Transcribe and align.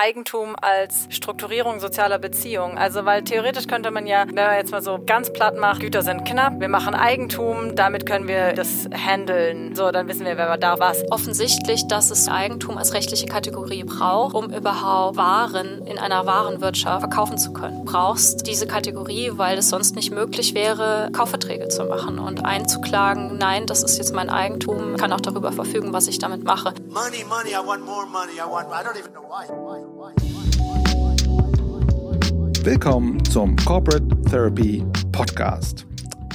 Eigentum 0.00 0.56
als 0.60 1.06
Strukturierung 1.10 1.78
sozialer 1.78 2.18
Beziehungen. 2.18 2.78
Also 2.78 3.04
weil 3.04 3.22
theoretisch 3.22 3.66
könnte 3.66 3.90
man 3.90 4.06
ja, 4.06 4.24
wenn 4.26 4.34
man 4.34 4.56
jetzt 4.56 4.72
mal 4.72 4.80
so 4.80 4.98
ganz 5.04 5.30
platt 5.30 5.58
macht, 5.58 5.80
Güter 5.80 6.02
sind 6.02 6.24
knapp, 6.24 6.58
wir 6.58 6.68
machen 6.68 6.94
Eigentum, 6.94 7.76
damit 7.76 8.06
können 8.06 8.26
wir 8.26 8.54
das 8.54 8.88
handeln. 8.94 9.74
So, 9.74 9.90
dann 9.90 10.08
wissen 10.08 10.24
wir, 10.24 10.38
wer 10.38 10.56
da 10.56 10.78
was. 10.78 11.02
Offensichtlich, 11.10 11.86
dass 11.86 12.10
es 12.10 12.28
Eigentum 12.28 12.78
als 12.78 12.94
rechtliche 12.94 13.26
Kategorie 13.26 13.84
braucht, 13.84 14.34
um 14.34 14.50
überhaupt 14.50 15.18
Waren 15.18 15.86
in 15.86 15.98
einer 15.98 16.24
Warenwirtschaft 16.24 17.00
verkaufen 17.00 17.36
zu 17.36 17.52
können. 17.52 17.84
Du 17.84 17.92
brauchst 17.92 18.46
diese 18.46 18.66
Kategorie, 18.66 19.32
weil 19.34 19.58
es 19.58 19.68
sonst 19.68 19.96
nicht 19.96 20.12
möglich 20.12 20.54
wäre, 20.54 21.10
Kaufverträge 21.12 21.68
zu 21.68 21.84
machen 21.84 22.18
und 22.18 22.44
einzuklagen, 22.46 23.36
nein, 23.36 23.66
das 23.66 23.82
ist 23.82 23.98
jetzt 23.98 24.14
mein 24.14 24.30
Eigentum, 24.30 24.96
kann 24.96 25.12
auch 25.12 25.20
darüber 25.20 25.52
verfügen, 25.52 25.92
was 25.92 26.08
ich 26.08 26.18
damit 26.18 26.44
mache. 26.44 26.72
Money, 26.88 27.24
money, 27.28 27.50
I 27.50 27.66
want 27.66 27.84
more 27.84 28.06
money. 28.06 28.32
I 28.38 28.50
want, 28.50 28.68
I 28.68 28.82
don't 28.82 28.98
even 28.98 29.12
know 29.12 29.22
why. 29.28 29.40
why, 29.40 29.46
why, 29.48 29.78
why 29.78 29.89
Willkommen 32.62 33.24
zum 33.24 33.56
Corporate 33.56 34.06
Therapy 34.28 34.84
Podcast. 35.12 35.86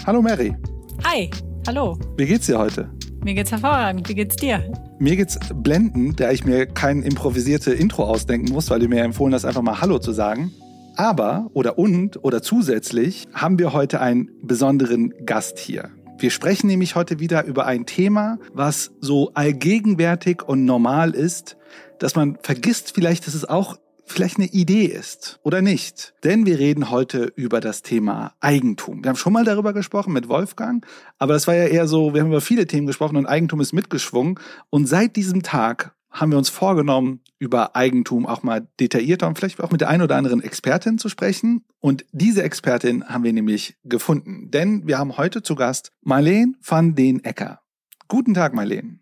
Hallo 0.07 0.23
Mary. 0.23 0.55
Hi, 1.03 1.29
hallo. 1.67 1.99
Wie 2.17 2.25
geht's 2.25 2.47
dir 2.47 2.57
heute? 2.57 2.89
Mir 3.23 3.35
geht's 3.35 3.51
hervorragend. 3.51 4.09
Wie 4.09 4.15
geht's 4.15 4.35
dir? 4.35 4.73
Mir 4.97 5.17
geht's 5.17 5.37
blendend, 5.53 6.19
da 6.19 6.31
ich 6.31 6.43
mir 6.43 6.65
kein 6.65 7.03
improvisierte 7.03 7.73
Intro 7.73 8.05
ausdenken 8.05 8.51
muss, 8.51 8.71
weil 8.71 8.79
du 8.79 8.87
mir 8.87 9.03
empfohlen 9.03 9.35
hast, 9.35 9.45
einfach 9.45 9.61
mal 9.61 9.81
Hallo 9.81 9.99
zu 9.99 10.13
sagen. 10.13 10.51
Aber 10.95 11.51
oder 11.53 11.77
und 11.77 12.23
oder 12.23 12.41
zusätzlich 12.41 13.27
haben 13.31 13.59
wir 13.59 13.73
heute 13.73 14.01
einen 14.01 14.31
besonderen 14.41 15.13
Gast 15.27 15.59
hier. 15.59 15.91
Wir 16.17 16.31
sprechen 16.31 16.65
nämlich 16.65 16.95
heute 16.95 17.19
wieder 17.19 17.45
über 17.45 17.67
ein 17.67 17.85
Thema, 17.85 18.39
was 18.51 18.93
so 18.99 19.29
allgegenwärtig 19.35 20.41
und 20.41 20.65
normal 20.65 21.11
ist, 21.11 21.55
dass 21.99 22.15
man 22.15 22.39
vergisst 22.41 22.93
vielleicht, 22.95 23.27
dass 23.27 23.35
es 23.35 23.47
auch 23.47 23.77
vielleicht 24.05 24.37
eine 24.37 24.47
Idee 24.47 24.85
ist 24.85 25.39
oder 25.43 25.61
nicht. 25.61 26.13
Denn 26.23 26.45
wir 26.45 26.59
reden 26.59 26.89
heute 26.89 27.31
über 27.35 27.59
das 27.59 27.81
Thema 27.81 28.33
Eigentum. 28.39 29.03
Wir 29.03 29.09
haben 29.09 29.17
schon 29.17 29.33
mal 29.33 29.43
darüber 29.43 29.73
gesprochen 29.73 30.13
mit 30.13 30.29
Wolfgang, 30.29 30.85
aber 31.17 31.33
das 31.33 31.47
war 31.47 31.55
ja 31.55 31.65
eher 31.65 31.87
so, 31.87 32.13
wir 32.13 32.21
haben 32.21 32.29
über 32.29 32.41
viele 32.41 32.67
Themen 32.67 32.87
gesprochen 32.87 33.17
und 33.17 33.25
Eigentum 33.25 33.61
ist 33.61 33.73
mitgeschwungen. 33.73 34.39
Und 34.69 34.87
seit 34.87 35.15
diesem 35.15 35.43
Tag 35.43 35.95
haben 36.11 36.31
wir 36.31 36.37
uns 36.37 36.49
vorgenommen, 36.49 37.19
über 37.39 37.75
Eigentum 37.75 38.25
auch 38.25 38.41
mal 38.41 38.67
detaillierter 38.79 39.27
und 39.27 39.37
vielleicht 39.37 39.61
auch 39.61 39.71
mit 39.71 39.81
der 39.81 39.89
einen 39.89 40.03
oder 40.03 40.15
anderen 40.15 40.41
Expertin 40.41 40.97
zu 40.97 41.09
sprechen. 41.09 41.65
Und 41.81 42.05
diese 42.13 42.41
Expertin 42.41 43.03
haben 43.09 43.25
wir 43.25 43.33
nämlich 43.33 43.75
gefunden. 43.83 44.49
Denn 44.49 44.87
wir 44.87 44.97
haben 44.97 45.17
heute 45.17 45.43
zu 45.43 45.55
Gast 45.55 45.91
Marleen 46.01 46.55
van 46.65 46.95
den 46.95 47.23
Ecker. 47.23 47.59
Guten 48.07 48.33
Tag, 48.33 48.53
Marleen. 48.53 49.01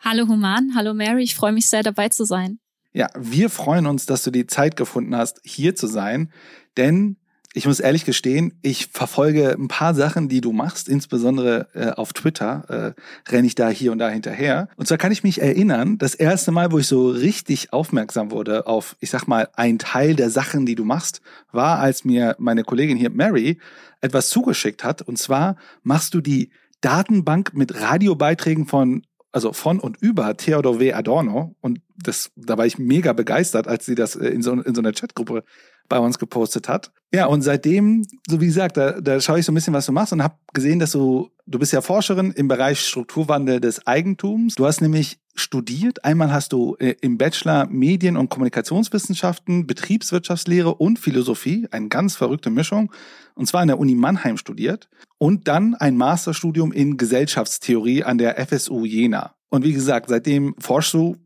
Hallo 0.00 0.26
Human, 0.26 0.72
hallo 0.74 0.94
Mary, 0.94 1.22
ich 1.22 1.34
freue 1.34 1.52
mich 1.52 1.68
sehr 1.68 1.82
dabei 1.82 2.08
zu 2.08 2.24
sein. 2.24 2.58
Ja, 2.92 3.08
wir 3.16 3.50
freuen 3.50 3.86
uns, 3.86 4.06
dass 4.06 4.24
du 4.24 4.30
die 4.30 4.46
Zeit 4.46 4.76
gefunden 4.76 5.14
hast, 5.16 5.40
hier 5.44 5.76
zu 5.76 5.86
sein, 5.86 6.32
denn 6.76 7.16
ich 7.52 7.66
muss 7.66 7.80
ehrlich 7.80 8.04
gestehen, 8.04 8.58
ich 8.62 8.86
verfolge 8.92 9.50
ein 9.50 9.66
paar 9.66 9.92
Sachen, 9.94 10.28
die 10.28 10.40
du 10.40 10.52
machst, 10.52 10.88
insbesondere 10.88 11.66
äh, 11.74 11.90
auf 11.90 12.12
Twitter 12.12 12.94
äh, 12.96 13.30
renne 13.30 13.48
ich 13.48 13.56
da 13.56 13.68
hier 13.68 13.90
und 13.90 13.98
da 13.98 14.08
hinterher. 14.08 14.68
Und 14.76 14.86
zwar 14.86 14.98
kann 14.98 15.10
ich 15.10 15.24
mich 15.24 15.42
erinnern, 15.42 15.98
das 15.98 16.14
erste 16.14 16.52
Mal, 16.52 16.70
wo 16.70 16.78
ich 16.78 16.86
so 16.86 17.08
richtig 17.08 17.72
aufmerksam 17.72 18.30
wurde 18.30 18.68
auf, 18.68 18.96
ich 19.00 19.10
sag 19.10 19.26
mal, 19.26 19.48
ein 19.54 19.80
Teil 19.80 20.14
der 20.14 20.30
Sachen, 20.30 20.64
die 20.64 20.76
du 20.76 20.84
machst, 20.84 21.22
war, 21.50 21.80
als 21.80 22.04
mir 22.04 22.36
meine 22.38 22.62
Kollegin 22.62 22.96
hier, 22.96 23.10
Mary, 23.10 23.58
etwas 24.00 24.28
zugeschickt 24.28 24.84
hat. 24.84 25.02
Und 25.02 25.18
zwar 25.18 25.56
machst 25.82 26.14
du 26.14 26.20
die 26.20 26.52
Datenbank 26.82 27.52
mit 27.52 27.80
Radiobeiträgen 27.80 28.66
von 28.66 29.02
also 29.32 29.52
von 29.52 29.78
und 29.78 29.96
über 30.00 30.36
Theodor 30.36 30.80
W. 30.80 30.92
Adorno. 30.92 31.54
Und 31.60 31.80
das, 31.96 32.30
da 32.36 32.58
war 32.58 32.66
ich 32.66 32.78
mega 32.78 33.12
begeistert, 33.12 33.68
als 33.68 33.86
sie 33.86 33.94
das 33.94 34.16
äh, 34.16 34.28
in 34.28 34.42
so, 34.42 34.52
in 34.52 34.74
so 34.74 34.80
einer 34.80 34.92
Chatgruppe 34.92 35.44
bei 35.88 35.98
uns 35.98 36.18
gepostet 36.18 36.68
hat. 36.68 36.92
Ja, 37.12 37.26
und 37.26 37.42
seitdem, 37.42 38.06
so 38.28 38.40
wie 38.40 38.46
gesagt, 38.46 38.76
da, 38.76 39.00
da 39.00 39.20
schaue 39.20 39.40
ich 39.40 39.46
so 39.46 39.52
ein 39.52 39.56
bisschen, 39.56 39.74
was 39.74 39.86
du 39.86 39.92
machst 39.92 40.12
und 40.12 40.22
habe 40.22 40.36
gesehen, 40.54 40.78
dass 40.78 40.92
du, 40.92 41.30
du 41.46 41.58
bist 41.58 41.72
ja 41.72 41.80
Forscherin 41.80 42.32
im 42.32 42.48
Bereich 42.48 42.80
Strukturwandel 42.80 43.60
des 43.60 43.86
Eigentums. 43.86 44.54
Du 44.54 44.66
hast 44.66 44.80
nämlich 44.80 45.18
studiert. 45.40 46.04
Einmal 46.04 46.32
hast 46.32 46.52
du 46.52 46.76
äh, 46.78 46.94
im 47.00 47.18
Bachelor 47.18 47.66
Medien- 47.66 48.16
und 48.16 48.28
Kommunikationswissenschaften, 48.28 49.66
Betriebswirtschaftslehre 49.66 50.74
und 50.74 50.98
Philosophie, 50.98 51.66
eine 51.70 51.88
ganz 51.88 52.16
verrückte 52.16 52.50
Mischung, 52.50 52.92
und 53.34 53.46
zwar 53.46 53.62
an 53.62 53.68
der 53.68 53.78
Uni 53.78 53.94
Mannheim 53.94 54.36
studiert. 54.36 54.88
Und 55.18 55.48
dann 55.48 55.74
ein 55.74 55.96
Masterstudium 55.96 56.72
in 56.72 56.96
Gesellschaftstheorie 56.96 58.04
an 58.04 58.18
der 58.18 58.44
FSU 58.46 58.84
Jena. 58.84 59.34
Und 59.48 59.64
wie 59.64 59.72
gesagt, 59.72 60.08
seitdem 60.08 60.54
forschst 60.58 60.94
du 60.94 61.16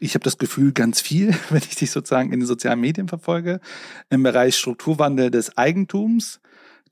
ich 0.00 0.14
habe 0.14 0.24
das 0.24 0.38
Gefühl, 0.38 0.72
ganz 0.72 1.00
viel, 1.00 1.34
wenn 1.50 1.58
ich 1.58 1.76
dich 1.76 1.90
sozusagen 1.90 2.32
in 2.32 2.40
den 2.40 2.46
sozialen 2.46 2.80
Medien 2.80 3.08
verfolge, 3.08 3.60
im 4.10 4.22
Bereich 4.22 4.56
Strukturwandel 4.56 5.30
des 5.30 5.56
Eigentums. 5.56 6.40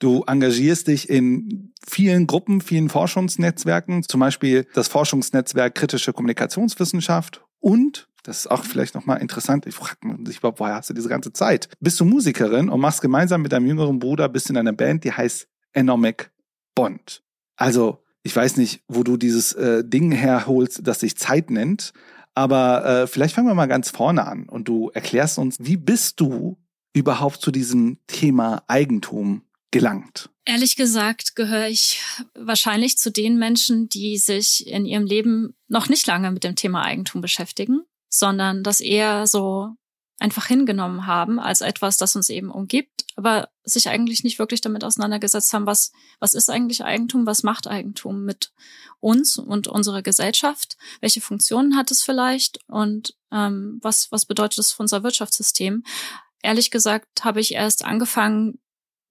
Du 0.02 0.24
engagierst 0.26 0.88
dich 0.88 1.08
in 1.08 1.72
vielen 1.88 2.26
Gruppen, 2.26 2.60
vielen 2.60 2.88
Forschungsnetzwerken, 2.88 4.02
zum 4.02 4.18
Beispiel 4.18 4.66
das 4.74 4.88
Forschungsnetzwerk 4.88 5.76
Kritische 5.76 6.12
Kommunikationswissenschaft 6.12 7.44
und 7.60 8.08
das 8.24 8.38
ist 8.38 8.50
auch 8.50 8.64
vielleicht 8.64 8.96
nochmal 8.96 9.20
interessant. 9.20 9.64
Ich 9.64 9.76
frage 9.76 10.08
mich 10.08 10.38
überhaupt, 10.38 10.58
woher 10.58 10.74
hast 10.74 10.90
du 10.90 10.94
diese 10.94 11.08
ganze 11.08 11.32
Zeit? 11.32 11.68
Bist 11.78 12.00
du 12.00 12.04
Musikerin 12.04 12.68
und 12.68 12.80
machst 12.80 13.00
gemeinsam 13.00 13.42
mit 13.42 13.52
deinem 13.52 13.68
jüngeren 13.68 14.00
Bruder, 14.00 14.28
bist 14.28 14.50
in 14.50 14.56
einer 14.56 14.72
Band, 14.72 15.04
die 15.04 15.12
heißt 15.12 15.46
Enomic 15.72 16.32
Bond. 16.74 17.22
Also, 17.54 18.02
ich 18.24 18.34
weiß 18.34 18.56
nicht, 18.56 18.82
wo 18.88 19.04
du 19.04 19.16
dieses 19.16 19.52
äh, 19.52 19.84
Ding 19.84 20.10
herholst, 20.10 20.80
das 20.84 20.98
sich 20.98 21.16
Zeit 21.16 21.48
nennt, 21.48 21.92
aber 22.34 22.84
äh, 22.84 23.06
vielleicht 23.06 23.36
fangen 23.36 23.46
wir 23.46 23.54
mal 23.54 23.66
ganz 23.66 23.90
vorne 23.90 24.26
an 24.26 24.48
und 24.48 24.66
du 24.66 24.90
erklärst 24.92 25.38
uns, 25.38 25.58
wie 25.60 25.76
bist 25.76 26.18
du 26.18 26.58
überhaupt 26.92 27.40
zu 27.40 27.52
diesem 27.52 27.98
Thema 28.08 28.64
Eigentum 28.66 29.42
gelangt? 29.72 30.30
Ehrlich 30.44 30.76
gesagt 30.76 31.34
gehöre 31.34 31.68
ich 31.68 32.00
wahrscheinlich 32.34 32.98
zu 32.98 33.10
den 33.10 33.38
Menschen, 33.38 33.88
die 33.88 34.18
sich 34.18 34.66
in 34.66 34.86
ihrem 34.86 35.04
Leben 35.04 35.56
noch 35.66 35.88
nicht 35.88 36.06
lange 36.06 36.30
mit 36.30 36.44
dem 36.44 36.54
Thema 36.54 36.82
Eigentum 36.82 37.20
beschäftigen, 37.20 37.82
sondern 38.08 38.62
das 38.62 38.80
eher 38.80 39.26
so 39.26 39.74
einfach 40.18 40.46
hingenommen 40.46 41.06
haben 41.06 41.40
als 41.40 41.60
etwas, 41.60 41.96
das 41.96 42.14
uns 42.14 42.28
eben 42.28 42.50
umgibt, 42.50 43.06
aber 43.16 43.48
sich 43.64 43.88
eigentlich 43.88 44.22
nicht 44.22 44.38
wirklich 44.38 44.60
damit 44.60 44.84
auseinandergesetzt 44.84 45.52
haben, 45.52 45.66
was, 45.66 45.90
was 46.20 46.34
ist 46.34 46.48
eigentlich 46.48 46.84
Eigentum, 46.84 47.26
was 47.26 47.42
macht 47.42 47.66
Eigentum 47.66 48.24
mit 48.24 48.52
uns 49.00 49.36
und 49.36 49.66
unserer 49.66 50.02
Gesellschaft, 50.02 50.76
welche 51.00 51.20
Funktionen 51.20 51.76
hat 51.76 51.90
es 51.90 52.02
vielleicht 52.02 52.60
und 52.68 53.16
ähm, 53.32 53.78
was, 53.82 54.12
was 54.12 54.26
bedeutet 54.26 54.58
es 54.58 54.72
für 54.72 54.82
unser 54.82 55.02
Wirtschaftssystem. 55.02 55.82
Ehrlich 56.42 56.70
gesagt 56.70 57.24
habe 57.24 57.40
ich 57.40 57.54
erst 57.54 57.84
angefangen, 57.84 58.60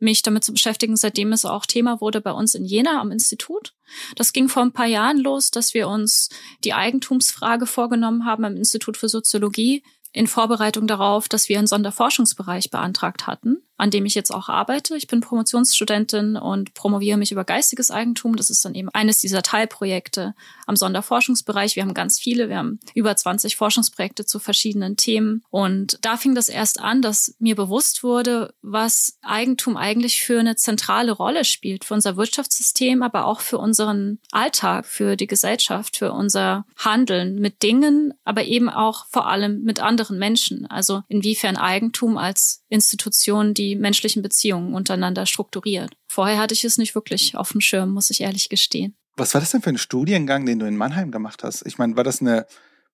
mich 0.01 0.21
damit 0.21 0.43
zu 0.43 0.51
beschäftigen, 0.51 0.95
seitdem 0.95 1.31
es 1.31 1.45
auch 1.45 1.65
Thema 1.65 2.01
wurde 2.01 2.21
bei 2.21 2.31
uns 2.31 2.55
in 2.55 2.65
Jena 2.65 2.99
am 2.99 3.11
Institut. 3.11 3.73
Das 4.15 4.33
ging 4.33 4.49
vor 4.49 4.63
ein 4.63 4.73
paar 4.73 4.87
Jahren 4.87 5.17
los, 5.17 5.51
dass 5.51 5.73
wir 5.73 5.87
uns 5.87 6.29
die 6.63 6.73
Eigentumsfrage 6.73 7.65
vorgenommen 7.65 8.25
haben 8.25 8.45
am 8.45 8.57
Institut 8.57 8.97
für 8.97 9.09
Soziologie 9.09 9.83
in 10.13 10.27
Vorbereitung 10.27 10.87
darauf, 10.87 11.29
dass 11.29 11.49
wir 11.49 11.57
einen 11.57 11.67
Sonderforschungsbereich 11.67 12.69
beantragt 12.69 13.27
hatten 13.27 13.63
an 13.81 13.89
dem 13.89 14.05
ich 14.05 14.13
jetzt 14.13 14.31
auch 14.31 14.47
arbeite. 14.47 14.95
Ich 14.95 15.07
bin 15.07 15.21
Promotionsstudentin 15.21 16.35
und 16.35 16.75
promoviere 16.75 17.17
mich 17.17 17.31
über 17.31 17.43
geistiges 17.43 17.89
Eigentum. 17.89 18.35
Das 18.35 18.51
ist 18.51 18.63
dann 18.63 18.75
eben 18.75 18.89
eines 18.89 19.21
dieser 19.21 19.41
Teilprojekte 19.41 20.35
am 20.67 20.75
Sonderforschungsbereich. 20.75 21.75
Wir 21.75 21.81
haben 21.81 21.95
ganz 21.95 22.19
viele. 22.19 22.47
Wir 22.47 22.57
haben 22.57 22.79
über 22.93 23.15
20 23.15 23.55
Forschungsprojekte 23.55 24.23
zu 24.23 24.37
verschiedenen 24.37 24.97
Themen. 24.97 25.43
Und 25.49 25.97
da 26.03 26.17
fing 26.17 26.35
das 26.35 26.47
erst 26.47 26.79
an, 26.79 27.01
dass 27.01 27.33
mir 27.39 27.55
bewusst 27.55 28.03
wurde, 28.03 28.53
was 28.61 29.17
Eigentum 29.23 29.77
eigentlich 29.77 30.21
für 30.21 30.39
eine 30.39 30.55
zentrale 30.55 31.11
Rolle 31.11 31.43
spielt 31.43 31.83
für 31.83 31.95
unser 31.95 32.17
Wirtschaftssystem, 32.17 33.01
aber 33.01 33.25
auch 33.25 33.39
für 33.39 33.57
unseren 33.57 34.19
Alltag, 34.29 34.85
für 34.85 35.15
die 35.15 35.25
Gesellschaft, 35.25 35.97
für 35.97 36.11
unser 36.11 36.67
Handeln 36.77 37.39
mit 37.39 37.63
Dingen, 37.63 38.13
aber 38.25 38.43
eben 38.43 38.69
auch 38.69 39.07
vor 39.09 39.27
allem 39.27 39.63
mit 39.63 39.79
anderen 39.79 40.19
Menschen. 40.19 40.67
Also 40.67 41.01
inwiefern 41.07 41.57
Eigentum 41.57 42.19
als 42.19 42.63
Institution, 42.69 43.55
die 43.55 43.70
menschlichen 43.75 44.21
Beziehungen 44.21 44.73
untereinander 44.73 45.25
strukturiert. 45.25 45.91
Vorher 46.07 46.39
hatte 46.39 46.53
ich 46.53 46.63
es 46.63 46.77
nicht 46.77 46.95
wirklich 46.95 47.35
auf 47.35 47.51
dem 47.51 47.61
Schirm, 47.61 47.91
muss 47.91 48.09
ich 48.09 48.21
ehrlich 48.21 48.49
gestehen. 48.49 48.95
Was 49.17 49.33
war 49.33 49.41
das 49.41 49.51
denn 49.51 49.61
für 49.61 49.69
ein 49.69 49.77
Studiengang, 49.77 50.45
den 50.45 50.59
du 50.59 50.65
in 50.65 50.77
Mannheim 50.77 51.11
gemacht 51.11 51.43
hast? 51.43 51.65
Ich 51.65 51.77
meine, 51.77 51.95
war 51.95 52.03
das 52.03 52.21
eine 52.21 52.45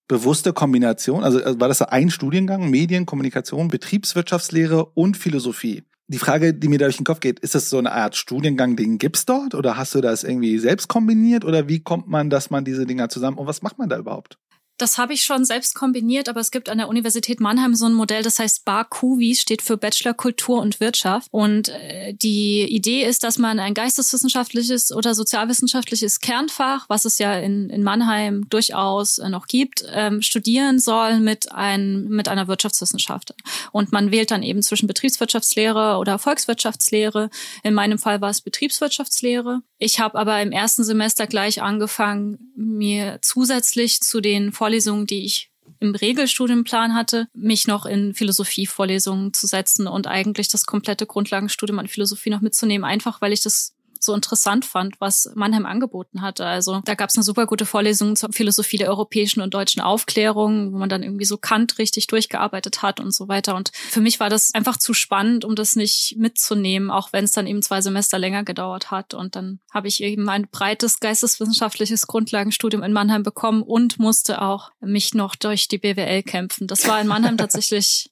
bewusste 0.07 0.53
Kombination? 0.53 1.23
Also 1.23 1.39
äh, 1.39 1.59
war 1.59 1.67
das 1.67 1.81
ein 1.81 2.09
Studiengang, 2.09 2.69
Medien, 2.69 3.05
Kommunikation, 3.05 3.67
Betriebswirtschaftslehre 3.67 4.85
und 4.85 5.17
Philosophie? 5.17 5.83
Die 6.09 6.19
Frage, 6.19 6.53
die 6.53 6.69
mir 6.69 6.79
da 6.79 6.85
durch 6.85 6.97
den 6.97 7.05
Kopf 7.05 7.19
geht, 7.19 7.39
ist 7.39 7.53
das 7.53 7.69
so 7.69 7.77
eine 7.77 7.91
Art 7.91 8.15
Studiengang, 8.15 8.77
den 8.77 8.97
gibt's 8.97 9.25
dort? 9.25 9.53
Oder 9.53 9.75
hast 9.75 9.93
du 9.93 9.99
das 9.99 10.23
irgendwie 10.23 10.57
selbst 10.57 10.87
kombiniert? 10.87 11.43
Oder 11.43 11.67
wie 11.67 11.81
kommt 11.81 12.07
man, 12.07 12.29
dass 12.29 12.49
man 12.49 12.63
diese 12.63 12.85
Dinger 12.85 13.09
zusammen, 13.09 13.37
und 13.37 13.45
was 13.45 13.61
macht 13.61 13.77
man 13.77 13.89
da 13.89 13.97
überhaupt? 13.97 14.37
Das 14.77 14.99
habe 14.99 15.13
ich 15.13 15.23
schon 15.23 15.43
selbst 15.43 15.73
kombiniert, 15.73 16.29
aber 16.29 16.39
es 16.39 16.51
gibt 16.51 16.69
an 16.69 16.77
der 16.77 16.87
Universität 16.87 17.39
Mannheim 17.39 17.73
so 17.73 17.85
ein 17.85 17.93
Modell, 17.93 18.21
das 18.21 18.37
heißt 18.37 18.63
BAKUVI, 18.63 19.35
steht 19.35 19.63
für 19.63 19.75
Bachelor 19.75 20.13
Kultur 20.13 20.61
und 20.61 20.79
Wirtschaft. 20.79 21.29
Und 21.31 21.69
äh, 21.69 22.13
die 22.13 22.61
Idee 22.63 23.03
ist, 23.03 23.23
dass 23.23 23.39
man 23.39 23.59
ein 23.59 23.73
geisteswissenschaftliches 23.73 24.91
oder 24.91 25.15
sozialwissenschaftliches 25.15 26.19
Kernfach, 26.19 26.85
was 26.89 27.05
es 27.05 27.17
ja 27.17 27.33
in, 27.39 27.69
in 27.71 27.81
Mannheim 27.81 28.47
durchaus 28.49 29.17
äh, 29.17 29.29
noch 29.29 29.47
gibt, 29.47 29.83
ähm, 29.91 30.21
studieren 30.21 30.79
soll 30.79 31.19
mit, 31.19 31.51
ein, 31.51 32.03
mit 32.09 32.27
einer 32.27 32.47
Wirtschaftswissenschaft. 32.47 33.33
Und 33.71 33.91
man 33.91 34.11
wählt 34.11 34.29
dann 34.29 34.43
eben 34.43 34.61
zwischen 34.61 34.87
Betriebswirtschaftslehre 34.87 35.97
oder 35.97 36.19
Volkswirtschaftslehre. 36.19 37.31
In 37.63 37.73
meinem 37.73 37.97
Fall 37.97 38.21
war 38.21 38.29
es 38.29 38.41
Betriebswirtschaftslehre. 38.41 39.61
Ich 39.79 39.99
habe 39.99 40.17
aber 40.17 40.41
im 40.41 40.51
ersten 40.51 40.83
Semester 40.83 41.27
gleich 41.27 41.61
angefangen, 41.61 42.51
mir 42.55 43.19
zusätzlich 43.21 44.01
zu 44.01 44.21
den 44.21 44.51
Vorlesungen, 44.51 45.05
die 45.05 45.23
ich 45.23 45.51
im 45.79 45.93
Regelstudienplan 45.93 46.95
hatte, 46.95 47.27
mich 47.33 47.67
noch 47.67 47.85
in 47.85 48.15
Philosophievorlesungen 48.15 49.33
zu 49.33 49.45
setzen 49.45 49.85
und 49.85 50.07
eigentlich 50.07 50.47
das 50.47 50.65
komplette 50.65 51.05
Grundlagenstudium 51.05 51.77
an 51.77 51.87
Philosophie 51.87 52.31
noch 52.31 52.41
mitzunehmen, 52.41 52.85
einfach 52.85 53.21
weil 53.21 53.33
ich 53.33 53.41
das 53.41 53.75
so 54.07 54.15
interessant 54.15 54.65
fand, 54.65 54.99
was 54.99 55.31
Mannheim 55.35 55.67
angeboten 55.67 56.21
hatte. 56.23 56.45
Also 56.45 56.81
da 56.85 56.95
gab 56.95 57.09
es 57.09 57.15
eine 57.15 57.23
super 57.23 57.45
gute 57.45 57.67
Vorlesung 57.67 58.15
zur 58.15 58.31
Philosophie 58.31 58.77
der 58.77 58.89
europäischen 58.89 59.41
und 59.41 59.53
deutschen 59.53 59.81
Aufklärung, 59.81 60.73
wo 60.73 60.77
man 60.77 60.89
dann 60.89 61.03
irgendwie 61.03 61.25
so 61.25 61.37
Kant 61.37 61.77
richtig 61.77 62.07
durchgearbeitet 62.07 62.81
hat 62.81 62.99
und 62.99 63.13
so 63.13 63.27
weiter. 63.27 63.55
Und 63.55 63.71
für 63.73 64.01
mich 64.01 64.19
war 64.19 64.29
das 64.29 64.53
einfach 64.55 64.77
zu 64.77 64.93
spannend, 64.93 65.45
um 65.45 65.55
das 65.55 65.75
nicht 65.75 66.15
mitzunehmen, 66.17 66.89
auch 66.89 67.13
wenn 67.13 67.25
es 67.25 67.31
dann 67.33 67.45
eben 67.45 67.61
zwei 67.61 67.81
Semester 67.81 68.17
länger 68.17 68.43
gedauert 68.43 68.89
hat. 68.89 69.13
Und 69.13 69.35
dann 69.35 69.59
habe 69.71 69.87
ich 69.87 70.01
eben 70.01 70.27
ein 70.29 70.47
breites 70.49 70.99
geisteswissenschaftliches 70.99 72.07
Grundlagenstudium 72.07 72.81
in 72.81 72.93
Mannheim 72.93 73.21
bekommen 73.21 73.61
und 73.61 73.99
musste 73.99 74.41
auch 74.41 74.71
mich 74.79 75.13
noch 75.13 75.35
durch 75.35 75.67
die 75.67 75.77
BWL 75.77 76.23
kämpfen. 76.23 76.67
Das 76.67 76.87
war 76.87 76.99
in 76.99 77.07
Mannheim 77.07 77.37
tatsächlich 77.37 78.09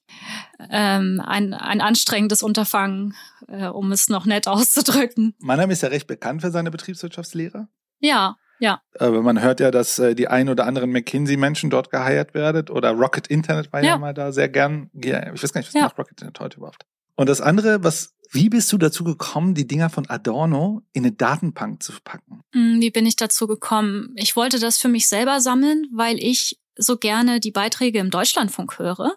ähm, 0.70 1.22
ein, 1.24 1.54
ein 1.54 1.80
anstrengendes 1.80 2.42
Unterfangen, 2.42 3.14
äh, 3.48 3.66
um 3.66 3.92
es 3.92 4.08
noch 4.08 4.26
nett 4.26 4.48
auszudrücken. 4.48 5.34
Mannheim 5.38 5.70
ist 5.70 5.82
ja 5.82 5.88
recht 5.88 6.06
bekannt 6.06 6.42
für 6.42 6.50
seine 6.50 6.70
Betriebswirtschaftslehre. 6.70 7.68
Ja, 8.00 8.36
ja. 8.58 8.80
Aber 8.98 9.22
man 9.22 9.42
hört 9.42 9.60
ja, 9.60 9.70
dass 9.70 9.98
äh, 9.98 10.14
die 10.14 10.28
ein 10.28 10.48
oder 10.48 10.66
anderen 10.66 10.90
McKinsey-Menschen 10.90 11.70
dort 11.70 11.90
geheiert 11.90 12.34
werden 12.34 12.68
oder 12.70 12.92
Rocket 12.92 13.26
Internet 13.26 13.72
war 13.72 13.82
ja, 13.82 13.90
ja 13.90 13.98
mal 13.98 14.14
da 14.14 14.32
sehr 14.32 14.48
gern. 14.48 14.90
Ja, 14.94 15.32
ich 15.32 15.42
weiß 15.42 15.52
gar 15.52 15.60
nicht, 15.60 15.68
was 15.68 15.74
ja. 15.74 15.82
macht 15.82 15.98
Rocket 15.98 16.12
Internet 16.12 16.40
heute 16.40 16.56
überhaupt. 16.58 16.86
Und 17.16 17.28
das 17.28 17.40
andere, 17.40 17.82
was 17.82 18.14
wie 18.32 18.48
bist 18.48 18.72
du 18.72 18.78
dazu 18.78 19.04
gekommen, 19.04 19.54
die 19.54 19.66
Dinger 19.66 19.90
von 19.90 20.08
Adorno 20.08 20.82
in 20.92 21.04
eine 21.04 21.12
Datenbank 21.12 21.82
zu 21.82 21.92
packen? 22.02 22.40
Mm, 22.52 22.80
wie 22.80 22.90
bin 22.90 23.06
ich 23.06 23.16
dazu 23.16 23.46
gekommen? 23.46 24.12
Ich 24.16 24.36
wollte 24.36 24.58
das 24.58 24.78
für 24.78 24.88
mich 24.88 25.08
selber 25.08 25.40
sammeln, 25.40 25.86
weil 25.92 26.18
ich 26.18 26.58
so 26.76 26.96
gerne 26.96 27.40
die 27.40 27.50
Beiträge 27.50 27.98
im 27.98 28.10
Deutschlandfunk 28.10 28.78
höre. 28.78 29.12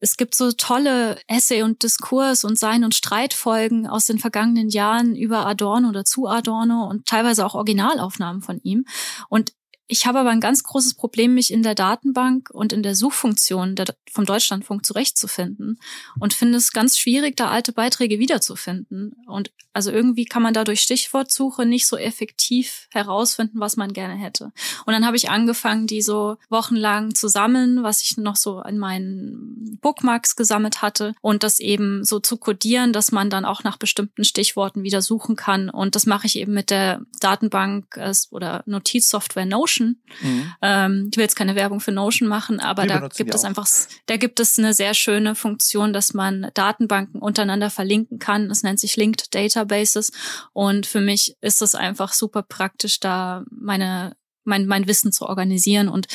Es 0.00 0.16
gibt 0.16 0.34
so 0.34 0.52
tolle 0.52 1.18
Essay- 1.28 1.62
und 1.62 1.82
Diskurs- 1.82 2.44
und 2.44 2.58
Sein- 2.58 2.84
und 2.84 2.94
Streitfolgen 2.94 3.86
aus 3.86 4.06
den 4.06 4.18
vergangenen 4.18 4.68
Jahren 4.68 5.14
über 5.14 5.46
Adorno 5.46 5.88
oder 5.88 6.04
zu 6.04 6.26
Adorno 6.26 6.88
und 6.88 7.06
teilweise 7.06 7.46
auch 7.46 7.54
Originalaufnahmen 7.54 8.42
von 8.42 8.60
ihm. 8.62 8.84
Und 9.28 9.52
ich 9.88 10.06
habe 10.06 10.20
aber 10.20 10.30
ein 10.30 10.40
ganz 10.40 10.62
großes 10.62 10.94
Problem, 10.94 11.34
mich 11.34 11.52
in 11.52 11.62
der 11.62 11.74
Datenbank 11.74 12.50
und 12.50 12.72
in 12.72 12.82
der 12.82 12.94
Suchfunktion 12.94 13.74
der, 13.74 13.86
vom 14.10 14.24
Deutschlandfunk 14.24 14.86
zurechtzufinden 14.86 15.78
und 16.20 16.34
finde 16.34 16.58
es 16.58 16.72
ganz 16.72 16.98
schwierig, 16.98 17.36
da 17.36 17.50
alte 17.50 17.72
Beiträge 17.72 18.18
wiederzufinden. 18.18 19.16
Und 19.26 19.50
also 19.72 19.90
irgendwie 19.90 20.24
kann 20.24 20.42
man 20.42 20.54
da 20.54 20.64
durch 20.64 20.80
Stichwortsuche 20.80 21.66
nicht 21.66 21.86
so 21.86 21.96
effektiv 21.96 22.88
herausfinden, 22.90 23.58
was 23.58 23.76
man 23.76 23.92
gerne 23.92 24.14
hätte. 24.14 24.52
Und 24.86 24.92
dann 24.92 25.04
habe 25.04 25.16
ich 25.16 25.30
angefangen, 25.30 25.86
die 25.86 26.02
so 26.02 26.36
wochenlang 26.48 27.14
zu 27.14 27.28
sammeln, 27.28 27.82
was 27.82 28.02
ich 28.02 28.16
noch 28.16 28.36
so 28.36 28.62
in 28.62 28.78
meinen 28.78 29.78
Bookmarks 29.80 30.36
gesammelt 30.36 30.80
hatte 30.80 31.14
und 31.20 31.42
das 31.42 31.58
eben 31.58 32.04
so 32.04 32.20
zu 32.20 32.36
codieren, 32.36 32.92
dass 32.92 33.12
man 33.12 33.30
dann 33.30 33.44
auch 33.44 33.64
nach 33.64 33.78
bestimmten 33.78 34.24
Stichworten 34.24 34.84
wieder 34.84 35.02
suchen 35.02 35.36
kann. 35.36 35.70
Und 35.70 35.96
das 35.96 36.06
mache 36.06 36.26
ich 36.26 36.36
eben 36.36 36.52
mit 36.52 36.70
der 36.70 37.02
Datenbank 37.20 37.98
oder 38.30 38.62
Notizsoftware 38.66 39.46
Notion 39.46 39.71
Notion. 39.72 39.96
Mhm. 40.20 40.52
Ähm, 40.62 41.08
ich 41.10 41.16
will 41.16 41.24
jetzt 41.24 41.36
keine 41.36 41.54
Werbung 41.54 41.80
für 41.80 41.92
Notion 41.92 42.28
machen, 42.28 42.60
aber 42.60 42.86
da 42.86 43.08
gibt 43.08 43.34
es 43.34 43.44
einfach, 43.44 43.66
da 44.06 44.16
gibt 44.16 44.40
es 44.40 44.58
eine 44.58 44.74
sehr 44.74 44.94
schöne 44.94 45.34
Funktion, 45.34 45.92
dass 45.92 46.14
man 46.14 46.50
Datenbanken 46.54 47.20
untereinander 47.20 47.70
verlinken 47.70 48.18
kann. 48.18 48.50
Es 48.50 48.62
nennt 48.62 48.80
sich 48.80 48.96
Linked 48.96 49.34
Databases. 49.34 50.12
Und 50.52 50.86
für 50.86 51.00
mich 51.00 51.36
ist 51.40 51.62
es 51.62 51.74
einfach 51.74 52.12
super 52.12 52.42
praktisch, 52.42 53.00
da 53.00 53.44
meine, 53.50 54.16
mein, 54.44 54.66
mein 54.66 54.86
Wissen 54.86 55.12
zu 55.12 55.26
organisieren. 55.26 55.88
Und 55.88 56.06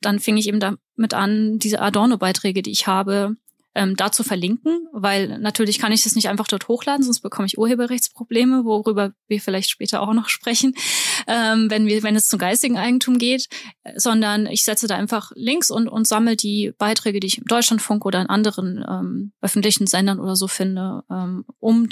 dann 0.00 0.20
fing 0.20 0.36
ich 0.36 0.48
eben 0.48 0.60
damit 0.60 1.14
an, 1.14 1.58
diese 1.58 1.80
Adorno-Beiträge, 1.80 2.62
die 2.62 2.70
ich 2.70 2.86
habe, 2.86 3.34
ähm, 3.76 3.94
dazu 3.94 4.24
verlinken, 4.24 4.88
weil 4.92 5.38
natürlich 5.38 5.78
kann 5.78 5.92
ich 5.92 6.02
das 6.02 6.14
nicht 6.16 6.28
einfach 6.28 6.48
dort 6.48 6.66
hochladen, 6.66 7.04
sonst 7.04 7.20
bekomme 7.20 7.46
ich 7.46 7.58
Urheberrechtsprobleme, 7.58 8.64
worüber 8.64 9.12
wir 9.28 9.40
vielleicht 9.40 9.70
später 9.70 10.00
auch 10.00 10.14
noch 10.14 10.28
sprechen, 10.28 10.74
ähm, 11.26 11.70
wenn 11.70 11.86
wir, 11.86 12.02
wenn 12.02 12.16
es 12.16 12.28
zum 12.28 12.38
geistigen 12.38 12.78
Eigentum 12.78 13.18
geht, 13.18 13.48
sondern 13.94 14.46
ich 14.46 14.64
setze 14.64 14.86
da 14.86 14.96
einfach 14.96 15.30
Links 15.34 15.70
und, 15.70 15.88
und 15.88 16.06
sammle 16.06 16.36
die 16.36 16.72
Beiträge, 16.78 17.20
die 17.20 17.26
ich 17.26 17.38
im 17.38 17.44
Deutschlandfunk 17.44 18.04
oder 18.06 18.20
in 18.20 18.28
anderen 18.28 18.84
ähm, 18.88 19.32
öffentlichen 19.40 19.86
Sendern 19.86 20.20
oder 20.20 20.36
so 20.36 20.48
finde, 20.48 21.02
ähm, 21.10 21.44
um 21.60 21.88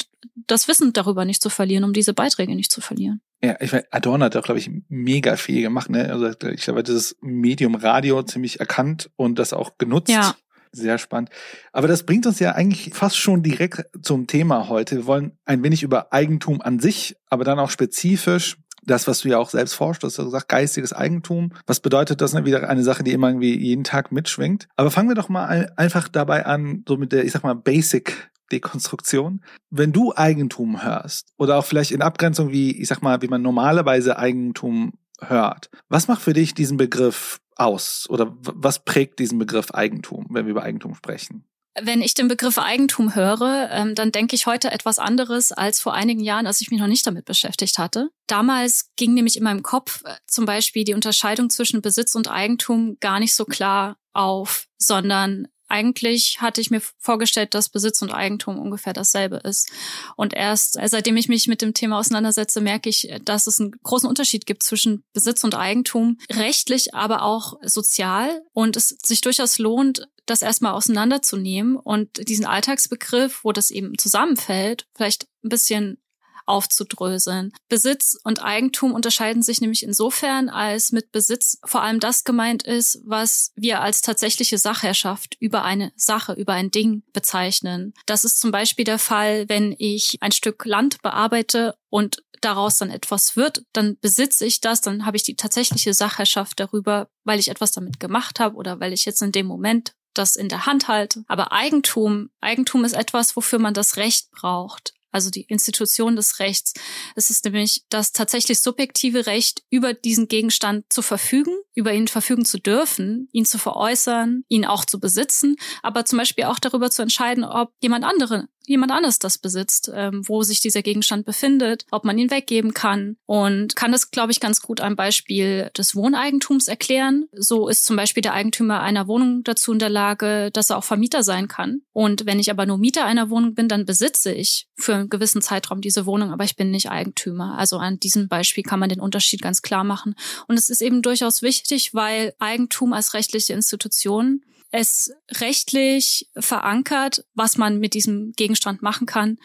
das 0.47 0.69
Wissen 0.69 0.93
darüber 0.93 1.25
nicht 1.25 1.43
zu 1.43 1.51
verlieren, 1.51 1.85
um 1.85 1.93
diese 1.93 2.15
Beiträge 2.15 2.55
nicht 2.55 2.73
zu 2.73 2.81
verlieren. 2.81 3.21
Ja, 3.43 3.57
ich 3.61 3.73
meine, 3.73 3.85
Adorno 3.91 4.25
hat 4.25 4.37
auch, 4.37 4.43
glaube 4.43 4.59
ich, 4.59 4.71
mega 4.89 5.37
viel 5.37 5.61
gemacht. 5.61 5.91
Ne? 5.91 6.11
Also 6.11 6.31
ich 6.49 6.63
glaube, 6.63 6.83
dieses 6.83 7.17
Medium 7.21 7.75
Radio 7.75 8.23
ziemlich 8.23 8.59
erkannt 8.59 9.11
und 9.17 9.39
das 9.39 9.53
auch 9.53 9.77
genutzt. 9.77 10.09
Ja. 10.09 10.35
Sehr 10.75 10.99
spannend. 10.99 11.31
Aber 11.73 11.89
das 11.89 12.05
bringt 12.05 12.27
uns 12.27 12.41
ja 12.41 12.53
eigentlich 12.53 12.93
fast 12.93 13.17
schon 13.17 13.43
direkt 13.43 13.85
zum 14.03 14.27
Thema 14.27 14.69
heute. 14.69 14.97
Wir 14.97 15.07
wollen 15.07 15.33
ein 15.45 15.63
wenig 15.63 15.83
über 15.83 16.13
Eigentum 16.13 16.61
an 16.61 16.81
sich, 16.81 17.17
aber 17.31 17.45
dann 17.45 17.59
auch 17.59 17.71
spezifisch 17.71 18.59
das, 18.87 19.09
was 19.09 19.21
du 19.21 19.29
ja 19.29 19.39
auch 19.39 19.51
selbst 19.51 19.75
forschst, 19.75 20.03
du 20.03 20.07
hast 20.07 20.19
ja 20.19 20.25
gesagt, 20.25 20.49
geistiges 20.49 20.93
Eigentum. 20.93 21.53
Was 21.67 21.81
bedeutet 21.81 22.21
das? 22.21 22.35
Ne? 22.35 22.45
Wieder 22.45 22.69
eine 22.69 22.83
Sache, 22.83 23.03
die 23.03 23.13
immer 23.13 23.29
irgendwie 23.29 23.59
jeden 23.59 23.85
Tag 23.85 24.13
mitschwingt. 24.13 24.69
Aber 24.77 24.91
fangen 24.91 25.09
wir 25.09 25.15
doch 25.15 25.29
mal 25.29 25.73
einfach 25.77 26.09
dabei 26.09 26.45
an, 26.47 26.85
so 26.87 26.97
mit 26.97 27.13
der, 27.13 27.25
ich 27.25 27.33
sag 27.33 27.45
mal, 27.45 27.55
Basic 27.55 28.31
Dekonstruktion. 28.53 29.43
Wenn 29.71 29.93
du 29.93 30.13
Eigentum 30.15 30.83
hörst 30.85 31.33
oder 31.39 31.57
auch 31.57 31.65
vielleicht 31.65 31.93
in 31.93 32.03
Abgrenzung 32.03 32.51
wie, 32.51 32.79
ich 32.79 32.89
sag 32.89 33.03
mal, 33.03 33.23
wie 33.23 33.29
man 33.29 33.43
normalerweise 33.43 34.19
Eigentum 34.19 34.93
hört, 35.21 35.71
was 35.89 36.09
macht 36.09 36.23
für 36.23 36.35
dich 36.35 36.55
diesen 36.55 36.77
Begriff 36.77 37.41
aus? 37.57 38.07
Oder 38.09 38.35
was 38.39 38.85
prägt 38.85 39.19
diesen 39.19 39.39
Begriff 39.39 39.71
Eigentum, 39.73 40.27
wenn 40.31 40.47
wir 40.47 40.53
über 40.53 40.63
Eigentum 40.63 40.95
sprechen? 40.95 41.45
Wenn 41.81 42.03
ich 42.03 42.15
den 42.15 42.29
Begriff 42.29 42.57
Eigentum 42.57 43.17
höre, 43.17 43.69
ähm, 43.73 43.97
dann 43.97 44.13
denke 44.13 44.37
ich 44.37 44.47
heute 44.47 44.71
etwas 44.71 45.01
anderes 45.01 45.51
als 45.51 45.81
vor 45.81 45.93
einigen 45.93 46.21
Jahren, 46.21 46.47
als 46.47 46.61
ich 46.61 46.71
mich 46.71 46.79
noch 46.79 46.87
nicht 46.87 47.05
damit 47.05 47.25
beschäftigt 47.25 47.79
hatte. 47.79 48.11
Damals 48.29 48.91
ging 48.97 49.15
nämlich 49.15 49.37
in 49.37 49.43
meinem 49.43 49.65
Kopf 49.65 50.03
äh, 50.05 50.15
zum 50.29 50.45
Beispiel 50.45 50.85
die 50.85 50.95
Unterscheidung 50.95 51.51
zwischen 51.51 51.83
Besitz 51.83 52.15
und 52.15 52.31
Eigentum 52.31 52.97
gar 53.01 53.19
nicht 53.19 53.35
so 53.35 53.45
klar 53.45 53.97
auf, 54.13 54.67
sondern 54.79 55.49
eigentlich 55.75 56.41
hatte 56.41 56.61
ich 56.61 56.71
mir 56.71 56.81
vorgestellt, 56.99 57.55
dass 57.55 57.69
Besitz 57.69 58.01
und 58.01 58.13
Eigentum 58.13 58.59
ungefähr 58.61 58.93
dasselbe 58.93 59.39
ist. 59.39 59.71
Und 60.17 60.33
erst 60.33 60.79
äh, 60.79 60.89
seitdem 60.89 61.17
ich 61.17 61.29
mich 61.29 61.49
mit 61.49 61.63
dem 61.63 61.75
Thema 61.75 61.99
auseinandersetze, 61.99 62.61
merke 62.61 62.89
ich, 62.89 63.13
dass 63.25 63.49
es 63.49 63.61
einen 63.61 63.73
großen 63.83 64.09
Unterschied 64.09 64.47
gibt 64.47 64.63
zwischen 64.63 65.03
Besitz 65.13 65.43
und 65.43 65.57
Eigentum, 65.57 66.19
rechtlich, 66.31 66.95
aber 66.95 67.23
auch 67.23 67.55
sozial. 67.65 68.43
Und 68.53 68.77
es 68.77 68.97
sich 69.05 69.21
durchaus 69.21 69.59
lohnt, 69.59 70.07
das 70.27 70.43
erstmal 70.43 70.73
auseinanderzunehmen 70.73 71.77
und 71.77 72.29
diesen 72.29 72.47
Alltagsbegriff, 72.47 73.41
wo 73.43 73.53
das 73.53 73.71
eben 73.71 73.99
zusammenfällt, 73.99 74.87
vielleicht 74.95 75.27
ein 75.43 75.49
bisschen 75.49 75.99
aufzudröseln. 76.47 77.53
Besitz 77.69 78.17
und 78.25 78.43
Eigentum 78.43 78.93
unterscheiden 78.93 79.43
sich 79.43 79.61
nämlich 79.61 79.83
insofern, 79.83 80.49
als 80.49 80.93
mit 80.93 81.13
Besitz 81.13 81.59
vor 81.65 81.83
allem 81.83 82.01
das 82.01 82.25
gemeint 82.25 82.63
ist, 82.63 83.01
was 83.05 83.53
wir 83.57 83.81
als 83.81 84.01
tatsächliche 84.01 84.59
Sachherrschaft 84.59 85.37
über 85.41 85.65
eine 85.65 85.93
Sache, 85.97 86.33
über 86.35 86.53
ein 86.53 86.71
Ding 86.71 87.03
bezeichnen. 87.13 87.95
Das 88.07 88.25
ist 88.25 88.41
zum 88.41 88.51
Beispiel 88.51 88.85
der 88.85 88.99
Fall, 88.99 89.49
wenn 89.49 89.75
ich 89.79 90.19
ein 90.21 90.33
Stück 90.33 90.65
Land 90.65 91.03
bearbeite 91.03 91.77
und 91.91 92.23
daraus 92.41 92.77
dann 92.77 92.91
etwas 92.91 93.37
wird, 93.37 93.65
dann 93.73 93.99
besitze 94.01 94.45
ich 94.45 94.61
das, 94.61 94.81
dann 94.81 95.07
habe 95.07 95.17
ich 95.17 95.23
die 95.23 95.37
tatsächliche 95.37 95.95
Sachherrschaft 95.95 96.61
darüber, 96.61 97.09
weil 97.25 97.39
ich 97.39 97.49
etwas 97.49 97.73
damit 97.73 98.01
gemacht 98.01 98.39
habe 98.39 98.57
oder 98.57 98.81
weil 98.81 98.93
ich 98.93 99.05
jetzt 99.05 99.23
in 99.23 99.33
dem 99.33 99.47
Moment 99.47 99.95
das 100.13 100.37
in 100.37 100.49
der 100.49 100.67
Hand 100.67 100.89
halte. 100.89 101.25
Aber 101.27 101.53
Eigentum, 101.53 102.31
Eigentum 102.41 102.85
ist 102.85 102.93
etwas, 102.93 103.35
wofür 103.37 103.59
man 103.59 103.75
das 103.75 103.97
Recht 103.97 104.31
braucht 104.31 104.94
also 105.15 105.31
die 105.31 105.43
Institution 105.43 106.17
des 106.17 106.41
Rechts. 106.41 106.75
Es 107.15 107.31
ist 107.31 107.45
nämlich 107.45 107.85
das 107.89 108.13
tatsächlich 108.13 108.61
subjektive 108.61 109.27
Recht, 109.27 109.63
über 109.71 109.95
diesen 109.95 110.27
Gegenstand 110.27 110.93
zu 110.93 111.03
verfügen, 111.03 111.55
über 111.75 111.93
ihn 111.93 112.09
verfügen 112.09 112.45
zu 112.45 112.59
dürfen, 112.59 113.29
ihn 113.33 113.45
zu 113.45 113.59
veräußern, 113.59 114.45
ihn 114.49 114.65
auch 114.65 114.85
zu 114.85 115.01
besitzen, 115.01 115.57
aber 115.83 116.05
zum 116.05 116.19
Beispiel 116.19 116.45
auch 116.45 116.59
darüber 116.59 116.91
zu 116.91 117.03
entscheiden, 117.03 117.45
ob 117.45 117.73
jemand 117.81 118.05
andere 118.05 118.49
jemand 118.67 118.93
anders 118.93 119.19
das 119.19 119.39
besitzt, 119.39 119.91
ähm, 119.95 120.23
wo 120.27 120.43
sich 120.43 120.61
dieser 120.61 120.83
Gegenstand 120.83 121.27
befindet, 121.27 121.85
ob 121.91 122.05
man 122.05 122.19
ihn 122.19 122.31
weggeben 122.31 122.73
kann 122.73 123.17
und 123.27 123.77
kann 123.77 123.93
das, 123.93 124.11
glaube 124.11 124.33
ich, 124.33 124.41
ganz 124.41 124.63
gut 124.63 124.81
am 124.81 124.97
Beispiel 124.97 125.71
des 125.77 125.95
Wohneigentums 125.95 126.69
erklären. 126.69 127.27
So 127.33 127.69
ist 127.69 127.85
zum 127.85 127.97
Beispiel 127.97 128.23
der 128.23 128.33
Eigentümer 128.33 128.81
einer 128.81 129.07
Wohnung 129.07 129.45
dazu 129.45 129.73
in 129.73 129.79
der 129.79 129.91
Lage, 129.91 130.51
dass 130.53 130.71
er 130.71 130.79
auch 130.79 130.85
Vermieter 130.85 131.23
sein 131.23 131.49
kann. 131.49 131.83
Und 131.93 132.27
wenn 132.27 132.41
ich 132.41 132.51
aber 132.51 132.67
nur 132.67 132.79
Mieter 132.79 133.05
einer 133.05 133.31
Wohnung 133.31 133.55
bin, 133.55 133.69
dann 133.69 133.85
besitze 133.85 134.33
ich 134.33 134.67
für 134.77 134.95
einen 134.95 135.11
gewissen 135.11 135.43
Zeitraum 135.43 135.81
diese 135.81 136.07
Wohnung, 136.07 136.33
aber 136.33 136.45
ich 136.45 136.57
bin 136.57 136.71
nicht 136.71 136.91
Eigentümer. 136.91 137.59
Also 137.59 137.79
an 137.79 138.01
diesem 138.01 138.29
Beispiel 138.29 138.65
kann 138.65 138.81
man 138.81 138.89
den 138.89 139.01
Unterschied 139.01 139.43
ganz 139.43 139.63
klar 139.63 139.85
machen. 139.85 140.15
Und 140.49 140.59
es 140.59 140.71
ist 140.71 140.81
eben 140.81 141.03
durchaus 141.03 141.43
wichtig, 141.43 141.64
weil 141.95 142.35
Eigentum 142.39 142.93
als 142.93 143.15
rechtliche 143.15 143.53
Institution 143.53 144.45
es 144.71 145.13
rechtlich 145.31 146.29
verankert, 146.37 147.25
was 147.35 147.57
man 147.57 147.79
mit 147.79 147.95
diesem 147.95 148.33
Gegenstand 148.33 148.83
machen 148.83 149.07
kann 149.07 149.39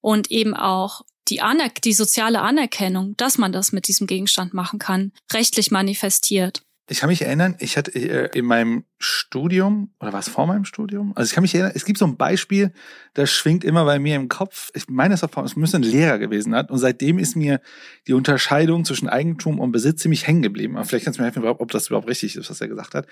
und 0.00 0.30
eben 0.30 0.54
auch 0.54 1.02
die, 1.28 1.40
Aner 1.40 1.70
die 1.70 1.92
soziale 1.92 2.40
Anerkennung, 2.40 3.16
dass 3.16 3.36
man 3.36 3.50
das 3.50 3.72
mit 3.72 3.88
diesem 3.88 4.06
Gegenstand 4.06 4.54
machen 4.54 4.78
kann, 4.78 5.12
rechtlich 5.32 5.72
manifestiert. 5.72 6.62
Ich 6.88 7.00
kann 7.00 7.08
mich 7.08 7.22
erinnern, 7.22 7.56
ich 7.58 7.76
hatte 7.76 7.92
äh, 7.94 8.38
in 8.38 8.44
meinem 8.44 8.84
Studium, 8.98 9.90
oder 9.98 10.12
war 10.12 10.20
es 10.20 10.28
vor 10.28 10.46
meinem 10.46 10.64
Studium? 10.64 11.12
Also 11.16 11.28
ich 11.28 11.34
kann 11.34 11.42
mich 11.42 11.54
erinnern, 11.54 11.72
es 11.74 11.84
gibt 11.84 11.98
so 11.98 12.04
ein 12.04 12.16
Beispiel, 12.16 12.72
das 13.14 13.30
schwingt 13.30 13.64
immer 13.64 13.84
bei 13.84 13.98
mir 13.98 14.14
im 14.14 14.28
Kopf. 14.28 14.70
Ich 14.74 14.88
meine, 14.88 15.14
es, 15.14 15.22
war, 15.22 15.50
müsste 15.56 15.78
ein 15.78 15.82
Lehrer 15.82 16.18
gewesen 16.18 16.52
sein. 16.52 16.66
Und 16.66 16.78
seitdem 16.78 17.18
ist 17.18 17.34
mir 17.34 17.60
die 18.06 18.12
Unterscheidung 18.12 18.84
zwischen 18.84 19.08
Eigentum 19.08 19.58
und 19.58 19.72
Besitz 19.72 20.02
ziemlich 20.02 20.26
hängen 20.28 20.42
geblieben. 20.42 20.76
Aber 20.76 20.84
vielleicht 20.84 21.04
kannst 21.04 21.18
du 21.18 21.22
mir 21.22 21.26
helfen, 21.26 21.44
ob 21.44 21.70
das 21.72 21.88
überhaupt 21.88 22.08
richtig 22.08 22.36
ist, 22.36 22.50
was 22.50 22.60
er 22.60 22.68
gesagt 22.68 22.94
hat. 22.94 23.06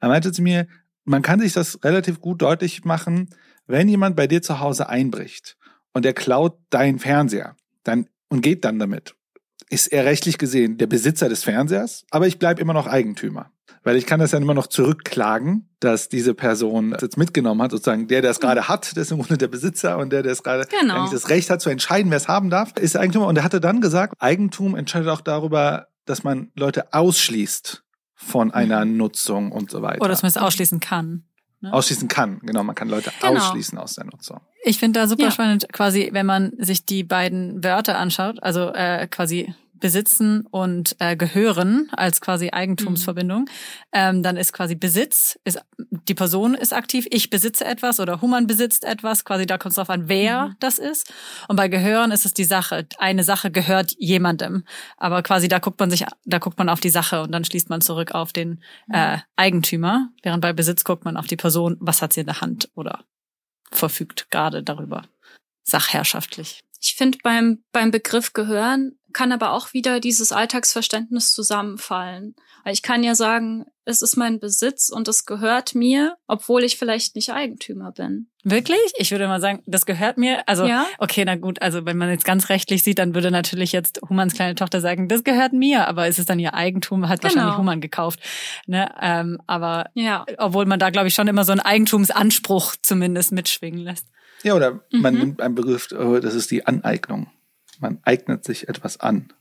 Er 0.00 0.08
meinte 0.08 0.32
zu 0.32 0.42
mir, 0.42 0.66
man 1.04 1.22
kann 1.22 1.40
sich 1.40 1.52
das 1.52 1.82
relativ 1.84 2.20
gut 2.20 2.42
deutlich 2.42 2.84
machen, 2.84 3.30
wenn 3.66 3.88
jemand 3.88 4.16
bei 4.16 4.26
dir 4.26 4.42
zu 4.42 4.58
Hause 4.58 4.88
einbricht 4.88 5.56
und 5.92 6.04
er 6.04 6.12
klaut 6.14 6.58
deinen 6.70 6.98
Fernseher 6.98 7.56
dann, 7.84 8.08
und 8.28 8.42
geht 8.42 8.64
dann 8.64 8.78
damit, 8.78 9.14
ist 9.70 9.86
er 9.86 10.04
rechtlich 10.04 10.36
gesehen 10.36 10.76
der 10.76 10.88
Besitzer 10.88 11.28
des 11.28 11.44
Fernsehers, 11.44 12.04
aber 12.10 12.26
ich 12.26 12.38
bleibe 12.38 12.60
immer 12.60 12.74
noch 12.74 12.86
Eigentümer. 12.86 13.50
Weil 13.82 13.96
ich 13.96 14.04
kann 14.04 14.20
das 14.20 14.32
dann 14.32 14.42
immer 14.42 14.52
noch 14.52 14.66
zurückklagen, 14.66 15.68
dass 15.78 16.10
diese 16.10 16.34
Person 16.34 16.90
das 16.90 17.00
jetzt 17.00 17.16
mitgenommen 17.16 17.62
hat, 17.62 17.70
sozusagen 17.70 18.08
der, 18.08 18.20
der 18.20 18.32
es 18.32 18.40
gerade 18.40 18.68
hat, 18.68 18.94
der 18.94 19.02
ist 19.02 19.12
im 19.12 19.18
Grunde 19.18 19.38
der 19.38 19.48
Besitzer 19.48 19.96
und 19.96 20.10
der, 20.10 20.22
der 20.22 20.32
es 20.32 20.42
gerade 20.42 20.66
genau. 20.66 20.96
eigentlich 20.96 21.12
das 21.12 21.30
Recht 21.30 21.48
hat 21.48 21.62
zu 21.62 21.70
entscheiden, 21.70 22.10
wer 22.10 22.18
es 22.18 22.28
haben 22.28 22.50
darf, 22.50 22.72
ist 22.78 22.96
Eigentümer. 22.96 23.26
Und 23.26 23.36
er 23.36 23.44
hatte 23.44 23.60
dann 23.60 23.80
gesagt, 23.80 24.14
Eigentum 24.18 24.74
entscheidet 24.74 25.08
auch 25.08 25.22
darüber, 25.22 25.86
dass 26.04 26.24
man 26.24 26.50
Leute 26.56 26.92
ausschließt 26.92 27.84
von 28.14 28.48
mhm. 28.48 28.54
einer 28.54 28.84
Nutzung 28.84 29.52
und 29.52 29.70
so 29.70 29.80
weiter. 29.80 30.02
Oder 30.02 30.10
dass 30.10 30.22
man 30.22 30.30
es 30.30 30.36
ausschließen 30.36 30.80
kann. 30.80 31.24
Ne? 31.62 31.72
Ausschließen 31.72 32.08
kann, 32.08 32.40
genau. 32.42 32.62
Man 32.62 32.74
kann 32.74 32.88
Leute 32.88 33.12
genau. 33.20 33.40
ausschließen 33.40 33.76
aus 33.78 33.94
der 33.94 34.04
Nutzung. 34.04 34.40
Ich 34.64 34.78
finde 34.78 35.00
da 35.00 35.06
super 35.06 35.24
ja. 35.24 35.30
spannend, 35.30 35.70
quasi, 35.72 36.08
wenn 36.12 36.26
man 36.26 36.52
sich 36.58 36.84
die 36.84 37.04
beiden 37.04 37.62
Wörter 37.62 37.98
anschaut, 37.98 38.42
also 38.42 38.72
äh, 38.72 39.06
quasi 39.08 39.54
besitzen 39.80 40.46
und 40.50 40.96
äh, 40.98 41.16
gehören 41.16 41.88
als 41.92 42.20
quasi 42.20 42.50
Eigentumsverbindung, 42.50 43.42
mhm. 43.42 43.46
ähm, 43.92 44.22
dann 44.22 44.36
ist 44.36 44.52
quasi 44.52 44.74
Besitz, 44.74 45.38
ist 45.44 45.60
die 46.08 46.14
Person 46.14 46.54
ist 46.54 46.72
aktiv, 46.72 47.06
ich 47.10 47.30
besitze 47.30 47.64
etwas 47.64 48.00
oder 48.00 48.20
Human 48.20 48.46
besitzt 48.46 48.84
etwas, 48.84 49.24
quasi 49.24 49.46
da 49.46 49.58
kommt 49.58 49.72
es 49.72 49.76
drauf 49.76 49.90
an, 49.90 50.08
wer 50.08 50.48
mhm. 50.48 50.56
das 50.60 50.78
ist. 50.78 51.12
Und 51.48 51.56
bei 51.56 51.68
Gehören 51.68 52.10
ist 52.12 52.24
es 52.24 52.34
die 52.34 52.44
Sache. 52.44 52.86
Eine 52.98 53.24
Sache 53.24 53.50
gehört 53.50 53.94
jemandem. 53.98 54.64
Aber 54.96 55.22
quasi 55.22 55.48
da 55.48 55.58
guckt 55.58 55.80
man 55.80 55.90
sich, 55.90 56.04
da 56.24 56.38
guckt 56.38 56.58
man 56.58 56.68
auf 56.68 56.80
die 56.80 56.90
Sache 56.90 57.22
und 57.22 57.32
dann 57.32 57.44
schließt 57.44 57.70
man 57.70 57.80
zurück 57.80 58.12
auf 58.12 58.32
den 58.32 58.62
mhm. 58.86 58.94
äh, 58.94 59.18
Eigentümer, 59.36 60.10
während 60.22 60.42
bei 60.42 60.52
Besitz 60.52 60.84
guckt 60.84 61.04
man 61.04 61.16
auf 61.16 61.26
die 61.26 61.36
Person, 61.36 61.76
was 61.80 62.02
hat 62.02 62.12
sie 62.12 62.20
in 62.20 62.26
der 62.26 62.40
Hand 62.40 62.70
oder 62.74 63.04
verfügt 63.70 64.30
gerade 64.30 64.62
darüber. 64.62 65.02
Sachherrschaftlich. 65.62 66.60
Ich 66.80 66.94
finde 66.94 67.18
beim, 67.22 67.62
beim 67.72 67.90
Begriff 67.90 68.32
Gehören 68.32 68.98
kann 69.12 69.32
aber 69.32 69.52
auch 69.52 69.72
wieder 69.72 70.00
dieses 70.00 70.32
Alltagsverständnis 70.32 71.32
zusammenfallen. 71.32 72.34
Weil 72.64 72.72
ich 72.74 72.82
kann 72.82 73.02
ja 73.02 73.14
sagen, 73.14 73.64
es 73.84 74.02
ist 74.02 74.16
mein 74.16 74.38
Besitz 74.38 74.90
und 74.90 75.08
es 75.08 75.24
gehört 75.24 75.74
mir, 75.74 76.16
obwohl 76.26 76.62
ich 76.62 76.76
vielleicht 76.76 77.16
nicht 77.16 77.32
Eigentümer 77.32 77.92
bin. 77.92 78.28
Wirklich? 78.44 78.78
Ich 78.96 79.10
würde 79.10 79.26
mal 79.26 79.40
sagen, 79.40 79.62
das 79.66 79.86
gehört 79.86 80.18
mir. 80.18 80.48
Also, 80.48 80.66
ja? 80.66 80.86
okay, 80.98 81.24
na 81.24 81.36
gut, 81.36 81.60
also 81.62 81.84
wenn 81.86 81.96
man 81.96 82.10
jetzt 82.10 82.24
ganz 82.24 82.48
rechtlich 82.48 82.82
sieht, 82.82 82.98
dann 82.98 83.14
würde 83.14 83.30
natürlich 83.30 83.72
jetzt 83.72 84.00
Humans 84.08 84.34
kleine 84.34 84.54
Tochter 84.54 84.80
sagen, 84.80 85.08
das 85.08 85.24
gehört 85.24 85.52
mir, 85.52 85.88
aber 85.88 86.08
ist 86.08 86.18
es 86.18 86.26
dann 86.26 86.38
ihr 86.38 86.54
Eigentum, 86.54 87.08
hat 87.08 87.20
genau. 87.20 87.34
wahrscheinlich 87.34 87.58
Human 87.58 87.80
gekauft. 87.80 88.20
Ne? 88.66 88.90
Ähm, 89.00 89.38
aber 89.46 89.86
ja. 89.94 90.24
obwohl 90.38 90.66
man 90.66 90.78
da, 90.78 90.90
glaube 90.90 91.08
ich, 91.08 91.14
schon 91.14 91.28
immer 91.28 91.44
so 91.44 91.52
einen 91.52 91.60
Eigentumsanspruch 91.60 92.76
zumindest 92.82 93.32
mitschwingen 93.32 93.80
lässt. 93.80 94.06
Ja, 94.42 94.54
oder 94.54 94.80
man 94.90 95.14
mhm. 95.14 95.20
nimmt 95.20 95.42
einen 95.42 95.54
Begriff, 95.54 95.88
oh, 95.92 96.18
das 96.18 96.34
ist 96.34 96.50
die 96.50 96.66
Aneignung. 96.66 97.30
Man 97.80 97.98
eignet 98.04 98.44
sich 98.44 98.68
etwas 98.68 99.00
an. 99.00 99.32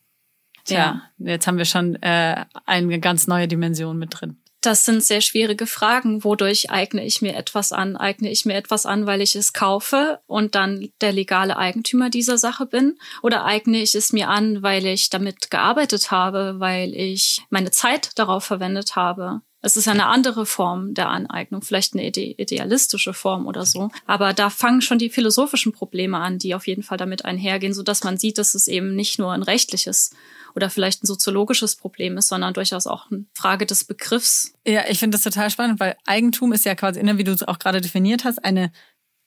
Ja, 0.67 1.01
jetzt 1.17 1.47
haben 1.47 1.57
wir 1.57 1.65
schon 1.65 1.95
äh, 2.01 2.45
eine 2.65 2.99
ganz 2.99 3.27
neue 3.27 3.47
Dimension 3.47 3.97
mit 3.97 4.19
drin. 4.19 4.37
Das 4.61 4.83
sind 4.83 5.01
sehr 5.01 5.21
schwierige 5.21 5.65
Fragen. 5.65 6.25
Wodurch 6.25 6.69
eigne 6.69 7.05
ich 7.05 7.21
mir 7.21 7.35
etwas 7.35 7.71
an? 7.71 7.95
Eigne 7.95 8.29
ich 8.29 8.45
mir 8.45 8.55
etwas 8.55 8.85
an, 8.85 9.05
weil 9.05 9.21
ich 9.21 9.35
es 9.35 9.53
kaufe 9.53 10.19
und 10.27 10.53
dann 10.53 10.89
der 10.99 11.13
legale 11.13 11.55
Eigentümer 11.55 12.09
dieser 12.09 12.37
Sache 12.37 12.65
bin? 12.65 12.99
Oder 13.21 13.45
eigne 13.45 13.81
ich 13.81 13.95
es 13.95 14.11
mir 14.11 14.27
an, 14.27 14.61
weil 14.61 14.85
ich 14.85 15.09
damit 15.09 15.49
gearbeitet 15.49 16.11
habe, 16.11 16.59
weil 16.59 16.93
ich 16.93 17.41
meine 17.49 17.71
Zeit 17.71 18.19
darauf 18.19 18.43
verwendet 18.43 18.97
habe? 18.97 19.41
Es 19.61 19.75
ist 19.75 19.87
eine 19.89 20.05
andere 20.05 20.45
Form 20.45 20.93
der 20.93 21.09
Aneignung, 21.09 21.61
vielleicht 21.61 21.93
eine 21.93 22.07
ide 22.07 22.21
idealistische 22.21 23.13
Form 23.13 23.45
oder 23.45 23.65
so. 23.65 23.89
Aber 24.05 24.33
da 24.33 24.49
fangen 24.49 24.81
schon 24.81 24.99
die 24.99 25.09
philosophischen 25.09 25.73
Probleme 25.73 26.17
an, 26.17 26.39
die 26.39 26.55
auf 26.55 26.65
jeden 26.65 26.83
Fall 26.83 26.97
damit 26.97 27.25
einhergehen, 27.25 27.73
so 27.73 27.83
dass 27.83 28.03
man 28.03 28.17
sieht, 28.17 28.37
dass 28.37 28.55
es 28.55 28.67
eben 28.67 28.95
nicht 28.95 29.19
nur 29.19 29.33
ein 29.33 29.43
rechtliches 29.43 30.11
oder 30.55 30.69
vielleicht 30.69 31.03
ein 31.03 31.07
soziologisches 31.07 31.75
Problem 31.75 32.17
ist, 32.17 32.29
sondern 32.29 32.53
durchaus 32.53 32.87
auch 32.87 33.11
eine 33.11 33.25
Frage 33.33 33.65
des 33.65 33.83
Begriffs. 33.83 34.53
Ja, 34.65 34.83
ich 34.87 34.99
finde 34.99 35.15
das 35.17 35.23
total 35.23 35.49
spannend, 35.49 35.79
weil 35.79 35.97
Eigentum 36.05 36.53
ist 36.53 36.65
ja 36.65 36.75
quasi, 36.75 37.01
wie 37.01 37.23
du 37.23 37.31
es 37.31 37.43
auch 37.43 37.59
gerade 37.59 37.81
definiert 37.81 38.23
hast, 38.23 38.43
eine, 38.43 38.71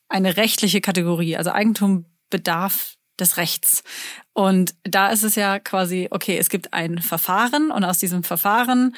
eine 0.09 0.37
rechtliche 0.37 0.81
Kategorie. 0.81 1.37
Also 1.37 1.51
Eigentum 1.51 2.07
bedarf 2.31 2.97
des 3.21 3.37
Rechts. 3.37 3.83
Und 4.33 4.75
da 4.83 5.11
ist 5.11 5.23
es 5.23 5.35
ja 5.35 5.59
quasi, 5.59 6.09
okay, 6.11 6.39
es 6.39 6.49
gibt 6.49 6.73
ein 6.73 6.99
Verfahren 6.99 7.71
und 7.71 7.85
aus 7.85 7.99
diesem 7.99 8.25
Verfahren 8.25 8.97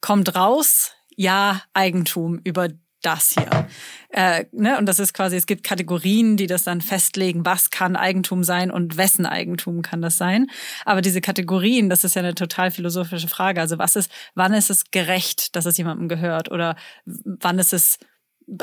kommt 0.00 0.34
raus, 0.34 0.92
ja, 1.16 1.62
Eigentum 1.72 2.40
über 2.44 2.68
das 3.02 3.30
hier. 3.30 3.68
Äh, 4.10 4.46
ne? 4.52 4.78
Und 4.78 4.86
das 4.86 4.98
ist 4.98 5.14
quasi, 5.14 5.36
es 5.36 5.46
gibt 5.46 5.62
Kategorien, 5.62 6.36
die 6.36 6.46
das 6.46 6.64
dann 6.64 6.80
festlegen, 6.80 7.44
was 7.44 7.70
kann 7.70 7.94
Eigentum 7.94 8.42
sein 8.42 8.70
und 8.70 8.96
wessen 8.96 9.26
Eigentum 9.26 9.82
kann 9.82 10.02
das 10.02 10.18
sein. 10.18 10.48
Aber 10.84 11.02
diese 11.02 11.20
Kategorien, 11.20 11.88
das 11.88 12.04
ist 12.04 12.16
ja 12.16 12.22
eine 12.22 12.34
total 12.34 12.70
philosophische 12.70 13.28
Frage. 13.28 13.60
Also 13.60 13.78
was 13.78 13.96
ist, 13.96 14.10
wann 14.34 14.54
ist 14.54 14.70
es 14.70 14.90
gerecht, 14.90 15.54
dass 15.54 15.66
es 15.66 15.76
jemandem 15.76 16.08
gehört? 16.08 16.50
Oder 16.50 16.76
wann 17.04 17.58
ist 17.58 17.72
es 17.72 17.98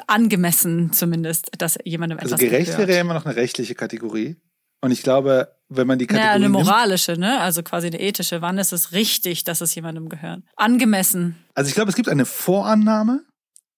angemessen 0.08 0.92
zumindest, 0.92 1.52
dass 1.58 1.78
jemandem 1.84 2.20
also 2.20 2.36
etwas 2.36 2.40
gehört? 2.40 2.54
Also 2.54 2.66
gerecht 2.66 2.72
gehört? 2.72 2.88
wäre 2.90 2.98
ja 2.98 3.02
immer 3.02 3.14
noch 3.14 3.26
eine 3.26 3.36
rechtliche 3.36 3.76
Kategorie. 3.76 4.36
Und 4.82 4.92
ich 4.92 5.04
glaube, 5.04 5.56
wenn 5.76 5.88
man 5.88 6.00
die 6.00 6.08
Kategorie. 6.08 6.28
Ja, 6.28 6.34
eine 6.34 6.50
moralische, 6.50 7.14
ne? 7.14 7.40
Also 7.40 7.64
quasi 7.64 7.88
eine 7.88 8.00
ethische. 8.00 8.42
Wann 8.42 8.58
ist 8.58 8.74
es 8.74 8.92
richtig, 8.92 9.44
dass 9.44 9.62
es 9.62 9.76
jemandem 9.76 10.10
gehört? 10.10 10.42
Angemessen. 10.56 11.36
Also 11.56 11.70
ich 11.70 11.76
glaube, 11.76 11.90
es 11.90 11.96
gibt 11.96 12.10
eine 12.10 12.26
Vorannahme, 12.26 13.24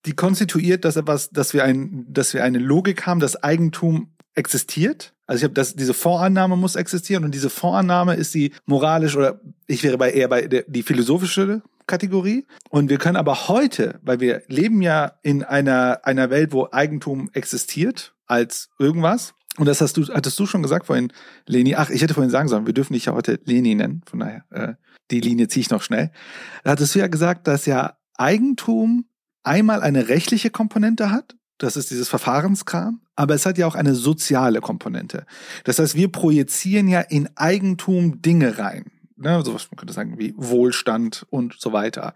die 0.06 0.14
konstituiert, 0.14 0.86
dass 0.86 0.96
etwas, 0.96 1.30
dass 1.30 1.54
wir 1.54 1.64
ein, 1.64 2.06
dass 2.10 2.34
wir 2.34 2.44
eine 2.44 2.60
Logik 2.60 3.06
haben, 3.06 3.20
dass 3.20 3.42
Eigentum 3.42 4.12
existiert. 4.36 5.14
Also 5.28 5.40
ich 5.40 5.44
habe 5.44 5.54
das, 5.54 5.76
diese 5.76 5.94
Vorannahme 5.94 6.56
muss 6.56 6.76
existieren 6.76 7.24
und 7.24 7.34
diese 7.34 7.50
Vorannahme 7.50 8.16
ist 8.16 8.34
die 8.34 8.52
moralisch 8.66 9.16
oder 9.16 9.40
ich 9.66 9.84
wäre 9.84 9.98
bei 9.98 10.12
eher 10.12 10.28
bei 10.28 10.48
der, 10.48 10.64
die 10.68 10.84
philosophische 10.84 11.64
Kategorie. 11.88 12.46
Und 12.70 12.90
wir 12.90 12.98
können 12.98 13.16
aber 13.16 13.48
heute, 13.48 14.00
weil 14.04 14.20
wir 14.20 14.44
leben 14.48 14.82
ja 14.82 15.14
in 15.24 15.44
einer, 15.44 16.02
einer 16.04 16.30
Welt, 16.30 16.52
wo 16.52 16.68
Eigentum 16.72 17.30
existiert 17.34 18.14
als 18.28 18.70
irgendwas, 18.80 19.34
und 19.58 19.66
das 19.66 19.82
hast 19.82 19.98
du, 19.98 20.06
hattest 20.08 20.40
du 20.40 20.46
schon 20.46 20.64
gesagt 20.64 20.88
vorhin, 20.88 21.12
Leni. 21.46 21.76
Ach, 21.76 21.90
ich 21.90 22.02
hätte 22.02 22.14
vorhin 22.14 22.32
sagen 22.32 22.48
sollen, 22.48 22.66
wir 22.66 22.74
dürfen 22.74 22.94
dich 22.94 23.06
ja 23.06 23.14
heute 23.14 23.40
Leni 23.46 23.76
nennen. 23.76 24.02
Von 24.06 24.20
daher, 24.20 24.44
äh, 24.50 24.74
die 25.12 25.22
Linie 25.22 25.48
ziehe 25.48 25.62
ich 25.62 25.70
noch 25.70 25.82
schnell. 25.82 26.12
Da 26.64 26.72
hattest 26.72 26.96
du 26.96 27.00
ja 27.00 27.08
gesagt, 27.08 27.48
dass 27.48 27.66
ja 27.66 27.98
Eigentum 28.18 29.06
einmal 29.44 29.82
eine 29.82 30.10
rechtliche 30.10 30.50
Komponente 30.50 31.12
hat. 31.12 31.36
Das 31.58 31.78
ist 31.78 31.92
dieses 31.92 32.10
Verfahrenskram. 32.10 33.02
Aber 33.16 33.34
es 33.34 33.46
hat 33.46 33.58
ja 33.58 33.66
auch 33.66 33.76
eine 33.76 33.96
soziale 33.96 34.60
Komponente. 34.60 35.26
Das 35.64 35.80
heißt, 35.80 35.96
wir 35.96 36.12
projizieren 36.12 36.88
ja 36.88 37.00
in 37.00 37.30
Eigentum 37.36 38.22
Dinge 38.22 38.58
rein. 38.58 38.92
Ne, 39.16 39.42
sowas, 39.46 39.68
man 39.72 39.78
könnte 39.78 39.94
sagen, 39.94 40.20
wie 40.20 40.34
Wohlstand 40.36 41.26
und 41.30 41.56
so 41.58 41.72
weiter. 41.72 42.14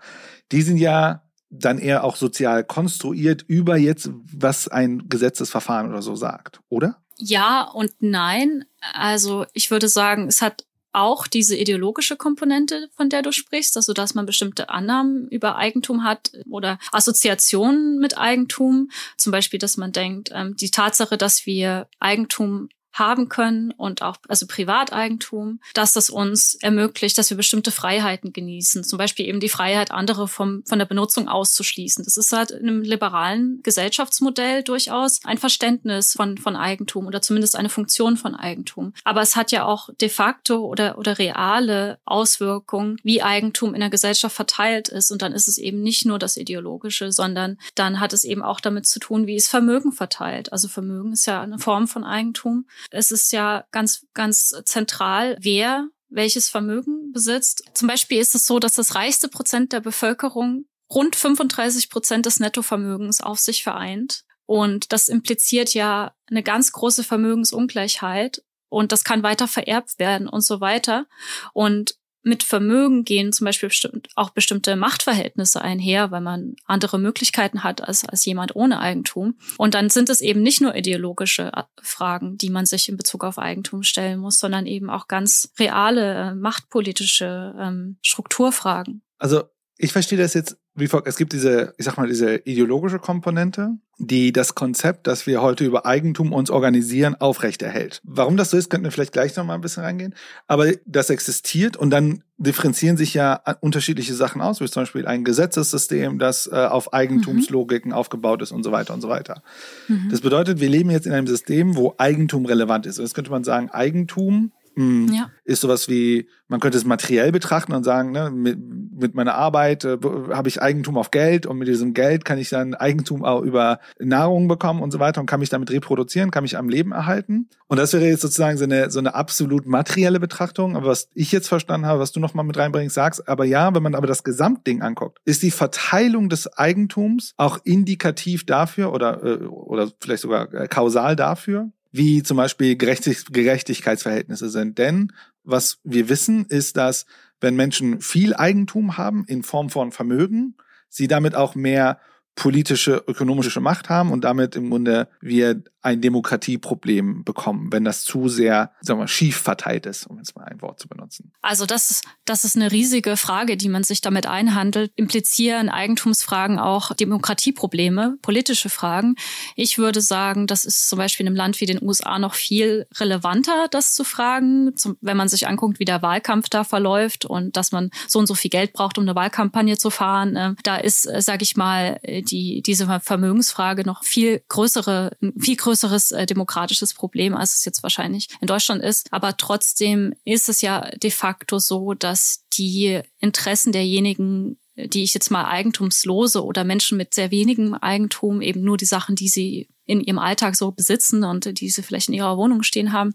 Die 0.52 0.62
sind 0.62 0.78
ja 0.78 1.24
dann 1.50 1.80
eher 1.80 2.04
auch 2.04 2.18
sozial 2.18 2.64
konstruiert 2.64 3.44
über 3.48 3.78
jetzt, 3.78 4.12
was 4.32 4.68
ein 4.68 5.08
Gesetzesverfahren 5.08 5.90
oder 5.90 6.02
so 6.02 6.16
sagt, 6.16 6.62
oder? 6.68 6.98
Ja 7.20 7.64
und 7.64 7.92
nein. 8.00 8.66
Also 8.94 9.46
ich 9.54 9.72
würde 9.72 9.90
sagen, 9.90 10.28
es 10.28 10.42
hat 10.42 10.66
auch 10.92 11.28
diese 11.28 11.56
ideologische 11.56 12.16
Komponente, 12.16 12.90
von 12.96 13.10
der 13.10 13.22
du 13.22 13.32
sprichst, 13.32 13.78
also 13.78 13.94
dass 13.94 14.16
man 14.16 14.26
bestimmte 14.26 14.70
Annahmen 14.70 15.28
über 15.28 15.56
Eigentum 15.56 16.04
hat 16.04 16.32
oder 16.50 16.80
Assoziationen 16.92 18.00
mit 18.00 18.18
Eigentum. 18.18 18.90
Zum 19.18 19.32
Beispiel, 19.32 19.60
dass 19.60 19.78
man 19.78 19.92
denkt, 19.92 20.32
ähm, 20.34 20.56
die 20.56 20.72
Tatsache, 20.72 21.18
dass 21.18 21.46
wir 21.46 21.88
Eigentum 22.00 22.70
haben 23.00 23.30
können 23.30 23.72
und 23.72 24.02
auch 24.02 24.18
also 24.28 24.46
Privateigentum, 24.48 25.60
dass 25.74 25.94
das 25.94 26.10
uns 26.10 26.56
ermöglicht, 26.56 27.18
dass 27.18 27.30
wir 27.30 27.38
bestimmte 27.38 27.72
Freiheiten 27.72 28.34
genießen, 28.34 28.84
zum 28.84 28.98
Beispiel 28.98 29.26
eben 29.26 29.40
die 29.40 29.50
Freiheit, 29.50 29.92
andere 29.92 30.28
vom, 30.28 30.64
von 30.66 30.80
der 30.80 30.86
Benutzung 30.86 31.28
auszuschließen. 31.28 32.04
Das 32.04 32.18
ist 32.18 32.32
halt 32.32 32.52
in 32.52 32.68
einem 32.68 32.82
liberalen 32.82 33.62
Gesellschaftsmodell 33.64 34.64
durchaus 34.64 35.22
ein 35.24 35.38
Verständnis 35.38 36.14
von, 36.14 36.38
von 36.38 36.56
Eigentum 36.56 37.08
oder 37.08 37.22
zumindest 37.22 37.56
eine 37.56 37.70
Funktion 37.70 38.18
von 38.18 38.36
Eigentum. 38.36 38.94
Aber 39.04 39.22
es 39.22 39.36
hat 39.36 39.52
ja 39.52 39.66
auch 39.66 39.90
de 40.02 40.10
facto 40.10 40.66
oder, 40.66 40.98
oder 40.98 41.18
reale 41.18 42.00
Auswirkungen, 42.06 42.98
wie 43.04 43.22
Eigentum 43.22 43.74
in 43.74 43.80
der 43.80 43.90
Gesellschaft 43.90 44.36
verteilt 44.36 44.90
ist. 44.90 45.12
Und 45.12 45.22
dann 45.22 45.34
ist 45.34 45.48
es 45.48 45.58
eben 45.58 45.82
nicht 45.82 46.06
nur 46.06 46.20
das 46.20 46.38
Ideologische, 46.38 47.12
sondern 47.12 47.58
dann 47.76 48.00
hat 48.00 48.14
es 48.14 48.24
eben 48.24 48.42
auch 48.42 48.60
damit 48.60 48.86
zu 48.86 49.00
tun, 49.00 49.28
wie 49.28 49.36
ist 49.36 49.48
Vermögen 49.48 49.92
verteilt. 49.92 50.52
Also 50.52 50.68
Vermögen 50.68 51.14
ist 51.14 51.26
ja 51.26 51.42
eine 51.42 51.60
Form 51.60 51.88
von 51.88 52.04
Eigentum 52.04 52.66
es 52.90 53.12
ist 53.12 53.32
ja 53.32 53.66
ganz, 53.72 54.06
ganz 54.14 54.54
zentral, 54.66 55.38
wer 55.40 55.88
welches 56.10 56.50
Vermögen 56.50 57.12
besitzt. 57.12 57.64
Zum 57.74 57.88
Beispiel 57.88 58.20
ist 58.20 58.36
es 58.36 58.46
so, 58.46 58.60
dass 58.60 58.74
das 58.74 58.96
reichste 58.96 59.30
Prozent 59.30 59.74
der 59.74 59.80
Bevölkerung 59.80 60.66
rund 60.92 61.16
35 61.16 61.90
Prozent 61.90 62.26
des 62.26 62.40
Nettovermögens 62.40 63.22
auf 63.22 63.40
sich 63.40 63.64
vereint. 63.64 64.24
Und 64.46 64.92
das 64.92 65.08
impliziert 65.08 65.74
ja 65.76 66.16
eine 66.28 66.42
ganz 66.42 66.72
große 66.72 67.04
Vermögensungleichheit. 67.04 68.44
Und 68.70 68.92
das 68.92 69.04
kann 69.04 69.22
weiter 69.24 69.48
vererbt 69.48 70.00
werden 70.00 70.28
und 70.28 70.42
so 70.42 70.62
weiter. 70.62 71.06
Und 71.54 71.96
mit 72.22 72.44
Vermögen 72.44 73.06
gehen 73.06 73.32
zum 73.32 73.46
Beispiel 73.46 73.70
bestimmt 73.70 74.10
auch 74.16 74.32
bestimmte 74.32 74.76
Machtverhältnisse 74.76 75.62
einher, 75.62 76.12
weil 76.12 76.22
man 76.22 76.56
andere 76.66 77.00
Möglichkeiten 77.00 77.64
hat 77.64 77.82
als, 77.82 78.04
als 78.06 78.26
jemand 78.26 78.56
ohne 78.56 78.80
Eigentum. 78.80 79.38
Und 79.58 79.74
dann 79.74 79.90
sind 79.90 80.10
es 80.10 80.22
eben 80.22 80.42
nicht 80.42 80.62
nur 80.62 80.76
ideologische 80.76 81.52
äh, 81.54 81.64
Fragen, 81.82 82.38
die 82.38 82.50
man 82.50 82.66
sich 82.66 82.90
in 82.90 82.98
Bezug 82.98 83.24
auf 83.24 83.40
Eigentum 83.40 83.84
stellen 83.84 84.20
muss, 84.20 84.38
sondern 84.38 84.66
eben 84.66 84.90
auch 84.90 85.08
ganz 85.08 85.54
reale 85.60 86.14
äh, 86.14 86.36
machtpolitische 86.36 87.56
ähm, 87.58 87.98
Strukturfragen. 88.02 89.04
Also 89.18 89.44
ich 89.82 89.94
verstehe 89.94 90.18
das 90.18 90.34
jetzt 90.34 90.58
wie 90.76 90.88
folgt. 90.88 91.08
Es 91.08 91.18
gibt 91.18 91.34
diese, 91.34 91.74
ich 91.78 91.86
sag 91.86 91.98
mal, 91.98 92.08
diese 92.08 92.36
ideologische 92.36 93.00
Komponente, 93.00 93.72
die 93.98 94.32
das 94.32 94.56
Konzept, 94.56 95.08
dass 95.08 95.26
wir 95.26 95.42
heute 95.42 95.66
über 95.66 95.86
Eigentum 95.86 96.32
uns 96.32 96.50
organisieren, 96.50 97.16
aufrechterhält. 97.16 98.02
Warum 98.04 98.38
das 98.38 98.50
so 98.52 98.58
ist, 98.58 98.70
könnten 98.70 98.86
wir 98.86 98.92
vielleicht 98.92 99.14
gleich 99.14 99.36
noch 99.36 99.46
mal 99.46 99.56
ein 99.56 99.62
bisschen 99.62 99.84
reingehen. 99.84 100.16
Aber 100.48 100.72
das 100.86 101.10
existiert 101.10 101.78
und 101.78 101.90
dann 101.90 102.24
differenzieren 102.38 102.98
sich 102.98 103.14
ja 103.14 103.42
unterschiedliche 103.62 104.14
Sachen 104.14 104.42
aus, 104.42 104.62
wie 104.62 104.70
zum 104.70 104.84
Beispiel 104.84 105.06
ein 105.08 105.24
Gesetzessystem, 105.24 106.20
das 106.20 106.48
äh, 106.48 106.56
auf 106.56 106.94
Eigentumslogiken 106.94 107.92
mhm. 107.92 107.98
aufgebaut 107.98 108.42
ist 108.42 108.52
und 108.52 108.64
so 108.64 108.72
weiter 108.72 108.94
und 108.94 109.02
so 109.02 109.10
weiter. 109.10 109.44
Mhm. 109.88 110.10
Das 110.10 110.22
bedeutet, 110.22 110.60
wir 110.60 110.70
leben 110.70 110.90
jetzt 110.92 111.08
in 111.08 111.14
einem 111.14 111.28
System, 111.28 111.76
wo 111.76 111.96
Eigentum 111.98 112.46
relevant 112.46 112.86
ist. 112.86 113.00
Und 113.00 113.06
jetzt 113.06 113.16
könnte 113.16 113.32
man 113.32 113.44
sagen, 113.44 113.70
Eigentum 113.70 114.52
hm. 114.80 115.12
Ja. 115.14 115.30
Ist 115.44 115.60
sowas 115.60 115.90
wie, 115.90 116.30
man 116.48 116.62
könnte 116.62 116.78
es 116.78 116.86
materiell 116.86 117.34
betrachten 117.34 117.74
und 117.74 117.84
sagen, 117.84 118.14
ne, 118.14 118.32
mit, 118.32 118.58
mit 118.98 119.14
meiner 119.14 119.36
Arbeit 119.36 119.84
äh, 119.84 119.98
habe 120.32 120.48
ich 120.48 120.62
Eigentum 120.62 120.98
auf 120.98 121.12
Geld 121.12 121.46
und 121.46 121.58
mit 121.58 121.68
diesem 121.68 121.94
Geld 121.94 122.24
kann 122.24 122.38
ich 122.38 122.48
dann 122.48 122.76
Eigentum 122.76 123.26
auch 123.26 123.42
über 123.42 123.80
Nahrung 124.00 124.48
bekommen 124.48 124.82
und 124.82 124.92
so 124.92 125.00
weiter 125.00 125.20
und 125.20 125.28
kann 125.28 125.42
mich 125.42 125.50
damit 125.50 125.70
reproduzieren, 125.70 126.32
kann 126.32 126.44
mich 126.44 126.58
am 126.58 126.70
Leben 126.70 126.94
erhalten. 126.94 127.50
Und 127.68 127.78
das 127.78 127.92
wäre 127.92 128.08
jetzt 128.08 128.22
sozusagen 128.22 128.58
so 128.58 128.64
eine, 128.64 128.90
so 128.90 129.00
eine 129.00 129.16
absolut 129.16 129.68
materielle 129.68 130.22
Betrachtung. 130.22 130.78
Aber 130.78 130.88
was 130.88 131.10
ich 131.14 131.34
jetzt 131.34 131.50
verstanden 131.50 131.86
habe, 131.86 132.00
was 132.00 132.14
du 132.14 132.22
nochmal 132.22 132.46
mit 132.46 132.56
reinbringst, 132.56 132.96
sagst, 132.96 133.28
aber 133.28 133.44
ja, 133.44 133.76
wenn 133.76 133.84
man 133.84 133.96
aber 133.96 134.08
das 134.08 134.24
Gesamtding 134.24 134.82
anguckt, 134.82 135.20
ist 135.26 135.44
die 135.44 135.52
Verteilung 135.52 136.30
des 136.30 136.48
Eigentums 136.58 137.34
auch 137.36 137.60
indikativ 137.66 138.46
dafür 138.46 138.94
oder, 138.94 139.22
äh, 139.26 139.44
oder 139.44 139.92
vielleicht 140.00 140.22
sogar 140.22 140.54
äh, 140.54 140.70
kausal 140.70 141.18
dafür, 141.18 141.70
wie 141.92 142.24
zum 142.24 142.38
Beispiel 142.38 142.78
Gerechtigkeitsverhältnisse 142.78 144.50
sind. 144.50 144.78
Denn 144.78 145.12
was 145.44 145.80
wir 145.84 146.10
wissen, 146.10 146.46
ist, 146.46 146.78
dass 146.78 147.06
wenn 147.42 147.56
Menschen 147.56 148.02
viel 148.02 148.36
Eigentum 148.36 148.98
haben 148.98 149.26
in 149.26 149.44
Form 149.44 149.70
von 149.70 149.92
Vermögen, 149.92 150.56
sie 150.90 151.08
damit 151.08 151.36
auch 151.36 151.56
mehr 151.56 152.00
politische, 152.36 153.04
ökonomische 153.08 153.60
Macht 153.60 153.90
haben 153.90 154.12
und 154.12 154.24
damit 154.24 154.56
im 154.56 154.70
Grunde 154.70 155.10
wir 155.20 155.62
ein 155.82 156.02
Demokratieproblem 156.02 157.24
bekommen, 157.24 157.72
wenn 157.72 157.86
das 157.86 158.04
zu 158.04 158.28
sehr, 158.28 158.72
sagen 158.82 159.00
wir, 159.00 159.08
schief 159.08 159.38
verteilt 159.38 159.86
ist, 159.86 160.08
um 160.08 160.18
jetzt 160.18 160.36
mal 160.36 160.44
ein 160.44 160.62
Wort 160.62 160.80
zu 160.80 160.90
benutzen. 160.90 161.32
Also 161.42 161.66
das 161.66 161.90
ist, 161.90 162.04
das 162.26 162.44
ist 162.44 162.58
eine 162.58 162.72
riesige 162.72 163.16
Frage, 163.16 163.56
die 163.56 163.70
man 163.70 163.84
sich 163.84 164.02
damit 164.02 164.26
einhandelt. 164.26 164.92
Implizieren 164.98 165.70
Eigentumsfragen 165.70 166.60
auch 166.60 166.94
Demokratieprobleme, 166.94 168.18
politische 168.22 168.70
Fragen? 168.70 169.16
Ich 169.56 169.78
würde 169.78 170.02
sagen, 170.02 170.48
das 170.48 170.66
ist 170.66 170.90
zum 170.90 170.98
Beispiel 170.98 171.26
in 171.26 171.30
einem 171.30 171.38
Land 171.38 171.62
wie 171.62 171.66
den 171.66 171.82
USA 171.82 172.20
noch 172.20 172.34
viel 172.34 172.86
relevanter, 172.98 173.68
das 173.72 173.94
zu 173.94 174.04
fragen, 174.04 174.76
zum, 174.76 174.98
wenn 175.00 175.16
man 175.16 175.30
sich 175.30 175.48
anguckt, 175.48 175.80
wie 175.80 175.86
der 175.86 176.02
Wahlkampf 176.02 176.50
da 176.50 176.66
verläuft 176.66 177.24
und 177.24 177.56
dass 177.56 177.72
man 177.72 177.90
so 178.08 178.20
und 178.20 178.28
so 178.28 178.36
viel 178.36 178.52
Geld 178.52 178.74
braucht, 178.74 178.98
um 178.98 179.06
eine 179.06 179.16
Wahlkampagne 179.16 179.78
zu 179.78 179.92
fahren. 179.92 180.36
Äh, 180.36 180.56
da 180.64 180.76
ist, 180.76 181.06
äh, 181.06 181.22
sage 181.22 181.44
ich 181.44 181.56
mal, 181.56 182.00
die 182.04 182.62
diese 182.66 183.00
Vermögensfrage 183.00 183.86
noch 183.86 184.04
viel 184.04 184.42
größere, 184.50 185.18
viel 185.40 185.56
größere 185.56 185.69
größeres 185.70 186.12
äh, 186.12 186.26
demokratisches 186.26 186.94
Problem, 186.94 187.36
als 187.36 187.56
es 187.56 187.66
jetzt 187.66 187.84
wahrscheinlich 187.84 188.28
in 188.42 188.48
Deutschland 188.48 188.84
ist. 188.84 189.08
Aber 189.12 189.38
trotzdem 189.38 190.16
ist 190.26 190.50
es 190.50 190.62
ja 190.62 190.90
de 190.98 191.12
facto 191.12 191.60
so, 191.60 191.94
dass 191.94 192.46
die 192.54 193.02
Interessen 193.20 193.72
derjenigen 193.72 194.58
die 194.82 195.04
ich 195.04 195.14
jetzt 195.14 195.30
mal 195.30 195.44
eigentumslose 195.44 196.42
oder 196.42 196.64
Menschen 196.64 196.98
mit 196.98 197.14
sehr 197.14 197.32
wenigem 197.32 197.74
Eigentum, 197.74 198.42
eben 198.42 198.62
nur 198.62 198.78
die 198.78 198.86
Sachen, 198.86 199.14
die 199.14 199.28
sie 199.28 199.68
in 199.86 200.00
ihrem 200.00 200.20
Alltag 200.20 200.56
so 200.56 200.72
besitzen 200.72 201.26
und 201.26 201.60
die 201.60 201.70
sie 201.70 201.84
vielleicht 201.84 202.08
in 202.08 202.14
ihrer 202.14 202.38
Wohnung 202.38 202.64
stehen 202.64 202.94
haben. 202.94 203.14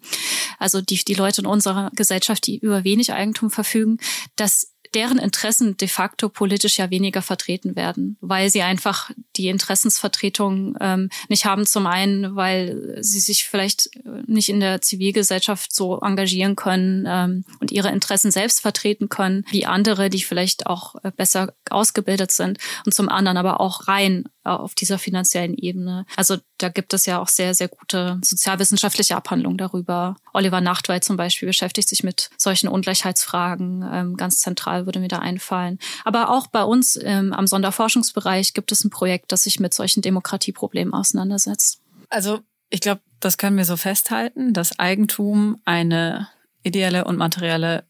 Also 0.59 0.83
die, 0.83 1.03
die 1.03 1.15
Leute 1.15 1.41
in 1.41 1.47
unserer 1.47 1.91
Gesellschaft, 1.95 2.47
die 2.47 2.59
über 2.59 2.85
wenig 2.85 3.15
Eigentum 3.15 3.51
verfügen, 3.51 3.97
dass 4.37 4.74
deren 4.95 5.19
Interessen 5.19 5.77
de 5.77 5.89
facto 5.89 6.29
politisch 6.29 6.79
ja 6.79 6.91
weniger 6.91 7.23
vertreten 7.23 7.77
werden, 7.77 8.17
weil 8.21 8.51
sie 8.51 8.63
einfach 8.63 9.11
die 9.37 9.49
Interessensvertretung 9.49 10.77
ähm, 10.81 11.11
nicht 11.29 11.45
haben. 11.45 11.67
Zum 11.67 11.87
einen, 11.87 12.37
weil 12.37 12.99
sie 13.01 13.21
sich 13.21 13.45
vielleicht 13.45 13.95
äh, 13.97 14.23
nicht 14.27 14.49
in 14.49 14.61
der 14.61 14.81
Zivilgesellschaft 14.81 15.75
so 15.75 15.99
engagieren 16.01 16.57
können 16.57 17.05
ähm, 17.07 17.45
und 17.61 17.73
ihre 17.73 17.91
Interessen 17.91 18.31
selbst 18.31 18.61
vertreten 18.61 19.09
können, 19.09 19.45
wie 19.51 19.67
andere, 19.67 20.11
die 20.11 20.23
vielleicht 20.23 20.67
auch 20.67 20.95
äh, 21.03 21.11
besser 21.11 21.55
ausgebildet 21.71 22.31
sind. 22.31 22.59
Und 22.87 22.95
zum 22.95 23.09
anderen 23.09 23.37
aber 23.37 23.61
auch 23.61 23.89
rein 23.89 24.25
auf 24.45 24.75
dieser 24.75 24.99
finanziellen 24.99 25.55
Ebene. 25.55 26.07
Also 26.17 26.37
da 26.59 26.69
gibt 26.69 26.93
es 26.95 27.07
ja 27.07 27.19
auch 27.19 27.29
sehr, 27.29 27.55
sehr 27.55 27.69
gute 27.69 28.21
sozialwissenschaftliche 28.23 29.17
Abhandlungen 29.17 29.59
darüber. 29.59 30.17
Oliver 30.33 30.61
Nachtwey 30.61 31.01
zum 31.01 31.17
Beispiel 31.17 31.47
beschäftigt 31.47 31.89
sich 31.89 32.05
mit 32.05 32.31
solchen 32.37 32.69
Ungleichheitsfragen. 32.69 33.85
Ähm, 33.91 34.17
ganz 34.17 34.39
zentral 34.39 34.87
würde 34.87 35.01
mir 35.01 35.09
da 35.09 35.19
einfallen. 35.19 35.79
Aber 36.05 36.31
auch 36.31 36.47
bei 36.47 36.63
uns 36.63 36.99
ähm, 37.03 37.33
am 37.33 37.47
Sonderforschungsbereich 37.47 38.55
gibt 38.55 38.73
es 38.73 38.85
ein 38.85 38.91
Projekt, 38.91 39.33
das 39.33 39.45
sich 39.45 39.61
mit 39.61 39.75
solchen 39.75 40.03
Demokratieproblemen 40.03 40.95
auseinandersetzt. 40.95 41.81
Also 42.11 42.41
ich 42.71 42.81
glaube, 42.81 43.01
das 43.21 43.39
können 43.39 43.57
wir 43.57 43.65
so 43.65 43.77
festhalten, 43.77 44.53
dass 44.53 44.79
Eigentum 44.79 45.61
eine 45.65 46.29
ideelle 46.63 47.05
und 47.05 47.17
materielle 47.17 47.85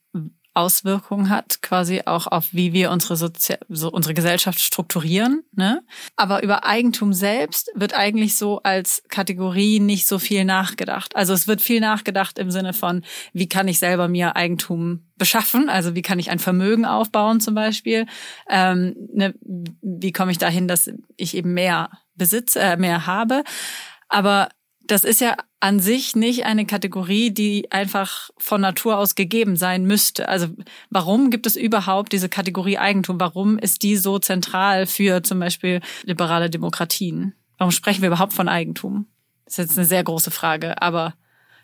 Auswirkungen 0.54 1.30
hat, 1.30 1.60
quasi 1.62 2.02
auch 2.06 2.28
auf 2.28 2.52
wie 2.52 2.72
wir 2.72 2.90
unsere, 2.90 3.16
Sozi 3.16 3.54
so 3.68 3.90
unsere 3.90 4.14
Gesellschaft 4.14 4.60
strukturieren. 4.60 5.42
Ne? 5.52 5.82
Aber 6.16 6.42
über 6.42 6.64
Eigentum 6.64 7.12
selbst 7.12 7.70
wird 7.74 7.94
eigentlich 7.94 8.36
so 8.36 8.60
als 8.62 9.02
Kategorie 9.08 9.80
nicht 9.80 10.06
so 10.06 10.18
viel 10.18 10.44
nachgedacht. 10.44 11.16
Also 11.16 11.32
es 11.32 11.48
wird 11.48 11.60
viel 11.60 11.80
nachgedacht 11.80 12.38
im 12.38 12.50
Sinne 12.52 12.72
von, 12.72 13.04
wie 13.32 13.48
kann 13.48 13.66
ich 13.66 13.80
selber 13.80 14.06
mir 14.06 14.36
Eigentum 14.36 15.04
beschaffen? 15.16 15.68
Also 15.68 15.94
wie 15.96 16.02
kann 16.02 16.20
ich 16.20 16.30
ein 16.30 16.38
Vermögen 16.38 16.84
aufbauen 16.84 17.40
zum 17.40 17.54
Beispiel? 17.54 18.06
Ähm, 18.48 18.94
ne, 19.12 19.34
wie 19.42 20.12
komme 20.12 20.30
ich 20.30 20.38
dahin, 20.38 20.68
dass 20.68 20.90
ich 21.16 21.36
eben 21.36 21.52
mehr 21.52 21.90
besitze, 22.14 22.60
äh, 22.60 22.76
mehr 22.76 23.06
habe? 23.06 23.42
Aber 24.08 24.48
das 24.87 25.05
ist 25.05 25.20
ja 25.20 25.37
an 25.61 25.81
sich 25.81 26.14
nicht 26.14 26.44
eine 26.44 26.66
Kategorie, 26.66 27.31
die 27.31 27.73
einfach 27.73 28.31
von 28.37 28.61
Natur 28.61 28.99
aus 28.99 29.14
gegeben 29.14 29.57
sein 29.57 29.85
müsste. 29.85 30.29
Also 30.29 30.49
warum 30.90 31.31
gibt 31.31 31.47
es 31.47 31.57
überhaupt 31.57 32.12
diese 32.12 32.29
Kategorie 32.29 32.79
Eigentum? 32.79 33.18
Warum 33.18 33.59
ist 33.59 33.83
die 33.83 33.97
so 33.97 34.18
zentral 34.18 34.87
für 34.87 35.23
zum 35.23 35.40
Beispiel 35.40 35.81
liberale 36.03 36.51
Demokratien? 36.51 37.35
Warum 37.57 37.70
sprechen 37.70 38.03
wir 38.03 38.09
überhaupt 38.09 38.35
von 38.35 38.49
Eigentum? 38.49 39.07
Das 39.44 39.55
ist 39.55 39.59
jetzt 39.59 39.79
eine 39.79 39.87
sehr 39.87 40.05
große 40.05 40.31
Frage, 40.31 40.81
aber 40.83 41.14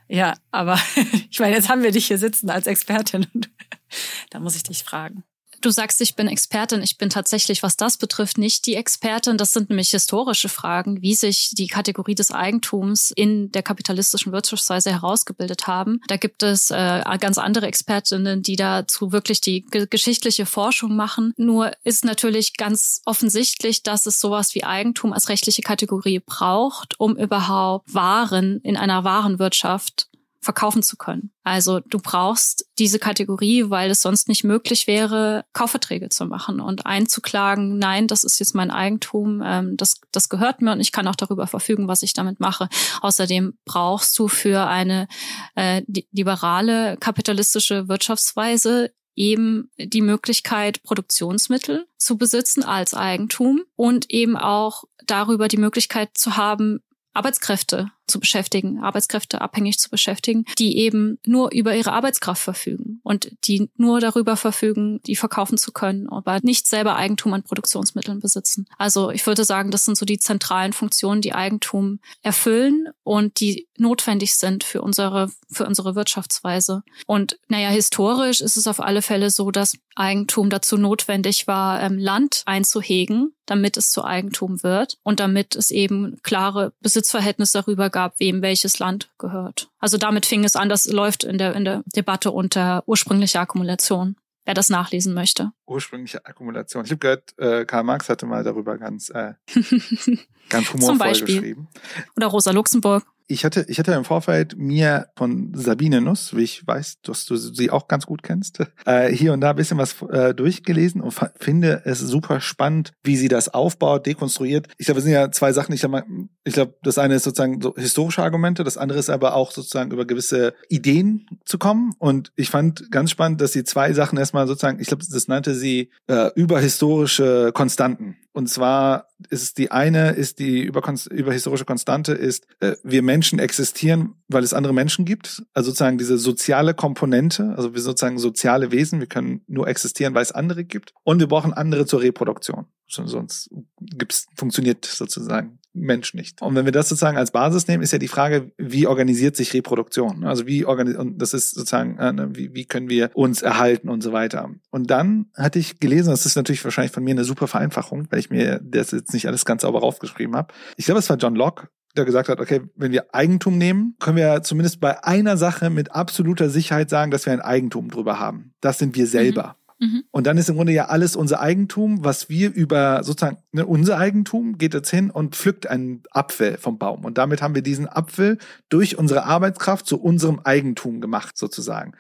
ja, 0.09 0.35
aber 0.51 0.79
ich 1.31 1.41
meine, 1.41 1.55
jetzt 1.55 1.69
haben 1.69 1.83
wir 1.83 1.93
dich 1.93 2.07
hier 2.07 2.19
sitzen 2.19 2.51
als 2.51 2.67
Expertin 2.67 3.27
und 3.35 3.51
da 4.31 4.41
muss 4.41 4.57
ich 4.57 4.63
dich 4.63 4.83
fragen. 4.83 5.25
Du 5.61 5.71
sagst, 5.71 6.01
ich 6.01 6.17
bin 6.17 6.27
Expertin. 6.27 6.83
Ich 6.83 6.97
bin 6.97 7.11
tatsächlich, 7.11 7.63
was 7.63 7.77
das 7.77 7.99
betrifft, 7.99 8.39
nicht 8.39 8.67
die 8.67 8.77
Expertin. 8.77 9.37
Das 9.37 9.53
sind 9.53 9.69
nämlich 9.69 9.91
historische 9.91 10.49
Fragen, 10.49 11.03
wie 11.03 11.15
sich 11.15 11.51
die 11.53 11.67
Kategorie 11.67 12.15
des 12.15 12.31
Eigentums 12.31 13.11
in 13.15 13.53
der 13.53 13.63
kapitalistischen 13.63 14.33
Wirtschaftsweise 14.33 14.91
herausgebildet 14.91 15.67
haben. 15.67 16.01
Da 16.09 16.17
gibt 16.17 16.43
es 16.43 16.71
äh, 16.71 17.03
ganz 17.21 17.37
andere 17.37 17.67
Expertinnen, 17.67 18.43
die 18.43 18.57
dazu 18.57 19.13
wirklich 19.13 19.41
die 19.41 19.63
ge 19.63 19.87
geschichtliche 19.91 20.47
Forschung 20.47 20.97
machen. 20.97 21.35
Nur 21.37 21.73
ist 21.85 22.05
natürlich 22.05 22.57
ganz 22.57 23.03
offensichtlich, 23.05 23.83
dass 23.83 24.07
es 24.07 24.21
sowas 24.21 24.55
wie 24.55 24.65
Eigentum 24.65 25.13
als 25.13 25.29
rechtliche 25.29 25.63
Kategorie 25.63 26.21
braucht, 26.21 26.99
um 26.99 27.17
überhaupt 27.17 27.93
Waren 27.93 28.61
in 28.63 28.77
einer 28.77 29.05
Warenwirtschaft 29.05 30.10
verkaufen 30.41 30.83
zu 30.83 30.97
können. 30.97 31.33
Also 31.45 31.81
du 31.81 31.99
brauchst 31.99 32.67
diese 32.79 32.99
Kategorie, 32.99 33.69
weil 33.69 33.91
es 33.91 34.01
sonst 34.01 34.29
nicht 34.29 34.43
möglich 34.43 34.87
wäre, 34.87 35.45
Kaufverträge 35.53 36.09
zu 36.09 36.25
machen 36.25 36.61
und 36.61 36.87
einzuklagen, 36.87 37.79
nein, 37.79 38.07
das 38.07 38.25
ist 38.25 38.39
jetzt 38.39 38.55
mein 38.55 38.71
Eigentum, 38.71 39.43
ähm, 39.45 39.77
das, 39.77 40.01
das 40.13 40.29
gehört 40.31 40.63
mir 40.63 40.73
und 40.73 40.81
ich 40.81 40.93
kann 40.93 41.07
auch 41.09 41.17
darüber 41.17 41.47
verfügen, 41.47 41.89
was 41.89 42.03
ich 42.03 42.15
damit 42.15 42.41
mache. 42.41 42.69
Außerdem 43.03 43.59
brauchst 43.67 44.19
du 44.19 44.29
für 44.29 44.67
eine 44.67 45.09
äh, 45.57 45.83
liberale 46.11 46.97
kapitalistische 46.97 47.89
Wirtschaftsweise 47.89 48.93
eben 49.15 49.71
die 49.77 50.01
Möglichkeit, 50.01 50.83
Produktionsmittel 50.83 51.87
zu 51.99 52.17
besitzen 52.17 52.63
als 52.63 52.95
Eigentum 52.95 53.63
und 53.77 54.11
eben 54.11 54.37
auch 54.37 54.85
darüber 55.05 55.49
die 55.49 55.59
Möglichkeit 55.59 56.17
zu 56.17 56.39
haben, 56.39 56.81
Arbeitskräfte 57.13 57.91
zu 58.11 58.21
beschäftigen, 58.21 58.81
Arbeitskräfte 58.81 59.41
abhängig 59.41 59.79
zu 59.79 59.89
beschäftigen, 59.89 60.45
die 60.59 60.79
eben 60.79 61.19
nur 61.25 61.53
über 61.53 61.75
ihre 61.75 61.93
Arbeitskraft 61.93 62.43
verfügen 62.43 63.01
und 63.03 63.33
die 63.45 63.71
nur 63.77 64.01
darüber 64.01 64.37
verfügen, 64.37 65.01
die 65.07 65.17
verkaufen 65.17 65.57
zu 65.57 65.73
können, 65.73 66.09
aber 66.09 66.41
nicht 66.43 66.67
selber 66.67 66.97
Eigentum 66.97 67.33
an 67.33 67.43
Produktionsmitteln 67.43 68.21
besitzen. 68.21 68.67
Also 68.77 69.11
ich 69.11 69.27
würde 69.27 69.45
sagen, 69.45 69.71
das 69.71 69.85
sind 69.85 69.97
so 69.97 70.05
die 70.05 70.19
zentralen 70.19 70.73
Funktionen, 70.73 71.23
die 71.23 71.35
Eigentum 71.35 72.01
erfüllen 72.23 72.89
und 73.03 73.41
die 73.41 73.69
notwendig 73.79 74.37
sind 74.37 74.63
für 74.63 74.83
unsere, 74.83 75.31
für 75.51 75.67
unsere 75.67 75.95
Wirtschaftsweise. 75.95 76.83
Und 77.07 77.39
naja, 77.49 77.71
historisch 77.71 78.41
ist 78.41 78.57
es 78.57 78.67
auf 78.67 78.81
alle 78.81 79.03
Fälle 79.03 79.31
so, 79.31 79.51
dass 79.51 79.77
Eigentum 79.97 80.51
dazu 80.51 80.77
notwendig 80.77 81.47
war, 81.47 81.83
ähm, 81.83 81.99
Land 81.99 82.43
einzuhegen, 82.47 83.35
damit 83.47 83.77
es 83.77 83.91
zu 83.91 84.05
Eigentum 84.05 84.63
wird 84.63 84.99
und 85.03 85.19
damit 85.19 85.57
es 85.57 85.71
eben 85.71 86.19
klare 86.23 86.73
Besitzverhältnisse 86.81 87.59
darüber 87.59 87.91
gab, 87.91 88.00
gab, 88.01 88.19
wem 88.19 88.41
welches 88.43 88.79
Land 88.79 89.11
gehört. 89.19 89.69
Also 89.79 89.99
damit 89.99 90.27
fing 90.27 90.45
es 90.45 90.57
an, 90.57 90.69
das 90.69 90.87
läuft 90.87 91.25
in 91.25 91.39
der, 91.39 91.55
in 91.55 91.65
der 91.65 91.83
Debatte 91.95 92.31
unter 92.31 92.83
ursprünglicher 92.87 93.41
Akkumulation 93.41 94.17
wer 94.47 94.55
das 94.55 94.69
nachlesen 94.69 95.15
möchte. 95.15 95.53
Ursprüngliche 95.67 96.25
Akkumulation. 96.25 96.85
Ich 96.85 96.91
habe 96.91 96.99
gehört, 96.99 97.39
äh, 97.39 97.65
Karl 97.67 97.85
Marx 97.85 98.09
hatte 98.09 98.27
mal 98.27 98.43
darüber 98.43 98.79
ganz, 98.79 99.11
äh, 99.11 99.35
ganz 100.49 100.73
humorvoll 100.73 101.11
geschrieben. 101.11 101.69
Oder 102.17 102.27
Rosa 102.29 102.51
Luxemburg 102.51 103.05
ich 103.31 103.45
hatte, 103.45 103.65
ich 103.69 103.79
hatte 103.79 103.93
im 103.93 104.05
Vorfeld 104.05 104.57
mir 104.59 105.09
von 105.17 105.53
Sabine 105.55 106.01
Nuss, 106.01 106.37
wie 106.37 106.43
ich 106.43 106.67
weiß, 106.67 107.01
dass 107.03 107.25
du 107.25 107.37
sie 107.37 107.71
auch 107.71 107.89
ganz 107.89 108.07
gut 108.07 108.23
kennst, 108.23 108.61
äh, 108.87 109.09
hier 109.09 109.33
und 109.33 109.41
da 109.41 109.51
ein 109.51 109.57
bisschen 109.57 109.79
was 109.79 110.03
äh, 110.03 110.35
durchgelesen 110.35 111.01
und 111.01 111.15
finde 111.39 111.83
es 111.85 112.01
super 112.01 112.41
spannend, 112.41 112.93
wie 113.03 113.17
sie 113.17 113.29
das 113.29 113.49
aufbaut, 113.49 114.07
dekonstruiert. 114.07 114.69
Ich 114.79 114.87
glaube, 114.87 114.99
es 114.99 115.05
sind 115.05 115.13
ja 115.13 115.31
zwei 115.31 115.53
Sachen. 115.53 115.73
Ich 115.73 115.81
glaube, 115.81 116.05
ich 116.45 116.55
glaube, 116.55 116.75
das 116.83 116.99
eine 116.99 117.15
ist 117.15 117.25
sozusagen 117.25 117.61
so 117.61 117.75
historische 117.77 118.23
Argumente, 118.23 118.65
das 118.65 118.77
andere 118.77 118.99
ist 118.99 119.11
aber 119.11 119.35
auch 119.35 119.53
sozusagen 119.53 119.93
über 119.93 120.07
gewisse 120.07 120.55
Ideen 120.69 121.27
zu 121.45 121.59
kommen. 121.59 121.93
Und 121.99 122.33
ich 122.37 122.51
fand 122.51 122.91
ganz 122.91 123.11
spannend, 123.11 123.41
dass 123.41 123.53
sie 123.53 123.65
zwei 123.65 123.93
Sachen 123.93 124.19
erstmal 124.19 124.47
sozusagen, 124.47 124.81
ich 124.81 124.89
glaube, 124.89 125.05
das 125.11 125.29
nannte 125.29 125.55
sie 125.55 125.91
äh, 126.09 126.31
überhistorische 126.35 127.53
Konstanten. 127.55 128.17
Und 128.33 128.49
zwar 128.49 129.09
ist 129.29 129.59
die 129.59 129.71
eine, 129.71 130.11
ist 130.11 130.39
die 130.39 130.63
überhistorische 130.63 131.65
Konstante, 131.65 132.13
ist, 132.13 132.47
äh, 132.61 132.77
wir 132.85 133.03
Menschen 133.03 133.39
existieren, 133.39 134.15
weil 134.29 134.45
es 134.45 134.55
andere 134.55 134.73
Menschen 134.73 135.05
gibt. 135.05 135.43
Also 135.53 135.71
sozusagen 135.71 135.99
diese 135.99 136.19
soziale 136.19 136.75
Komponente, 136.75 137.55
also 137.57 137.75
wir 137.75 137.81
sozusagen 137.81 138.19
soziale 138.19 138.71
Wesen, 138.71 139.01
wir 139.01 139.09
können 139.09 139.43
nur 139.47 139.67
existieren, 139.69 140.15
weil 140.15 140.23
es 140.23 140.33
andere 140.33 140.65
gibt. 140.65 140.93
Und 141.03 141.19
wir 141.19 141.27
brauchen 141.27 141.53
andere 141.53 141.87
zur 141.87 142.03
Reproduktion. 142.03 142.67
Sonst 142.87 143.51
gibt's, 143.81 144.27
funktioniert 144.37 144.85
sozusagen 144.85 145.60
Mensch 145.73 146.15
nicht. 146.15 146.43
Und 146.43 146.55
wenn 146.55 146.65
wir 146.65 146.73
das 146.73 146.89
sozusagen 146.89 147.17
als 147.17 147.31
Basis 147.31 147.69
nehmen, 147.69 147.83
ist 147.83 147.93
ja 147.93 147.99
die 147.99 148.09
Frage, 148.09 148.51
wie 148.59 148.87
organisiert 148.87 149.37
sich 149.37 149.55
Reproduktion? 149.55 150.25
Also 150.25 150.47
wie 150.47 150.65
organisiert, 150.65 151.01
und 151.01 151.19
das 151.19 151.35
ist 151.35 151.55
sozusagen, 151.55 151.99
äh, 151.99 152.13
ne, 152.13 152.31
wie, 152.33 152.55
wie 152.55 152.65
können 152.65 152.89
wir 152.89 153.11
uns 153.15 153.43
erhalten 153.43 153.89
und 153.89 154.03
so 154.03 154.13
weiter. 154.13 154.51
Und 154.71 154.91
dann 154.91 155.27
hatte 155.37 155.59
ich 155.59 155.79
gelesen, 155.79 156.11
das 156.11 156.27
ist 156.27 156.37
natürlich 156.37 156.65
wahrscheinlich 156.65 156.93
von 156.93 157.05
mir 157.05 157.13
eine 157.13 157.25
super 157.25 157.47
Vereinfachung, 157.47 158.09
weil 158.11 158.19
ich 158.19 158.31
mir 158.31 158.61
das 158.63 158.91
jetzt 158.91 159.13
nicht 159.13 159.27
alles 159.27 159.45
ganz 159.45 159.63
sauber 159.63 159.81
rausgeschrieben 159.81 160.35
habe. 160.37 160.53
Ich 160.77 160.87
glaube, 160.87 160.99
es 160.99 161.09
war 161.09 161.17
John 161.17 161.37
Locke, 161.37 161.69
der 161.97 162.05
gesagt 162.05 162.29
hat, 162.29 162.41
okay, 162.41 162.63
wenn 162.77 162.93
wir 162.93 163.15
Eigentum 163.15 163.59
nehmen, 163.59 163.97
können 163.99 164.17
wir 164.17 164.43
zumindest 164.43 164.81
bei 164.81 165.03
einer 165.05 165.37
Sache 165.37 165.71
mit 165.71 165.93
absoluter 165.93 166.49
Sicherheit 166.49 166.91
sagen, 166.91 167.11
dass 167.11 167.27
wir 167.27 167.33
ein 167.33 167.41
Eigentum 167.41 167.91
drüber 167.91 168.19
haben. 168.19 168.55
Das 168.61 168.79
sind 168.79 168.97
wir 168.97 169.07
selber. 169.07 169.57
Mhm. 169.59 169.60
Mhm. 169.81 170.05
Und 170.11 170.27
dann 170.27 170.37
ist 170.37 170.49
im 170.49 170.57
Grunde 170.57 170.73
ja 170.73 170.87
alles 170.87 171.17
unser 171.17 171.41
Eigentum, 171.41 172.05
was 172.05 172.29
wir 172.29 172.53
über 172.53 173.03
sozusagen 173.03 173.39
ne, 173.53 173.65
unser 173.65 173.99
Eigentum 173.99 174.59
geht 174.59 174.75
jetzt 174.75 174.91
hin 174.91 175.11
und 175.11 175.35
pflückt 175.35 175.67
einen 175.67 176.03
Apfel 176.11 176.59
vom 176.59 176.79
Baum. 176.79 177.05
Und 177.05 177.17
damit 177.19 177.41
haben 177.41 177.55
wir 177.55 177.63
diesen 177.63 177.89
Apfel 177.89 178.39
durch 178.69 178.99
unsere 178.99 179.25
Arbeitskraft 179.25 179.87
zu 179.87 180.01
unserem 180.01 180.41
Eigentum 180.45 181.01
gemacht, 181.01 181.39
sozusagen. 181.39 181.95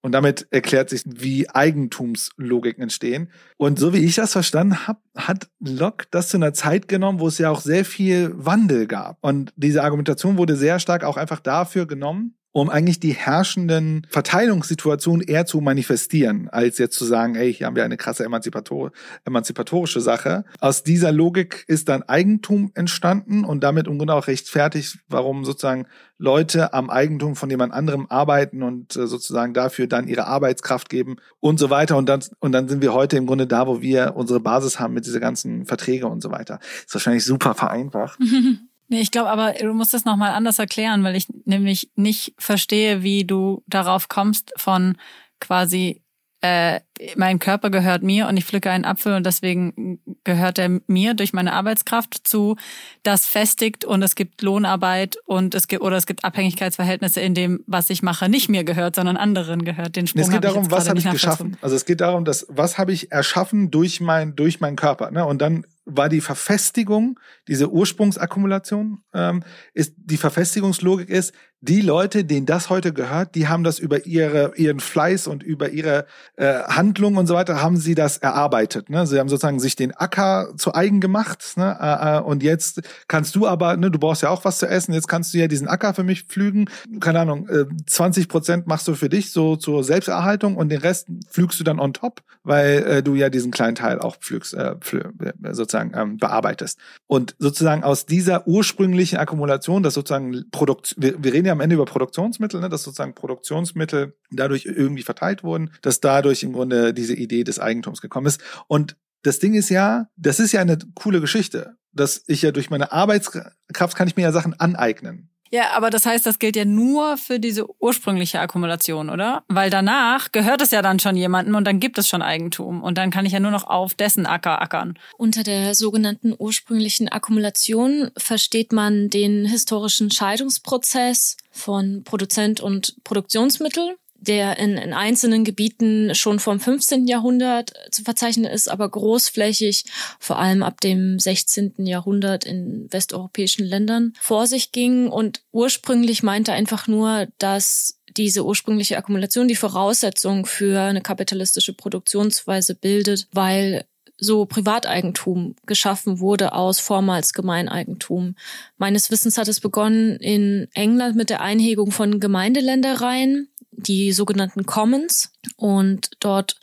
Und 0.00 0.12
damit 0.12 0.46
erklärt 0.50 0.90
sich, 0.90 1.02
wie 1.06 1.48
Eigentumslogiken 1.48 2.82
entstehen. 2.82 3.30
Und 3.56 3.78
so 3.78 3.94
wie 3.94 4.04
ich 4.04 4.14
das 4.14 4.32
verstanden 4.32 4.86
habe, 4.86 5.00
hat 5.16 5.48
Locke 5.60 6.04
das 6.10 6.28
zu 6.28 6.36
einer 6.36 6.52
Zeit 6.52 6.88
genommen, 6.88 7.20
wo 7.20 7.26
es 7.26 7.38
ja 7.38 7.48
auch 7.48 7.62
sehr 7.62 7.86
viel 7.86 8.30
Wandel 8.34 8.86
gab. 8.86 9.16
Und 9.22 9.54
diese 9.56 9.82
Argumentation 9.82 10.36
wurde 10.36 10.56
sehr 10.56 10.78
stark 10.78 11.04
auch 11.04 11.16
einfach 11.16 11.40
dafür 11.40 11.86
genommen, 11.86 12.36
um 12.54 12.70
eigentlich 12.70 13.00
die 13.00 13.12
herrschenden 13.12 14.06
Verteilungssituationen 14.08 15.26
eher 15.26 15.44
zu 15.44 15.60
manifestieren, 15.60 16.48
als 16.48 16.78
jetzt 16.78 16.96
zu 16.96 17.04
sagen, 17.04 17.34
ey, 17.34 17.52
hier 17.52 17.66
haben 17.66 17.74
wir 17.74 17.84
eine 17.84 17.96
krasse 17.96 18.24
Emanzipator 18.24 18.92
emanzipatorische 19.24 20.00
Sache. 20.00 20.44
Aus 20.60 20.84
dieser 20.84 21.10
Logik 21.10 21.64
ist 21.66 21.88
dann 21.88 22.04
Eigentum 22.04 22.70
entstanden 22.74 23.44
und 23.44 23.64
damit 23.64 23.88
im 23.88 23.98
Grunde 23.98 24.14
auch 24.14 24.28
rechtfertigt, 24.28 25.00
warum 25.08 25.44
sozusagen 25.44 25.86
Leute 26.16 26.72
am 26.72 26.90
Eigentum 26.90 27.34
von 27.34 27.50
jemand 27.50 27.72
anderem 27.72 28.06
arbeiten 28.08 28.62
und 28.62 28.94
äh, 28.94 29.08
sozusagen 29.08 29.52
dafür 29.52 29.88
dann 29.88 30.06
ihre 30.06 30.28
Arbeitskraft 30.28 30.88
geben 30.88 31.16
und 31.40 31.58
so 31.58 31.70
weiter. 31.70 31.96
Und 31.96 32.08
dann, 32.08 32.22
und 32.38 32.52
dann 32.52 32.68
sind 32.68 32.82
wir 32.82 32.94
heute 32.94 33.16
im 33.16 33.26
Grunde 33.26 33.48
da, 33.48 33.66
wo 33.66 33.82
wir 33.82 34.14
unsere 34.14 34.38
Basis 34.38 34.78
haben 34.78 34.94
mit 34.94 35.06
dieser 35.06 35.18
ganzen 35.18 35.66
Verträge 35.66 36.06
und 36.06 36.22
so 36.22 36.30
weiter. 36.30 36.60
Ist 36.86 36.94
wahrscheinlich 36.94 37.24
super 37.24 37.54
vereinfacht. 37.54 38.20
Nee, 38.94 39.00
ich 39.00 39.10
glaube 39.10 39.28
aber, 39.28 39.54
du 39.54 39.74
musst 39.74 39.92
das 39.92 40.04
nochmal 40.04 40.30
anders 40.30 40.60
erklären, 40.60 41.02
weil 41.02 41.16
ich 41.16 41.26
nämlich 41.46 41.90
nicht 41.96 42.32
verstehe, 42.38 43.02
wie 43.02 43.24
du 43.24 43.64
darauf 43.66 44.08
kommst 44.08 44.52
von 44.56 44.96
quasi, 45.40 46.04
äh, 46.42 46.78
mein 47.16 47.40
Körper 47.40 47.70
gehört 47.70 48.04
mir 48.04 48.28
und 48.28 48.36
ich 48.36 48.44
pflücke 48.44 48.70
einen 48.70 48.84
Apfel 48.84 49.14
und 49.14 49.26
deswegen 49.26 49.98
gehört 50.22 50.60
er 50.60 50.80
mir 50.86 51.14
durch 51.14 51.32
meine 51.32 51.54
Arbeitskraft 51.54 52.20
zu, 52.22 52.54
das 53.02 53.26
festigt 53.26 53.84
und 53.84 54.00
es 54.04 54.14
gibt 54.14 54.42
Lohnarbeit 54.42 55.16
und 55.24 55.56
es 55.56 55.66
gibt, 55.66 55.82
oder 55.82 55.96
es 55.96 56.06
gibt 56.06 56.22
Abhängigkeitsverhältnisse, 56.22 57.20
in 57.20 57.34
dem, 57.34 57.64
was 57.66 57.90
ich 57.90 58.00
mache, 58.04 58.28
nicht 58.28 58.48
mir 58.48 58.62
gehört, 58.62 58.94
sondern 58.94 59.16
anderen 59.16 59.64
gehört. 59.64 59.96
Den 59.96 60.06
Sprung 60.06 60.22
es 60.22 60.30
geht 60.30 60.44
darum, 60.44 60.70
was 60.70 60.88
habe 60.88 61.00
ich 61.00 61.10
geschaffen? 61.10 61.56
Also 61.62 61.74
es 61.74 61.84
geht 61.84 62.00
darum, 62.00 62.24
dass, 62.24 62.46
was 62.48 62.78
habe 62.78 62.92
ich 62.92 63.10
erschaffen 63.10 63.72
durch 63.72 64.00
mein, 64.00 64.36
durch 64.36 64.60
meinen 64.60 64.76
Körper, 64.76 65.10
ne? 65.10 65.26
Und 65.26 65.42
dann 65.42 65.66
war 65.84 66.08
die 66.08 66.20
Verfestigung, 66.20 67.20
diese 67.48 67.70
Ursprungsakkumulation, 67.70 69.02
ähm, 69.12 69.42
ist 69.74 69.94
die 69.96 70.16
Verfestigungslogik 70.16 71.08
ist, 71.08 71.34
die 71.66 71.80
Leute, 71.80 72.24
denen 72.24 72.44
das 72.44 72.68
heute 72.68 72.92
gehört, 72.92 73.34
die 73.34 73.48
haben 73.48 73.64
das 73.64 73.78
über 73.78 74.04
ihre, 74.04 74.52
ihren 74.56 74.80
Fleiß 74.80 75.26
und 75.26 75.42
über 75.42 75.70
ihre 75.70 76.04
äh, 76.36 76.62
Handlungen 76.64 77.16
und 77.16 77.26
so 77.26 77.34
weiter, 77.34 77.62
haben 77.62 77.78
sie 77.78 77.94
das 77.94 78.18
erarbeitet. 78.18 78.90
Ne? 78.90 79.06
Sie 79.06 79.18
haben 79.18 79.30
sozusagen 79.30 79.60
sich 79.60 79.74
den 79.74 79.92
Acker 79.92 80.52
zu 80.58 80.74
eigen 80.74 81.00
gemacht. 81.00 81.42
Ne? 81.56 81.76
Äh, 81.80 82.18
äh, 82.18 82.20
und 82.20 82.42
jetzt 82.42 82.82
kannst 83.08 83.34
du 83.34 83.46
aber, 83.46 83.78
ne, 83.78 83.90
du 83.90 83.98
brauchst 83.98 84.22
ja 84.22 84.28
auch 84.28 84.44
was 84.44 84.58
zu 84.58 84.68
essen, 84.68 84.92
jetzt 84.92 85.08
kannst 85.08 85.32
du 85.32 85.38
ja 85.38 85.48
diesen 85.48 85.66
Acker 85.66 85.94
für 85.94 86.04
mich 86.04 86.24
pflügen. 86.24 86.68
Keine 87.00 87.20
Ahnung, 87.20 87.48
äh, 87.48 87.64
20 87.86 88.28
Prozent 88.28 88.66
machst 88.66 88.86
du 88.86 88.94
für 88.94 89.08
dich 89.08 89.32
so 89.32 89.56
zur 89.56 89.84
Selbsterhaltung 89.84 90.56
und 90.56 90.68
den 90.68 90.80
Rest 90.80 91.08
pflügst 91.30 91.58
du 91.58 91.64
dann 91.64 91.80
on 91.80 91.94
top, 91.94 92.20
weil 92.42 92.82
äh, 92.82 93.02
du 93.02 93.14
ja 93.14 93.30
diesen 93.30 93.52
kleinen 93.52 93.74
Teil 93.74 94.00
auch 94.00 94.16
pflügst, 94.16 94.52
äh, 94.52 94.76
pflü 94.76 95.00
äh, 95.00 95.54
sozusagen 95.54 95.92
ähm, 95.94 96.18
bearbeitest. 96.18 96.78
Und 97.06 97.34
sozusagen 97.38 97.84
aus 97.84 98.04
dieser 98.04 98.46
ursprünglichen 98.46 99.18
Akkumulation, 99.18 99.82
das 99.82 99.94
sozusagen 99.94 100.44
Produkt, 100.50 100.94
wir, 100.98 101.22
wir 101.24 101.32
reden 101.32 101.46
ja 101.46 101.53
am 101.54 101.60
Ende 101.60 101.74
über 101.74 101.86
Produktionsmittel, 101.86 102.60
ne, 102.60 102.68
dass 102.68 102.82
sozusagen 102.82 103.14
Produktionsmittel 103.14 104.16
dadurch 104.30 104.66
irgendwie 104.66 105.02
verteilt 105.02 105.42
wurden, 105.42 105.70
dass 105.82 106.00
dadurch 106.00 106.42
im 106.42 106.52
Grunde 106.52 106.92
diese 106.92 107.14
Idee 107.14 107.44
des 107.44 107.58
Eigentums 107.58 108.00
gekommen 108.00 108.26
ist. 108.26 108.42
Und 108.68 108.96
das 109.22 109.38
Ding 109.38 109.54
ist 109.54 109.70
ja, 109.70 110.08
das 110.16 110.38
ist 110.38 110.52
ja 110.52 110.60
eine 110.60 110.78
coole 110.94 111.20
Geschichte, 111.20 111.76
dass 111.92 112.22
ich 112.26 112.42
ja 112.42 112.52
durch 112.52 112.70
meine 112.70 112.92
Arbeitskraft 112.92 113.96
kann 113.96 114.08
ich 114.08 114.16
mir 114.16 114.22
ja 114.22 114.32
Sachen 114.32 114.58
aneignen. 114.60 115.30
Ja, 115.54 115.70
aber 115.70 115.90
das 115.90 116.04
heißt, 116.04 116.26
das 116.26 116.40
gilt 116.40 116.56
ja 116.56 116.64
nur 116.64 117.16
für 117.16 117.38
diese 117.38 117.64
ursprüngliche 117.80 118.40
Akkumulation, 118.40 119.08
oder? 119.08 119.44
Weil 119.46 119.70
danach 119.70 120.32
gehört 120.32 120.60
es 120.60 120.72
ja 120.72 120.82
dann 120.82 120.98
schon 120.98 121.16
jemandem 121.16 121.54
und 121.54 121.64
dann 121.64 121.78
gibt 121.78 121.96
es 121.96 122.08
schon 122.08 122.22
Eigentum 122.22 122.82
und 122.82 122.98
dann 122.98 123.12
kann 123.12 123.24
ich 123.24 123.30
ja 123.30 123.38
nur 123.38 123.52
noch 123.52 123.62
auf 123.62 123.94
dessen 123.94 124.26
Acker 124.26 124.60
ackern. 124.60 124.98
Unter 125.16 125.44
der 125.44 125.76
sogenannten 125.76 126.34
ursprünglichen 126.36 127.08
Akkumulation 127.08 128.10
versteht 128.16 128.72
man 128.72 129.10
den 129.10 129.44
historischen 129.44 130.10
Scheidungsprozess 130.10 131.36
von 131.52 132.02
Produzent 132.02 132.60
und 132.60 132.96
Produktionsmittel 133.04 133.94
der 134.24 134.58
in, 134.58 134.76
in 134.76 134.92
einzelnen 134.92 135.44
Gebieten 135.44 136.14
schon 136.14 136.38
vom 136.38 136.58
15. 136.58 137.06
Jahrhundert 137.06 137.72
zu 137.90 138.02
verzeichnen 138.02 138.50
ist, 138.50 138.70
aber 138.70 138.88
großflächig 138.88 139.84
vor 140.18 140.38
allem 140.38 140.62
ab 140.62 140.80
dem 140.80 141.18
16. 141.18 141.74
Jahrhundert 141.86 142.44
in 142.44 142.88
westeuropäischen 142.90 143.64
Ländern 143.64 144.12
vor 144.20 144.46
sich 144.46 144.72
ging 144.72 145.08
und 145.08 145.42
ursprünglich 145.52 146.22
meinte 146.22 146.52
einfach 146.52 146.88
nur, 146.88 147.28
dass 147.38 148.00
diese 148.16 148.44
ursprüngliche 148.44 148.96
Akkumulation 148.96 149.48
die 149.48 149.56
Voraussetzung 149.56 150.46
für 150.46 150.80
eine 150.80 151.00
kapitalistische 151.00 151.72
Produktionsweise 151.72 152.74
bildet, 152.74 153.28
weil 153.32 153.84
so 154.16 154.46
Privateigentum 154.46 155.56
geschaffen 155.66 156.20
wurde 156.20 156.52
aus 156.52 156.78
vormals 156.78 157.32
Gemeineigentum. 157.32 158.36
Meines 158.76 159.10
Wissens 159.10 159.38
hat 159.38 159.48
es 159.48 159.60
begonnen 159.60 160.16
in 160.16 160.68
England 160.74 161.16
mit 161.16 161.30
der 161.30 161.40
Einhegung 161.40 161.90
von 161.90 162.20
Gemeindeländereien 162.20 163.48
die 163.76 164.12
sogenannten 164.12 164.66
Commons 164.66 165.32
und 165.56 166.10
dort 166.20 166.56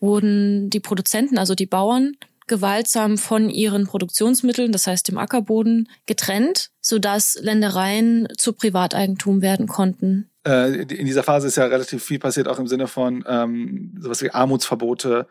wurden 0.00 0.70
die 0.70 0.80
Produzenten, 0.80 1.38
also 1.38 1.54
die 1.54 1.66
Bauern, 1.66 2.16
gewaltsam 2.46 3.16
von 3.16 3.48
ihren 3.48 3.86
Produktionsmitteln, 3.86 4.72
das 4.72 4.86
heißt 4.86 5.08
dem 5.08 5.18
Ackerboden, 5.18 5.88
getrennt, 6.06 6.70
sodass 6.80 7.38
Ländereien 7.40 8.28
zu 8.36 8.52
Privateigentum 8.52 9.40
werden 9.40 9.66
konnten. 9.66 10.30
Äh, 10.46 10.82
in 10.82 11.06
dieser 11.06 11.22
Phase 11.22 11.46
ist 11.46 11.56
ja 11.56 11.64
relativ 11.64 12.04
viel 12.04 12.18
passiert, 12.18 12.48
auch 12.48 12.58
im 12.58 12.66
Sinne 12.66 12.86
von 12.86 13.24
ähm, 13.26 13.94
sowas 13.98 14.22
wie 14.22 14.30
Armutsverbote. 14.30 15.26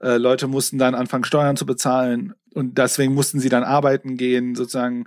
Äh, 0.00 0.16
Leute 0.16 0.46
mussten 0.46 0.78
dann 0.78 0.94
anfangen, 0.94 1.24
Steuern 1.24 1.56
zu 1.56 1.66
bezahlen 1.66 2.34
und 2.54 2.78
deswegen 2.78 3.12
mussten 3.12 3.40
sie 3.40 3.50
dann 3.50 3.64
arbeiten 3.64 4.16
gehen, 4.16 4.54
sozusagen 4.54 5.04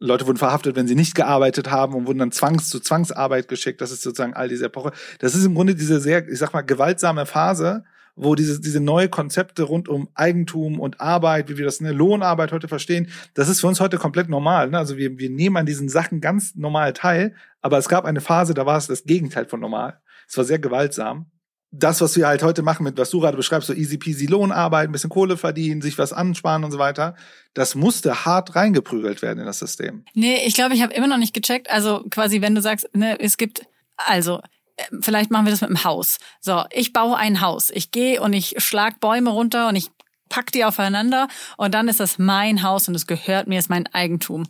Leute 0.00 0.26
wurden 0.26 0.38
verhaftet, 0.38 0.76
wenn 0.76 0.86
sie 0.86 0.94
nicht 0.94 1.14
gearbeitet 1.14 1.70
haben 1.70 1.94
und 1.94 2.06
wurden 2.06 2.18
dann 2.18 2.32
zwangs 2.32 2.68
zu 2.68 2.78
Zwangsarbeit 2.80 3.48
geschickt. 3.48 3.80
Das 3.80 3.90
ist 3.90 4.02
sozusagen 4.02 4.34
all 4.34 4.48
diese 4.48 4.66
Epoche. 4.66 4.92
Das 5.18 5.34
ist 5.34 5.44
im 5.44 5.54
Grunde 5.54 5.74
diese 5.74 6.00
sehr, 6.00 6.28
ich 6.28 6.38
sag 6.38 6.52
mal, 6.52 6.62
gewaltsame 6.62 7.26
Phase, 7.26 7.84
wo 8.14 8.34
diese, 8.34 8.60
diese 8.60 8.80
neue 8.80 9.08
Konzepte 9.08 9.64
rund 9.64 9.88
um 9.88 10.08
Eigentum 10.14 10.80
und 10.80 11.00
Arbeit, 11.00 11.48
wie 11.48 11.56
wir 11.56 11.64
das 11.64 11.78
in 11.78 11.84
der 11.84 11.94
Lohnarbeit 11.94 12.52
heute 12.52 12.68
verstehen, 12.68 13.08
das 13.34 13.48
ist 13.48 13.60
für 13.60 13.66
uns 13.66 13.80
heute 13.80 13.98
komplett 13.98 14.28
normal. 14.28 14.70
Ne? 14.70 14.78
Also 14.78 14.96
wir, 14.96 15.18
wir 15.18 15.30
nehmen 15.30 15.56
an 15.56 15.66
diesen 15.66 15.88
Sachen 15.88 16.20
ganz 16.20 16.54
normal 16.54 16.92
teil, 16.92 17.34
aber 17.60 17.78
es 17.78 17.88
gab 17.88 18.04
eine 18.04 18.20
Phase, 18.20 18.54
da 18.54 18.66
war 18.66 18.76
es 18.76 18.86
das 18.86 19.04
Gegenteil 19.04 19.46
von 19.46 19.60
normal. 19.60 20.00
Es 20.28 20.36
war 20.36 20.44
sehr 20.44 20.58
gewaltsam 20.58 21.26
das, 21.70 22.00
was 22.00 22.16
wir 22.16 22.26
halt 22.26 22.42
heute 22.42 22.62
machen, 22.62 22.84
mit 22.84 22.96
was 22.96 23.10
du 23.10 23.20
gerade 23.20 23.36
beschreibst, 23.36 23.66
so 23.66 23.74
easy 23.74 23.98
peasy 23.98 24.26
Lohnarbeit, 24.26 24.88
ein 24.88 24.92
bisschen 24.92 25.10
Kohle 25.10 25.36
verdienen, 25.36 25.82
sich 25.82 25.98
was 25.98 26.12
ansparen 26.12 26.64
und 26.64 26.70
so 26.70 26.78
weiter, 26.78 27.14
das 27.54 27.74
musste 27.74 28.24
hart 28.24 28.56
reingeprügelt 28.56 29.20
werden 29.20 29.38
in 29.38 29.46
das 29.46 29.58
System. 29.58 30.04
Nee, 30.14 30.46
ich 30.46 30.54
glaube, 30.54 30.74
ich 30.74 30.82
habe 30.82 30.94
immer 30.94 31.06
noch 31.06 31.18
nicht 31.18 31.34
gecheckt. 31.34 31.70
Also 31.70 32.04
quasi, 32.10 32.40
wenn 32.40 32.54
du 32.54 32.62
sagst, 32.62 32.88
ne, 32.94 33.20
es 33.20 33.36
gibt, 33.36 33.66
also 33.96 34.40
äh, 34.76 34.84
vielleicht 35.00 35.30
machen 35.30 35.44
wir 35.44 35.50
das 35.50 35.60
mit 35.60 35.70
dem 35.70 35.84
Haus. 35.84 36.18
So, 36.40 36.64
ich 36.70 36.94
baue 36.94 37.16
ein 37.16 37.42
Haus. 37.42 37.70
Ich 37.70 37.90
gehe 37.90 38.22
und 38.22 38.32
ich 38.32 38.54
schlag 38.58 38.98
Bäume 39.00 39.30
runter 39.30 39.68
und 39.68 39.76
ich 39.76 39.88
pack 40.30 40.52
die 40.52 40.64
aufeinander 40.64 41.28
und 41.56 41.74
dann 41.74 41.88
ist 41.88 42.00
das 42.00 42.18
mein 42.18 42.62
Haus 42.62 42.88
und 42.88 42.94
es 42.94 43.06
gehört 43.06 43.46
mir, 43.46 43.58
ist 43.58 43.70
mein 43.70 43.86
Eigentum. 43.88 44.44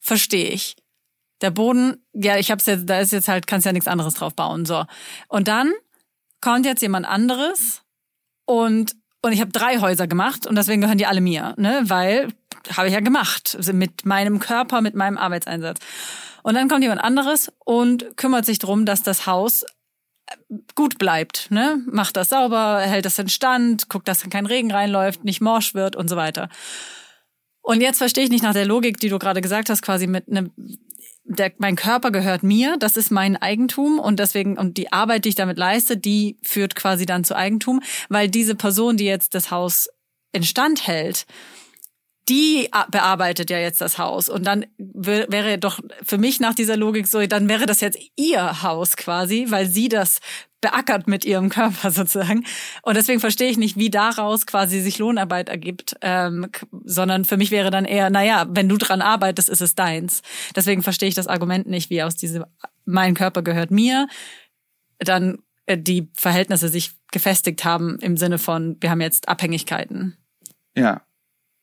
Verstehe 0.00 0.48
ich. 0.48 0.76
Der 1.42 1.50
Boden, 1.50 2.04
ja, 2.12 2.38
ich 2.38 2.50
hab's 2.50 2.66
jetzt, 2.66 2.88
da 2.88 3.00
ist 3.00 3.12
jetzt 3.12 3.28
halt, 3.28 3.46
kannst 3.46 3.66
ja 3.66 3.72
nichts 3.72 3.88
anderes 3.88 4.14
drauf 4.14 4.34
bauen. 4.34 4.66
So. 4.66 4.84
Und 5.28 5.48
dann 5.48 5.72
kommt 6.40 6.66
jetzt 6.66 6.82
jemand 6.82 7.06
anderes 7.06 7.82
und 8.46 8.94
und 9.22 9.32
ich 9.32 9.40
habe 9.40 9.52
drei 9.52 9.80
Häuser 9.80 10.06
gemacht 10.06 10.46
und 10.46 10.56
deswegen 10.56 10.80
gehören 10.80 10.96
die 10.96 11.06
alle 11.06 11.20
mir, 11.20 11.54
ne? 11.58 11.82
Weil 11.84 12.28
habe 12.76 12.88
ich 12.88 12.94
ja 12.94 13.00
gemacht 13.00 13.54
also 13.56 13.72
mit 13.72 14.06
meinem 14.06 14.38
Körper, 14.38 14.80
mit 14.80 14.94
meinem 14.94 15.18
Arbeitseinsatz. 15.18 15.78
Und 16.42 16.54
dann 16.54 16.68
kommt 16.68 16.82
jemand 16.82 17.02
anderes 17.02 17.52
und 17.64 18.16
kümmert 18.16 18.46
sich 18.46 18.58
drum, 18.58 18.86
dass 18.86 19.02
das 19.02 19.26
Haus 19.26 19.62
äh, 19.62 20.36
gut 20.74 20.98
bleibt, 20.98 21.50
ne? 21.50 21.82
Macht 21.86 22.16
das 22.16 22.30
sauber, 22.30 22.80
hält 22.80 23.04
das 23.04 23.18
in 23.18 23.28
Stand, 23.28 23.88
guckt, 23.90 24.08
dass 24.08 24.28
kein 24.30 24.46
Regen 24.46 24.70
reinläuft, 24.70 25.22
nicht 25.24 25.42
morsch 25.42 25.74
wird 25.74 25.96
und 25.96 26.08
so 26.08 26.16
weiter. 26.16 26.48
Und 27.62 27.82
jetzt 27.82 27.98
verstehe 27.98 28.24
ich 28.24 28.30
nicht 28.30 28.42
nach 28.42 28.54
der 28.54 28.64
Logik, 28.64 28.98
die 29.00 29.10
du 29.10 29.18
gerade 29.18 29.42
gesagt 29.42 29.68
hast, 29.68 29.82
quasi 29.82 30.06
mit 30.06 30.28
einem 30.28 30.50
der, 31.30 31.52
mein 31.58 31.76
Körper 31.76 32.10
gehört 32.10 32.42
mir, 32.42 32.76
das 32.78 32.96
ist 32.96 33.10
mein 33.10 33.36
Eigentum 33.36 33.98
und 34.00 34.18
deswegen, 34.18 34.58
und 34.58 34.76
die 34.76 34.92
Arbeit, 34.92 35.24
die 35.24 35.30
ich 35.30 35.34
damit 35.36 35.58
leiste, 35.58 35.96
die 35.96 36.36
führt 36.42 36.74
quasi 36.74 37.06
dann 37.06 37.24
zu 37.24 37.36
Eigentum, 37.36 37.80
weil 38.08 38.28
diese 38.28 38.56
Person, 38.56 38.96
die 38.96 39.04
jetzt 39.04 39.34
das 39.34 39.50
Haus 39.50 39.88
instand 40.32 40.86
hält, 40.86 41.26
die 42.28 42.68
bearbeitet 42.90 43.50
ja 43.50 43.58
jetzt 43.58 43.80
das 43.80 43.98
Haus 43.98 44.28
und 44.28 44.46
dann 44.46 44.66
wäre 44.78 45.58
doch 45.58 45.80
für 46.04 46.18
mich 46.18 46.38
nach 46.38 46.54
dieser 46.54 46.76
Logik 46.76 47.06
so, 47.06 47.26
dann 47.26 47.48
wäre 47.48 47.66
das 47.66 47.80
jetzt 47.80 47.98
ihr 48.16 48.62
Haus 48.62 48.96
quasi, 48.96 49.46
weil 49.48 49.66
sie 49.66 49.88
das 49.88 50.20
beackert 50.60 51.08
mit 51.08 51.24
ihrem 51.24 51.48
Körper 51.48 51.90
sozusagen. 51.90 52.44
Und 52.82 52.96
deswegen 52.96 53.20
verstehe 53.20 53.50
ich 53.50 53.58
nicht, 53.58 53.76
wie 53.76 53.90
daraus 53.90 54.46
quasi 54.46 54.80
sich 54.80 54.98
Lohnarbeit 54.98 55.48
ergibt, 55.48 55.96
ähm, 56.02 56.48
sondern 56.84 57.24
für 57.24 57.36
mich 57.36 57.50
wäre 57.50 57.70
dann 57.70 57.84
eher, 57.84 58.10
naja, 58.10 58.46
wenn 58.50 58.68
du 58.68 58.76
dran 58.76 59.02
arbeitest, 59.02 59.48
ist 59.48 59.62
es 59.62 59.74
deins. 59.74 60.22
Deswegen 60.54 60.82
verstehe 60.82 61.08
ich 61.08 61.14
das 61.14 61.26
Argument 61.26 61.66
nicht, 61.66 61.90
wie 61.90 62.02
aus 62.02 62.16
diesem, 62.16 62.44
mein 62.84 63.14
Körper 63.14 63.42
gehört 63.42 63.70
mir, 63.70 64.08
dann 64.98 65.38
äh, 65.66 65.78
die 65.78 66.10
Verhältnisse 66.14 66.68
sich 66.68 66.92
gefestigt 67.10 67.64
haben 67.64 67.98
im 68.00 68.16
Sinne 68.16 68.38
von, 68.38 68.76
wir 68.80 68.90
haben 68.90 69.00
jetzt 69.00 69.28
Abhängigkeiten. 69.28 70.16
Ja. 70.76 71.02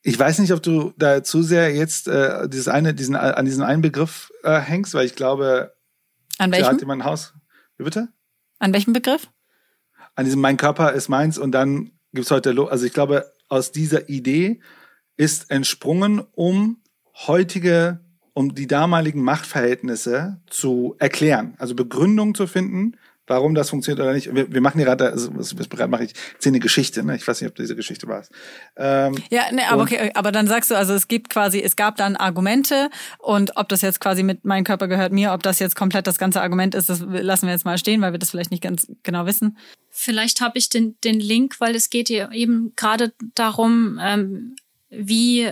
Ich 0.08 0.18
weiß 0.18 0.38
nicht, 0.38 0.54
ob 0.54 0.62
du 0.62 0.94
da 0.96 1.22
zu 1.22 1.42
sehr 1.42 1.74
jetzt 1.74 2.08
äh, 2.08 2.48
dieses 2.48 2.66
eine, 2.66 2.94
diesen, 2.94 3.14
an 3.14 3.44
diesen 3.44 3.62
einen 3.62 3.82
Begriff 3.82 4.32
äh, 4.42 4.58
hängst, 4.58 4.94
weil 4.94 5.04
ich 5.04 5.14
glaube, 5.14 5.74
an 6.38 6.50
welchem? 6.50 6.64
da 6.64 6.72
hat 6.72 6.80
jemand 6.80 7.02
ein 7.02 7.04
Haus. 7.04 7.34
Wie 7.76 7.84
bitte? 7.84 8.08
An 8.58 8.72
welchem 8.72 8.94
Begriff? 8.94 9.28
An 10.14 10.24
diesem 10.24 10.40
Mein 10.40 10.56
Körper 10.56 10.94
ist 10.94 11.10
meins 11.10 11.36
und 11.36 11.52
dann 11.52 11.90
gibt's 12.14 12.30
heute, 12.30 12.56
also 12.70 12.86
ich 12.86 12.94
glaube, 12.94 13.30
aus 13.48 13.70
dieser 13.70 14.08
Idee 14.08 14.62
ist 15.18 15.50
entsprungen, 15.50 16.22
um 16.32 16.82
heutige, 17.26 18.00
um 18.32 18.54
die 18.54 18.66
damaligen 18.66 19.22
Machtverhältnisse 19.22 20.40
zu 20.48 20.96
erklären, 20.98 21.54
also 21.58 21.74
Begründung 21.74 22.34
zu 22.34 22.46
finden, 22.46 22.96
warum 23.28 23.54
das 23.54 23.70
funktioniert 23.70 24.00
oder 24.00 24.12
nicht. 24.12 24.34
Wir, 24.34 24.52
wir 24.52 24.60
machen 24.60 24.78
gerade, 24.78 25.10
also 25.10 25.30
was, 25.34 25.56
was 25.58 25.88
mache 25.88 26.04
ich, 26.04 26.14
zehn 26.38 26.52
eine 26.52 26.60
Geschichte, 26.60 27.02
ne? 27.04 27.16
Ich 27.16 27.26
weiß 27.26 27.40
nicht, 27.40 27.50
ob 27.50 27.56
diese 27.56 27.76
Geschichte 27.76 28.08
war. 28.08 28.24
Ähm, 28.76 29.16
ja, 29.30 29.52
ne, 29.52 29.62
aber 29.70 29.82
okay, 29.82 30.10
aber 30.14 30.32
dann 30.32 30.46
sagst 30.46 30.70
du, 30.70 30.74
also 30.74 30.94
es 30.94 31.08
gibt 31.08 31.30
quasi, 31.30 31.60
es 31.60 31.76
gab 31.76 31.96
dann 31.96 32.16
Argumente 32.16 32.90
und 33.18 33.56
ob 33.56 33.68
das 33.68 33.82
jetzt 33.82 34.00
quasi 34.00 34.22
mit 34.22 34.44
mein 34.44 34.64
Körper 34.64 34.88
gehört 34.88 35.12
mir, 35.12 35.32
ob 35.32 35.42
das 35.42 35.58
jetzt 35.58 35.76
komplett 35.76 36.06
das 36.06 36.18
ganze 36.18 36.40
Argument 36.40 36.74
ist, 36.74 36.88
das 36.88 37.00
lassen 37.00 37.46
wir 37.46 37.52
jetzt 37.52 37.64
mal 37.64 37.78
stehen, 37.78 38.00
weil 38.00 38.12
wir 38.12 38.18
das 38.18 38.30
vielleicht 38.30 38.50
nicht 38.50 38.62
ganz 38.62 38.90
genau 39.02 39.26
wissen. 39.26 39.58
Vielleicht 39.90 40.40
habe 40.40 40.58
ich 40.58 40.68
den, 40.68 40.96
den 41.04 41.20
Link, 41.20 41.60
weil 41.60 41.74
es 41.74 41.90
geht 41.90 42.08
hier 42.08 42.30
eben 42.32 42.72
gerade 42.76 43.12
darum, 43.34 43.98
ähm, 44.02 44.56
wie 44.90 45.50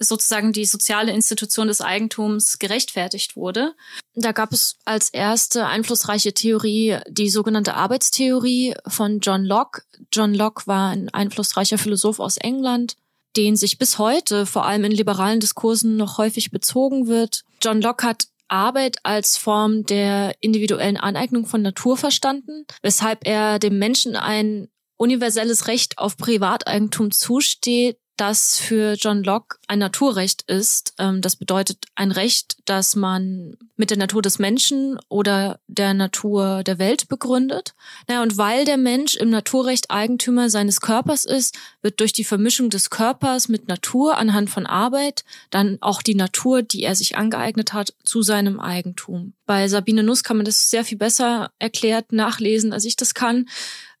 sozusagen 0.00 0.52
die 0.52 0.64
soziale 0.64 1.12
Institution 1.12 1.68
des 1.68 1.80
Eigentums 1.80 2.58
gerechtfertigt 2.58 3.36
wurde. 3.36 3.74
Da 4.14 4.32
gab 4.32 4.52
es 4.52 4.76
als 4.84 5.10
erste 5.10 5.66
einflussreiche 5.66 6.32
Theorie 6.32 6.98
die 7.08 7.30
sogenannte 7.30 7.74
Arbeitstheorie 7.74 8.74
von 8.88 9.20
John 9.20 9.44
Locke. 9.44 9.82
John 10.12 10.34
Locke 10.34 10.66
war 10.66 10.90
ein 10.90 11.10
einflussreicher 11.10 11.78
Philosoph 11.78 12.18
aus 12.18 12.38
England, 12.38 12.96
den 13.36 13.56
sich 13.56 13.78
bis 13.78 13.98
heute 13.98 14.46
vor 14.46 14.64
allem 14.64 14.84
in 14.84 14.92
liberalen 14.92 15.38
Diskursen 15.38 15.96
noch 15.96 16.18
häufig 16.18 16.50
bezogen 16.50 17.06
wird. 17.06 17.44
John 17.62 17.80
Locke 17.80 18.06
hat 18.06 18.24
Arbeit 18.48 18.98
als 19.04 19.36
Form 19.36 19.84
der 19.84 20.34
individuellen 20.40 20.96
Aneignung 20.96 21.46
von 21.46 21.62
Natur 21.62 21.96
verstanden, 21.96 22.64
weshalb 22.82 23.26
er 23.26 23.58
dem 23.58 23.78
Menschen 23.78 24.16
ein 24.16 24.68
universelles 24.96 25.68
Recht 25.68 25.98
auf 25.98 26.16
Privateigentum 26.16 27.10
zusteht, 27.10 27.98
das 28.20 28.58
für 28.58 28.94
John 28.94 29.24
Locke 29.24 29.56
ein 29.66 29.78
Naturrecht 29.78 30.42
ist. 30.42 30.94
Ähm, 30.98 31.22
das 31.22 31.36
bedeutet 31.36 31.86
ein 31.94 32.12
Recht, 32.12 32.58
das 32.66 32.94
man 32.94 33.56
mit 33.76 33.88
der 33.88 33.96
Natur 33.96 34.20
des 34.20 34.38
Menschen 34.38 34.98
oder 35.08 35.58
der 35.68 35.94
Natur 35.94 36.62
der 36.62 36.78
Welt 36.78 37.08
begründet. 37.08 37.74
Naja, 38.06 38.22
und 38.22 38.36
weil 38.36 38.66
der 38.66 38.76
Mensch 38.76 39.16
im 39.16 39.30
Naturrecht 39.30 39.90
Eigentümer 39.90 40.50
seines 40.50 40.82
Körpers 40.82 41.24
ist, 41.24 41.56
wird 41.80 41.98
durch 42.00 42.12
die 42.12 42.24
Vermischung 42.24 42.68
des 42.68 42.90
Körpers 42.90 43.48
mit 43.48 43.68
Natur 43.68 44.18
anhand 44.18 44.50
von 44.50 44.66
Arbeit 44.66 45.24
dann 45.48 45.78
auch 45.80 46.02
die 46.02 46.14
Natur, 46.14 46.60
die 46.62 46.82
er 46.82 46.94
sich 46.94 47.16
angeeignet 47.16 47.72
hat, 47.72 47.94
zu 48.04 48.20
seinem 48.20 48.60
Eigentum. 48.60 49.32
Bei 49.46 49.66
Sabine 49.66 50.02
Nuss 50.02 50.22
kann 50.22 50.36
man 50.36 50.44
das 50.44 50.68
sehr 50.68 50.84
viel 50.84 50.98
besser 50.98 51.50
erklärt 51.58 52.12
nachlesen, 52.12 52.74
als 52.74 52.84
ich 52.84 52.96
das 52.96 53.14
kann. 53.14 53.48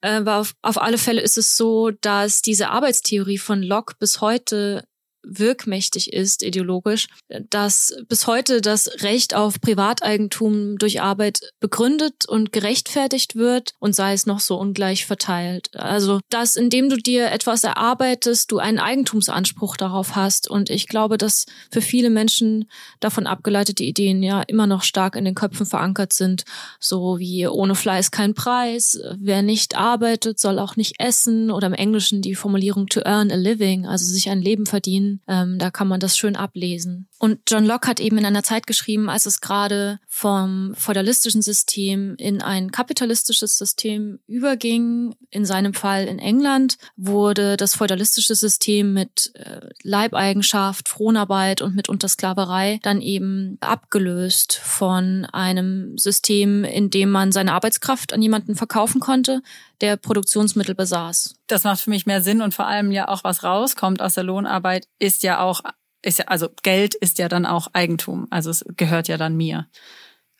Äh, 0.02 0.22
auf, 0.24 0.54
auf 0.62 0.80
alle 0.80 0.98
Fälle 0.98 1.20
ist 1.20 1.38
es 1.38 1.56
so, 1.56 1.90
dass 1.90 2.42
diese 2.42 2.70
Arbeitstheorie 2.70 3.38
von 3.38 3.62
Locke 3.62 3.94
bis 3.98 4.20
heute 4.20 4.84
wirkmächtig 5.22 6.12
ist 6.12 6.42
ideologisch, 6.42 7.08
dass 7.50 7.94
bis 8.08 8.26
heute 8.26 8.60
das 8.60 8.88
Recht 9.02 9.34
auf 9.34 9.60
Privateigentum 9.60 10.78
durch 10.78 11.00
Arbeit 11.00 11.40
begründet 11.60 12.26
und 12.26 12.52
gerechtfertigt 12.52 13.36
wird 13.36 13.74
und 13.78 13.94
sei 13.94 14.12
es 14.12 14.26
noch 14.26 14.40
so 14.40 14.56
ungleich 14.58 15.06
verteilt. 15.06 15.70
Also, 15.74 16.20
dass 16.30 16.56
indem 16.56 16.88
du 16.88 16.96
dir 16.96 17.30
etwas 17.30 17.64
erarbeitest, 17.64 18.50
du 18.50 18.58
einen 18.58 18.78
Eigentumsanspruch 18.78 19.76
darauf 19.76 20.16
hast 20.16 20.48
und 20.48 20.70
ich 20.70 20.88
glaube, 20.88 21.18
dass 21.18 21.46
für 21.70 21.82
viele 21.82 22.10
Menschen 22.10 22.70
davon 23.00 23.26
abgeleitete 23.26 23.84
Ideen 23.84 24.22
ja 24.22 24.42
immer 24.42 24.66
noch 24.66 24.82
stark 24.82 25.16
in 25.16 25.24
den 25.24 25.34
Köpfen 25.34 25.66
verankert 25.66 26.12
sind, 26.12 26.44
so 26.78 27.18
wie 27.18 27.46
ohne 27.46 27.74
Fleiß 27.74 28.10
kein 28.10 28.34
Preis, 28.34 28.98
wer 29.18 29.42
nicht 29.42 29.76
arbeitet, 29.76 30.38
soll 30.38 30.58
auch 30.58 30.76
nicht 30.76 30.94
essen 30.98 31.50
oder 31.50 31.66
im 31.66 31.74
Englischen 31.74 32.22
die 32.22 32.34
Formulierung 32.34 32.86
to 32.86 33.00
earn 33.04 33.30
a 33.30 33.36
living, 33.36 33.86
also 33.86 34.04
sich 34.04 34.28
ein 34.30 34.42
Leben 34.42 34.66
verdienen 34.66 35.09
ähm, 35.28 35.58
da 35.58 35.70
kann 35.70 35.88
man 35.88 36.00
das 36.00 36.16
schön 36.16 36.36
ablesen. 36.36 37.08
Und 37.22 37.40
John 37.46 37.66
Locke 37.66 37.86
hat 37.86 38.00
eben 38.00 38.16
in 38.16 38.24
einer 38.24 38.42
Zeit 38.42 38.66
geschrieben, 38.66 39.10
als 39.10 39.26
es 39.26 39.42
gerade 39.42 40.00
vom 40.08 40.74
feudalistischen 40.74 41.42
System 41.42 42.14
in 42.16 42.40
ein 42.40 42.72
kapitalistisches 42.72 43.58
System 43.58 44.20
überging. 44.26 45.14
In 45.28 45.44
seinem 45.44 45.74
Fall 45.74 46.06
in 46.06 46.18
England 46.18 46.78
wurde 46.96 47.58
das 47.58 47.74
feudalistische 47.74 48.34
System 48.34 48.94
mit 48.94 49.32
äh, 49.34 49.60
Leibeigenschaft, 49.82 50.88
Fronarbeit 50.88 51.60
und 51.60 51.76
mitunter 51.76 52.08
Sklaverei 52.08 52.80
dann 52.82 53.02
eben 53.02 53.58
abgelöst 53.60 54.54
von 54.54 55.26
einem 55.26 55.98
System, 55.98 56.64
in 56.64 56.88
dem 56.88 57.10
man 57.10 57.32
seine 57.32 57.52
Arbeitskraft 57.52 58.14
an 58.14 58.22
jemanden 58.22 58.54
verkaufen 58.54 58.98
konnte, 58.98 59.42
der 59.82 59.98
Produktionsmittel 59.98 60.74
besaß. 60.74 61.34
Das 61.48 61.64
macht 61.64 61.80
für 61.80 61.90
mich 61.90 62.06
mehr 62.06 62.22
Sinn 62.22 62.40
und 62.40 62.54
vor 62.54 62.66
allem 62.66 62.90
ja 62.92 63.08
auch 63.08 63.24
was 63.24 63.44
rauskommt 63.44 64.00
aus 64.00 64.14
der 64.14 64.24
Lohnarbeit 64.24 64.86
ist 64.98 65.22
ja 65.22 65.40
auch 65.40 65.60
ist 66.02 66.18
ja 66.18 66.26
also 66.26 66.48
Geld 66.62 66.94
ist 66.94 67.18
ja 67.18 67.28
dann 67.28 67.46
auch 67.46 67.68
Eigentum, 67.72 68.26
also 68.30 68.50
es 68.50 68.64
gehört 68.76 69.08
ja 69.08 69.16
dann 69.16 69.36
mir, 69.36 69.68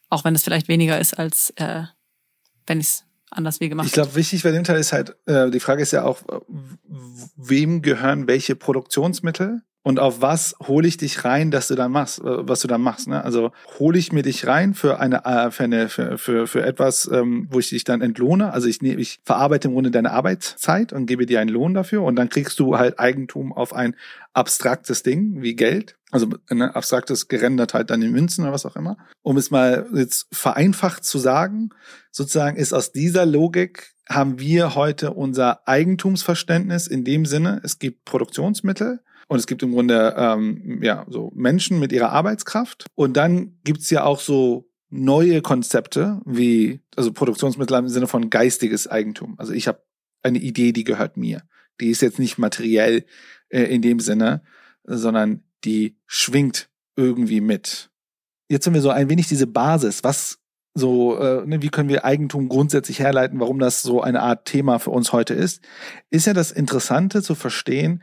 auch 0.09 0.25
wenn 0.25 0.35
es 0.35 0.42
vielleicht 0.42 0.68
weniger 0.68 0.99
ist 0.99 1.18
als 1.18 1.51
äh, 1.57 1.85
wenn 2.66 2.81
ich 2.81 2.87
es 2.87 3.05
anders 3.31 3.61
wie 3.61 3.68
gemacht 3.68 3.87
Ich 3.87 3.92
glaube, 3.92 4.14
wichtig 4.14 4.42
bei 4.42 4.51
dem 4.51 4.64
Teil 4.64 4.79
ist 4.79 4.92
halt, 4.92 5.16
äh, 5.27 5.51
die 5.51 5.61
Frage 5.61 5.83
ist 5.83 5.92
ja 5.92 6.05
auch, 6.05 6.23
wem 7.37 7.83
gehören 7.83 8.27
welche 8.27 8.57
Produktionsmittel? 8.57 9.62
Und 9.83 9.99
auf 9.99 10.21
was 10.21 10.55
hole 10.62 10.87
ich 10.87 10.99
dich 10.99 11.25
rein, 11.25 11.51
dass 11.51 11.69
du 11.69 11.75
dann 11.75 11.90
machst, 11.90 12.19
äh, 12.21 12.49
was 12.49 12.61
du 12.61 12.69
dann 12.69 12.83
machst. 12.83 13.09
Ne? 13.09 13.25
Also 13.25 13.53
hole 13.79 13.99
ich 13.99 14.12
mir 14.12 14.23
dich 14.23 14.47
rein 14.47 14.75
für 14.75 15.01
eine, 15.01 15.25
äh, 15.25 15.51
für, 15.51 15.64
eine 15.64 15.88
für, 15.88 16.19
für, 16.19 16.47
für 16.47 16.62
etwas, 16.62 17.09
ähm, 17.11 17.49
wo 17.51 17.59
ich 17.59 17.71
dich 17.71 17.85
dann 17.85 18.03
entlohne. 18.03 18.53
Also 18.53 18.69
ich, 18.69 18.83
nehme, 18.83 19.01
ich 19.01 19.21
verarbeite 19.25 19.69
im 19.69 19.75
Grunde 19.75 19.90
deine 19.90 20.12
Arbeitszeit 20.12 20.93
und 20.93 21.07
gebe 21.07 21.25
dir 21.25 21.40
einen 21.40 21.51
Lohn 21.51 21.73
dafür 21.73 22.03
und 22.03 22.16
dann 22.16 22.29
kriegst 22.29 22.61
du 22.61 22.77
halt 22.77 22.99
Eigentum 22.99 23.55
auf 23.55 23.73
ein 23.73 23.97
abstraktes 24.35 25.03
Ding 25.03 25.40
wie 25.40 25.57
Geld. 25.57 25.97
Also 26.11 26.29
ein 26.49 26.61
abstraktes 26.61 27.29
gerendert 27.29 27.73
halt 27.73 27.90
dann 27.90 28.03
in 28.03 28.12
Münzen 28.12 28.45
oder 28.45 28.53
was 28.53 28.66
auch 28.66 28.77
immer. 28.77 28.99
Um 29.23 29.38
es 29.38 29.51
mal 29.51 29.87
jetzt 29.95 30.27
vereinfacht 30.31 31.05
zu 31.05 31.19
sagen, 31.19 31.71
sozusagen 32.11 32.57
ist 32.57 32.75
aus 32.75 32.93
dieser 32.93 33.25
Logik 33.25 33.95
haben 34.09 34.40
wir 34.40 34.75
heute 34.75 35.12
unser 35.12 35.66
Eigentumsverständnis 35.69 36.88
in 36.88 37.05
dem 37.05 37.25
Sinne, 37.25 37.61
es 37.62 37.79
gibt 37.79 38.05
Produktionsmittel, 38.05 39.01
und 39.31 39.38
es 39.38 39.47
gibt 39.47 39.62
im 39.62 39.71
Grunde 39.71 40.12
ähm, 40.19 40.81
ja 40.83 41.07
so 41.09 41.31
Menschen 41.37 41.79
mit 41.79 41.93
ihrer 41.93 42.11
Arbeitskraft. 42.11 42.87
Und 42.97 43.16
dann 43.16 43.61
gibt's 43.62 43.88
ja 43.88 44.03
auch 44.03 44.19
so 44.19 44.69
neue 44.88 45.40
Konzepte 45.40 46.21
wie 46.25 46.81
also 46.97 47.12
Produktionsmittel 47.12 47.79
im 47.79 47.87
Sinne 47.87 48.09
von 48.09 48.29
geistiges 48.29 48.88
Eigentum. 48.88 49.37
Also 49.38 49.53
ich 49.53 49.69
habe 49.69 49.85
eine 50.25 50.40
Idee, 50.40 50.73
die 50.73 50.83
gehört 50.83 51.16
mir. 51.16 51.45
Die 51.81 51.90
ist 51.90 52.03
jetzt 52.03 52.19
nicht 52.19 52.38
materiell 52.38 53.05
äh, 53.51 53.62
in 53.62 53.83
dem 53.83 54.01
Sinne, 54.01 54.43
sondern 54.83 55.45
die 55.62 55.97
schwingt 56.07 56.69
irgendwie 56.97 57.40
mit. 57.40 57.88
Jetzt 58.49 58.66
haben 58.66 58.75
wir 58.75 58.81
so 58.81 58.90
ein 58.90 59.09
wenig 59.09 59.29
diese 59.29 59.47
Basis. 59.47 60.03
Was 60.03 60.40
so, 60.75 61.16
äh, 61.21 61.47
ne, 61.47 61.62
wie 61.62 61.69
können 61.69 61.88
wir 61.88 62.05
Eigentum 62.05 62.49
grundsätzlich 62.49 62.99
herleiten, 62.99 63.38
warum 63.38 63.61
das 63.61 63.83
so 63.83 64.03
eine 64.03 64.23
Art 64.23 64.47
Thema 64.47 64.81
für 64.81 64.90
uns 64.90 65.12
heute 65.12 65.35
ist, 65.35 65.62
ist 66.11 66.27
ja 66.27 66.33
das 66.33 66.51
Interessante 66.51 67.23
zu 67.23 67.37
verstehen, 67.37 68.03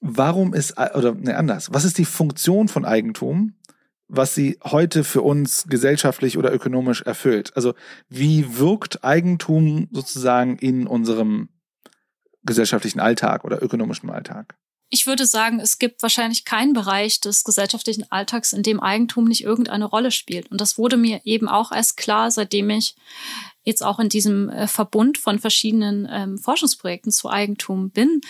warum 0.00 0.54
ist, 0.54 0.78
oder 0.78 1.14
ne, 1.14 1.36
anders, 1.36 1.72
was 1.72 1.84
ist 1.84 1.98
die 1.98 2.04
Funktion 2.04 2.68
von 2.68 2.84
Eigentum, 2.84 3.54
was 4.08 4.34
sie 4.34 4.58
heute 4.64 5.04
für 5.04 5.22
uns 5.22 5.66
gesellschaftlich 5.68 6.36
oder 6.36 6.52
ökonomisch 6.52 7.02
erfüllt? 7.02 7.52
Also 7.56 7.74
wie 8.08 8.58
wirkt 8.58 9.04
Eigentum 9.04 9.88
sozusagen 9.92 10.56
in 10.56 10.86
unserem 10.86 11.48
gesellschaftlichen 12.42 13.00
Alltag 13.00 13.44
oder 13.44 13.62
ökonomischen 13.62 14.10
Alltag? 14.10 14.56
Ich 14.92 15.06
würde 15.06 15.24
sagen, 15.24 15.60
es 15.60 15.78
gibt 15.78 16.02
wahrscheinlich 16.02 16.44
keinen 16.44 16.72
Bereich 16.72 17.20
des 17.20 17.44
gesellschaftlichen 17.44 18.10
Alltags, 18.10 18.52
in 18.52 18.64
dem 18.64 18.80
Eigentum 18.80 19.26
nicht 19.26 19.44
irgendeine 19.44 19.84
Rolle 19.84 20.10
spielt. 20.10 20.50
Und 20.50 20.60
das 20.60 20.78
wurde 20.78 20.96
mir 20.96 21.20
eben 21.22 21.48
auch 21.48 21.70
erst 21.70 21.96
klar, 21.96 22.32
seitdem 22.32 22.70
ich 22.70 22.96
jetzt 23.64 23.82
auch 23.82 23.98
in 23.98 24.08
diesem 24.08 24.48
äh, 24.48 24.66
Verbund 24.66 25.18
von 25.18 25.38
verschiedenen 25.38 26.08
ähm, 26.10 26.38
Forschungsprojekten 26.38 27.12
zu 27.12 27.28
Eigentum 27.28 27.90
bin. 27.90 28.20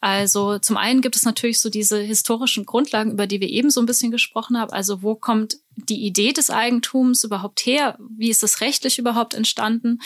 Also 0.00 0.58
zum 0.58 0.76
einen 0.76 1.00
gibt 1.00 1.16
es 1.16 1.24
natürlich 1.24 1.60
so 1.60 1.68
diese 1.68 1.98
historischen 2.00 2.64
Grundlagen, 2.64 3.12
über 3.12 3.26
die 3.26 3.40
wir 3.40 3.48
eben 3.48 3.70
so 3.70 3.80
ein 3.80 3.86
bisschen 3.86 4.10
gesprochen 4.10 4.58
haben. 4.58 4.72
Also 4.72 5.02
wo 5.02 5.14
kommt 5.14 5.58
die 5.76 6.04
Idee 6.06 6.32
des 6.32 6.50
Eigentums 6.50 7.22
überhaupt 7.24 7.64
her? 7.64 7.98
Wie 8.16 8.30
ist 8.30 8.42
das 8.42 8.60
rechtlich 8.60 8.98
überhaupt 8.98 9.34
entstanden, 9.34 10.00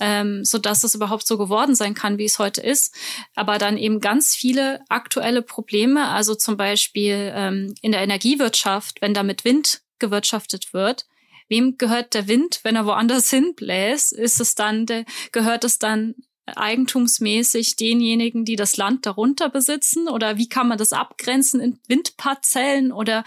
ähm, 0.00 0.44
so 0.44 0.58
dass 0.58 0.84
es 0.84 0.94
überhaupt 0.94 1.26
so 1.26 1.36
geworden 1.36 1.74
sein 1.74 1.94
kann, 1.94 2.18
wie 2.18 2.24
es 2.24 2.38
heute 2.38 2.60
ist? 2.60 2.94
Aber 3.34 3.58
dann 3.58 3.76
eben 3.76 4.00
ganz 4.00 4.34
viele 4.34 4.80
aktuelle 4.88 5.42
Probleme, 5.42 6.08
also 6.08 6.34
zum 6.34 6.56
Beispiel 6.56 7.32
ähm, 7.34 7.74
in 7.82 7.92
der 7.92 8.02
Energiewirtschaft, 8.02 9.02
wenn 9.02 9.14
da 9.14 9.22
mit 9.22 9.44
Wind 9.44 9.82
gewirtschaftet 9.98 10.72
wird, 10.72 11.06
wem 11.48 11.78
gehört 11.78 12.14
der 12.14 12.28
Wind, 12.28 12.60
wenn 12.62 12.76
er 12.76 12.86
woanders 12.86 13.30
hinbläst? 13.30 14.12
Ist 14.12 14.40
es 14.40 14.54
dann, 14.54 14.86
der, 14.86 15.04
gehört 15.32 15.64
es 15.64 15.78
dann 15.78 16.14
eigentumsmäßig 16.56 17.76
denjenigen, 17.76 18.44
die 18.44 18.56
das 18.56 18.76
Land 18.76 19.06
darunter 19.06 19.48
besitzen? 19.48 20.08
Oder 20.08 20.38
wie 20.38 20.48
kann 20.48 20.68
man 20.68 20.78
das 20.78 20.92
abgrenzen 20.92 21.60
in 21.60 21.78
Windparzellen? 21.88 22.92
Oder 22.92 23.24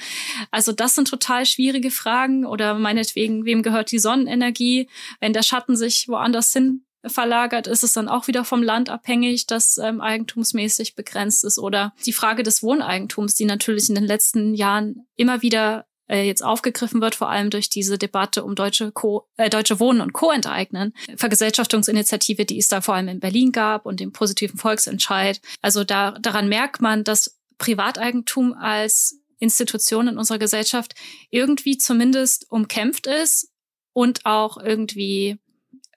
also 0.49 0.71
das 0.71 0.95
sind 0.95 1.07
total 1.07 1.45
schwierige 1.45 1.91
Fragen. 1.91 2.45
Oder 2.45 2.73
meinetwegen, 2.75 3.45
wem 3.45 3.63
gehört 3.63 3.91
die 3.91 3.99
Sonnenenergie? 3.99 4.89
Wenn 5.19 5.33
der 5.33 5.43
Schatten 5.43 5.75
sich 5.75 6.07
woanders 6.07 6.53
hin 6.53 6.85
verlagert, 7.05 7.65
ist 7.65 7.83
es 7.83 7.93
dann 7.93 8.07
auch 8.07 8.27
wieder 8.27 8.45
vom 8.45 8.61
Land 8.61 8.89
abhängig, 8.89 9.47
das 9.47 9.79
ähm, 9.79 10.01
eigentumsmäßig 10.01 10.95
begrenzt 10.95 11.43
ist. 11.43 11.57
Oder 11.57 11.93
die 12.05 12.13
Frage 12.13 12.43
des 12.43 12.61
Wohneigentums, 12.61 13.33
die 13.33 13.45
natürlich 13.45 13.89
in 13.89 13.95
den 13.95 14.05
letzten 14.05 14.53
Jahren 14.53 15.07
immer 15.15 15.41
wieder 15.41 15.85
äh, 16.11 16.23
jetzt 16.23 16.43
aufgegriffen 16.43 17.01
wird, 17.01 17.15
vor 17.15 17.29
allem 17.29 17.49
durch 17.49 17.69
diese 17.69 17.97
Debatte 17.97 18.43
um 18.43 18.53
deutsche, 18.53 18.91
Co 18.91 19.27
äh, 19.37 19.49
deutsche 19.49 19.79
Wohnen 19.79 20.01
und 20.01 20.13
Co-enteignen. 20.13 20.93
Vergesellschaftungsinitiative, 21.15 22.45
die 22.45 22.59
es 22.59 22.67
da 22.67 22.81
vor 22.81 22.95
allem 22.95 23.07
in 23.07 23.19
Berlin 23.19 23.51
gab 23.51 23.85
und 23.85 23.99
dem 23.99 24.11
positiven 24.11 24.57
Volksentscheid. 24.59 25.39
Also 25.61 25.83
da, 25.83 26.11
daran 26.11 26.49
merkt 26.49 26.81
man, 26.81 27.03
dass 27.03 27.39
Privateigentum 27.57 28.53
als 28.53 29.19
Institution 29.39 30.09
in 30.09 30.17
unserer 30.17 30.37
Gesellschaft 30.37 30.93
irgendwie 31.29 31.77
zumindest 31.77 32.45
umkämpft 32.51 33.07
ist 33.07 33.49
und 33.93 34.25
auch 34.25 34.57
irgendwie 34.57 35.39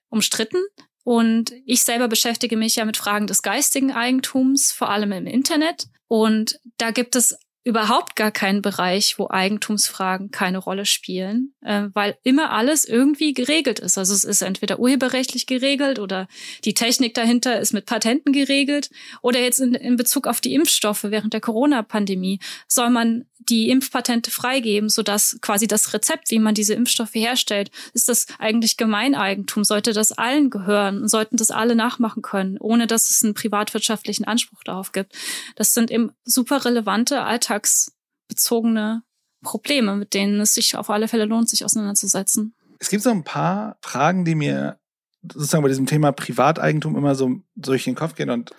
umstritten. 0.08 0.62
Und 1.02 1.52
ich 1.66 1.82
selber 1.82 2.08
beschäftige 2.08 2.56
mich 2.56 2.76
ja 2.76 2.84
mit 2.84 2.96
Fragen 2.96 3.26
des 3.26 3.42
geistigen 3.42 3.92
Eigentums, 3.92 4.72
vor 4.72 4.90
allem 4.90 5.12
im 5.12 5.26
Internet. 5.26 5.88
Und 6.06 6.60
da 6.78 6.92
gibt 6.92 7.16
es 7.16 7.36
überhaupt 7.64 8.14
gar 8.14 8.30
keinen 8.30 8.60
Bereich, 8.60 9.18
wo 9.18 9.28
Eigentumsfragen 9.28 10.30
keine 10.30 10.58
Rolle 10.58 10.84
spielen, 10.84 11.54
äh, 11.62 11.84
weil 11.94 12.16
immer 12.22 12.50
alles 12.50 12.84
irgendwie 12.84 13.32
geregelt 13.32 13.80
ist. 13.80 13.96
Also 13.96 14.12
es 14.12 14.24
ist 14.24 14.42
entweder 14.42 14.78
urheberrechtlich 14.78 15.46
geregelt 15.46 15.98
oder 15.98 16.28
die 16.64 16.74
Technik 16.74 17.14
dahinter 17.14 17.58
ist 17.58 17.72
mit 17.72 17.86
Patenten 17.86 18.32
geregelt 18.34 18.90
oder 19.22 19.40
jetzt 19.40 19.60
in, 19.60 19.74
in 19.74 19.96
Bezug 19.96 20.26
auf 20.26 20.42
die 20.42 20.54
Impfstoffe 20.54 21.04
während 21.04 21.32
der 21.32 21.40
Corona-Pandemie 21.40 22.38
soll 22.68 22.90
man 22.90 23.24
die 23.48 23.68
Impfpatente 23.68 24.30
freigeben, 24.30 24.88
sodass 24.88 25.38
quasi 25.40 25.66
das 25.66 25.92
Rezept, 25.92 26.30
wie 26.30 26.38
man 26.38 26.54
diese 26.54 26.74
Impfstoffe 26.74 27.14
herstellt, 27.14 27.70
ist 27.92 28.08
das 28.08 28.26
eigentlich 28.38 28.76
Gemeineigentum, 28.76 29.64
sollte 29.64 29.92
das 29.92 30.12
allen 30.12 30.50
gehören 30.50 31.02
und 31.02 31.08
sollten 31.08 31.36
das 31.36 31.50
alle 31.50 31.74
nachmachen 31.74 32.22
können, 32.22 32.58
ohne 32.58 32.86
dass 32.86 33.10
es 33.10 33.22
einen 33.22 33.34
privatwirtschaftlichen 33.34 34.24
Anspruch 34.24 34.62
darauf 34.64 34.92
gibt. 34.92 35.14
Das 35.56 35.74
sind 35.74 35.90
eben 35.90 36.12
super 36.24 36.64
relevante, 36.64 37.22
alltagsbezogene 37.54 39.02
Probleme, 39.42 39.96
mit 39.96 40.14
denen 40.14 40.40
es 40.40 40.54
sich 40.54 40.76
auf 40.76 40.90
alle 40.90 41.08
Fälle 41.08 41.26
lohnt, 41.26 41.48
sich 41.48 41.64
auseinanderzusetzen. 41.64 42.54
Es 42.78 42.88
gibt 42.90 43.02
so 43.02 43.10
ein 43.10 43.24
paar 43.24 43.78
Fragen, 43.82 44.24
die 44.24 44.34
mir 44.34 44.78
sozusagen 45.22 45.62
bei 45.62 45.68
diesem 45.68 45.86
Thema 45.86 46.12
Privateigentum 46.12 46.96
immer 46.96 47.14
so 47.14 47.40
durch 47.54 47.84
den 47.84 47.94
Kopf 47.94 48.14
gehen 48.14 48.30
und 48.30 48.50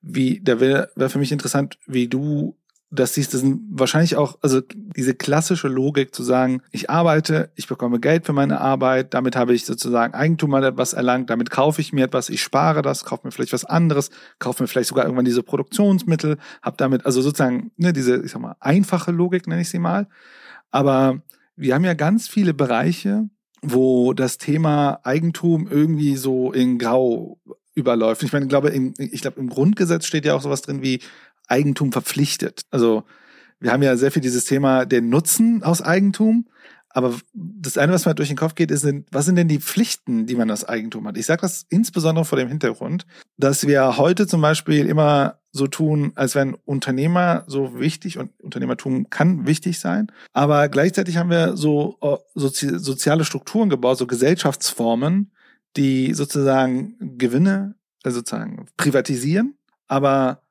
wie, 0.00 0.40
da 0.42 0.60
wäre 0.60 0.90
wär 0.96 1.10
für 1.10 1.18
mich 1.18 1.32
interessant, 1.32 1.78
wie 1.86 2.08
du 2.08 2.56
das 2.94 3.14
siehst, 3.14 3.34
das 3.34 3.42
wahrscheinlich 3.70 4.16
auch, 4.16 4.38
also 4.42 4.60
diese 4.96 5.14
klassische 5.14 5.68
Logik 5.68 6.14
zu 6.14 6.22
sagen, 6.22 6.62
ich 6.70 6.90
arbeite, 6.90 7.50
ich 7.54 7.66
bekomme 7.66 8.00
Geld 8.00 8.26
für 8.26 8.32
meine 8.32 8.60
Arbeit, 8.60 9.14
damit 9.14 9.36
habe 9.36 9.54
ich 9.54 9.64
sozusagen 9.64 10.14
Eigentum 10.14 10.54
an 10.54 10.62
etwas 10.62 10.92
erlangt, 10.92 11.30
damit 11.30 11.50
kaufe 11.50 11.80
ich 11.80 11.92
mir 11.92 12.04
etwas, 12.04 12.28
ich 12.28 12.42
spare 12.42 12.82
das, 12.82 13.04
kaufe 13.04 13.26
mir 13.26 13.32
vielleicht 13.32 13.52
was 13.52 13.64
anderes, 13.64 14.10
kaufe 14.38 14.62
mir 14.62 14.66
vielleicht 14.66 14.88
sogar 14.88 15.04
irgendwann 15.04 15.24
diese 15.24 15.42
Produktionsmittel, 15.42 16.38
habe 16.62 16.76
damit, 16.76 17.04
also 17.06 17.20
sozusagen, 17.20 17.72
ne, 17.76 17.92
diese, 17.92 18.22
ich 18.22 18.30
sag 18.30 18.40
mal, 18.40 18.56
einfache 18.60 19.10
Logik 19.10 19.46
nenne 19.46 19.62
ich 19.62 19.68
sie 19.70 19.78
mal. 19.78 20.08
Aber 20.70 21.22
wir 21.56 21.74
haben 21.74 21.84
ja 21.84 21.94
ganz 21.94 22.28
viele 22.28 22.54
Bereiche, 22.54 23.28
wo 23.62 24.12
das 24.12 24.38
Thema 24.38 25.00
Eigentum 25.04 25.68
irgendwie 25.70 26.16
so 26.16 26.52
in 26.52 26.78
Grau 26.78 27.38
überläuft. 27.74 28.22
Ich 28.22 28.32
meine, 28.32 28.46
glaube, 28.46 28.68
im, 28.70 28.94
ich 28.98 29.22
glaube, 29.22 29.40
im 29.40 29.48
Grundgesetz 29.48 30.06
steht 30.06 30.24
ja 30.24 30.34
auch 30.34 30.42
sowas 30.42 30.62
drin 30.62 30.82
wie 30.82 31.00
Eigentum 31.48 31.92
verpflichtet. 31.92 32.62
Also 32.70 33.04
wir 33.60 33.72
haben 33.72 33.82
ja 33.82 33.96
sehr 33.96 34.12
viel 34.12 34.22
dieses 34.22 34.44
Thema 34.44 34.84
den 34.84 35.08
Nutzen 35.08 35.62
aus 35.62 35.82
Eigentum. 35.82 36.48
Aber 36.90 37.12
das 37.32 37.76
eine, 37.76 37.92
was 37.92 38.06
mir 38.06 38.14
durch 38.14 38.28
den 38.28 38.36
Kopf 38.36 38.54
geht, 38.54 38.70
ist, 38.70 38.86
was 39.10 39.26
sind 39.26 39.34
denn 39.34 39.48
die 39.48 39.58
Pflichten, 39.58 40.26
die 40.26 40.36
man 40.36 40.50
aus 40.50 40.64
Eigentum 40.64 41.08
hat? 41.08 41.16
Ich 41.16 41.26
sage 41.26 41.40
das 41.40 41.66
insbesondere 41.68 42.24
vor 42.24 42.38
dem 42.38 42.48
Hintergrund, 42.48 43.04
dass 43.36 43.66
wir 43.66 43.96
heute 43.96 44.28
zum 44.28 44.40
Beispiel 44.40 44.86
immer 44.86 45.40
so 45.50 45.66
tun, 45.66 46.12
als 46.14 46.36
wären 46.36 46.54
Unternehmer 46.54 47.44
so 47.48 47.80
wichtig 47.80 48.18
und 48.18 48.30
Unternehmertum 48.40 49.10
kann 49.10 49.44
wichtig 49.46 49.80
sein. 49.80 50.12
Aber 50.32 50.68
gleichzeitig 50.68 51.16
haben 51.16 51.30
wir 51.30 51.56
so, 51.56 51.98
äh, 52.00 52.16
so 52.34 52.48
soziale 52.48 53.24
Strukturen 53.24 53.70
gebaut, 53.70 53.98
so 53.98 54.06
Gesellschaftsformen, 54.06 55.32
die 55.76 56.14
sozusagen 56.14 57.18
Gewinne 57.18 57.74
also 58.04 58.18
sozusagen 58.18 58.66
privatisieren, 58.76 59.56
aber 59.88 60.42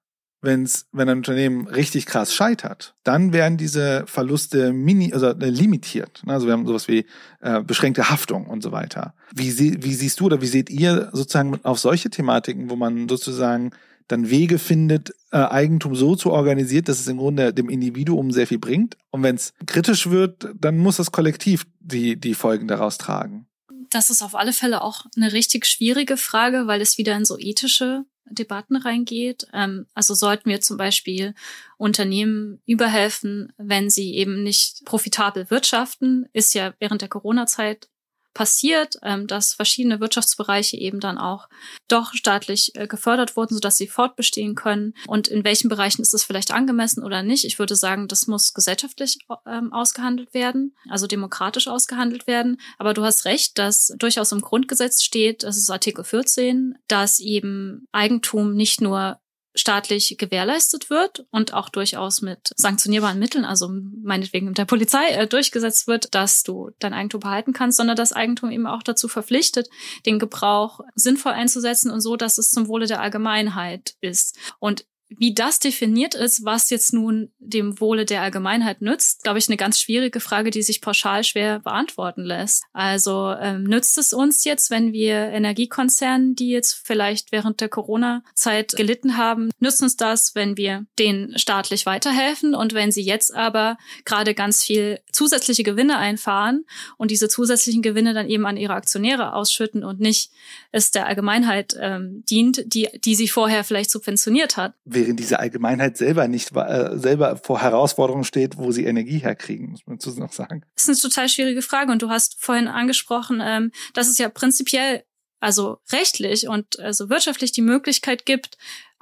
wenn's, 0.43 0.87
wenn 0.91 1.09
ein 1.09 1.17
Unternehmen 1.17 1.67
richtig 1.67 2.05
krass 2.05 2.33
scheitert, 2.33 2.95
dann 3.03 3.33
werden 3.33 3.57
diese 3.57 4.03
Verluste 4.05 4.73
mini, 4.73 5.13
also 5.13 5.27
äh, 5.27 5.49
limitiert. 5.49 6.21
Also 6.25 6.45
wir 6.45 6.53
haben 6.53 6.67
sowas 6.67 6.87
wie 6.87 7.05
äh, 7.41 7.61
beschränkte 7.61 8.09
Haftung 8.09 8.47
und 8.47 8.61
so 8.61 8.71
weiter. 8.71 9.13
Wie, 9.33 9.51
sie, 9.51 9.83
wie 9.83 9.93
siehst 9.93 10.19
du 10.19 10.25
oder 10.25 10.41
wie 10.41 10.47
seht 10.47 10.69
ihr 10.69 11.09
sozusagen 11.13 11.59
auf 11.63 11.79
solche 11.79 12.09
Thematiken, 12.09 12.69
wo 12.69 12.75
man 12.75 13.07
sozusagen 13.09 13.71
dann 14.07 14.29
Wege 14.29 14.59
findet, 14.59 15.11
äh, 15.31 15.37
Eigentum 15.37 15.95
so 15.95 16.15
zu 16.15 16.31
organisieren, 16.31 16.85
dass 16.85 16.99
es 16.99 17.07
im 17.07 17.17
Grunde 17.17 17.53
dem 17.53 17.69
Individuum 17.69 18.31
sehr 18.31 18.47
viel 18.47 18.59
bringt. 18.59 18.97
Und 19.11 19.23
wenn 19.23 19.35
es 19.35 19.53
kritisch 19.65 20.09
wird, 20.09 20.49
dann 20.59 20.77
muss 20.77 20.97
das 20.97 21.11
Kollektiv 21.11 21.65
die, 21.79 22.19
die 22.19 22.35
Folgen 22.35 22.67
daraus 22.67 22.97
tragen. 22.97 23.47
Das 23.89 24.09
ist 24.09 24.21
auf 24.21 24.35
alle 24.35 24.53
Fälle 24.53 24.81
auch 24.81 25.05
eine 25.15 25.33
richtig 25.33 25.65
schwierige 25.67 26.17
Frage, 26.17 26.67
weil 26.67 26.81
es 26.81 26.97
wieder 26.97 27.15
in 27.15 27.25
so 27.25 27.37
ethische 27.37 28.05
Debatten 28.25 28.75
reingeht. 28.75 29.47
Ähm, 29.53 29.87
also 29.93 30.13
sollten 30.13 30.49
wir 30.49 30.61
zum 30.61 30.77
Beispiel 30.77 31.33
Unternehmen 31.77 32.61
überhelfen, 32.65 33.53
wenn 33.57 33.89
sie 33.89 34.15
eben 34.15 34.43
nicht 34.43 34.85
profitabel 34.85 35.49
wirtschaften, 35.49 36.27
ist 36.33 36.53
ja 36.53 36.73
während 36.79 37.01
der 37.01 37.09
Corona-Zeit 37.09 37.89
passiert, 38.33 38.97
ähm, 39.03 39.27
dass 39.27 39.53
verschiedene 39.53 39.99
Wirtschaftsbereiche 39.99 40.77
eben 40.77 40.99
dann 40.99 41.17
auch 41.17 41.47
doch 41.87 42.13
staatlich 42.13 42.71
äh, 42.75 42.87
gefördert 42.87 43.35
wurden, 43.35 43.55
sodass 43.55 43.77
sie 43.77 43.87
fortbestehen 43.87 44.55
können. 44.55 44.93
Und 45.07 45.27
in 45.27 45.43
welchen 45.43 45.69
Bereichen 45.69 46.01
ist 46.01 46.13
das 46.13 46.23
vielleicht 46.23 46.51
angemessen 46.51 47.03
oder 47.03 47.23
nicht? 47.23 47.45
Ich 47.45 47.59
würde 47.59 47.75
sagen, 47.75 48.07
das 48.07 48.27
muss 48.27 48.53
gesellschaftlich 48.53 49.19
ähm, 49.45 49.71
ausgehandelt 49.73 50.33
werden, 50.33 50.75
also 50.89 51.07
demokratisch 51.07 51.67
ausgehandelt 51.67 52.27
werden. 52.27 52.59
Aber 52.77 52.93
du 52.93 53.03
hast 53.03 53.25
recht, 53.25 53.57
dass 53.57 53.93
durchaus 53.97 54.31
im 54.31 54.41
Grundgesetz 54.41 55.03
steht, 55.03 55.43
das 55.43 55.57
ist 55.57 55.69
Artikel 55.69 56.03
14, 56.03 56.75
dass 56.87 57.19
eben 57.19 57.87
Eigentum 57.91 58.55
nicht 58.55 58.81
nur 58.81 59.19
staatlich 59.55 60.15
gewährleistet 60.17 60.89
wird 60.89 61.25
und 61.31 61.53
auch 61.53 61.69
durchaus 61.69 62.21
mit 62.21 62.53
sanktionierbaren 62.55 63.19
Mitteln, 63.19 63.45
also 63.45 63.69
meinetwegen 64.01 64.47
mit 64.47 64.57
der 64.57 64.65
Polizei 64.65 65.09
äh, 65.09 65.27
durchgesetzt 65.27 65.87
wird, 65.87 66.15
dass 66.15 66.43
du 66.43 66.71
dein 66.79 66.93
Eigentum 66.93 67.21
behalten 67.21 67.53
kannst, 67.53 67.77
sondern 67.77 67.95
das 67.95 68.13
Eigentum 68.13 68.51
eben 68.51 68.67
auch 68.67 68.83
dazu 68.83 69.07
verpflichtet, 69.07 69.69
den 70.05 70.19
Gebrauch 70.19 70.79
sinnvoll 70.95 71.33
einzusetzen 71.33 71.91
und 71.91 72.01
so, 72.01 72.15
dass 72.15 72.37
es 72.37 72.49
zum 72.49 72.67
Wohle 72.67 72.87
der 72.87 73.01
Allgemeinheit 73.01 73.95
ist. 74.01 74.37
Und 74.59 74.85
wie 75.17 75.33
das 75.33 75.59
definiert 75.59 76.15
ist, 76.15 76.45
was 76.45 76.69
jetzt 76.69 76.93
nun 76.93 77.31
dem 77.39 77.79
Wohle 77.79 78.05
der 78.05 78.21
Allgemeinheit 78.21 78.81
nützt, 78.81 79.23
glaube 79.23 79.39
ich, 79.39 79.47
eine 79.47 79.57
ganz 79.57 79.79
schwierige 79.79 80.19
Frage, 80.19 80.49
die 80.49 80.61
sich 80.61 80.81
pauschal 80.81 81.23
schwer 81.23 81.59
beantworten 81.59 82.23
lässt. 82.23 82.63
Also 82.73 83.33
ähm, 83.39 83.63
nützt 83.63 83.97
es 83.97 84.13
uns 84.13 84.43
jetzt, 84.43 84.69
wenn 84.69 84.93
wir 84.93 85.15
Energiekonzernen, 85.15 86.35
die 86.35 86.49
jetzt 86.49 86.81
vielleicht 86.83 87.31
während 87.31 87.61
der 87.61 87.69
Corona-Zeit 87.69 88.73
gelitten 88.73 89.17
haben, 89.17 89.51
nützt 89.59 89.81
uns 89.81 89.97
das, 89.97 90.35
wenn 90.35 90.57
wir 90.57 90.85
denen 90.99 91.37
staatlich 91.37 91.85
weiterhelfen 91.85 92.55
und 92.55 92.73
wenn 92.73 92.91
sie 92.91 93.03
jetzt 93.03 93.33
aber 93.33 93.77
gerade 94.05 94.33
ganz 94.33 94.63
viel 94.63 94.99
zusätzliche 95.11 95.63
Gewinne 95.63 95.97
einfahren 95.97 96.65
und 96.97 97.11
diese 97.11 97.29
zusätzlichen 97.29 97.81
Gewinne 97.81 98.13
dann 98.13 98.29
eben 98.29 98.45
an 98.45 98.57
ihre 98.57 98.73
Aktionäre 98.73 99.33
ausschütten 99.33 99.83
und 99.83 99.99
nicht 99.99 100.31
es 100.71 100.91
der 100.91 101.07
Allgemeinheit 101.07 101.75
ähm, 101.79 102.23
dient, 102.29 102.63
die, 102.73 102.89
die 103.03 103.15
sie 103.15 103.27
vorher 103.27 103.63
vielleicht 103.63 103.91
subventioniert 103.91 104.57
hat. 104.57 104.73
Während 105.03 105.19
diese 105.19 105.39
Allgemeinheit 105.39 105.97
selber 105.97 106.27
nicht 106.27 106.55
äh, 106.55 106.97
selber 106.97 107.35
vor 107.37 107.61
Herausforderungen 107.61 108.23
steht, 108.23 108.57
wo 108.57 108.71
sie 108.71 108.85
Energie 108.85 109.19
herkriegen, 109.19 109.71
muss 109.71 109.85
man 109.85 109.97
dazu 109.97 110.17
noch 110.19 110.31
sagen. 110.31 110.63
Das 110.75 110.87
ist 110.87 111.03
eine 111.03 111.11
total 111.11 111.29
schwierige 111.29 111.61
Frage 111.61 111.91
und 111.91 112.01
du 112.01 112.09
hast 112.09 112.41
vorhin 112.41 112.67
angesprochen, 112.67 113.41
ähm, 113.43 113.71
dass 113.93 114.07
es 114.07 114.17
ja 114.17 114.29
prinzipiell 114.29 115.03
also 115.41 115.79
rechtlich 115.91 116.47
und 116.47 116.79
also 116.79 117.09
wirtschaftlich 117.09 117.51
die 117.51 117.61
Möglichkeit 117.61 118.25
gibt, 118.25 118.57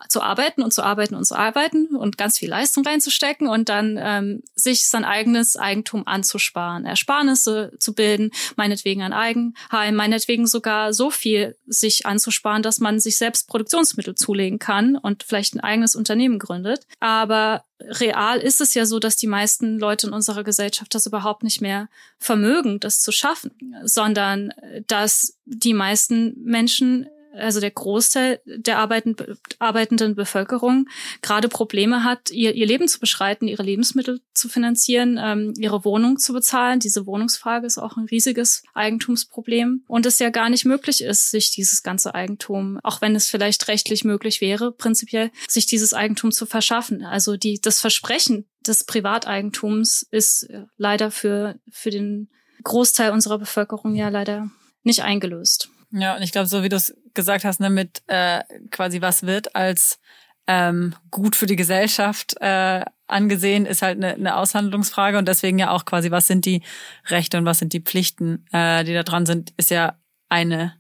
zu 0.10 0.22
arbeiten 0.22 0.62
und 0.62 0.74
zu 0.74 0.84
arbeiten 0.84 1.16
und 1.16 1.26
zu 1.26 1.36
arbeiten 1.36 1.96
und 1.96 2.18
ganz 2.18 2.38
viel 2.38 2.50
Leistung 2.50 2.86
reinzustecken 2.86 3.48
und 3.48 3.70
dann 3.70 4.00
ähm, 4.02 4.44
sich 4.56 4.88
sein 4.88 5.06
eigenes 5.06 5.58
Eigentum 5.58 6.08
anzusparen, 6.08 6.86
Ersparnisse 6.86 7.74
zu 7.80 7.94
bilden, 7.94 8.32
meinetwegen 8.56 9.02
ein 9.02 9.14
Eigenheim, 9.14 9.96
meinetwegen 9.96 10.48
sogar 10.48 10.94
so 10.94 11.12
viel 11.12 11.58
sich 11.66 12.06
anzusparen, 12.06 12.64
dass 12.64 12.80
man 12.80 13.00
sich 13.00 13.18
selbst 13.18 13.48
Produktionsmittel 13.48 14.16
zulegen 14.16 14.60
kann 14.60 14.96
und 14.96 15.24
vielleicht 15.24 15.56
ein 15.56 15.60
eigenes 15.60 15.96
Unternehmen 15.96 16.40
gründet. 16.40 16.86
Aber 17.00 17.64
real 17.82 18.40
ist 18.40 18.62
es 18.62 18.74
ja 18.74 18.86
so, 18.86 19.00
dass 19.00 19.16
die 19.16 19.28
meisten 19.28 19.80
Leute 19.80 20.08
in 20.08 20.14
unserer 20.14 20.44
Gesellschaft 20.44 20.94
das 20.94 21.06
überhaupt 21.06 21.44
nicht 21.44 21.62
mehr 21.62 21.90
vermögen, 22.18 22.80
das 22.80 23.02
zu 23.02 23.12
schaffen, 23.12 23.52
sondern 23.84 24.52
äh, 24.52 24.84
dass 24.88 25.38
die 25.46 25.74
meisten 25.74 26.36
Menschen 26.44 27.08
also 27.34 27.60
der 27.60 27.72
Großteil 27.72 28.42
der 28.46 28.78
arbeitenden 28.80 30.16
Bevölkerung 30.16 30.88
gerade 31.22 31.48
Probleme 31.48 32.04
hat, 32.04 32.32
ihr, 32.32 32.54
ihr 32.54 32.66
Leben 32.66 32.88
zu 32.88 33.00
beschreiten, 33.00 33.48
ihre 33.48 33.64
Lebensmittel 33.64 34.22
zu 34.34 34.50
finanzieren, 34.50 35.20
ähm, 35.22 35.54
ihre 35.58 35.86
Wohnung 35.86 36.18
zu 36.18 36.34
bezahlen. 36.34 36.80
Diese 36.80 37.06
Wohnungsfrage 37.06 37.66
ist 37.66 37.78
auch 37.78 37.98
ein 37.98 38.06
riesiges 38.06 38.64
Eigentumsproblem 38.74 39.84
und 39.88 40.06
es 40.06 40.20
ja 40.20 40.30
gar 40.30 40.50
nicht 40.50 40.66
möglich 40.66 41.02
ist, 41.02 41.32
sich 41.32 41.52
dieses 41.52 41.84
ganze 41.84 42.14
Eigentum, 42.14 42.80
auch 42.84 43.02
wenn 43.02 43.16
es 43.16 43.30
vielleicht 43.30 43.68
rechtlich 43.68 44.04
möglich 44.04 44.42
wäre, 44.42 44.72
prinzipiell 44.72 45.32
sich 45.48 45.66
dieses 45.66 45.94
Eigentum 45.94 46.32
zu 46.32 46.46
verschaffen. 46.46 47.04
Also 47.04 47.38
die, 47.38 47.60
das 47.62 47.80
Versprechen 47.80 48.46
des 48.66 48.84
Privateigentums 48.84 50.06
ist 50.12 50.44
äh, 50.44 50.66
leider 50.78 51.12
für, 51.12 51.60
für 51.72 51.90
den 51.90 52.30
Großteil 52.64 53.12
unserer 53.12 53.40
Bevölkerung 53.40 53.96
ja 53.96 54.10
leider 54.10 54.52
nicht 54.84 55.02
eingelöst. 55.02 55.71
Ja, 55.92 56.16
und 56.16 56.22
ich 56.22 56.32
glaube, 56.32 56.48
so 56.48 56.64
wie 56.64 56.70
du 56.70 56.78
es 56.78 56.96
gesagt 57.14 57.44
hast, 57.44 57.60
ne, 57.60 57.70
mit 57.70 58.02
äh, 58.08 58.42
quasi 58.70 59.02
was 59.02 59.24
wird 59.24 59.56
als 59.56 60.00
ähm, 60.48 60.96
gut 61.12 61.36
für 61.36 61.46
die 61.46 61.56
Gesellschaft 61.56 62.36
äh, 62.40 62.84
angesehen, 63.08 63.66
ist 63.66 63.82
halt 63.82 63.98
eine, 63.98 64.14
eine 64.14 64.38
Aushandlungsfrage 64.38 65.18
und 65.18 65.28
deswegen 65.28 65.60
ja 65.60 65.72
auch 65.72 65.86
quasi, 65.86 66.12
was 66.12 66.28
sind 66.28 66.46
die 66.46 66.62
Rechte 67.08 67.38
und 67.38 67.46
was 67.46 67.60
sind 67.60 67.74
die 67.74 67.82
Pflichten, 67.82 68.46
äh, 68.52 68.84
die 68.84 68.94
da 68.94 69.04
dran 69.04 69.26
sind, 69.26 69.54
ist 69.58 69.70
ja 69.70 69.98
eine, 70.30 70.74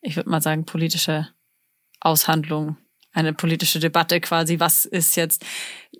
ich 0.00 0.16
würde 0.16 0.28
mal 0.28 0.42
sagen, 0.42 0.66
politische 0.66 1.28
Aushandlung, 2.00 2.76
eine 3.12 3.32
politische 3.32 3.78
Debatte 3.78 4.20
quasi, 4.20 4.60
was 4.60 4.84
ist 4.84 5.16
jetzt, 5.16 5.44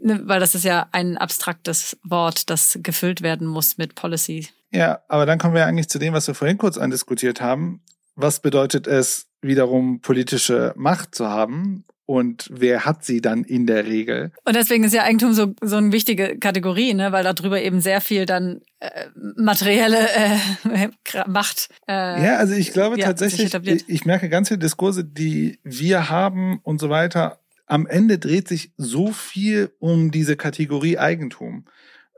ne, 0.01 0.21
weil 0.25 0.41
das 0.41 0.55
ist 0.55 0.65
ja 0.65 0.89
ein 0.93 1.17
abstraktes 1.17 1.97
Wort, 2.03 2.51
das 2.51 2.79
gefüllt 2.83 3.23
werden 3.23 3.47
muss 3.47 3.79
mit 3.79 3.95
Policy. 3.95 4.49
Ja, 4.73 5.01
aber 5.09 5.25
dann 5.25 5.39
kommen 5.39 5.55
wir 5.55 5.67
eigentlich 5.67 5.89
zu 5.89 5.99
dem, 5.99 6.13
was 6.13 6.27
wir 6.27 6.35
vorhin 6.35 6.59
kurz 6.59 6.77
andiskutiert 6.77 7.41
haben 7.41 7.81
was 8.17 8.41
bedeutet 8.41 8.87
es 8.87 9.29
wiederum 9.43 10.01
politische 10.01 10.73
Macht 10.77 11.15
zu 11.15 11.29
haben 11.29 11.85
und 12.07 12.49
wer 12.53 12.85
hat 12.85 13.05
sie 13.05 13.21
dann 13.21 13.43
in 13.43 13.67
der 13.67 13.85
Regel? 13.85 14.31
Und 14.45 14.55
deswegen 14.55 14.85
ist 14.85 14.95
ja 14.95 15.03
Eigentum 15.03 15.35
so, 15.35 15.55
so 15.61 15.77
eine 15.77 15.91
wichtige 15.91 16.39
Kategorie, 16.39 16.95
ne? 16.95 17.11
weil 17.11 17.25
darüber 17.25 17.61
eben 17.61 17.81
sehr 17.81 18.01
viel 18.01 18.27
dann 18.27 18.61
äh, 18.79 19.07
materielle 19.37 20.09
äh, 20.09 20.89
Macht. 21.27 21.69
Äh, 21.89 22.25
ja, 22.25 22.37
also 22.37 22.55
ich 22.55 22.73
glaube 22.73 22.99
ja, 22.99 23.07
tatsächlich, 23.07 23.53
ich, 23.55 23.89
ich 23.89 24.05
merke 24.05 24.29
ganz 24.29 24.49
viele 24.49 24.59
Diskurse, 24.59 25.05
die 25.05 25.59
wir 25.65 26.09
haben 26.09 26.61
und 26.63 26.81
so 26.81 26.91
weiter. 26.91 27.41
Am 27.67 27.89
Ende 27.89 28.19
dreht 28.21 28.47
sich 28.47 28.73
so 28.77 29.11
viel 29.11 29.73
um 29.81 30.13
diese 30.13 30.37
Kategorie 30.37 30.99
Eigentum. 30.99 31.65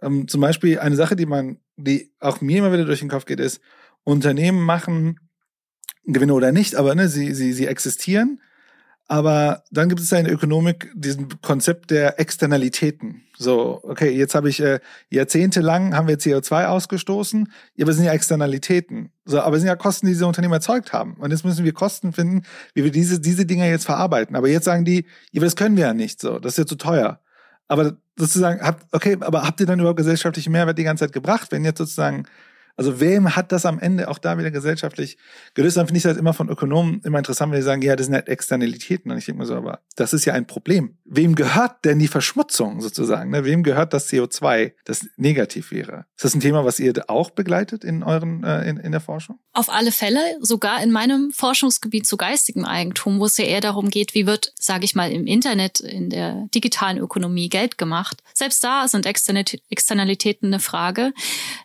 Ähm, 0.03 0.29
zum 0.29 0.43
Beispiel 0.43 0.79
eine 0.79 0.97
Sache, 0.97 1.17
die 1.17 1.25
man, 1.27 1.61
die 1.77 2.13
auch 2.21 2.43
mir 2.43 2.59
immer 2.59 2.73
wieder 2.75 2.85
durch 2.85 3.01
den 3.01 3.09
Kopf 3.09 3.25
geht, 3.25 3.41
ist, 3.41 3.63
Unternehmen 4.05 4.61
machen 4.61 5.19
Gewinne 6.13 6.35
oder 6.35 6.53
nicht, 6.53 6.75
aber 6.75 6.95
ne, 6.95 7.09
sie, 7.09 7.35
sie, 7.35 7.53
sie 7.53 7.67
existieren. 7.67 8.41
Aber 9.11 9.65
dann 9.71 9.89
gibt 9.89 10.03
es 10.03 10.11
ja 10.11 10.19
in 10.19 10.27
der 10.27 10.35
Ökonomik 10.35 10.93
diesen 10.95 11.41
Konzept 11.41 11.91
der 11.91 12.21
Externalitäten. 12.21 13.23
So, 13.39 13.81
okay, 13.83 14.11
jetzt 14.11 14.35
habe 14.35 14.51
ich 14.51 14.61
äh, 14.61 14.81
jahrzehntelang 15.09 15.97
haben 15.97 16.09
wir 16.09 16.19
CO2 16.19 16.67
ausgestoßen, 16.67 17.51
ja, 17.75 17.85
aber 17.85 17.91
es 17.91 17.97
sind 17.97 18.05
ja 18.05 18.13
Externalitäten. 18.13 19.11
So, 19.25 19.41
aber 19.41 19.57
es 19.57 19.63
sind 19.63 19.69
ja 19.69 19.77
Kosten, 19.77 20.07
die 20.07 20.13
diese 20.13 20.27
Unternehmen 20.27 20.53
erzeugt 20.53 20.93
haben. 20.93 21.15
Und 21.15 21.31
jetzt 21.31 21.43
müssen 21.43 21.65
wir 21.65 21.73
Kosten 21.73 22.13
finden, 22.13 22.43
wie 22.75 22.85
wir 22.85 22.91
diese, 22.91 23.19
diese 23.19 23.47
Dinger 23.47 23.67
jetzt 23.67 23.87
verarbeiten. 23.87 24.37
Aber 24.37 24.49
jetzt 24.49 24.65
sagen 24.65 24.85
die, 24.85 25.07
ja, 25.33 25.41
das 25.41 25.57
können 25.57 25.79
wir 25.79 25.87
ja 25.87 25.95
nicht 25.95 26.21
so, 26.21 26.39
das 26.39 26.53
ist 26.53 26.59
ja 26.59 26.67
zu 26.67 26.77
teuer. 26.77 27.21
Aber 27.67 27.97
sozusagen, 28.17 28.61
habt, 28.61 28.85
okay, 28.93 29.17
aber 29.21 29.45
habt 29.45 29.61
ihr 29.61 29.67
dann 29.67 29.79
überhaupt 29.79 29.99
gesellschaftlichen 29.99 30.53
Mehrwert 30.53 30.77
die 30.77 30.85
ganze 30.85 31.05
Zeit 31.05 31.15
gebracht, 31.15 31.51
wenn 31.51 31.65
jetzt 31.65 31.79
sozusagen 31.79 32.25
also 32.79 33.01
wem 33.01 33.35
hat 33.35 33.51
das 33.51 33.67
am 33.67 33.81
Ende 33.81 34.09
auch 34.09 34.19
da 34.19 34.39
wieder 34.39 34.53
gesellschaftlich 34.53 35.19
gelöst? 35.55 35.77
Dann 35.77 35.87
finde 35.87 35.99
ich 35.99 36.05
das 36.05 36.17
immer 36.17 36.33
von 36.33 36.49
Ökonomen 36.49 37.01
immer 37.03 37.19
interessant, 37.19 37.51
wenn 37.51 37.59
die 37.59 37.65
sagen, 37.65 37.83
ja, 37.83 37.97
das 37.97 38.07
sind 38.07 38.15
halt 38.15 38.29
Externalitäten. 38.29 39.11
Und 39.11 39.19
ich 39.19 39.27
denke 39.27 39.41
mir 39.41 39.47
so, 39.47 39.57
aber 39.57 39.81
das 39.97 40.13
ist 40.13 40.25
ja 40.25 40.35
ein 40.35 40.47
Problem. 40.47 40.97
Wem 41.05 41.35
gehört 41.35 41.85
denn 41.85 41.99
die 41.99 42.07
Verschmutzung 42.07 42.81
sozusagen? 42.81 43.33
Ne? 43.33 43.45
Wem 43.45 43.65
gehört 43.65 43.93
das 43.93 44.09
CO2, 44.09 44.75
das 44.85 45.07
negativ 45.17 45.73
wäre? 45.73 46.07
Ist 46.15 46.25
das 46.25 46.37
ein 46.37 46.41
Thema, 46.41 46.65
was 46.65 46.79
ihr 46.79 46.95
auch 47.09 47.31
begleitet 47.31 47.83
in 47.83 48.05
euren 48.05 48.45
äh, 48.45 48.69
in, 48.71 48.77
in 48.77 48.93
der 48.93 49.01
Forschung? 49.01 49.41
Auf 49.55 49.69
alle 49.71 49.91
Fälle, 49.91 50.21
sogar 50.41 50.81
in 50.81 50.93
meinem 50.93 51.33
Forschungsgebiet 51.33 52.07
zu 52.07 52.17
geistigem 52.17 52.65
Eigentum, 52.65 53.19
wo 53.19 53.25
es 53.25 53.37
ja 53.39 53.45
eher 53.45 53.61
darum 53.61 53.91
geht, 53.91 54.15
wie 54.15 54.25
wird, 54.25 54.53
sage 54.57 54.85
ich 54.85 54.95
mal, 54.95 55.11
im 55.11 55.27
Internet, 55.27 55.81
in 55.81 56.11
der 56.11 56.47
digitalen 56.55 56.99
Ökonomie 56.99 57.49
Geld 57.49 57.77
gemacht. 57.77 58.23
Selbst 58.35 58.63
da 58.63 58.87
sind 58.87 59.05
Externalitäten 59.05 60.47
eine 60.47 60.61
Frage, 60.61 61.13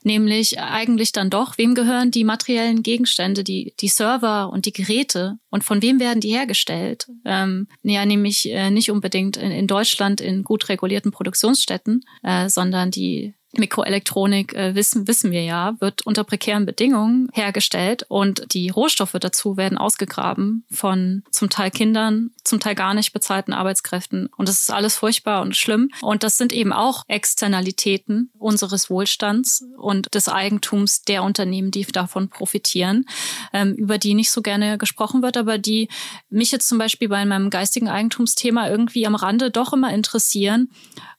nämlich 0.01 0.59
eigentlich 0.59 1.02
natürlich 1.03 1.11
dann 1.11 1.29
doch, 1.29 1.57
wem 1.57 1.75
gehören 1.75 2.11
die 2.11 2.23
materiellen 2.23 2.81
Gegenstände, 2.81 3.43
die, 3.43 3.73
die 3.79 3.89
Server 3.89 4.49
und 4.49 4.65
die 4.65 4.71
Geräte 4.71 5.37
und 5.49 5.63
von 5.63 5.81
wem 5.81 5.99
werden 5.99 6.21
die 6.21 6.33
hergestellt? 6.33 7.07
Ähm, 7.25 7.67
ja, 7.83 8.05
nämlich 8.05 8.49
äh, 8.49 8.69
nicht 8.71 8.89
unbedingt 8.89 9.35
in, 9.35 9.51
in 9.51 9.67
Deutschland 9.67 10.21
in 10.21 10.43
gut 10.43 10.69
regulierten 10.69 11.11
Produktionsstätten, 11.11 12.05
äh, 12.23 12.47
sondern 12.47 12.89
die 12.89 13.33
Mikroelektronik, 13.57 14.53
äh, 14.53 14.73
wissen, 14.73 15.07
wissen 15.07 15.31
wir 15.31 15.43
ja, 15.43 15.75
wird 15.79 16.05
unter 16.05 16.23
prekären 16.23 16.65
Bedingungen 16.65 17.29
hergestellt 17.33 18.03
und 18.09 18.53
die 18.53 18.69
Rohstoffe 18.69 19.15
dazu 19.19 19.57
werden 19.57 19.77
ausgegraben 19.77 20.65
von 20.71 21.23
zum 21.29 21.49
Teil 21.49 21.69
Kindern, 21.69 22.31
zum 22.43 22.59
Teil 22.59 22.73
gar 22.73 22.93
nicht 22.93 23.13
bezahlten 23.13 23.53
Arbeitskräften. 23.53 24.27
Und 24.37 24.49
das 24.49 24.61
ist 24.61 24.71
alles 24.71 24.95
furchtbar 24.95 25.41
und 25.41 25.55
schlimm. 25.55 25.89
Und 26.01 26.23
das 26.23 26.37
sind 26.37 26.51
eben 26.51 26.73
auch 26.73 27.03
Externalitäten 27.07 28.31
unseres 28.39 28.89
Wohlstands 28.89 29.63
und 29.77 30.13
des 30.15 30.29
Eigentums 30.29 31.03
der 31.03 31.23
Unternehmen, 31.23 31.69
die 31.69 31.83
davon 31.85 32.29
profitieren, 32.29 33.05
ähm, 33.53 33.73
über 33.75 33.99
die 33.99 34.15
nicht 34.15 34.31
so 34.31 34.41
gerne 34.41 34.77
gesprochen 34.79 35.21
wird, 35.21 35.37
aber 35.37 35.59
die 35.59 35.89
mich 36.29 36.51
jetzt 36.51 36.67
zum 36.67 36.79
Beispiel 36.79 37.09
bei 37.09 37.23
meinem 37.25 37.51
geistigen 37.51 37.87
Eigentumsthema 37.87 38.67
irgendwie 38.67 39.05
am 39.05 39.15
Rande 39.15 39.51
doch 39.51 39.73
immer 39.73 39.93
interessieren 39.93 40.69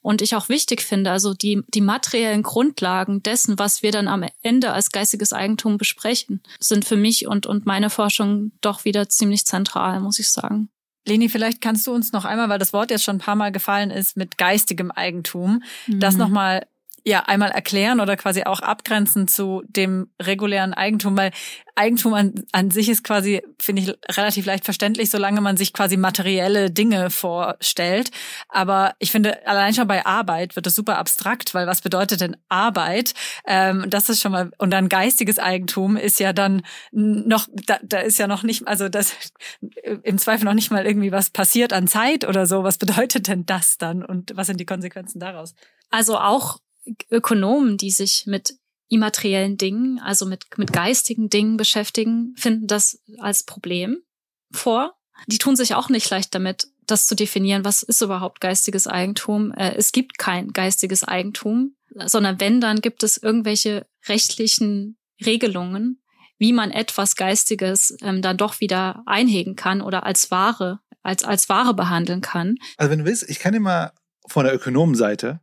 und 0.05 0.21
ich 0.21 0.37
auch 0.37 0.51
wichtig 0.51 0.83
finde. 0.83 1.11
Also 1.11 1.33
die, 1.33 1.63
die 1.69 1.81
materiellen 1.81 2.43
Grundlagen 2.43 3.23
dessen, 3.23 3.59
was 3.59 3.83
wir 3.83 3.91
dann 3.91 4.07
am 4.07 4.27
Ende 4.43 4.73
als 4.73 4.93
geistiges 4.93 5.33
Eigentum 5.33 5.79
besprechen, 5.79 6.43
sind 6.61 6.85
für 6.85 6.97
mich 6.97 7.27
und, 7.27 7.47
und 7.47 7.65
meine 7.65 7.89
Forschung 7.89 8.53
doch 8.61 8.85
wieder 8.85 9.09
ziemlich 9.09 9.47
zentral, 9.47 10.01
muss 10.01 10.19
ich 10.19 10.29
sagen. 10.29 10.69
Leni, 11.07 11.31
vielleicht 11.31 11.63
kannst 11.63 11.87
du 11.87 11.93
uns 11.95 12.13
noch 12.13 12.27
einmal, 12.27 12.51
weil 12.51 12.59
das 12.59 12.75
Wort 12.75 12.91
jetzt 12.91 13.03
schon 13.03 13.17
ein 13.17 13.21
paar 13.21 13.35
Mal 13.35 13.51
gefallen 13.51 13.91
ist, 13.91 14.15
mit 14.15 14.37
geistigem 14.37 14.91
Eigentum, 14.91 15.63
mhm. 15.87 16.01
das 16.01 16.17
nochmal 16.17 16.67
ja 17.05 17.21
einmal 17.21 17.51
erklären 17.51 18.01
oder 18.01 18.17
quasi 18.17 18.45
auch 18.45 18.61
abgrenzen 18.61 19.29
zu 19.29 19.63
dem 19.67 20.09
regulären 20.21 20.73
Eigentum, 20.73 21.17
weil 21.17 21.33
Eigentum 21.77 22.15
an, 22.15 22.35
an 22.53 22.71
sich 22.71 22.89
ist 22.89 23.05
quasi, 23.05 23.43
finde 23.61 23.83
ich, 23.83 24.17
relativ 24.17 24.47
leicht 24.47 24.65
verständlich, 24.65 25.11
solange 25.11 25.41
man 25.41 25.57
sich 25.57 25.73
quasi 25.73 25.97
materielle 25.97 26.71
Dinge 26.71 27.11
vorstellt. 27.11 28.11
Aber 28.49 28.95
ich 29.01 29.11
finde, 29.11 29.47
allein 29.47 29.75
schon 29.75 29.89
bei 29.89 30.07
Arbeit 30.07 30.57
wird 30.57 30.67
das 30.67 30.75
super 30.75 30.99
abstrakt, 30.99 31.53
weil 31.53 31.67
was 31.67 31.81
bedeutet 31.81 32.21
denn 32.21 32.37
Arbeit? 32.49 33.13
Ähm, 33.47 33.85
das 33.89 34.09
ist 34.09 34.21
schon 34.21 34.33
mal, 34.33 34.51
und 34.59 34.71
dann 34.71 34.89
geistiges 34.89 35.39
Eigentum 35.39 35.97
ist 35.97 36.21
ja 36.21 36.33
dann 36.33 36.63
noch, 36.93 37.49
da, 37.67 37.79
da 37.83 37.99
ist 37.99 38.19
ja 38.19 38.29
noch 38.29 38.45
nicht, 38.45 38.67
also 38.67 38.89
das 38.89 39.15
im 40.05 40.19
Zweifel 40.19 40.45
noch 40.45 40.55
nicht 40.55 40.71
mal 40.71 40.87
irgendwie 40.87 41.13
was 41.13 41.31
passiert 41.31 41.73
an 41.73 41.89
Zeit 41.89 42.27
oder 42.27 42.47
so. 42.47 42.63
Was 42.63 42.79
bedeutet 42.79 43.29
denn 43.29 43.47
das 43.47 43.79
dann 43.79 44.05
und 44.05 44.33
was 44.37 44.47
sind 44.47 44.61
die 44.61 44.67
Konsequenzen 44.67 45.19
daraus? 45.19 45.55
Also 45.91 46.19
auch 46.19 46.59
Ökonomen, 47.11 47.76
die 47.76 47.91
sich 47.91 48.24
mit 48.26 48.55
immateriellen 48.89 49.57
Dingen, 49.57 49.99
also 49.99 50.26
mit, 50.26 50.47
mit 50.57 50.72
geistigen 50.72 51.28
Dingen 51.28 51.57
beschäftigen, 51.57 52.35
finden 52.37 52.66
das 52.66 53.01
als 53.18 53.45
Problem 53.45 53.99
vor. 54.53 54.95
Die 55.26 55.39
tun 55.39 55.57
sich 55.57 55.74
auch 55.74 55.89
nicht 55.89 56.09
leicht 56.11 56.35
damit, 56.35 56.68
das 56.87 57.07
zu 57.07 57.14
definieren, 57.14 57.64
was 57.64 57.82
ist 57.82 58.03
überhaupt 58.03 58.41
geistiges 58.41 58.87
Eigentum. 58.87 59.53
Äh, 59.53 59.74
es 59.76 59.93
gibt 59.93 60.18
kein 60.18 60.53
geistiges 60.53 61.03
Eigentum, 61.05 61.76
sondern 62.07 62.41
wenn, 62.41 62.61
dann 62.61 62.80
gibt 62.80 63.03
es 63.03 63.16
irgendwelche 63.16 63.87
rechtlichen 64.07 64.99
Regelungen, 65.24 66.03
wie 66.39 66.53
man 66.53 66.70
etwas 66.70 67.16
Geistiges 67.16 67.97
ähm, 68.03 68.20
dann 68.20 68.37
doch 68.37 68.61
wieder 68.61 69.03
einhegen 69.07 69.57
kann 69.57 69.80
oder 69.80 70.05
als 70.05 70.30
Ware, 70.30 70.80
als, 71.03 71.24
als 71.24 71.49
Ware 71.49 71.74
behandeln 71.74 72.20
kann. 72.20 72.57
Also 72.76 72.91
wenn 72.91 73.01
du 73.01 73.05
willst, 73.05 73.28
ich 73.28 73.39
kann 73.39 73.53
dir 73.53 73.61
mal 73.61 73.93
von 74.26 74.45
der 74.45 74.55
Ökonomenseite 74.55 75.41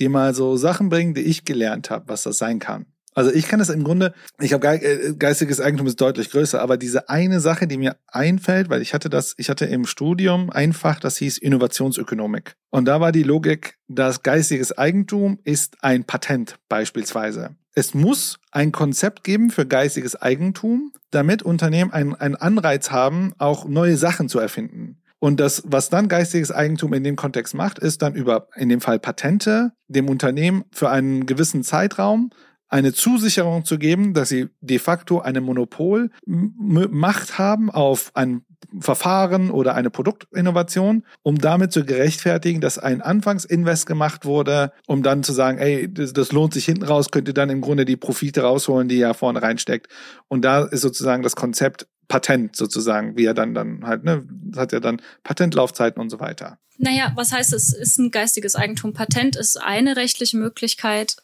die 0.00 0.08
mal 0.08 0.34
so 0.34 0.56
Sachen 0.56 0.88
bringen, 0.88 1.14
die 1.14 1.22
ich 1.22 1.44
gelernt 1.44 1.90
habe, 1.90 2.08
was 2.08 2.22
das 2.22 2.38
sein 2.38 2.58
kann. 2.58 2.86
Also 3.14 3.32
ich 3.32 3.48
kann 3.48 3.58
das 3.58 3.70
im 3.70 3.82
Grunde, 3.82 4.14
ich 4.38 4.52
habe 4.52 4.66
äh, 4.68 5.14
geistiges 5.14 5.60
Eigentum 5.60 5.88
ist 5.88 6.00
deutlich 6.00 6.30
größer, 6.30 6.60
aber 6.60 6.76
diese 6.76 7.08
eine 7.08 7.40
Sache, 7.40 7.66
die 7.66 7.76
mir 7.76 7.96
einfällt, 8.06 8.70
weil 8.70 8.82
ich 8.82 8.94
hatte 8.94 9.10
das, 9.10 9.34
ich 9.36 9.50
hatte 9.50 9.66
im 9.66 9.84
Studium 9.84 10.50
einfach, 10.50 11.00
das 11.00 11.16
hieß 11.16 11.38
Innovationsökonomik. 11.38 12.54
Und 12.70 12.86
da 12.86 13.00
war 13.00 13.10
die 13.10 13.24
Logik, 13.24 13.78
dass 13.88 14.22
geistiges 14.22 14.76
Eigentum 14.76 15.40
ist 15.42 15.82
ein 15.82 16.04
Patent 16.04 16.56
beispielsweise. 16.68 17.56
Es 17.74 17.94
muss 17.94 18.38
ein 18.52 18.72
Konzept 18.72 19.24
geben 19.24 19.50
für 19.50 19.66
geistiges 19.66 20.14
Eigentum, 20.16 20.92
damit 21.10 21.42
Unternehmen 21.42 21.92
einen, 21.92 22.14
einen 22.14 22.36
Anreiz 22.36 22.90
haben, 22.90 23.32
auch 23.38 23.64
neue 23.64 23.96
Sachen 23.96 24.28
zu 24.28 24.38
erfinden. 24.38 24.99
Und 25.20 25.38
das, 25.38 25.62
was 25.66 25.90
dann 25.90 26.08
geistiges 26.08 26.50
Eigentum 26.50 26.92
in 26.94 27.04
dem 27.04 27.14
Kontext 27.14 27.54
macht, 27.54 27.78
ist 27.78 28.02
dann 28.02 28.14
über, 28.14 28.48
in 28.56 28.68
dem 28.68 28.80
Fall 28.80 28.98
Patente, 28.98 29.72
dem 29.86 30.08
Unternehmen 30.08 30.64
für 30.72 30.90
einen 30.90 31.26
gewissen 31.26 31.62
Zeitraum 31.62 32.30
eine 32.70 32.92
Zusicherung 32.92 33.64
zu 33.64 33.78
geben, 33.78 34.14
dass 34.14 34.28
sie 34.28 34.48
de 34.60 34.78
facto 34.78 35.20
eine 35.20 35.40
Monopolmacht 35.40 37.36
haben 37.38 37.68
auf 37.70 38.12
ein 38.14 38.44
Verfahren 38.78 39.50
oder 39.50 39.74
eine 39.74 39.90
Produktinnovation, 39.90 41.04
um 41.22 41.38
damit 41.38 41.72
zu 41.72 41.84
gerechtfertigen, 41.84 42.60
dass 42.60 42.78
ein 42.78 43.02
Anfangsinvest 43.02 43.86
gemacht 43.86 44.24
wurde, 44.24 44.72
um 44.86 45.02
dann 45.02 45.24
zu 45.24 45.32
sagen, 45.32 45.58
ey, 45.58 45.92
das, 45.92 46.12
das 46.12 46.30
lohnt 46.30 46.54
sich 46.54 46.66
hinten 46.66 46.84
raus, 46.84 47.10
könnt 47.10 47.26
ihr 47.26 47.34
dann 47.34 47.50
im 47.50 47.60
Grunde 47.60 47.84
die 47.84 47.96
Profite 47.96 48.42
rausholen, 48.42 48.88
die 48.88 48.98
ja 48.98 49.14
vorne 49.14 49.42
reinsteckt. 49.42 49.88
Und 50.28 50.44
da 50.44 50.62
ist 50.62 50.82
sozusagen 50.82 51.22
das 51.22 51.34
Konzept 51.34 51.88
Patent 52.10 52.56
sozusagen, 52.56 53.16
wie 53.16 53.24
er 53.24 53.34
dann 53.34 53.54
dann 53.54 53.86
halt, 53.86 54.02
ne, 54.02 54.26
hat 54.56 54.72
ja 54.72 54.80
dann 54.80 55.00
Patentlaufzeiten 55.22 56.02
und 56.02 56.10
so 56.10 56.18
weiter. 56.18 56.58
Naja, 56.76 57.12
was 57.14 57.32
heißt 57.32 57.52
es, 57.52 57.72
ist 57.72 57.98
ein 57.98 58.10
geistiges 58.10 58.56
Eigentum? 58.56 58.92
Patent 58.92 59.36
ist 59.36 59.56
eine 59.56 59.96
rechtliche 59.96 60.36
Möglichkeit, 60.36 61.16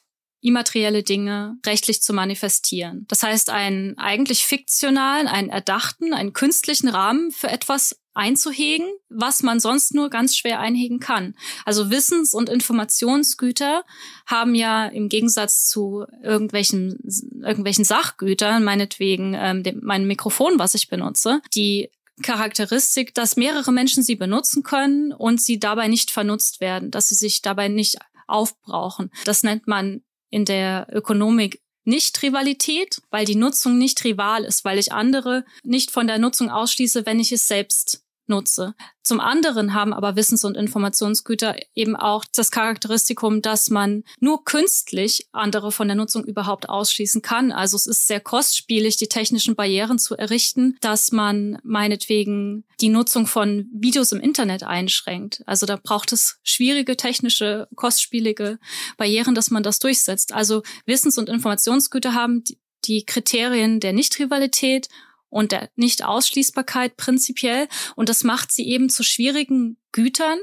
immaterielle 0.47 1.03
Dinge 1.03 1.59
rechtlich 1.67 2.03
zu 2.03 2.13
manifestieren. 2.13 3.05
Das 3.09 3.23
heißt, 3.23 3.51
einen 3.51 3.99
eigentlich 3.99 4.45
fiktionalen, 4.45 5.27
einen 5.27 5.51
erdachten, 5.51 6.13
einen 6.13 6.33
künstlichen 6.33 6.89
Rahmen 6.89 7.33
für 7.33 7.49
etwas 7.49 8.01
einzuhegen, 8.15 8.87
was 9.11 9.43
man 9.43 9.61
sonst 9.61 9.95
nur 9.95 10.09
ganz 10.09 10.37
schwer 10.37 10.59
einhegen 10.59 11.01
kann. 11.01 11.35
Also 11.65 11.91
Wissens- 11.91 12.33
und 12.33 12.49
Informationsgüter 12.49 13.85
haben 14.27 14.55
ja 14.55 14.87
im 14.87 15.09
Gegensatz 15.09 15.67
zu 15.69 16.07
irgendwelchen, 16.23 16.99
irgendwelchen 17.43 17.85
Sachgütern, 17.85 18.65
meinetwegen 18.65 19.35
ähm, 19.37 19.63
dem, 19.63 19.81
mein 19.83 20.07
Mikrofon, 20.07 20.59
was 20.59 20.75
ich 20.75 20.89
benutze, 20.89 21.43
die 21.55 21.91
Charakteristik, 22.23 23.15
dass 23.15 23.37
mehrere 23.37 23.73
Menschen 23.73 24.03
sie 24.03 24.17
benutzen 24.17 24.63
können 24.63 25.13
und 25.13 25.41
sie 25.41 25.59
dabei 25.59 25.89
nicht 25.89 26.11
vernutzt 26.11 26.61
werden, 26.61 26.91
dass 26.91 27.09
sie 27.09 27.15
sich 27.15 27.43
dabei 27.43 27.69
nicht 27.69 27.99
aufbrauchen. 28.27 29.11
Das 29.25 29.43
nennt 29.43 29.67
man 29.67 30.03
in 30.31 30.45
der 30.45 30.89
Ökonomik 30.93 31.61
nicht 31.85 32.21
Rivalität, 32.23 33.01
weil 33.11 33.25
die 33.25 33.37
Nutzung 33.37 33.79
nicht 33.79 34.03
rival 34.05 34.45
ist, 34.45 34.65
weil 34.65 34.79
ich 34.79 34.93
andere 34.93 35.45
nicht 35.63 35.91
von 35.91 36.07
der 36.07 36.19
Nutzung 36.19 36.51
ausschließe, 36.51 37.07
wenn 37.07 37.21
ich 37.21 37.31
es 37.31 37.47
selbst 37.47 38.06
nutze. 38.29 38.75
Zum 39.03 39.21
anderen 39.21 39.73
haben 39.73 39.93
aber 39.93 40.17
Wissens- 40.17 40.45
und 40.45 40.57
Informationsgüter 40.57 41.57
eben 41.75 41.95
auch 41.95 42.25
das 42.35 42.51
Charakteristikum, 42.51 43.41
dass 43.41 43.71
man 43.71 44.03
nur 44.19 44.45
künstlich 44.45 45.29
andere 45.33 45.71
von 45.71 45.87
der 45.87 45.95
Nutzung 45.95 46.25
überhaupt 46.25 46.69
ausschließen 46.69 47.23
kann. 47.23 47.53
Also 47.53 47.77
es 47.77 47.87
ist 47.87 48.09
sehr 48.09 48.21
kostspielig, 48.21 48.97
die 48.97 49.09
technischen 49.09 49.55
Barrieren 49.55 49.99
zu 49.99 50.17
errichten, 50.17 50.77
dass 50.81 51.13
man 51.13 51.59
meinetwegen 51.63 52.65
die 52.81 52.89
Nutzung 52.89 53.27
von 53.27 53.69
Videos 53.73 54.11
im 54.11 54.21
Internet 54.21 54.65
einschränkt. 54.65 55.43
Also 55.47 55.67
da 55.67 55.79
braucht 55.81 56.13
es 56.13 56.41
schwierige 56.43 56.97
technische, 56.97 57.69
kostspielige 57.77 58.59
Barrieren, 58.97 59.35
dass 59.35 59.51
man 59.51 59.63
das 59.63 59.79
durchsetzt. 59.79 60.33
Also 60.33 60.63
Wissens- 60.85 61.19
und 61.19 61.29
Informationsgüter 61.29 62.15
haben 62.15 62.43
die 62.85 63.05
Kriterien 63.05 63.81
der 63.81 63.93
Nichtrivalität 63.93 64.89
und 65.37 65.53
der 65.53 65.69
Nicht-Ausschließbarkeit 65.77 66.97
prinzipiell. 66.97 67.69
Und 67.95 68.09
das 68.09 68.25
macht 68.25 68.51
sie 68.51 68.67
eben 68.67 68.89
zu 68.89 69.03
schwierigen 69.03 69.77
Gütern, 69.93 70.39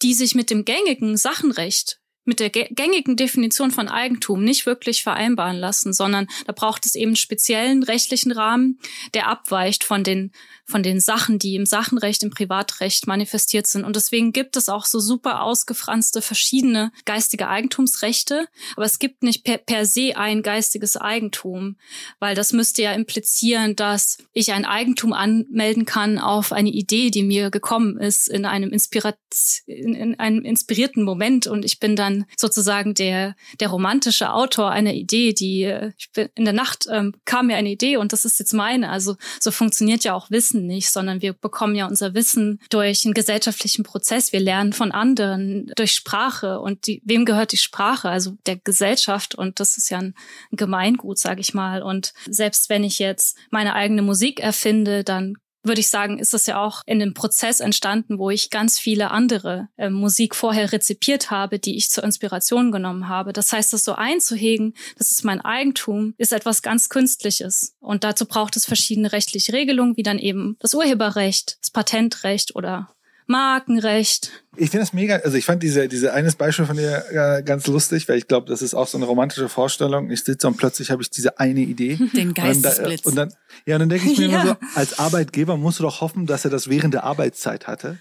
die 0.00 0.14
sich 0.14 0.34
mit 0.34 0.48
dem 0.48 0.64
gängigen 0.64 1.18
Sachenrecht 1.18 2.00
mit 2.28 2.40
der 2.40 2.50
gängigen 2.50 3.16
Definition 3.16 3.70
von 3.70 3.88
Eigentum 3.88 4.44
nicht 4.44 4.66
wirklich 4.66 5.02
vereinbaren 5.02 5.56
lassen, 5.56 5.94
sondern 5.94 6.28
da 6.46 6.52
braucht 6.52 6.84
es 6.84 6.94
eben 6.94 7.08
einen 7.08 7.16
speziellen 7.16 7.82
rechtlichen 7.82 8.32
Rahmen, 8.32 8.78
der 9.14 9.28
abweicht 9.28 9.82
von 9.82 10.04
den 10.04 10.30
von 10.68 10.82
den 10.82 11.00
Sachen, 11.00 11.38
die 11.38 11.54
im 11.54 11.64
Sachenrecht, 11.64 12.22
im 12.22 12.28
Privatrecht 12.28 13.06
manifestiert 13.06 13.66
sind. 13.66 13.84
Und 13.84 13.96
deswegen 13.96 14.32
gibt 14.32 14.54
es 14.54 14.68
auch 14.68 14.84
so 14.84 15.00
super 15.00 15.42
ausgefranste 15.42 16.20
verschiedene 16.20 16.92
geistige 17.06 17.48
Eigentumsrechte. 17.48 18.46
Aber 18.76 18.84
es 18.84 18.98
gibt 18.98 19.22
nicht 19.22 19.44
per, 19.44 19.56
per 19.56 19.86
se 19.86 20.14
ein 20.16 20.42
geistiges 20.42 20.98
Eigentum, 20.98 21.76
weil 22.18 22.34
das 22.34 22.52
müsste 22.52 22.82
ja 22.82 22.92
implizieren, 22.92 23.76
dass 23.76 24.18
ich 24.34 24.52
ein 24.52 24.66
Eigentum 24.66 25.14
anmelden 25.14 25.86
kann 25.86 26.18
auf 26.18 26.52
eine 26.52 26.70
Idee, 26.70 27.10
die 27.10 27.22
mir 27.22 27.50
gekommen 27.50 27.96
ist 27.96 28.28
in 28.28 28.44
einem, 28.44 28.70
Inspirat 28.70 29.16
in, 29.64 29.94
in 29.94 30.20
einem 30.20 30.44
inspirierten 30.44 31.02
Moment. 31.02 31.46
Und 31.46 31.64
ich 31.64 31.80
bin 31.80 31.96
dann 31.96 32.17
sozusagen 32.36 32.94
der, 32.94 33.34
der 33.60 33.68
romantische 33.68 34.32
Autor 34.32 34.70
einer 34.70 34.94
Idee, 34.94 35.32
die 35.32 35.64
ich 35.96 36.12
bin, 36.12 36.28
in 36.34 36.44
der 36.44 36.54
Nacht 36.54 36.86
ähm, 36.90 37.14
kam 37.24 37.48
mir 37.48 37.56
eine 37.56 37.70
Idee 37.70 37.96
und 37.96 38.12
das 38.12 38.24
ist 38.24 38.38
jetzt 38.38 38.52
meine. 38.52 38.90
Also 38.90 39.16
so 39.40 39.50
funktioniert 39.50 40.04
ja 40.04 40.14
auch 40.14 40.30
Wissen 40.30 40.66
nicht, 40.66 40.90
sondern 40.90 41.22
wir 41.22 41.32
bekommen 41.32 41.74
ja 41.74 41.86
unser 41.86 42.14
Wissen 42.14 42.60
durch 42.70 43.04
einen 43.04 43.14
gesellschaftlichen 43.14 43.82
Prozess. 43.82 44.32
Wir 44.32 44.40
lernen 44.40 44.72
von 44.72 44.92
anderen 44.92 45.72
durch 45.76 45.92
Sprache. 45.92 46.60
Und 46.60 46.86
die, 46.86 47.02
wem 47.04 47.24
gehört 47.24 47.52
die 47.52 47.56
Sprache? 47.56 48.08
Also 48.08 48.36
der 48.46 48.56
Gesellschaft. 48.56 49.34
Und 49.34 49.60
das 49.60 49.76
ist 49.76 49.90
ja 49.90 49.98
ein 49.98 50.14
Gemeingut, 50.52 51.18
sage 51.18 51.40
ich 51.40 51.54
mal. 51.54 51.82
Und 51.82 52.12
selbst 52.28 52.68
wenn 52.68 52.84
ich 52.84 52.98
jetzt 52.98 53.36
meine 53.50 53.74
eigene 53.74 54.02
Musik 54.02 54.40
erfinde, 54.40 55.04
dann 55.04 55.36
würde 55.62 55.80
ich 55.80 55.88
sagen, 55.88 56.18
ist 56.18 56.34
das 56.34 56.46
ja 56.46 56.60
auch 56.62 56.82
in 56.86 56.98
dem 56.98 57.14
Prozess 57.14 57.60
entstanden, 57.60 58.18
wo 58.18 58.30
ich 58.30 58.50
ganz 58.50 58.78
viele 58.78 59.10
andere 59.10 59.68
äh, 59.76 59.90
Musik 59.90 60.34
vorher 60.34 60.72
rezipiert 60.72 61.30
habe, 61.30 61.58
die 61.58 61.76
ich 61.76 61.90
zur 61.90 62.04
Inspiration 62.04 62.70
genommen 62.72 63.08
habe. 63.08 63.32
Das 63.32 63.52
heißt, 63.52 63.72
das 63.72 63.84
so 63.84 63.94
einzuhegen, 63.94 64.74
das 64.96 65.10
ist 65.10 65.24
mein 65.24 65.40
Eigentum, 65.40 66.14
ist 66.16 66.32
etwas 66.32 66.62
ganz 66.62 66.88
Künstliches. 66.88 67.76
Und 67.80 68.04
dazu 68.04 68.26
braucht 68.26 68.56
es 68.56 68.66
verschiedene 68.66 69.12
rechtliche 69.12 69.52
Regelungen, 69.52 69.96
wie 69.96 70.02
dann 70.02 70.18
eben 70.18 70.56
das 70.60 70.74
Urheberrecht, 70.74 71.58
das 71.60 71.70
Patentrecht 71.70 72.54
oder 72.54 72.90
Markenrecht. 73.28 74.32
Ich 74.56 74.70
finde 74.70 74.84
das 74.84 74.92
mega, 74.92 75.16
also 75.16 75.36
ich 75.36 75.44
fand 75.44 75.62
diese, 75.62 75.86
diese 75.86 76.12
eines 76.12 76.34
Beispiel 76.34 76.64
von 76.64 76.76
dir 76.76 77.04
äh, 77.10 77.42
ganz 77.42 77.66
lustig, 77.66 78.08
weil 78.08 78.18
ich 78.18 78.26
glaube, 78.26 78.48
das 78.48 78.62
ist 78.62 78.74
auch 78.74 78.88
so 78.88 78.98
eine 78.98 79.04
romantische 79.04 79.48
Vorstellung. 79.48 80.10
Ich 80.10 80.24
sitze 80.24 80.48
und 80.48 80.56
plötzlich 80.56 80.90
habe 80.90 81.02
ich 81.02 81.10
diese 81.10 81.38
eine 81.38 81.60
Idee. 81.60 81.96
Den 82.14 82.34
Geistesblitz. 82.34 83.04
Und 83.04 83.16
dann, 83.16 83.28
und 83.28 83.34
dann 83.34 83.62
ja, 83.66 83.76
und 83.76 83.80
dann 83.80 83.88
denke 83.90 84.10
ich 84.10 84.18
mir 84.18 84.28
ja. 84.30 84.40
immer 84.40 84.50
so, 84.50 84.56
als 84.74 84.98
Arbeitgeber 84.98 85.56
musst 85.56 85.78
du 85.78 85.84
doch 85.84 86.00
hoffen, 86.00 86.26
dass 86.26 86.44
er 86.44 86.50
das 86.50 86.68
während 86.68 86.94
der 86.94 87.04
Arbeitszeit 87.04 87.66
hatte 87.66 87.98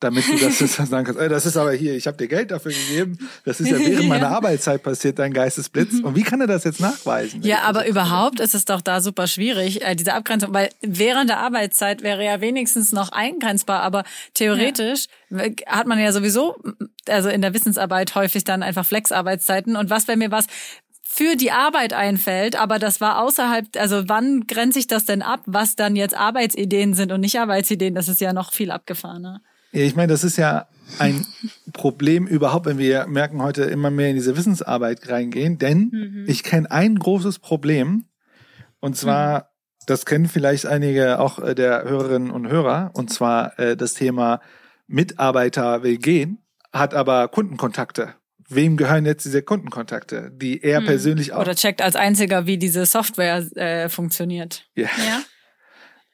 damit 0.00 0.28
du 0.28 0.36
das 0.36 0.60
jetzt 0.60 0.76
sagen 0.76 1.04
kannst, 1.04 1.20
ey, 1.20 1.28
das 1.28 1.46
ist 1.46 1.56
aber 1.56 1.72
hier, 1.72 1.94
ich 1.94 2.06
habe 2.06 2.16
dir 2.16 2.28
Geld 2.28 2.50
dafür 2.50 2.72
gegeben, 2.72 3.18
das 3.44 3.60
ist 3.60 3.70
ja 3.70 3.78
während 3.78 4.08
meiner 4.08 4.28
Arbeitszeit 4.28 4.82
passiert, 4.82 5.18
dein 5.18 5.32
Geistesblitz. 5.32 5.92
Mhm. 5.94 6.04
Und 6.04 6.16
wie 6.16 6.22
kann 6.22 6.40
er 6.40 6.46
das 6.46 6.64
jetzt 6.64 6.80
nachweisen? 6.80 7.42
Ja, 7.42 7.62
aber 7.62 7.86
überhaupt 7.88 8.40
ist 8.40 8.54
es 8.54 8.64
doch 8.64 8.80
da 8.80 9.00
super 9.00 9.26
schwierig, 9.26 9.82
äh, 9.82 9.96
diese 9.96 10.14
Abgrenzung, 10.14 10.54
weil 10.54 10.70
während 10.80 11.30
der 11.30 11.38
Arbeitszeit 11.38 12.02
wäre 12.02 12.24
ja 12.24 12.40
wenigstens 12.40 12.92
noch 12.92 13.10
eingrenzbar, 13.10 13.82
aber 13.82 14.04
theoretisch 14.34 15.06
ja. 15.30 15.44
hat 15.66 15.86
man 15.86 15.98
ja 15.98 16.12
sowieso, 16.12 16.56
also 17.08 17.28
in 17.28 17.42
der 17.42 17.54
Wissensarbeit 17.54 18.14
häufig 18.14 18.44
dann 18.44 18.62
einfach 18.62 18.86
Flexarbeitszeiten. 18.86 19.76
Und 19.76 19.90
was, 19.90 20.08
wenn 20.08 20.20
mir 20.20 20.30
was 20.30 20.46
für 21.02 21.36
die 21.36 21.50
Arbeit 21.50 21.94
einfällt, 21.94 22.54
aber 22.54 22.78
das 22.78 23.00
war 23.00 23.20
außerhalb, 23.22 23.66
also 23.76 24.08
wann 24.08 24.46
grenze 24.46 24.78
ich 24.78 24.86
das 24.86 25.04
denn 25.04 25.22
ab, 25.22 25.40
was 25.46 25.74
dann 25.74 25.96
jetzt 25.96 26.14
Arbeitsideen 26.16 26.94
sind 26.94 27.10
und 27.10 27.22
nicht 27.22 27.40
Arbeitsideen, 27.40 27.94
das 27.94 28.08
ist 28.08 28.20
ja 28.20 28.32
noch 28.32 28.52
viel 28.52 28.70
abgefahrener. 28.70 29.40
Ja, 29.72 29.82
ich 29.82 29.96
meine, 29.96 30.12
das 30.12 30.24
ist 30.24 30.36
ja 30.36 30.68
ein 30.98 31.26
Problem 31.72 32.26
überhaupt, 32.26 32.66
wenn 32.66 32.78
wir 32.78 33.06
merken 33.06 33.42
heute 33.42 33.64
immer 33.64 33.90
mehr 33.90 34.08
in 34.08 34.16
diese 34.16 34.36
Wissensarbeit 34.36 35.08
reingehen, 35.08 35.58
denn 35.58 35.90
mhm. 35.92 36.24
ich 36.26 36.42
kenne 36.42 36.70
ein 36.70 36.98
großes 36.98 37.38
Problem 37.38 38.04
und 38.80 38.96
zwar, 38.96 39.38
mhm. 39.38 39.44
das 39.86 40.06
kennen 40.06 40.26
vielleicht 40.26 40.66
einige 40.66 41.18
auch 41.20 41.38
äh, 41.38 41.54
der 41.54 41.84
Hörerinnen 41.84 42.30
und 42.30 42.48
Hörer, 42.48 42.90
und 42.94 43.12
zwar 43.12 43.58
äh, 43.58 43.76
das 43.76 43.94
Thema 43.94 44.40
Mitarbeiter 44.86 45.82
will 45.82 45.98
gehen, 45.98 46.38
hat 46.72 46.94
aber 46.94 47.28
Kundenkontakte. 47.28 48.14
Wem 48.50 48.78
gehören 48.78 49.04
jetzt 49.04 49.26
diese 49.26 49.42
Kundenkontakte, 49.42 50.30
die 50.34 50.62
er 50.62 50.80
mhm. 50.80 50.86
persönlich 50.86 51.32
auch. 51.34 51.42
Oder 51.42 51.54
checkt 51.54 51.82
als 51.82 51.96
einziger, 51.96 52.46
wie 52.46 52.56
diese 52.56 52.86
Software 52.86 53.46
äh, 53.56 53.90
funktioniert. 53.90 54.64
Ja. 54.74 54.88
ja. 55.06 55.20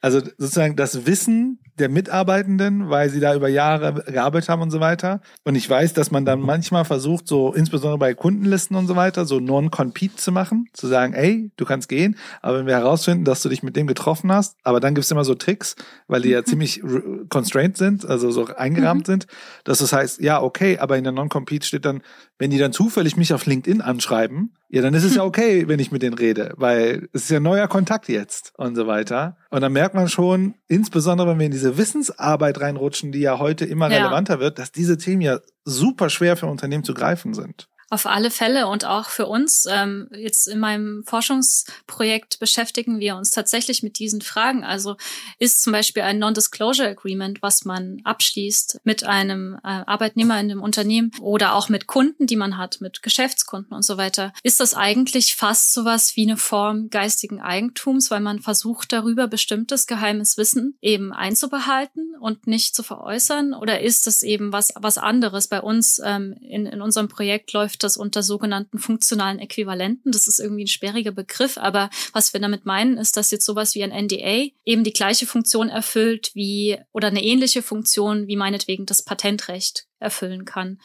Also 0.01 0.21
sozusagen 0.21 0.75
das 0.75 1.07
Wissen 1.07 1.61
der 1.79 1.89
Mitarbeitenden, 1.89 2.89
weil 2.89 3.11
sie 3.11 3.21
da 3.21 3.35
über 3.35 3.49
Jahre 3.49 4.05
gearbeitet 4.05 4.49
haben 4.49 4.63
und 4.63 4.71
so 4.71 4.81
weiter. 4.81 5.21
Und 5.45 5.57
ich 5.57 5.69
weiß, 5.69 5.93
dass 5.93 6.11
man 6.11 6.25
dann 6.25 6.41
manchmal 6.41 6.85
versucht, 6.85 7.27
so 7.27 7.53
insbesondere 7.53 7.99
bei 7.99 8.15
Kundenlisten 8.15 8.77
und 8.77 8.87
so 8.87 8.97
weiter, 8.97 9.25
so 9.25 9.41
non-compete 9.41 10.17
zu 10.17 10.31
machen, 10.31 10.69
zu 10.73 10.87
sagen, 10.87 11.15
ey, 11.15 11.51
du 11.57 11.65
kannst 11.65 11.89
gehen, 11.89 12.17
aber 12.43 12.59
wenn 12.59 12.67
wir 12.67 12.75
herausfinden, 12.75 13.25
dass 13.25 13.43
du 13.43 13.49
dich 13.49 13.63
mit 13.63 13.77
dem 13.77 13.87
getroffen 13.87 14.31
hast, 14.31 14.57
aber 14.63 14.81
dann 14.81 14.95
gibt's 14.95 15.11
immer 15.11 15.25
so 15.25 15.35
Tricks, 15.35 15.75
weil 16.07 16.23
die 16.23 16.31
ja 16.31 16.41
mhm. 16.41 16.47
ziemlich 16.47 16.83
constrained 17.29 17.77
sind, 17.77 18.07
also 18.07 18.31
so 18.31 18.47
eingerahmt 18.47 19.09
mhm. 19.09 19.13
sind, 19.13 19.27
dass 19.65 19.79
das 19.79 19.93
heißt, 19.93 20.21
ja, 20.21 20.41
okay, 20.41 20.79
aber 20.79 20.97
in 20.97 21.05
der 21.05 21.13
non-compete 21.13 21.67
steht 21.67 21.85
dann, 21.85 22.03
wenn 22.39 22.51
die 22.51 22.59
dann 22.59 22.73
zufällig 22.73 23.17
mich 23.17 23.33
auf 23.33 23.47
LinkedIn 23.47 23.81
anschreiben, 23.81 24.53
ja, 24.75 24.83
dann 24.83 24.93
ist 24.95 25.05
es 25.05 25.15
ja 25.15 25.23
okay, 25.23 25.69
wenn 25.69 25.79
ich 25.79 25.93
mit 25.93 26.03
denen 26.03 26.15
rede, 26.15 26.53
weil 26.57 27.09
es 27.13 27.23
ist 27.23 27.31
ja 27.31 27.39
neuer 27.39 27.69
Kontakt 27.69 28.09
jetzt 28.09 28.53
und 28.57 28.75
so 28.75 28.89
weiter. 28.89 29.37
Und 29.51 29.61
dann 29.61 29.73
merkt 29.73 29.95
man 29.95 30.09
schon, 30.09 30.55
insbesondere 30.67 31.29
wenn 31.29 31.39
wir 31.39 31.47
in 31.47 31.53
diese 31.53 31.64
Wissensarbeit 31.77 32.61
reinrutschen, 32.61 33.13
die 33.13 33.21
ja 33.21 33.39
heute 33.39 33.65
immer 33.65 33.91
ja. 33.91 33.99
relevanter 33.99 34.41
wird, 34.41 34.59
dass 34.59 34.73
diese 34.73 34.99
Themen 34.99 35.23
ja 35.23 35.41
super 35.65 36.11
schwer 36.11 36.37
für 36.37 36.47
Unternehmen 36.47 36.85
zu 36.85 36.95
greifen 36.95 37.35
sind. 37.35 37.69
Auf 37.91 38.07
alle 38.07 38.31
Fälle 38.31 38.67
und 38.67 38.85
auch 38.85 39.09
für 39.09 39.27
uns. 39.27 39.67
Ähm, 39.69 40.09
jetzt 40.17 40.47
in 40.49 40.59
meinem 40.59 41.05
Forschungsprojekt 41.07 42.39
beschäftigen 42.39 43.01
wir 43.01 43.17
uns 43.17 43.31
tatsächlich 43.31 43.83
mit 43.83 43.99
diesen 43.99 44.21
Fragen. 44.21 44.65
Also 44.65 44.97
ist 45.39 45.63
zum 45.63 45.73
Beispiel 45.73 46.03
ein 46.03 46.19
Non-Disclosure 46.19 46.89
Agreement, 46.89 47.43
was 47.43 47.65
man 47.65 48.01
abschließt 48.05 48.81
mit 48.85 49.05
einem 49.05 49.55
äh, 49.63 49.83
Arbeitnehmer 49.87 50.41
in 50.41 50.49
dem 50.49 50.63
Unternehmen 50.63 51.13
oder 51.21 51.55
auch 51.55 51.69
mit 51.69 51.87
Kunden, 51.87 52.27
die 52.27 52.37
man 52.37 52.59
hat, 52.59 52.81
mit 52.81 53.03
Geschäftskunden 53.03 53.73
und 53.73 53.83
so 53.83 53.97
weiter, 53.97 54.33
ist 54.43 54.61
das 54.61 54.75
eigentlich 54.75 55.37
fast 55.37 55.73
sowas 55.73 56.17
wie 56.17 56.23
eine 56.23 56.37
Form 56.37 56.91
geistigen 56.91 57.41
Eigentums, 57.41 58.11
weil 58.11 58.21
man 58.21 58.41
versucht 58.41 58.93
darüber 58.93 59.29
bestimmtes 59.29 59.87
geheimes 59.87 60.37
Wissen 60.37 60.77
eben 60.81 61.13
einzubehalten 61.13 62.15
und 62.21 62.47
nicht 62.47 62.75
zu 62.75 62.83
veräußern? 62.83 63.55
Oder 63.55 63.81
ist 63.81 64.07
das 64.07 64.23
eben 64.23 64.53
was, 64.53 64.73
was 64.77 64.99
anderes? 64.99 65.49
Bei 65.49 65.61
uns 65.61 66.01
ähm, 66.05 66.35
in, 66.41 66.67
in 66.67 66.81
unserem 66.81 67.09
Projekt 67.09 67.53
läuft 67.53 67.84
das 67.85 67.97
unter 67.97 68.23
sogenannten 68.23 68.79
funktionalen 68.79 69.39
Äquivalenten. 69.39 70.11
Das 70.11 70.27
ist 70.27 70.41
irgendwie 70.41 70.65
ein 70.65 70.69
sperriger 70.69 71.13
Begriff, 71.13 71.59
aber 71.59 71.91
was 72.13 72.33
wir 72.33 72.41
damit 72.41 72.67
meinen, 72.67 72.99
ist, 72.99 73.17
dass 73.17 73.31
jetzt 73.31 73.47
sowas 73.47 73.75
wie 73.75 73.85
ein 73.85 73.93
NDA 73.93 74.49
eben 74.65 74.85
die 74.85 74.93
gleiche 74.93 75.27
Funktion 75.27 75.69
erfüllt 75.69 76.33
wie 76.35 76.79
oder 76.93 77.09
eine 77.09 77.23
ähnliche 77.23 77.63
Funktion 77.63 78.27
wie 78.27 78.37
meinetwegen 78.37 78.87
das 78.87 79.03
Patentrecht 79.03 79.87
erfüllen 79.99 80.45
kann, 80.45 80.79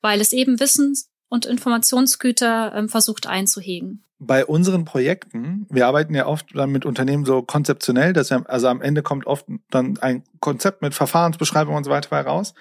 weil 0.00 0.20
es 0.20 0.32
eben 0.32 0.58
Wissens- 0.58 1.10
und 1.28 1.46
Informationsgüter 1.46 2.72
ähm, 2.74 2.88
versucht 2.88 3.26
einzuhegen 3.26 4.04
bei 4.20 4.44
unseren 4.44 4.84
Projekten, 4.84 5.66
wir 5.70 5.86
arbeiten 5.86 6.14
ja 6.14 6.26
oft 6.26 6.46
dann 6.54 6.70
mit 6.70 6.84
Unternehmen 6.84 7.24
so 7.24 7.42
konzeptionell, 7.42 8.12
dass 8.12 8.30
wir, 8.30 8.48
also 8.50 8.66
am 8.66 8.82
Ende 8.82 9.02
kommt 9.02 9.26
oft 9.26 9.46
dann 9.70 9.96
ein 9.98 10.24
Konzept 10.40 10.82
mit 10.82 10.94
Verfahrensbeschreibung 10.94 11.76
und 11.76 11.84
so 11.84 11.90
weiter 11.90 12.16
heraus, 12.16 12.54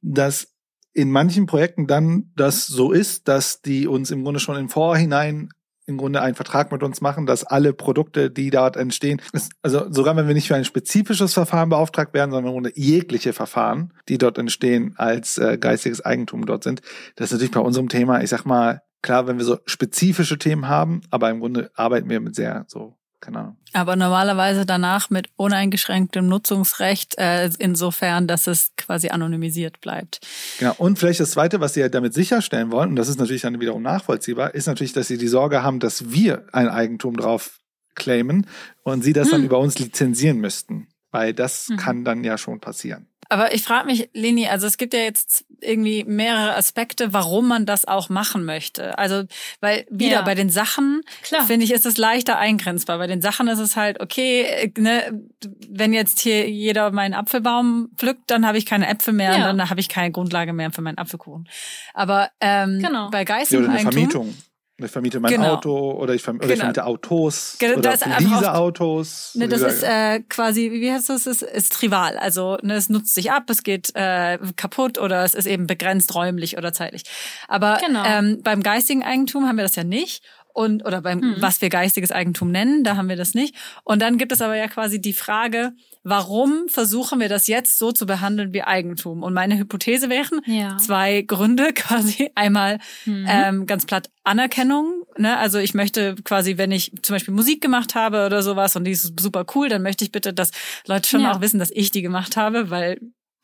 dass 0.00 0.51
in 0.94 1.10
manchen 1.10 1.46
Projekten 1.46 1.86
dann 1.86 2.32
das 2.36 2.66
so 2.66 2.92
ist, 2.92 3.28
dass 3.28 3.62
die 3.62 3.86
uns 3.86 4.10
im 4.10 4.24
Grunde 4.24 4.40
schon 4.40 4.56
im 4.56 4.68
Vorhinein 4.68 5.48
im 5.86 5.98
Grunde 5.98 6.20
einen 6.22 6.36
Vertrag 6.36 6.70
mit 6.70 6.82
uns 6.82 7.00
machen, 7.00 7.26
dass 7.26 7.44
alle 7.44 7.72
Produkte, 7.72 8.30
die 8.30 8.50
dort 8.50 8.76
entstehen, 8.76 9.20
also 9.62 9.90
sogar 9.90 10.16
wenn 10.16 10.28
wir 10.28 10.34
nicht 10.34 10.46
für 10.46 10.54
ein 10.54 10.64
spezifisches 10.64 11.34
Verfahren 11.34 11.70
beauftragt 11.70 12.14
werden, 12.14 12.30
sondern 12.30 12.54
ohne 12.54 12.70
jegliche 12.74 13.32
Verfahren, 13.32 13.92
die 14.08 14.18
dort 14.18 14.38
entstehen, 14.38 14.94
als 14.96 15.38
äh, 15.38 15.58
geistiges 15.58 16.04
Eigentum 16.04 16.46
dort 16.46 16.62
sind. 16.62 16.82
Das 17.16 17.26
ist 17.26 17.32
natürlich 17.32 17.50
bei 17.50 17.60
unserem 17.60 17.88
Thema, 17.88 18.22
ich 18.22 18.30
sag 18.30 18.44
mal, 18.44 18.82
klar, 19.02 19.26
wenn 19.26 19.38
wir 19.38 19.44
so 19.44 19.58
spezifische 19.66 20.38
Themen 20.38 20.68
haben, 20.68 21.00
aber 21.10 21.30
im 21.30 21.40
Grunde 21.40 21.70
arbeiten 21.74 22.08
wir 22.08 22.20
mit 22.20 22.36
sehr 22.36 22.64
so 22.68 22.96
keine 23.22 23.38
Ahnung. 23.38 23.56
Aber 23.72 23.96
normalerweise 23.96 24.66
danach 24.66 25.08
mit 25.08 25.30
uneingeschränktem 25.36 26.26
Nutzungsrecht, 26.26 27.16
äh, 27.16 27.48
insofern, 27.58 28.26
dass 28.26 28.46
es 28.46 28.72
quasi 28.76 29.08
anonymisiert 29.08 29.80
bleibt. 29.80 30.20
Genau. 30.58 30.74
Und 30.76 30.98
vielleicht 30.98 31.20
das 31.20 31.30
Zweite, 31.30 31.60
was 31.60 31.72
Sie 31.72 31.80
ja 31.80 31.88
damit 31.88 32.12
sicherstellen 32.12 32.70
wollen, 32.70 32.90
und 32.90 32.96
das 32.96 33.08
ist 33.08 33.18
natürlich 33.18 33.42
dann 33.42 33.60
wiederum 33.60 33.82
nachvollziehbar, 33.82 34.54
ist 34.54 34.66
natürlich, 34.66 34.92
dass 34.92 35.08
Sie 35.08 35.16
die 35.16 35.28
Sorge 35.28 35.62
haben, 35.62 35.80
dass 35.80 36.10
wir 36.10 36.46
ein 36.52 36.68
Eigentum 36.68 37.16
drauf 37.16 37.60
claimen 37.94 38.46
und 38.82 39.02
Sie 39.02 39.14
das 39.14 39.28
hm. 39.28 39.32
dann 39.32 39.44
über 39.44 39.58
uns 39.58 39.78
lizenzieren 39.78 40.38
müssten. 40.38 40.88
Weil 41.12 41.32
das 41.32 41.68
Mhm. 41.68 41.76
kann 41.76 42.04
dann 42.04 42.24
ja 42.24 42.36
schon 42.36 42.58
passieren. 42.60 43.06
Aber 43.28 43.54
ich 43.54 43.62
frage 43.62 43.86
mich, 43.86 44.10
Leni, 44.12 44.46
also 44.48 44.66
es 44.66 44.76
gibt 44.76 44.92
ja 44.92 45.00
jetzt 45.00 45.46
irgendwie 45.62 46.04
mehrere 46.04 46.54
Aspekte, 46.54 47.14
warum 47.14 47.48
man 47.48 47.64
das 47.64 47.86
auch 47.86 48.10
machen 48.10 48.44
möchte. 48.44 48.98
Also, 48.98 49.24
weil 49.60 49.86
wieder 49.88 50.16
Ja. 50.16 50.22
bei 50.22 50.34
den 50.34 50.50
Sachen, 50.50 51.00
finde 51.46 51.64
ich, 51.64 51.72
ist 51.72 51.86
es 51.86 51.96
leichter 51.96 52.36
eingrenzbar. 52.38 52.98
Bei 52.98 53.06
den 53.06 53.22
Sachen 53.22 53.48
ist 53.48 53.58
es 53.60 53.74
halt, 53.74 54.00
okay, 54.00 54.42
äh, 54.42 54.72
ne, 54.78 55.22
wenn 55.70 55.94
jetzt 55.94 56.18
hier 56.20 56.46
jeder 56.50 56.90
meinen 56.90 57.14
Apfelbaum 57.14 57.88
pflückt, 57.96 58.24
dann 58.30 58.46
habe 58.46 58.58
ich 58.58 58.66
keine 58.66 58.86
Äpfel 58.86 59.14
mehr 59.14 59.38
Ja. 59.38 59.50
und 59.50 59.56
dann 59.56 59.70
habe 59.70 59.80
ich 59.80 59.88
keine 59.88 60.10
Grundlage 60.12 60.52
mehr 60.52 60.70
für 60.70 60.82
meinen 60.82 60.98
Apfelkuchen. 60.98 61.48
Aber 61.94 62.28
ähm, 62.40 62.80
Genau. 62.82 63.08
bei 63.08 63.18
Ja, 63.20 63.24
geistigem 63.24 63.64
oder 63.64 63.72
eine 63.72 63.80
Eigentum, 63.88 64.10
Vermietung. 64.10 64.36
Ich 64.84 64.90
vermiete 64.92 65.20
mein 65.20 65.32
Genau. 65.32 65.54
Auto 65.54 65.92
oder 65.92 66.14
ich, 66.14 66.22
verm 66.22 66.36
oder 66.36 66.46
ich 66.46 66.50
Genau. 66.52 66.60
vermiete 66.60 66.84
Autos 66.86 67.56
Genau, 67.58 67.78
oder 67.78 67.96
diese 68.18 68.54
Autos. 68.54 69.30
Ne, 69.34 69.48
das 69.48 69.60
ist 69.62 69.82
äh, 69.82 70.20
quasi, 70.28 70.70
wie 70.72 70.90
heißt 70.92 71.08
das, 71.08 71.26
es 71.26 71.42
ist, 71.42 71.50
ist 71.52 71.72
trivial. 71.72 72.18
Also 72.18 72.58
ne, 72.62 72.74
es 72.74 72.88
nutzt 72.88 73.14
sich 73.14 73.30
ab, 73.32 73.44
es 73.48 73.62
geht 73.62 73.94
äh, 73.94 74.38
kaputt 74.56 74.98
oder 74.98 75.24
es 75.24 75.34
ist 75.34 75.46
eben 75.46 75.66
begrenzt 75.66 76.14
räumlich 76.14 76.56
oder 76.58 76.72
zeitlich. 76.72 77.02
Aber 77.48 77.78
Genau. 77.84 78.04
ähm, 78.04 78.40
beim 78.42 78.62
geistigen 78.62 79.02
Eigentum 79.02 79.46
haben 79.48 79.56
wir 79.56 79.64
das 79.64 79.76
ja 79.76 79.84
nicht. 79.84 80.22
Und, 80.54 80.84
oder 80.84 81.00
beim, 81.00 81.22
Hm. 81.22 81.36
was 81.40 81.62
wir 81.62 81.70
geistiges 81.70 82.12
Eigentum 82.12 82.50
nennen, 82.50 82.84
da 82.84 82.96
haben 82.96 83.08
wir 83.08 83.16
das 83.16 83.32
nicht. 83.32 83.54
Und 83.84 84.02
dann 84.02 84.18
gibt 84.18 84.32
es 84.32 84.42
aber 84.42 84.54
ja 84.54 84.68
quasi 84.68 85.00
die 85.00 85.14
Frage, 85.14 85.72
warum 86.04 86.68
versuchen 86.68 87.20
wir 87.20 87.28
das 87.28 87.46
jetzt 87.46 87.78
so 87.78 87.92
zu 87.92 88.06
behandeln 88.06 88.52
wie 88.52 88.62
Eigentum? 88.62 89.22
Und 89.22 89.34
meine 89.34 89.56
Hypothese 89.58 90.08
wären 90.10 90.40
Ja. 90.46 90.76
zwei 90.78 91.22
Gründe 91.22 91.72
quasi. 91.74 92.30
Einmal 92.34 92.78
Mhm. 93.06 93.26
ähm, 93.28 93.66
ganz 93.66 93.86
platt 93.86 94.10
Anerkennung. 94.24 95.04
Ne? 95.16 95.36
Also 95.36 95.58
ich 95.58 95.74
möchte 95.74 96.14
quasi, 96.24 96.58
wenn 96.58 96.72
ich 96.72 96.92
zum 97.02 97.14
Beispiel 97.14 97.34
Musik 97.34 97.60
gemacht 97.60 97.94
habe 97.94 98.26
oder 98.26 98.42
sowas 98.42 98.74
und 98.76 98.84
die 98.84 98.92
ist 98.92 99.18
super 99.20 99.44
cool, 99.54 99.68
dann 99.68 99.82
möchte 99.82 100.04
ich 100.04 100.12
bitte, 100.12 100.32
dass 100.32 100.50
Leute 100.86 101.08
schon 101.08 101.20
Ja. 101.22 101.32
auch 101.32 101.40
wissen, 101.40 101.58
dass 101.58 101.70
ich 101.70 101.90
die 101.90 102.02
gemacht 102.02 102.36
habe, 102.36 102.70
weil 102.70 102.98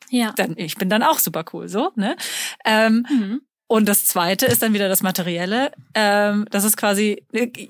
ja. 0.09 0.31
dann 0.35 0.55
ich 0.57 0.75
bin 0.75 0.89
dann 0.89 1.03
auch 1.03 1.19
super 1.19 1.45
cool, 1.53 1.67
so. 1.69 1.91
Ne? 1.95 2.15
Ähm, 2.65 3.05
Mhm. 3.09 3.41
und 3.67 3.87
das 3.87 4.05
Zweite 4.05 4.47
ist 4.47 4.61
dann 4.63 4.73
wieder 4.73 4.89
das 4.89 5.01
Materielle. 5.03 5.71
Ähm, 5.93 6.45
das 6.49 6.63
ist 6.63 6.75
quasi 6.77 7.23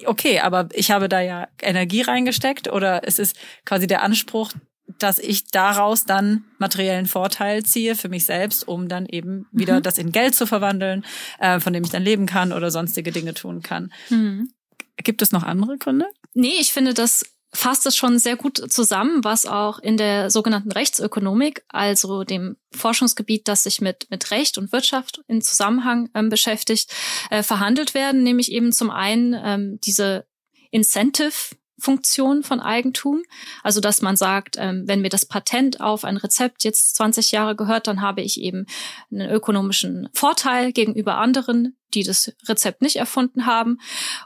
okay, 0.06 0.40
aber 0.40 0.70
ich 0.74 0.92
habe 0.92 1.10
da 1.10 1.20
ja 1.20 1.48
Energie 1.62 2.02
reingesteckt 2.02 2.72
oder 2.72 3.02
es 3.06 3.20
ist 3.20 3.36
quasi 3.66 3.86
der 3.88 4.02
Anspruch, 4.04 4.52
dass 5.00 5.20
ich 5.20 5.46
daraus 5.48 6.06
dann 6.06 6.46
materiellen 6.58 7.06
Vorteil 7.06 7.64
ziehe 7.64 7.96
für 7.96 8.10
mich 8.10 8.26
selbst, 8.26 8.68
um 8.68 8.88
dann 8.88 9.06
eben 9.06 9.48
wieder 9.52 9.78
Mhm. 9.78 9.84
das 9.84 9.98
in 9.98 10.12
Geld 10.12 10.36
zu 10.36 10.46
verwandeln, 10.46 11.06
äh, 11.40 11.60
von 11.60 11.74
dem 11.74 11.84
ich 11.84 11.90
dann 11.90 12.04
leben 12.04 12.26
kann 12.26 12.54
oder 12.54 12.72
sonstige 12.72 13.12
Dinge 13.12 13.34
tun 13.34 13.62
kann. 13.62 13.92
Mhm. 14.10 14.52
Gibt 14.98 15.22
es 15.22 15.32
noch 15.32 15.44
andere 15.44 15.78
Gründe? 15.78 16.06
Nee, 16.34 16.58
ich 16.60 16.74
finde, 16.74 16.94
das 16.94 17.26
fasst 17.52 17.86
es 17.88 17.96
schon 17.96 18.20
sehr 18.20 18.36
gut 18.36 18.72
zusammen, 18.72 19.24
was 19.24 19.46
auch 19.46 19.80
in 19.80 19.98
der 19.98 20.30
sogenannten 20.30 20.72
Rechtsökonomik, 20.72 21.64
also 21.70 22.24
dem 22.24 22.58
Forschungsgebiet, 22.72 23.48
das 23.48 23.64
sich 23.64 23.82
mit, 23.82 24.08
mit 24.12 24.30
Recht 24.30 24.58
und 24.58 24.72
Wirtschaft 24.72 25.22
in 25.28 25.42
Zusammenhang 25.42 26.10
ähm, 26.14 26.30
beschäftigt, 26.30 26.92
äh, 27.32 27.42
verhandelt 27.42 27.94
werden, 27.96 28.22
nämlich 28.22 28.52
eben 28.52 28.72
zum 28.72 28.92
einen 28.92 29.36
ähm, 29.44 29.80
diese 29.84 30.26
Incentive 30.70 31.34
Funktion 31.80 32.44
von 32.44 32.60
Eigentum. 32.60 33.24
Also, 33.64 33.80
dass 33.82 34.02
man 34.02 34.16
sagt, 34.16 34.56
ähm, 34.58 34.84
wenn 34.86 35.02
mir 35.02 35.10
das 35.10 35.26
Patent 35.26 35.82
auf 35.82 36.04
ein 36.04 36.18
Rezept 36.18 36.64
jetzt 36.64 36.96
20 36.96 37.32
Jahre 37.32 37.56
gehört, 37.56 37.88
dann 37.88 38.02
habe 38.02 38.22
ich 38.22 38.40
eben 38.42 38.66
einen 39.12 39.30
ökonomischen 39.30 40.10
Vorteil 40.14 40.72
gegenüber 40.72 41.18
anderen, 41.18 41.78
die 41.94 42.04
das 42.04 42.34
Rezept 42.48 42.82
nicht 42.82 42.98
erfunden 42.98 43.46
haben. 43.46 43.80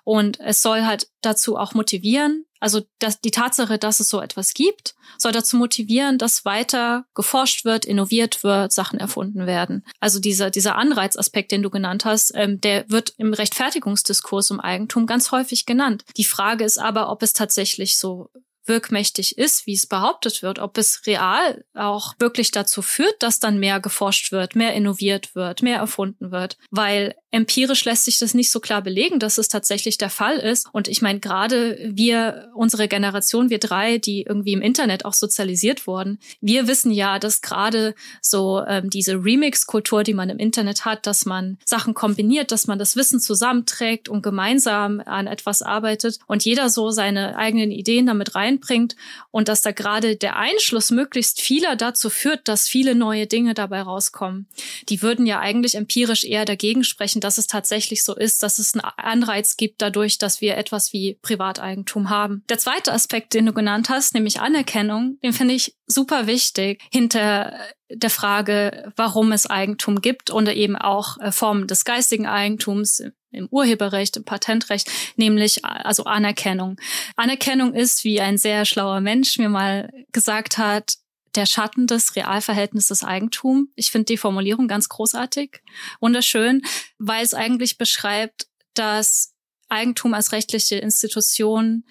Und 0.04 0.40
es 0.40 0.62
soll 0.62 0.84
halt 0.84 1.08
dazu 1.22 1.58
auch 1.58 1.74
motivieren, 1.74 2.46
also 2.64 2.82
dass 3.00 3.20
die 3.20 3.32
Tatsache, 3.32 3.78
dass 3.78 4.00
es 4.00 4.08
so 4.08 4.22
etwas 4.22 4.54
gibt, 4.54 4.96
soll 5.18 5.34
dazu 5.34 5.58
motivieren, 5.58 6.18
dass 6.18 6.46
weiter 6.46 7.06
geforscht 7.14 7.66
wird, 7.66 7.84
innoviert 7.84 8.42
wird, 8.46 8.72
Sachen 8.72 9.00
erfunden 9.00 9.46
werden. 9.46 9.86
Also 10.00 10.20
dieser, 10.20 10.50
dieser 10.50 10.78
Anreizaspekt, 10.78 11.52
den 11.52 11.62
du 11.62 11.70
genannt 11.70 12.06
hast, 12.06 12.32
ähm, 12.36 12.62
der 12.62 12.90
wird 12.90 13.14
im 13.18 13.34
Rechtfertigungsdiskurs 13.34 14.50
um 14.50 14.62
Eigentum 14.62 15.08
ganz 15.08 15.32
häufig 15.32 15.66
genannt. 15.66 16.06
Die 16.16 16.24
Frage 16.24 16.64
ist 16.64 16.78
aber, 16.78 17.10
ob 17.10 17.22
es 17.22 17.34
tatsächlich 17.34 17.98
so 17.98 18.30
wirkmächtig 18.66 19.38
ist, 19.38 19.68
wie 19.68 19.74
es 19.74 19.86
behauptet 19.86 20.42
wird, 20.42 20.60
ob 20.60 20.78
es 20.78 21.06
real 21.06 21.66
auch 21.74 22.14
wirklich 22.20 22.52
dazu 22.52 22.82
führt, 22.82 23.22
dass 23.22 23.42
dann 23.42 23.60
mehr 23.60 23.82
geforscht 23.82 24.32
wird, 24.32 24.56
mehr 24.56 24.74
innoviert 24.74 25.36
wird, 25.36 25.62
mehr 25.62 25.80
erfunden 25.80 26.32
wird, 26.32 26.58
weil 26.72 27.16
empirisch 27.34 27.84
lässt 27.84 28.06
sich 28.06 28.20
das 28.20 28.36
nicht 28.36 28.52
so 28.52 28.60
klar 28.60 28.84
belegen, 28.84 29.18
dass 29.18 29.40
es 29.40 29.48
tatsächlich 29.48 29.98
der 29.98 30.12
Fall 30.12 30.38
ist. 30.38 30.68
Und 30.72 30.88
ich 30.88 31.02
meine, 31.02 31.20
gerade 31.20 31.80
wir, 31.84 32.52
unsere 32.54 32.88
Generation, 32.88 33.50
wir 33.50 33.58
drei, 33.58 33.98
die 33.98 34.22
irgendwie 34.22 34.54
im 34.54 34.62
Internet 34.62 35.04
auch 35.04 35.14
sozialisiert 35.14 35.88
wurden, 35.88 36.20
wir 36.42 36.68
wissen 36.68 36.92
ja, 36.92 37.18
dass 37.18 37.42
gerade 37.42 37.96
so 38.22 38.64
ähm, 38.68 38.92
diese 38.92 39.16
Remix-Kultur, 39.16 40.04
die 40.04 40.14
man 40.14 40.30
im 40.30 40.38
Internet 40.38 40.86
hat, 40.86 41.08
dass 41.08 41.26
man 41.26 41.58
Sachen 41.66 41.96
kombiniert, 41.96 42.52
dass 42.52 42.68
man 42.68 42.78
das 42.78 42.96
Wissen 42.96 43.20
zusammenträgt 43.20 44.10
und 44.10 44.22
gemeinsam 44.22 45.02
an 45.04 45.26
etwas 45.26 45.64
arbeitet 45.64 46.20
und 46.28 46.46
jeder 46.46 46.70
so 46.70 46.92
seine 46.92 47.36
eigenen 47.36 47.72
Ideen 47.72 48.06
damit 48.06 48.36
reinbringt 48.36 48.96
und 49.32 49.48
dass 49.48 49.62
da 49.62 49.72
gerade 49.72 50.18
der 50.18 50.36
Einschluss 50.36 50.92
möglichst 50.92 51.42
vieler 51.42 51.76
dazu 51.78 52.12
führt, 52.12 52.48
dass 52.48 52.68
viele 52.68 52.94
neue 52.94 53.26
Dinge 53.26 53.56
dabei 53.56 53.82
rauskommen. 53.82 54.46
Die 54.90 55.02
würden 55.02 55.26
ja 55.26 55.40
eigentlich 55.40 55.74
empirisch 55.74 56.26
eher 56.26 56.46
dagegen 56.46 56.84
sprechen, 56.84 57.23
dass 57.24 57.38
es 57.38 57.48
tatsächlich 57.48 58.04
so 58.04 58.16
ist, 58.16 58.44
dass 58.44 58.60
es 58.60 58.74
einen 58.74 58.82
Anreiz 58.98 59.58
gibt 59.58 59.82
dadurch, 59.82 60.18
dass 60.18 60.42
wir 60.42 60.58
etwas 60.58 60.94
wie 60.94 61.20
Privateigentum 61.22 62.10
haben. 62.10 62.44
Der 62.50 62.58
zweite 62.58 62.94
Aspekt, 62.94 63.34
den 63.34 63.46
du 63.46 63.54
genannt 63.54 63.90
hast, 63.90 64.14
nämlich 64.14 64.42
Anerkennung, 64.42 65.18
den 65.24 65.34
finde 65.34 65.54
ich 65.54 65.76
super 65.88 66.28
wichtig 66.28 66.82
hinter 66.92 67.58
der 67.90 68.10
Frage, 68.10 68.92
warum 68.96 69.32
es 69.32 69.48
Eigentum 69.48 70.02
gibt 70.02 70.30
und 70.30 70.50
eben 70.50 70.76
auch 70.76 71.20
äh, 71.20 71.32
Formen 71.32 71.68
des 71.68 71.86
geistigen 71.86 72.26
Eigentums 72.26 73.04
im 73.32 73.48
Urheberrecht, 73.50 74.18
im 74.18 74.26
Patentrecht, 74.26 74.90
nämlich 75.16 75.66
also 75.66 76.06
Anerkennung. 76.06 76.78
Anerkennung 77.16 77.74
ist, 77.74 78.04
wie 78.04 78.22
ein 78.22 78.38
sehr 78.38 78.66
schlauer 78.66 79.02
Mensch 79.02 79.38
mir 79.38 79.50
mal 79.50 79.90
gesagt 80.12 80.58
hat, 80.58 80.96
der 81.36 81.46
Schatten 81.46 81.88
des 81.88 82.16
Realverhältnisses 82.16 83.04
Eigentum. 83.04 83.70
Ich 83.76 83.92
finde 83.92 84.06
die 84.06 84.18
Formulierung 84.18 84.68
ganz 84.68 84.90
großartig, 84.90 85.62
wunderschön, 86.00 86.62
weil 87.00 87.24
es 87.24 87.34
eigentlich 87.34 87.78
beschreibt, 87.78 88.48
dass 88.74 89.34
Eigentum 89.70 90.14
als 90.14 90.32
rechtliche 90.32 90.76
Institution 90.76 91.86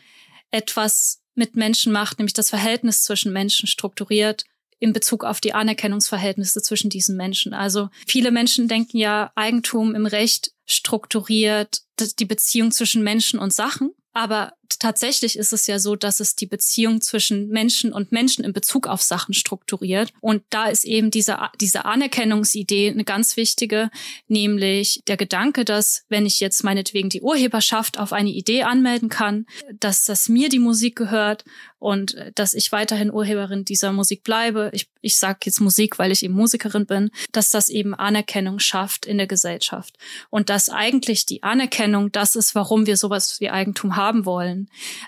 etwas 0.50 1.20
mit 1.34 1.56
Menschen 1.56 1.92
macht, 1.92 2.18
nämlich 2.18 2.34
das 2.34 2.50
Verhältnis 2.50 3.02
zwischen 3.02 3.32
Menschen 3.32 3.66
strukturiert 3.66 4.44
in 4.78 4.92
Bezug 4.92 5.24
auf 5.24 5.40
die 5.40 5.54
Anerkennungsverhältnisse 5.54 6.60
zwischen 6.60 6.90
diesen 6.90 7.16
Menschen. 7.16 7.54
Also 7.54 7.88
viele 8.06 8.32
Menschen 8.32 8.66
denken 8.66 8.96
ja, 8.96 9.30
Eigentum 9.36 9.94
im 9.94 10.06
Recht 10.06 10.52
strukturiert 10.66 11.82
die 12.18 12.24
Beziehung 12.24 12.72
zwischen 12.72 13.04
Menschen 13.04 13.38
und 13.38 13.52
Sachen. 13.52 13.92
Aber 14.12 14.52
tatsächlich 14.80 15.36
ist 15.36 15.52
es 15.52 15.66
ja 15.66 15.78
so, 15.78 15.96
dass 15.96 16.20
es 16.20 16.36
die 16.36 16.46
Beziehung 16.46 17.00
zwischen 17.00 17.48
Menschen 17.48 17.92
und 17.92 18.12
Menschen 18.12 18.44
in 18.44 18.52
Bezug 18.52 18.86
auf 18.86 19.02
Sachen 19.02 19.34
strukturiert. 19.34 20.12
Und 20.20 20.42
da 20.50 20.66
ist 20.66 20.84
eben 20.84 21.10
diese, 21.10 21.38
diese 21.60 21.84
Anerkennungsidee 21.84 22.90
eine 22.90 23.04
ganz 23.04 23.36
wichtige, 23.36 23.90
nämlich 24.28 25.02
der 25.06 25.16
Gedanke, 25.16 25.64
dass 25.64 26.04
wenn 26.08 26.26
ich 26.26 26.40
jetzt 26.40 26.64
meinetwegen 26.64 27.08
die 27.08 27.22
Urheberschaft 27.22 27.98
auf 27.98 28.12
eine 28.12 28.30
Idee 28.30 28.62
anmelden 28.62 29.08
kann, 29.08 29.46
dass 29.78 30.04
das 30.04 30.28
mir 30.28 30.48
die 30.48 30.58
Musik 30.58 30.96
gehört 30.96 31.44
und 31.82 32.16
dass 32.36 32.54
ich 32.54 32.70
weiterhin 32.70 33.10
Urheberin 33.10 33.64
dieser 33.64 33.90
Musik 33.90 34.22
bleibe. 34.22 34.70
Ich, 34.72 34.88
ich 35.00 35.16
sage 35.16 35.40
jetzt 35.46 35.60
Musik, 35.60 35.98
weil 35.98 36.12
ich 36.12 36.22
eben 36.22 36.34
Musikerin 36.34 36.86
bin, 36.86 37.10
dass 37.32 37.48
das 37.48 37.68
eben 37.68 37.92
Anerkennung 37.92 38.60
schafft 38.60 39.04
in 39.04 39.18
der 39.18 39.26
Gesellschaft. 39.26 39.98
Und 40.30 40.48
dass 40.48 40.68
eigentlich 40.68 41.26
die 41.26 41.42
Anerkennung 41.42 42.12
das 42.12 42.36
ist, 42.36 42.54
warum 42.54 42.86
wir 42.86 42.96
sowas 42.96 43.40
wie 43.40 43.50
Eigentum 43.50 43.96
haben 43.96 44.24
wollen. 44.24 44.61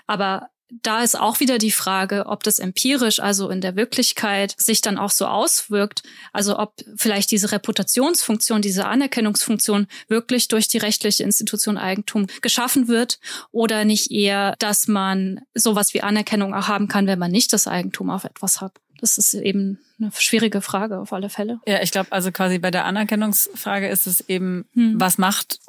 Aber 0.07 0.49
da 0.69 1.03
ist 1.03 1.17
auch 1.17 1.39
wieder 1.39 1.57
die 1.57 1.71
Frage, 1.71 2.25
ob 2.25 2.43
das 2.43 2.59
empirisch, 2.59 3.19
also 3.19 3.49
in 3.49 3.61
der 3.61 3.75
Wirklichkeit, 3.75 4.55
sich 4.57 4.81
dann 4.81 4.97
auch 4.97 5.11
so 5.11 5.27
auswirkt. 5.27 6.03
Also 6.33 6.57
ob 6.57 6.73
vielleicht 6.95 7.31
diese 7.31 7.51
Reputationsfunktion, 7.51 8.61
diese 8.61 8.85
Anerkennungsfunktion 8.85 9.87
wirklich 10.07 10.47
durch 10.47 10.67
die 10.67 10.77
rechtliche 10.77 11.23
Institution 11.23 11.77
Eigentum 11.77 12.27
geschaffen 12.41 12.87
wird 12.87 13.19
oder 13.51 13.85
nicht 13.85 14.11
eher, 14.11 14.55
dass 14.59 14.87
man 14.87 15.41
sowas 15.53 15.93
wie 15.93 16.01
Anerkennung 16.01 16.53
auch 16.53 16.67
haben 16.67 16.87
kann, 16.87 17.07
wenn 17.07 17.19
man 17.19 17.31
nicht 17.31 17.53
das 17.53 17.67
Eigentum 17.67 18.09
auf 18.09 18.23
etwas 18.23 18.61
hat. 18.61 18.73
Das 18.99 19.17
ist 19.17 19.33
eben 19.33 19.79
eine 19.99 20.11
schwierige 20.17 20.61
Frage 20.61 20.99
auf 20.99 21.13
alle 21.13 21.29
Fälle. 21.29 21.59
Ja, 21.67 21.81
ich 21.81 21.91
glaube, 21.91 22.11
also 22.11 22.31
quasi 22.31 22.59
bei 22.59 22.71
der 22.71 22.85
Anerkennungsfrage 22.85 23.87
ist 23.87 24.07
es 24.07 24.21
eben, 24.29 24.65
hm. 24.73 24.99
was 24.99 25.17
macht 25.17 25.59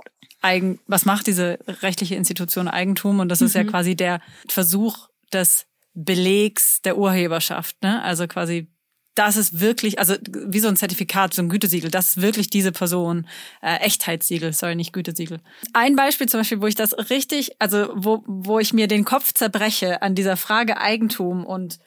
Eigen, 0.47 0.79
was 0.87 1.05
macht 1.05 1.27
diese 1.27 1.59
rechtliche 1.83 2.15
Institution 2.15 2.69
Eigentum? 2.69 3.21
Und 3.21 3.29
das 3.29 3.43
ist 3.43 3.55
mhm. 3.55 3.63
ja 3.63 3.71
quasi 3.71 3.97
der 3.97 4.21
Versuch 4.49 5.09
des 5.33 5.67
Belegs 5.95 6.83
der 6.83 6.97
Urheberschaft. 6.97 7.83
Ne? 7.83 8.03
Also 8.03 8.27
quasi, 8.29 8.69
das 9.15 9.37
ist 9.37 9.61
wirklich, 9.61 9.99
also 9.99 10.15
wie 10.25 10.61
so 10.61 10.69
ein 10.69 10.77
Zertifikat, 10.77 11.35
so 11.35 11.43
ein 11.43 11.49
Gütesiegel, 11.49 11.91
das 11.91 12.11
ist 12.11 12.23
wirklich 12.23 12.49
diese 12.49 12.71
Person. 12.71 13.27
Äh, 13.63 13.81
Echtheitssiegel, 13.81 14.53
sorry, 14.53 14.77
nicht 14.77 14.93
Gütesiegel. 14.93 15.41
Ein 15.73 15.97
Beispiel 15.97 16.29
zum 16.29 16.41
Beispiel, 16.41 16.61
wo 16.61 16.67
ich 16.67 16.75
das 16.75 16.93
richtig, 17.11 17.61
also 17.61 17.89
wo, 17.95 18.23
wo 18.27 18.59
ich 18.59 18.73
mir 18.73 18.89
den 18.89 19.05
Kopf 19.05 19.33
zerbreche 19.33 20.03
an 20.03 20.15
dieser 20.15 20.37
Frage 20.37 20.79
Eigentum 20.79 21.45
und 21.45 21.79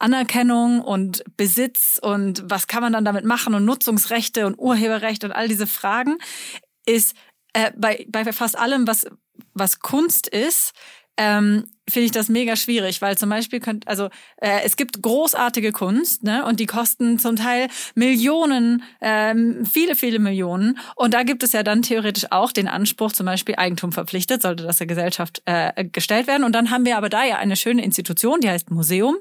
Anerkennung 0.00 0.80
und 0.80 1.22
Besitz 1.36 2.00
und 2.02 2.42
was 2.46 2.66
kann 2.66 2.82
man 2.82 2.94
dann 2.94 3.04
damit 3.04 3.24
machen 3.24 3.54
und 3.54 3.64
Nutzungsrechte 3.64 4.46
und 4.46 4.58
Urheberrecht 4.58 5.24
und 5.24 5.32
all 5.32 5.46
diese 5.46 5.66
Fragen 5.66 6.16
ist 6.86 7.14
äh, 7.52 7.72
bei, 7.76 8.06
bei 8.08 8.32
fast 8.32 8.58
allem, 8.58 8.86
was, 8.86 9.06
was 9.54 9.80
Kunst 9.80 10.26
ist, 10.28 10.72
ähm, 11.16 11.64
finde 11.90 12.06
ich 12.06 12.12
das 12.12 12.28
mega 12.28 12.56
schwierig, 12.56 13.02
weil 13.02 13.18
zum 13.18 13.30
Beispiel 13.30 13.60
könnt, 13.60 13.86
also 13.88 14.08
äh, 14.36 14.60
es 14.64 14.76
gibt 14.76 15.02
großartige 15.02 15.72
Kunst, 15.72 16.22
ne, 16.22 16.44
und 16.44 16.60
die 16.60 16.66
kosten 16.66 17.18
zum 17.18 17.36
Teil 17.36 17.68
Millionen, 17.94 18.82
ähm, 19.00 19.64
viele, 19.70 19.94
viele 19.94 20.18
Millionen. 20.18 20.78
Und 20.96 21.14
da 21.14 21.22
gibt 21.22 21.42
es 21.42 21.52
ja 21.52 21.62
dann 21.62 21.82
theoretisch 21.82 22.26
auch 22.30 22.52
den 22.52 22.68
Anspruch, 22.68 23.12
zum 23.12 23.26
Beispiel 23.26 23.56
Eigentum 23.56 23.92
verpflichtet, 23.92 24.42
sollte 24.42 24.64
das 24.64 24.78
der 24.78 24.86
Gesellschaft 24.86 25.42
äh, 25.44 25.84
gestellt 25.84 26.26
werden. 26.26 26.44
Und 26.44 26.54
dann 26.54 26.70
haben 26.70 26.84
wir 26.84 26.96
aber 26.96 27.08
da 27.08 27.24
ja 27.24 27.36
eine 27.36 27.56
schöne 27.56 27.84
Institution, 27.84 28.40
die 28.40 28.48
heißt 28.48 28.70
Museum. 28.70 29.16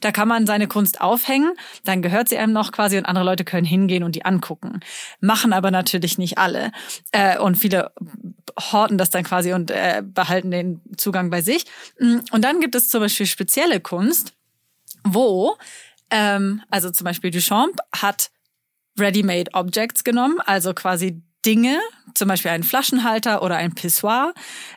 Da 0.00 0.12
kann 0.12 0.28
man 0.28 0.46
seine 0.46 0.66
Kunst 0.66 1.00
aufhängen, 1.00 1.52
dann 1.84 2.02
gehört 2.02 2.28
sie 2.28 2.38
einem 2.38 2.52
noch 2.52 2.72
quasi 2.72 2.96
und 2.98 3.06
andere 3.06 3.24
Leute 3.24 3.44
können 3.44 3.66
hingehen 3.66 4.02
und 4.02 4.14
die 4.14 4.24
angucken. 4.24 4.80
Machen 5.20 5.52
aber 5.52 5.70
natürlich 5.70 6.18
nicht 6.18 6.38
alle. 6.38 6.72
Äh, 7.12 7.38
und 7.38 7.56
viele 7.56 7.92
horten 8.58 8.98
das 8.98 9.10
dann 9.10 9.24
quasi 9.24 9.52
und 9.52 9.70
äh, 9.70 10.02
behalten 10.04 10.50
den 10.50 10.80
Zugang 10.96 11.30
bei 11.30 11.40
sich. 11.40 11.64
Und 12.30 12.42
dann 12.42 12.60
gibt 12.60 12.74
es 12.74 12.88
zum 12.88 13.00
Beispiel 13.00 13.26
spezielle 13.26 13.80
Kunst, 13.80 14.32
wo, 15.04 15.56
ähm, 16.10 16.62
also 16.70 16.90
zum 16.90 17.04
Beispiel 17.04 17.30
Duchamp 17.30 17.78
hat 17.94 18.30
Ready-Made 18.98 19.52
Objects 19.54 20.04
genommen, 20.04 20.40
also 20.44 20.72
quasi 20.74 21.22
Dinge, 21.44 21.78
zum 22.14 22.28
Beispiel 22.28 22.52
einen 22.52 22.64
Flaschenhalter 22.64 23.42
oder 23.42 23.56
ein 23.56 23.74
Pissoir, 23.74 24.32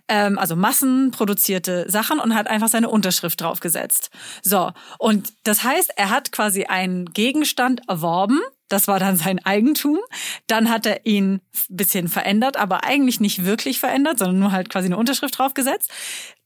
ähm, 0.07 0.37
also 0.37 0.55
massenproduzierte 0.55 1.89
Sachen 1.89 2.19
und 2.19 2.35
hat 2.35 2.47
einfach 2.47 2.67
seine 2.67 2.89
Unterschrift 2.89 3.39
draufgesetzt. 3.39 4.09
So, 4.41 4.71
und 4.97 5.33
das 5.43 5.63
heißt, 5.63 5.91
er 5.95 6.09
hat 6.09 6.31
quasi 6.31 6.65
einen 6.65 7.05
Gegenstand 7.05 7.87
erworben, 7.87 8.41
das 8.69 8.87
war 8.87 8.99
dann 8.99 9.15
sein 9.15 9.43
Eigentum. 9.45 9.99
Dann 10.47 10.69
hat 10.69 10.85
er 10.85 11.05
ihn 11.05 11.39
bisschen 11.69 12.09
verändert, 12.09 12.57
aber 12.57 12.83
eigentlich 12.83 13.19
nicht 13.19 13.45
wirklich 13.45 13.79
verändert, 13.79 14.19
sondern 14.19 14.39
nur 14.39 14.51
halt 14.51 14.69
quasi 14.69 14.87
eine 14.87 14.97
Unterschrift 14.97 15.37
draufgesetzt 15.37 15.89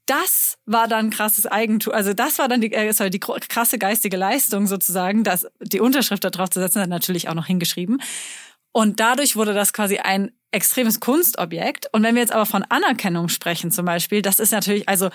das 0.05 0.57
war 0.65 0.87
dann 0.87 1.09
krasses 1.09 1.45
Eigentum, 1.45 1.93
also 1.93 2.13
das 2.13 2.39
war 2.39 2.47
dann 2.47 2.61
die, 2.61 2.73
äh, 2.73 2.91
sorry, 2.91 3.09
die 3.09 3.19
krasse 3.19 3.77
geistige 3.77 4.17
Leistung 4.17 4.67
sozusagen, 4.67 5.23
dass 5.23 5.47
die 5.61 5.79
Unterschrift 5.79 6.23
da 6.23 6.29
drauf 6.29 6.49
zu 6.49 6.59
setzen, 6.59 6.81
hat 6.81 6.89
natürlich 6.89 7.29
auch 7.29 7.33
noch 7.33 7.45
hingeschrieben. 7.45 8.01
Und 8.73 8.99
dadurch 8.99 9.35
wurde 9.35 9.53
das 9.53 9.73
quasi 9.73 9.97
ein 9.97 10.31
extremes 10.51 10.99
Kunstobjekt. 10.99 11.87
Und 11.91 12.03
wenn 12.03 12.15
wir 12.15 12.21
jetzt 12.21 12.33
aber 12.33 12.45
von 12.45 12.63
Anerkennung 12.63 13.29
sprechen 13.29 13.71
zum 13.71 13.85
Beispiel, 13.85 14.21
das 14.21 14.39
ist 14.39 14.51
natürlich, 14.51 14.87
also 14.87 15.09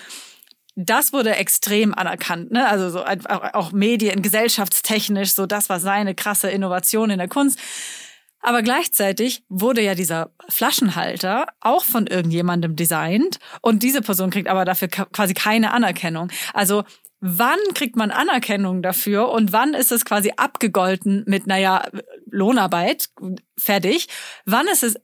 das 0.76 1.14
wurde 1.14 1.34
extrem 1.36 1.94
anerkannt, 1.94 2.52
ne? 2.52 2.68
Also 2.68 2.90
so 2.90 3.04
auch 3.04 3.72
Medien, 3.72 4.20
gesellschaftstechnisch, 4.20 5.32
so 5.32 5.46
das 5.46 5.70
war 5.70 5.80
seine 5.80 6.14
krasse 6.14 6.50
Innovation 6.50 7.08
in 7.08 7.18
der 7.18 7.28
Kunst. 7.28 7.58
Aber 8.46 8.62
gleichzeitig 8.62 9.42
wurde 9.48 9.82
ja 9.82 9.96
dieser 9.96 10.30
Flaschenhalter 10.48 11.46
auch 11.60 11.82
von 11.82 12.06
irgendjemandem 12.06 12.76
designt 12.76 13.40
und 13.60 13.82
diese 13.82 14.02
Person 14.02 14.30
kriegt 14.30 14.46
aber 14.46 14.64
dafür 14.64 14.86
quasi 14.86 15.34
keine 15.34 15.72
Anerkennung. 15.72 16.30
Also 16.54 16.84
wann 17.18 17.58
kriegt 17.74 17.96
man 17.96 18.12
Anerkennung 18.12 18.82
dafür 18.82 19.30
und 19.30 19.52
wann 19.52 19.74
ist 19.74 19.90
es 19.90 20.04
quasi 20.04 20.32
abgegolten 20.36 21.24
mit, 21.26 21.48
naja, 21.48 21.88
Lohnarbeit, 22.30 23.08
fertig? 23.58 24.06
Wann 24.44 24.68
ist 24.68 24.84
es 24.84 24.94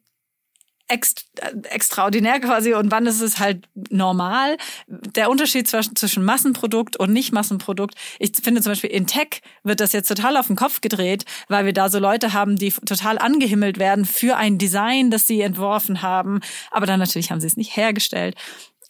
ext 0.92 1.26
extraordinär 1.70 2.40
quasi 2.40 2.74
und 2.74 2.90
wann 2.90 3.06
ist 3.06 3.20
es 3.20 3.38
halt 3.38 3.68
normal. 3.90 4.56
Der 4.86 5.30
Unterschied 5.30 5.66
zwischen 5.66 6.24
Massenprodukt 6.24 6.96
und 6.96 7.12
nicht 7.12 7.32
Massenprodukt. 7.32 7.94
Ich 8.18 8.32
finde 8.42 8.60
zum 8.60 8.72
Beispiel 8.72 8.90
in 8.90 9.06
Tech 9.06 9.40
wird 9.64 9.80
das 9.80 9.92
jetzt 9.92 10.08
total 10.08 10.36
auf 10.36 10.46
den 10.46 10.56
Kopf 10.56 10.80
gedreht, 10.80 11.24
weil 11.48 11.64
wir 11.64 11.72
da 11.72 11.88
so 11.88 11.98
Leute 11.98 12.32
haben, 12.32 12.56
die 12.56 12.70
total 12.70 13.18
angehimmelt 13.18 13.78
werden 13.78 14.04
für 14.04 14.36
ein 14.36 14.58
Design, 14.58 15.10
das 15.10 15.26
sie 15.26 15.40
entworfen 15.40 16.02
haben. 16.02 16.40
Aber 16.70 16.86
dann 16.86 17.00
natürlich 17.00 17.30
haben 17.30 17.40
sie 17.40 17.46
es 17.46 17.56
nicht 17.56 17.76
hergestellt. 17.76 18.36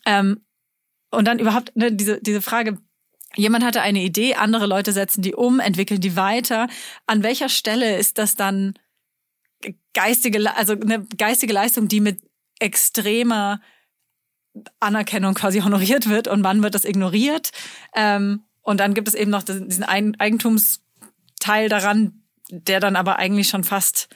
Ähm, 0.04 0.40
und 1.10 1.28
dann 1.28 1.38
überhaupt 1.38 1.76
ne, 1.76 1.92
diese, 1.92 2.20
diese 2.20 2.42
Frage, 2.42 2.78
Jemand 3.34 3.64
hatte 3.64 3.80
eine 3.80 4.02
Idee, 4.02 4.34
andere 4.34 4.66
Leute 4.66 4.92
setzen 4.92 5.22
die 5.22 5.34
um, 5.34 5.58
entwickeln 5.58 6.00
die 6.00 6.16
weiter. 6.16 6.68
An 7.06 7.22
welcher 7.22 7.48
Stelle 7.48 7.96
ist 7.96 8.18
das 8.18 8.34
dann 8.34 8.74
geistige, 9.94 10.54
also 10.56 10.74
eine 10.74 11.04
geistige 11.16 11.52
Leistung, 11.52 11.88
die 11.88 12.00
mit 12.00 12.20
extremer 12.58 13.60
Anerkennung 14.80 15.34
quasi 15.34 15.60
honoriert 15.60 16.08
wird 16.08 16.28
und 16.28 16.44
wann 16.44 16.62
wird 16.62 16.74
das 16.74 16.84
ignoriert. 16.84 17.52
Ähm, 17.94 18.44
und 18.60 18.78
dann 18.78 18.94
gibt 18.94 19.08
es 19.08 19.14
eben 19.14 19.30
noch 19.30 19.42
diesen 19.42 19.84
Eigentumsteil 19.84 21.68
daran, 21.68 22.22
der 22.50 22.80
dann 22.80 22.96
aber 22.96 23.18
eigentlich 23.18 23.48
schon 23.48 23.64
fast 23.64 24.08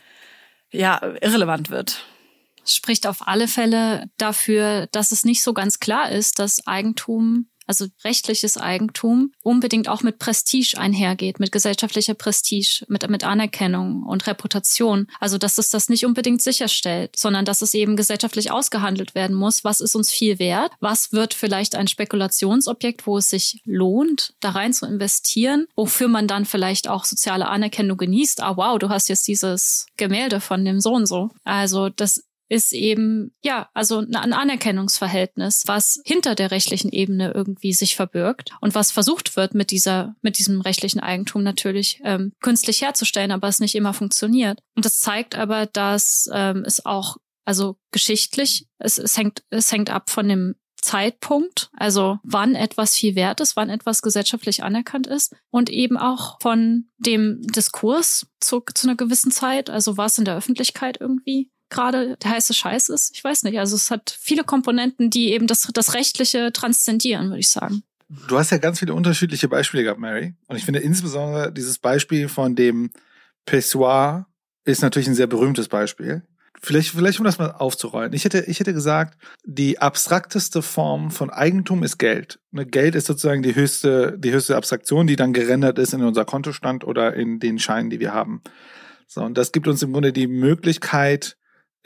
ja 0.70 1.00
irrelevant 1.20 1.70
wird. 1.70 2.04
Spricht 2.64 3.06
auf 3.06 3.26
alle 3.26 3.48
Fälle 3.48 4.10
dafür, 4.18 4.88
dass 4.92 5.12
es 5.12 5.24
nicht 5.24 5.42
so 5.42 5.54
ganz 5.54 5.78
klar 5.78 6.10
ist, 6.10 6.38
dass 6.38 6.66
Eigentum 6.66 7.48
also 7.66 7.86
rechtliches 8.04 8.56
Eigentum, 8.56 9.32
unbedingt 9.42 9.88
auch 9.88 10.02
mit 10.02 10.18
Prestige 10.18 10.78
einhergeht, 10.78 11.40
mit 11.40 11.52
gesellschaftlicher 11.52 12.14
Prestige, 12.14 12.84
mit, 12.88 13.08
mit 13.08 13.24
Anerkennung 13.24 14.02
und 14.02 14.26
Reputation. 14.26 15.08
Also 15.20 15.38
dass 15.38 15.58
es 15.58 15.70
das 15.70 15.88
nicht 15.88 16.06
unbedingt 16.06 16.42
sicherstellt, 16.42 17.16
sondern 17.16 17.44
dass 17.44 17.62
es 17.62 17.74
eben 17.74 17.96
gesellschaftlich 17.96 18.50
ausgehandelt 18.50 19.14
werden 19.14 19.36
muss. 19.36 19.64
Was 19.64 19.80
ist 19.80 19.94
uns 19.94 20.10
viel 20.10 20.38
wert? 20.38 20.72
Was 20.80 21.12
wird 21.12 21.34
vielleicht 21.34 21.74
ein 21.74 21.88
Spekulationsobjekt, 21.88 23.06
wo 23.06 23.18
es 23.18 23.30
sich 23.30 23.60
lohnt, 23.64 24.34
da 24.40 24.50
rein 24.50 24.72
zu 24.72 24.86
investieren, 24.86 25.66
wofür 25.74 26.08
man 26.08 26.28
dann 26.28 26.44
vielleicht 26.44 26.88
auch 26.88 27.04
soziale 27.04 27.48
Anerkennung 27.48 27.96
genießt? 27.96 28.42
Ah, 28.42 28.56
wow, 28.56 28.78
du 28.78 28.88
hast 28.88 29.08
jetzt 29.08 29.26
dieses 29.28 29.86
Gemälde 29.96 30.40
von 30.40 30.64
dem 30.64 30.80
so 30.80 30.92
und 30.92 31.06
so. 31.06 31.30
Also 31.44 31.88
das 31.88 32.22
ist 32.48 32.72
eben, 32.72 33.34
ja, 33.42 33.68
also 33.74 33.98
ein 33.98 34.32
Anerkennungsverhältnis, 34.32 35.64
was 35.66 36.00
hinter 36.04 36.34
der 36.34 36.50
rechtlichen 36.50 36.90
Ebene 36.90 37.32
irgendwie 37.34 37.72
sich 37.72 37.96
verbirgt 37.96 38.50
und 38.60 38.74
was 38.74 38.92
versucht 38.92 39.36
wird 39.36 39.54
mit 39.54 39.70
dieser, 39.70 40.14
mit 40.22 40.38
diesem 40.38 40.60
rechtlichen 40.60 41.00
Eigentum 41.00 41.42
natürlich 41.42 42.00
ähm, 42.04 42.32
künstlich 42.40 42.82
herzustellen, 42.82 43.32
aber 43.32 43.48
es 43.48 43.60
nicht 43.60 43.74
immer 43.74 43.94
funktioniert. 43.94 44.60
Und 44.76 44.84
das 44.84 45.00
zeigt 45.00 45.34
aber, 45.34 45.66
dass 45.66 46.28
ähm, 46.32 46.62
es 46.64 46.84
auch, 46.86 47.16
also 47.44 47.76
geschichtlich, 47.90 48.66
es, 48.78 48.98
es 48.98 49.16
hängt, 49.16 49.42
es 49.50 49.72
hängt 49.72 49.90
ab 49.90 50.10
von 50.10 50.28
dem 50.28 50.54
Zeitpunkt, 50.80 51.70
also 51.76 52.18
wann 52.22 52.54
etwas 52.54 52.94
viel 52.94 53.16
wert 53.16 53.40
ist, 53.40 53.56
wann 53.56 53.70
etwas 53.70 54.02
gesellschaftlich 54.02 54.62
anerkannt 54.62 55.08
ist 55.08 55.34
und 55.50 55.68
eben 55.68 55.96
auch 55.96 56.38
von 56.40 56.88
dem 56.98 57.40
Diskurs 57.42 58.28
zu, 58.40 58.62
zu 58.72 58.86
einer 58.86 58.96
gewissen 58.96 59.32
Zeit, 59.32 59.68
also 59.68 59.96
was 59.96 60.18
in 60.18 60.24
der 60.24 60.36
Öffentlichkeit 60.36 60.98
irgendwie 61.00 61.50
gerade 61.68 62.16
der 62.22 62.30
heiße 62.30 62.54
Scheiß 62.54 62.88
ist. 62.88 63.14
Ich 63.14 63.22
weiß 63.22 63.42
nicht. 63.42 63.58
Also 63.58 63.76
es 63.76 63.90
hat 63.90 64.16
viele 64.18 64.44
Komponenten, 64.44 65.10
die 65.10 65.32
eben 65.32 65.46
das, 65.46 65.68
das 65.72 65.94
Rechtliche 65.94 66.52
transzendieren, 66.52 67.28
würde 67.28 67.40
ich 67.40 67.50
sagen. 67.50 67.82
Du 68.28 68.38
hast 68.38 68.50
ja 68.50 68.58
ganz 68.58 68.78
viele 68.78 68.94
unterschiedliche 68.94 69.48
Beispiele 69.48 69.82
gehabt, 69.82 70.00
Mary. 70.00 70.34
Und 70.46 70.56
ich 70.56 70.64
finde 70.64 70.80
insbesondere 70.80 71.52
dieses 71.52 71.78
Beispiel 71.78 72.28
von 72.28 72.54
dem 72.54 72.90
Pessoir 73.46 74.26
ist 74.64 74.82
natürlich 74.82 75.08
ein 75.08 75.14
sehr 75.14 75.26
berühmtes 75.26 75.68
Beispiel. 75.68 76.22
Vielleicht, 76.62 76.90
vielleicht 76.90 77.18
um 77.18 77.24
das 77.24 77.38
mal 77.38 77.50
aufzurollen. 77.50 78.12
Ich 78.12 78.24
hätte, 78.24 78.44
ich 78.46 78.60
hätte 78.60 78.72
gesagt, 78.72 79.18
die 79.44 79.78
abstrakteste 79.78 80.62
Form 80.62 81.10
von 81.10 81.30
Eigentum 81.30 81.82
ist 81.82 81.98
Geld. 81.98 82.40
Ne, 82.50 82.64
Geld 82.64 82.94
ist 82.94 83.06
sozusagen 83.06 83.42
die 83.42 83.54
höchste, 83.54 84.16
die 84.18 84.32
höchste 84.32 84.56
Abstraktion, 84.56 85.06
die 85.06 85.16
dann 85.16 85.32
gerendert 85.32 85.78
ist 85.78 85.92
in 85.92 86.02
unser 86.02 86.24
Kontostand 86.24 86.84
oder 86.84 87.14
in 87.14 87.40
den 87.40 87.58
Scheinen, 87.58 87.90
die 87.90 88.00
wir 88.00 88.14
haben. 88.14 88.42
So, 89.06 89.22
und 89.22 89.36
das 89.36 89.52
gibt 89.52 89.68
uns 89.68 89.82
im 89.82 89.92
Grunde 89.92 90.12
die 90.12 90.26
Möglichkeit, 90.26 91.36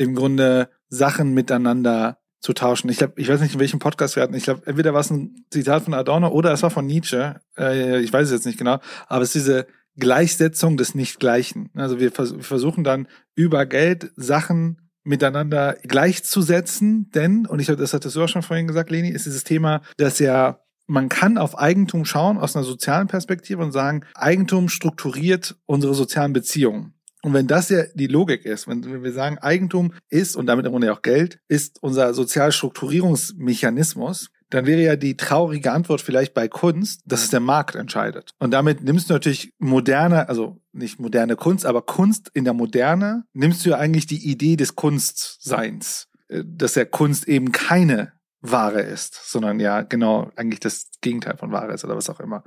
im 0.01 0.14
Grunde 0.14 0.70
Sachen 0.88 1.34
miteinander 1.34 2.18
zu 2.40 2.55
tauschen. 2.55 2.88
Ich 2.88 2.96
glaube, 2.96 3.12
ich 3.16 3.28
weiß 3.28 3.42
nicht, 3.42 3.53
in 3.53 3.61
welchem 3.61 3.80
Podcast 3.80 4.16
wir 4.16 4.22
hatten. 4.22 4.34
Ich 4.34 4.44
glaube, 4.44 4.62
entweder 4.64 4.94
war 4.94 5.01
es 5.01 5.11
ein 5.11 5.44
Zitat 5.51 5.82
von 5.82 5.92
Adorno 5.92 6.28
oder 6.28 6.53
es 6.53 6.62
war 6.62 6.70
von 6.70 6.86
Nietzsche. 6.86 7.38
Äh, 7.59 8.01
ich 8.01 8.11
weiß 8.11 8.26
es 8.26 8.32
jetzt 8.32 8.46
nicht 8.46 8.59
genau. 8.59 8.78
Aber 9.09 9.22
es 9.22 9.34
ist 9.34 9.46
diese 9.46 9.66
Gleichsetzung 9.98 10.78
des 10.78 10.94
Nichtgleichen. 10.94 11.68
Also 11.74 12.01
wir, 12.01 12.12
vers 12.12 12.34
wir 12.34 12.42
versuchen 12.42 12.82
dann 12.82 13.09
über 13.34 13.66
Geld 13.66 14.11
Sachen 14.16 14.90
miteinander 15.03 15.76
gleichzusetzen, 15.82 17.11
denn, 17.11 17.46
und 17.46 17.59
ich 17.59 17.66
glaube, 17.66 17.80
das 17.80 17.92
hattest 17.92 18.16
du 18.16 18.22
auch 18.22 18.28
schon 18.28 18.42
vorhin 18.42 18.66
gesagt, 18.66 18.90
Leni, 18.90 19.09
ist 19.09 19.26
dieses 19.26 19.44
Thema, 19.44 19.82
dass 19.98 20.18
ja 20.18 20.61
man 20.86 21.09
kann 21.09 21.38
auf 21.38 21.59
Eigentum 21.59 22.05
schauen 22.05 22.38
aus 22.38 22.57
einer 22.57 22.64
sozialen 22.64 23.07
Perspektive 23.07 23.62
und 23.62 23.72
sagen, 23.72 24.05
Eigentum 24.14 24.68
strukturiert 24.68 25.57
unsere 25.66 25.94
sozialen 25.94 26.32
Beziehungen. 26.32 26.94
Und 27.23 27.35
wenn 27.35 27.47
das 27.47 27.68
ja 27.68 27.85
die 27.95 28.07
Logik 28.07 28.45
ist, 28.45 28.66
wenn 28.66 29.03
wir 29.03 29.12
sagen, 29.12 29.39
Eigentum 29.39 29.93
ist, 30.09 30.37
und 30.37 30.47
damit 30.47 30.64
im 30.64 30.73
Grunde 30.73 30.93
auch 30.93 31.03
Geld, 31.03 31.39
ist 31.49 31.83
unser 31.83 32.14
Sozialstrukturierungsmechanismus, 32.14 34.31
dann 34.51 34.66
wäre 34.66 34.83
ja 34.83 34.97
die 34.97 35.16
traurige 35.16 35.73
Antwort 35.73 36.01
vielleicht 36.01 36.35
bei 36.35 36.49
Kunst, 36.49 37.03
dass 37.07 37.23
es 37.23 37.31
der 37.31 37.41
Markt 37.41 37.77
entscheidet. 37.77 38.33
Und 38.39 38.51
damit 38.51 38.83
nimmst 38.83 39.09
du 39.09 39.14
natürlich 39.14 39.55
moderne, 39.59 40.29
also 40.29 40.61
nicht 40.73 40.99
moderne 40.99 41.37
Kunst, 41.37 41.66
aber 41.66 41.83
Kunst 41.83 42.31
in 42.35 42.45
der 42.45 42.55
Moderne, 42.55 43.25
nimmst 43.33 43.64
du 43.64 43.71
ja 43.71 43.79
eigentlich 43.79 44.07
die 44.07 44.29
Idee 44.29 44.57
des 44.57 44.75
Kunstseins, 44.75 46.09
äh, 46.29 46.43
dass 46.45 46.75
der 46.75 46.87
Kunst 46.87 47.29
eben 47.29 47.53
keine 47.53 48.12
Ware 48.43 48.80
ist, 48.80 49.30
sondern 49.30 49.61
ja 49.61 49.82
genau 49.82 50.30
eigentlich 50.36 50.61
das 50.61 50.86
Gegenteil 51.03 51.36
von 51.36 51.53
Ware 51.53 51.72
ist 51.72 51.84
oder 51.84 51.97
was 51.97 52.09
auch 52.09 52.20
immer. 52.20 52.43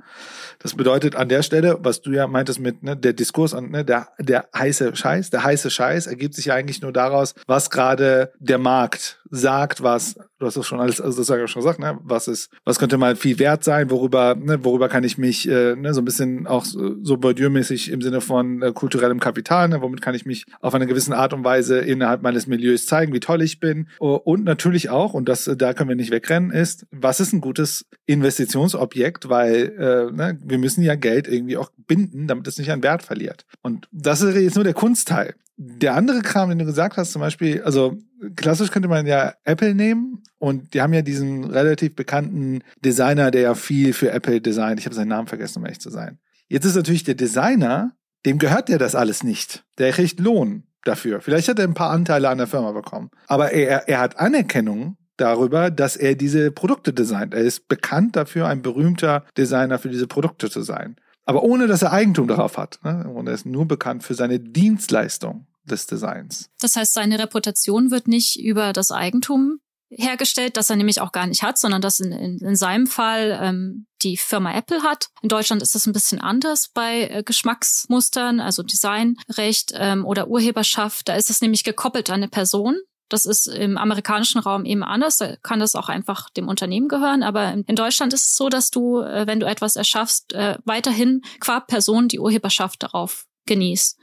Das 0.58 0.74
bedeutet 0.74 1.14
an 1.14 1.28
der 1.28 1.42
Stelle, 1.42 1.78
was 1.80 2.00
du 2.00 2.10
ja 2.10 2.26
meintest 2.26 2.60
mit 2.60 2.82
ne, 2.82 2.96
der 2.96 3.12
Diskurs 3.12 3.52
und 3.52 3.70
ne, 3.70 3.84
der 3.84 4.08
der 4.18 4.48
heiße 4.56 4.96
Scheiß, 4.96 5.30
der 5.30 5.44
heiße 5.44 5.70
Scheiß 5.70 6.06
ergibt 6.06 6.34
sich 6.34 6.46
ja 6.46 6.54
eigentlich 6.54 6.82
nur 6.82 6.92
daraus, 6.92 7.34
was 7.46 7.70
gerade 7.70 8.32
der 8.38 8.58
Markt 8.58 9.22
sagt, 9.30 9.82
was 9.82 10.16
du 10.44 10.48
hast 10.48 10.56
das 10.56 10.66
schon 10.66 10.80
alles, 10.80 11.00
also 11.00 11.22
das 11.22 11.42
ich 11.42 11.50
schon 11.50 11.62
gesagt, 11.62 11.78
ne, 11.78 11.98
was 12.02 12.28
ist, 12.28 12.50
was 12.64 12.78
könnte 12.78 12.98
mal 12.98 13.16
viel 13.16 13.38
wert 13.38 13.64
sein, 13.64 13.90
worüber, 13.90 14.34
ne, 14.34 14.62
worüber 14.64 14.88
kann 14.88 15.02
ich 15.02 15.18
mich 15.18 15.48
äh, 15.48 15.74
ne, 15.74 15.94
so 15.94 16.00
ein 16.00 16.04
bisschen 16.04 16.46
auch 16.46 16.64
so, 16.64 17.16
Bourdieu-mäßig 17.16 17.90
im 17.90 18.02
Sinne 18.02 18.20
von 18.20 18.60
äh, 18.62 18.72
kulturellem 18.72 19.20
Kapital, 19.20 19.68
ne, 19.68 19.80
womit 19.80 20.02
kann 20.02 20.14
ich 20.14 20.26
mich 20.26 20.44
auf 20.60 20.74
eine 20.74 20.86
gewisse 20.86 21.16
Art 21.16 21.32
und 21.32 21.44
Weise 21.44 21.78
innerhalb 21.78 22.22
meines 22.22 22.46
Milieus 22.46 22.86
zeigen, 22.86 23.12
wie 23.12 23.20
toll 23.20 23.42
ich 23.42 23.60
bin? 23.60 23.88
Und 23.98 24.44
natürlich 24.44 24.90
auch 24.90 25.14
und 25.14 25.28
das 25.28 25.50
da 25.56 25.74
können 25.74 25.88
wir 25.88 25.96
nicht 25.96 26.10
wegrennen 26.10 26.50
ist, 26.50 26.86
was 26.90 27.20
ist 27.20 27.32
ein 27.32 27.40
gutes 27.40 27.86
Investitionsobjekt, 28.06 29.28
weil 29.28 29.72
äh, 29.78 30.14
ne, 30.14 30.38
wir 30.44 30.58
müssen 30.58 30.82
ja 30.82 30.94
Geld 30.94 31.28
irgendwie 31.28 31.56
auch 31.56 31.70
binden, 31.86 32.26
damit 32.26 32.46
es 32.46 32.58
nicht 32.58 32.70
an 32.70 32.82
Wert 32.82 33.02
verliert. 33.02 33.46
Und 33.62 33.88
das 33.92 34.20
ist 34.20 34.36
jetzt 34.36 34.56
nur 34.56 34.64
der 34.64 34.74
Kunstteil. 34.74 35.34
Der 35.56 35.94
andere 35.94 36.20
Kram, 36.22 36.48
den 36.48 36.58
du 36.58 36.64
gesagt 36.64 36.96
hast, 36.96 37.12
zum 37.12 37.20
Beispiel, 37.20 37.62
also 37.62 37.96
klassisch 38.36 38.70
könnte 38.70 38.88
man 38.88 39.06
ja 39.06 39.34
Apple 39.44 39.74
nehmen 39.74 40.22
und 40.38 40.74
die 40.74 40.82
haben 40.82 40.92
ja 40.92 41.02
diesen 41.02 41.44
relativ 41.44 41.94
bekannten 41.94 42.62
Designer, 42.84 43.30
der 43.30 43.42
ja 43.42 43.54
viel 43.54 43.92
für 43.92 44.10
Apple 44.10 44.40
designt. 44.40 44.78
Ich 44.78 44.86
habe 44.86 44.94
seinen 44.94 45.08
Namen 45.08 45.28
vergessen, 45.28 45.58
um 45.58 45.64
ehrlich 45.64 45.80
zu 45.80 45.90
sein. 45.90 46.18
Jetzt 46.48 46.64
ist 46.64 46.76
natürlich 46.76 47.04
der 47.04 47.14
Designer, 47.14 47.92
dem 48.26 48.38
gehört 48.38 48.68
ja 48.68 48.78
das 48.78 48.94
alles 48.94 49.22
nicht. 49.22 49.64
Der 49.78 49.92
kriegt 49.92 50.20
Lohn 50.20 50.64
dafür. 50.84 51.20
Vielleicht 51.20 51.48
hat 51.48 51.58
er 51.58 51.64
ein 51.64 51.74
paar 51.74 51.90
Anteile 51.90 52.28
an 52.28 52.38
der 52.38 52.46
Firma 52.46 52.72
bekommen. 52.72 53.10
Aber 53.26 53.52
er, 53.52 53.88
er 53.88 54.00
hat 54.00 54.18
Anerkennung 54.18 54.96
darüber, 55.16 55.70
dass 55.70 55.96
er 55.96 56.14
diese 56.14 56.50
Produkte 56.50 56.92
designt. 56.92 57.34
Er 57.34 57.42
ist 57.42 57.68
bekannt 57.68 58.16
dafür, 58.16 58.48
ein 58.48 58.62
berühmter 58.62 59.24
Designer 59.36 59.78
für 59.78 59.88
diese 59.88 60.06
Produkte 60.06 60.50
zu 60.50 60.62
sein. 60.62 60.96
Aber 61.24 61.42
ohne, 61.42 61.66
dass 61.66 61.82
er 61.82 61.92
Eigentum 61.92 62.28
darauf 62.28 62.58
hat. 62.58 62.80
Ne? 62.84 63.08
Und 63.08 63.28
er 63.28 63.34
ist 63.34 63.46
nur 63.46 63.66
bekannt 63.66 64.02
für 64.02 64.14
seine 64.14 64.40
Dienstleistung 64.40 65.46
des 65.64 65.86
Designs. 65.86 66.50
Das 66.60 66.76
heißt, 66.76 66.92
seine 66.92 67.18
Reputation 67.18 67.90
wird 67.90 68.08
nicht 68.08 68.38
über 68.40 68.72
das 68.72 68.90
Eigentum 68.90 69.60
hergestellt, 69.90 70.56
das 70.56 70.70
er 70.70 70.76
nämlich 70.76 71.00
auch 71.00 71.12
gar 71.12 71.26
nicht 71.26 71.42
hat, 71.42 71.58
sondern 71.58 71.80
das 71.80 72.00
in, 72.00 72.12
in, 72.12 72.38
in 72.38 72.56
seinem 72.56 72.86
Fall 72.86 73.38
ähm, 73.40 73.86
die 74.02 74.16
Firma 74.16 74.52
Apple 74.54 74.82
hat. 74.82 75.08
In 75.22 75.28
Deutschland 75.28 75.62
ist 75.62 75.74
das 75.74 75.86
ein 75.86 75.92
bisschen 75.92 76.20
anders 76.20 76.70
bei 76.72 77.08
äh, 77.08 77.22
Geschmacksmustern, 77.22 78.40
also 78.40 78.62
Designrecht 78.62 79.72
ähm, 79.74 80.04
oder 80.04 80.28
Urheberschaft. 80.28 81.08
Da 81.08 81.14
ist 81.14 81.30
es 81.30 81.40
nämlich 81.40 81.64
gekoppelt 81.64 82.10
an 82.10 82.16
eine 82.16 82.28
Person. 82.28 82.76
Das 83.08 83.26
ist 83.26 83.46
im 83.46 83.76
amerikanischen 83.76 84.40
Raum 84.40 84.64
eben 84.64 84.82
anders. 84.82 85.18
Da 85.18 85.36
kann 85.36 85.60
das 85.60 85.74
auch 85.74 85.88
einfach 85.88 86.30
dem 86.30 86.48
Unternehmen 86.48 86.88
gehören. 86.88 87.22
Aber 87.22 87.52
in 87.52 87.76
Deutschland 87.76 88.12
ist 88.12 88.26
es 88.26 88.36
so, 88.36 88.48
dass 88.48 88.70
du, 88.70 89.00
äh, 89.00 89.26
wenn 89.26 89.40
du 89.40 89.46
etwas 89.46 89.76
erschaffst, 89.76 90.32
äh, 90.32 90.58
weiterhin 90.64 91.22
qua 91.40 91.60
Person 91.60 92.08
die 92.08 92.18
Urheberschaft 92.18 92.82
darauf 92.82 93.26
genießt. 93.46 93.98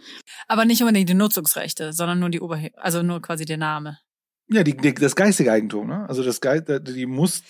Aber 0.48 0.66
nicht 0.66 0.82
unbedingt 0.82 1.10
die 1.10 1.14
Nutzungsrechte, 1.14 1.94
sondern 1.94 2.20
nur 2.20 2.30
die 2.30 2.42
Oberhe 2.42 2.72
also 2.76 3.02
nur 3.04 3.22
quasi 3.22 3.46
der 3.46 3.58
Name. 3.58 4.00
Ja, 4.50 4.64
die, 4.64 4.76
die, 4.76 4.94
das 4.94 5.16
geistige 5.16 5.52
Eigentum, 5.52 5.88
ne? 5.88 6.06
Also 6.10 6.24
das 6.24 6.42
Geist, 6.42 6.66
die 6.68 7.06
muss 7.06 7.42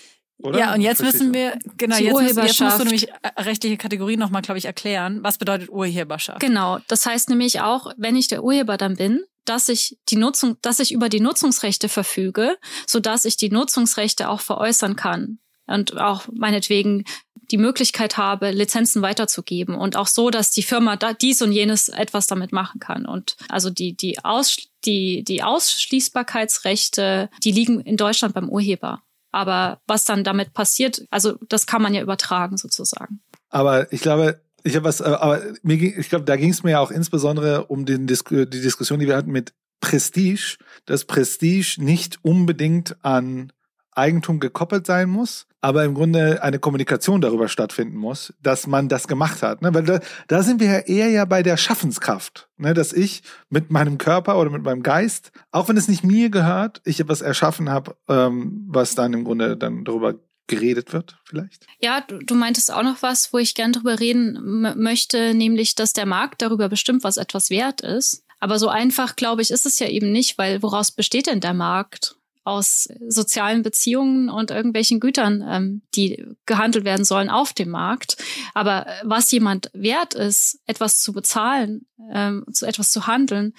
oder? 0.44 0.58
Ja, 0.58 0.74
und 0.74 0.82
jetzt 0.82 1.02
müssen 1.02 1.34
wir, 1.34 1.58
genau, 1.78 1.98
jetzt, 1.98 2.20
müssen, 2.20 2.44
jetzt 2.44 2.62
musst 2.62 2.80
du 2.80 2.84
nämlich 2.84 3.10
äh, 3.10 3.42
rechtliche 3.42 3.78
Kategorien 3.78 4.20
nochmal, 4.20 4.42
glaube 4.42 4.58
ich, 4.58 4.66
erklären. 4.66 5.20
Was 5.22 5.38
bedeutet 5.38 5.70
Urheberschaft? 5.70 6.40
Genau, 6.40 6.80
das 6.88 7.06
heißt 7.06 7.30
nämlich 7.30 7.62
auch, 7.62 7.94
wenn 7.98 8.16
ich 8.16 8.28
der 8.28 8.44
Urheber 8.44 8.78
dann 8.78 8.96
bin, 8.96 9.24
dass 9.46 9.70
ich 9.70 10.00
die 10.10 10.16
Nutzung, 10.16 10.58
dass 10.62 10.80
ich 10.80 10.92
über 10.94 11.10
die 11.10 11.20
Nutzungsrechte 11.20 11.90
verfüge, 11.90 12.58
so 12.88 13.00
dass 13.00 13.26
ich 13.26 13.38
die 13.38 13.50
Nutzungsrechte 13.50 14.30
auch 14.30 14.42
veräußern 14.42 14.96
kann 14.96 15.40
und 15.68 15.98
auch 15.98 16.28
meinetwegen 16.32 17.06
die 17.52 17.58
Möglichkeit 17.58 18.18
habe, 18.18 18.52
Lizenzen 18.52 19.02
weiterzugeben 19.02 19.76
und 19.76 19.96
auch 19.96 20.08
so, 20.08 20.30
dass 20.30 20.52
die 20.52 20.64
Firma 20.64 20.96
da 20.96 21.14
dies 21.14 21.42
und 21.42 21.52
jenes 21.52 21.90
etwas 21.90 22.28
damit 22.28 22.52
machen 22.52 22.80
kann. 22.80 23.06
Und 23.06 23.36
also 23.50 23.70
die, 23.70 23.96
die, 23.96 24.24
Aus, 24.24 24.58
die, 24.86 25.24
die 25.24 25.44
Ausschließbarkeitsrechte, 25.44 27.30
die 27.44 27.52
liegen 27.52 27.82
in 27.82 27.98
Deutschland 27.98 28.34
beim 28.34 28.50
Urheber. 28.50 29.02
Aber 29.32 29.82
was 29.88 30.06
dann 30.06 30.24
damit 30.24 30.54
passiert, 30.54 31.06
also 31.10 31.38
das 31.48 31.68
kann 31.68 31.82
man 31.82 31.94
ja 31.94 32.02
übertragen 32.02 32.58
sozusagen. 32.58 33.22
Aber 33.50 33.92
ich 33.92 34.02
glaube, 34.02 34.42
ich 34.64 34.76
habe 34.76 34.86
was, 34.86 35.02
äh, 35.02 35.06
aber 35.06 35.42
mir 35.64 35.76
ich 35.82 36.10
glaube, 36.10 36.26
da 36.26 36.36
ging 36.36 36.52
es 36.52 36.64
mir 36.64 36.72
ja 36.72 36.80
auch 36.80 36.92
insbesondere 36.92 37.66
um 37.66 37.86
den 37.86 38.08
Dis 38.08 38.24
die 38.24 38.46
Diskussion, 38.46 39.00
die 39.00 39.08
wir 39.08 39.16
hatten 39.16 39.32
mit 39.32 39.54
Prestige, 39.80 40.58
dass 40.86 41.06
Prestige 41.06 41.78
nicht 41.80 42.20
unbedingt 42.24 43.04
an 43.04 43.52
Eigentum 43.94 44.40
gekoppelt 44.40 44.86
sein 44.86 45.10
muss, 45.10 45.48
aber 45.60 45.84
im 45.84 45.94
Grunde 45.94 46.42
eine 46.44 46.60
Kommunikation 46.60 47.22
darüber 47.22 47.48
stattfinden 47.48 47.98
muss, 47.98 48.34
dass 48.42 48.68
man 48.68 48.90
das 48.90 49.08
gemacht 49.08 49.44
hat. 49.44 49.62
Ne? 49.62 49.74
Weil 49.74 49.84
da, 49.84 50.00
da 50.28 50.44
sind 50.44 50.60
wir 50.60 50.68
ja 50.68 50.80
eher 50.80 51.10
ja 51.10 51.26
bei 51.26 51.44
der 51.44 51.58
Schaffenskraft, 51.58 52.50
ne? 52.58 52.74
dass 52.74 52.94
ich 52.94 53.22
mit 53.50 53.72
meinem 53.72 53.98
Körper 53.98 54.40
oder 54.40 54.50
mit 54.50 54.64
meinem 54.64 54.84
Geist, 54.84 55.32
auch 55.52 55.70
wenn 55.70 55.78
es 55.78 55.88
nicht 55.88 56.04
mir 56.04 56.30
gehört, 56.30 56.82
ich 56.86 57.00
etwas 57.00 57.22
erschaffen 57.22 57.70
habe, 57.70 57.96
ähm, 58.08 58.66
was 58.68 58.96
dann 58.96 59.14
im 59.14 59.24
Grunde 59.24 59.58
dann 59.58 59.84
darüber 59.84 60.16
geredet 60.48 60.92
wird, 60.94 61.18
vielleicht? 61.24 61.66
Ja, 61.80 62.02
du, 62.02 62.20
du 62.20 62.36
meintest 62.36 62.74
auch 62.74 62.84
noch 62.84 63.02
was, 63.02 63.32
wo 63.32 63.38
ich 63.38 63.56
gern 63.56 63.72
drüber 63.72 64.00
reden 64.00 64.74
möchte, 64.78 65.34
nämlich, 65.34 65.76
dass 65.76 65.94
der 65.94 66.06
Markt 66.06 66.42
darüber 66.42 66.68
bestimmt, 66.70 67.04
was 67.04 67.18
etwas 67.18 67.50
wert 67.50 67.82
ist. 67.82 68.24
Aber 68.40 68.58
so 68.58 68.68
einfach, 68.68 69.16
glaube 69.16 69.44
ich, 69.44 69.52
ist 69.52 69.66
es 69.66 69.80
ja 69.80 69.88
eben 69.88 70.12
nicht, 70.12 70.38
weil 70.38 70.62
woraus 70.64 70.92
besteht 70.92 71.28
denn 71.28 71.40
der 71.40 71.54
Markt? 71.54 72.16
Aus 72.44 72.88
sozialen 73.08 73.62
Beziehungen 73.62 74.30
und 74.30 74.52
irgendwelchen 74.52 75.00
Gütern, 75.00 75.44
ähm, 75.48 75.82
die 75.94 76.26
gehandelt 76.46 76.86
werden 76.86 77.06
sollen 77.06 77.30
auf 77.30 77.54
dem 77.54 77.70
Markt. 77.70 78.18
Aber 78.54 78.88
was 79.04 79.32
jemand 79.32 79.70
wert 79.74 80.16
ist, 80.16 80.60
etwas 80.66 81.00
zu 81.02 81.14
bezahlen, 81.14 81.86
ähm, 82.12 82.46
zu 82.52 82.66
etwas 82.66 82.92
zu 82.92 83.06
handeln, 83.08 83.54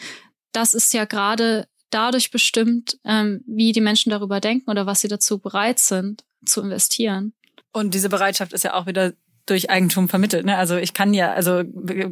das 0.53 0.75
ist 0.75 0.93
ja 0.93 1.05
gerade 1.05 1.67
dadurch 1.91 2.31
bestimmt, 2.31 2.99
ähm, 3.05 3.43
wie 3.47 3.73
die 3.73 3.81
Menschen 3.81 4.11
darüber 4.11 4.41
denken 4.41 4.71
oder 4.71 4.87
was 4.87 5.01
sie 5.01 5.09
dazu 5.09 5.39
bereit 5.39 5.79
sind 5.79 6.25
zu 6.45 6.63
investieren. 6.63 7.35
Und 7.73 7.95
diese 7.95 8.09
Bereitschaft 8.09 8.53
ist 8.53 8.65
ja 8.65 8.75
auch 8.75 8.87
wieder 8.87 9.13
durch 9.47 9.71
Eigentum 9.71 10.09
vermittelt. 10.09 10.47
Ne? 10.47 10.57
Also 10.57 10.77
ich 10.77 10.95
kann 10.95 11.15
ja, 11.15 11.33
also 11.33 11.63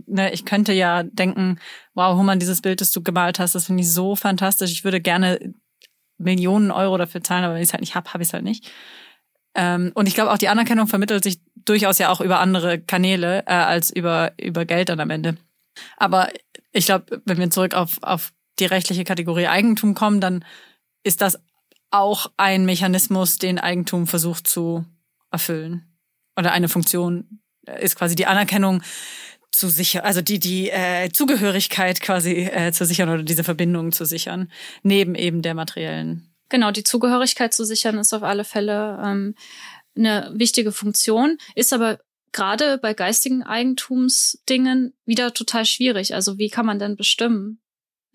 ne, 0.07 0.33
ich 0.33 0.45
könnte 0.45 0.73
ja 0.73 1.05
denken, 1.05 1.59
wow, 1.95 2.17
Human, 2.17 2.41
dieses 2.41 2.61
Bild, 2.61 2.81
das 2.81 2.91
du 2.91 3.03
gemalt 3.03 3.39
hast, 3.39 3.55
das 3.55 3.67
finde 3.67 3.83
ich 3.83 3.93
so 3.93 4.17
fantastisch. 4.17 4.73
Ich 4.73 4.85
würde 4.85 5.01
gerne 5.01 5.55
Millionen 6.21 6.71
Euro 6.71 6.99
dafür 6.99 7.23
zahlen, 7.23 7.45
aber 7.45 7.55
wenn 7.55 7.63
ich 7.63 7.69
es 7.69 7.73
halt 7.73 7.81
nicht 7.81 7.95
hab, 7.95 8.13
habe 8.13 8.23
ich 8.23 8.29
es 8.29 8.33
halt 8.33 8.45
nicht. 8.45 8.71
Ähm, 9.55 9.91
und 9.95 10.07
ich 10.07 10.15
glaube 10.15 10.31
auch 10.31 10.39
die 10.39 10.49
Anerkennung 10.49 10.87
vermittelt 10.87 11.25
sich 11.25 11.41
durchaus 11.65 11.99
ja 11.99 12.11
auch 12.11 12.21
über 12.21 12.39
andere 12.39 12.79
Kanäle 12.79 13.45
äh, 13.47 13.53
als 13.53 13.91
über 13.91 14.33
über 14.41 14.65
Geld 14.65 14.89
dann 14.89 15.01
am 15.01 15.11
Ende. 15.11 15.37
Aber 15.97 16.29
ich 16.73 16.87
glaube, 16.87 17.23
wenn 17.25 17.39
wir 17.39 17.51
zurück 17.51 17.75
auf 17.75 17.99
auf 18.03 18.33
die 18.59 18.67
rechtliche 18.67 19.05
Kategorie 19.05 19.49
Eigentum 19.49 19.95
kommen, 19.95 20.21
dann 20.21 20.45
ist 21.03 21.21
das 21.21 21.41
auch 21.91 22.31
ein 22.37 22.65
Mechanismus, 22.65 23.39
den 23.39 23.59
Eigentum 23.59 24.07
versucht 24.07 24.47
zu 24.47 24.85
erfüllen. 25.33 25.85
Oder 26.37 26.53
eine 26.53 26.69
Funktion 26.69 27.41
äh, 27.67 27.83
ist 27.85 27.97
quasi 27.97 28.15
die 28.15 28.27
Anerkennung 28.27 28.83
zu 29.53 29.69
sichern, 29.69 30.05
also 30.05 30.23
die, 30.23 30.39
die 30.39 30.71
äh, 30.71 31.11
Zugehörigkeit 31.11 32.01
quasi 32.01 32.33
äh, 32.45 32.73
zu 32.73 32.85
sichern 32.87 33.09
oder 33.09 33.23
diese 33.23 33.45
Verbindung 33.45 33.93
zu 33.93 34.05
sichern, 34.05 34.51
neben 34.83 35.15
eben 35.15 35.43
der 35.43 35.55
materiellen. 35.55 36.35
Genau, 36.49 36.71
die 36.71 36.85
Zugehörigkeit 36.85 37.55
zu 37.55 37.65
sichern 37.65 37.99
ist 37.99 38.13
auf 38.13 38.23
alle 38.23 38.45
Fälle 38.45 39.01
ähm, 39.05 39.35
eine 39.97 40.31
wichtige 40.35 40.73
Funktion, 40.73 41.39
ist 41.55 41.73
aber 41.73 41.99
gerade 42.33 42.79
bei 42.79 42.95
geistigen 42.95 43.43
Eigentumsdingen 43.43 44.95
wieder 45.05 45.35
total 45.35 45.65
schwierig. 45.65 46.15
Also 46.15 46.39
wie 46.39 46.49
kann 46.49 46.67
man 46.67 46.79
denn 46.79 46.97
bestimmen, 46.97 47.61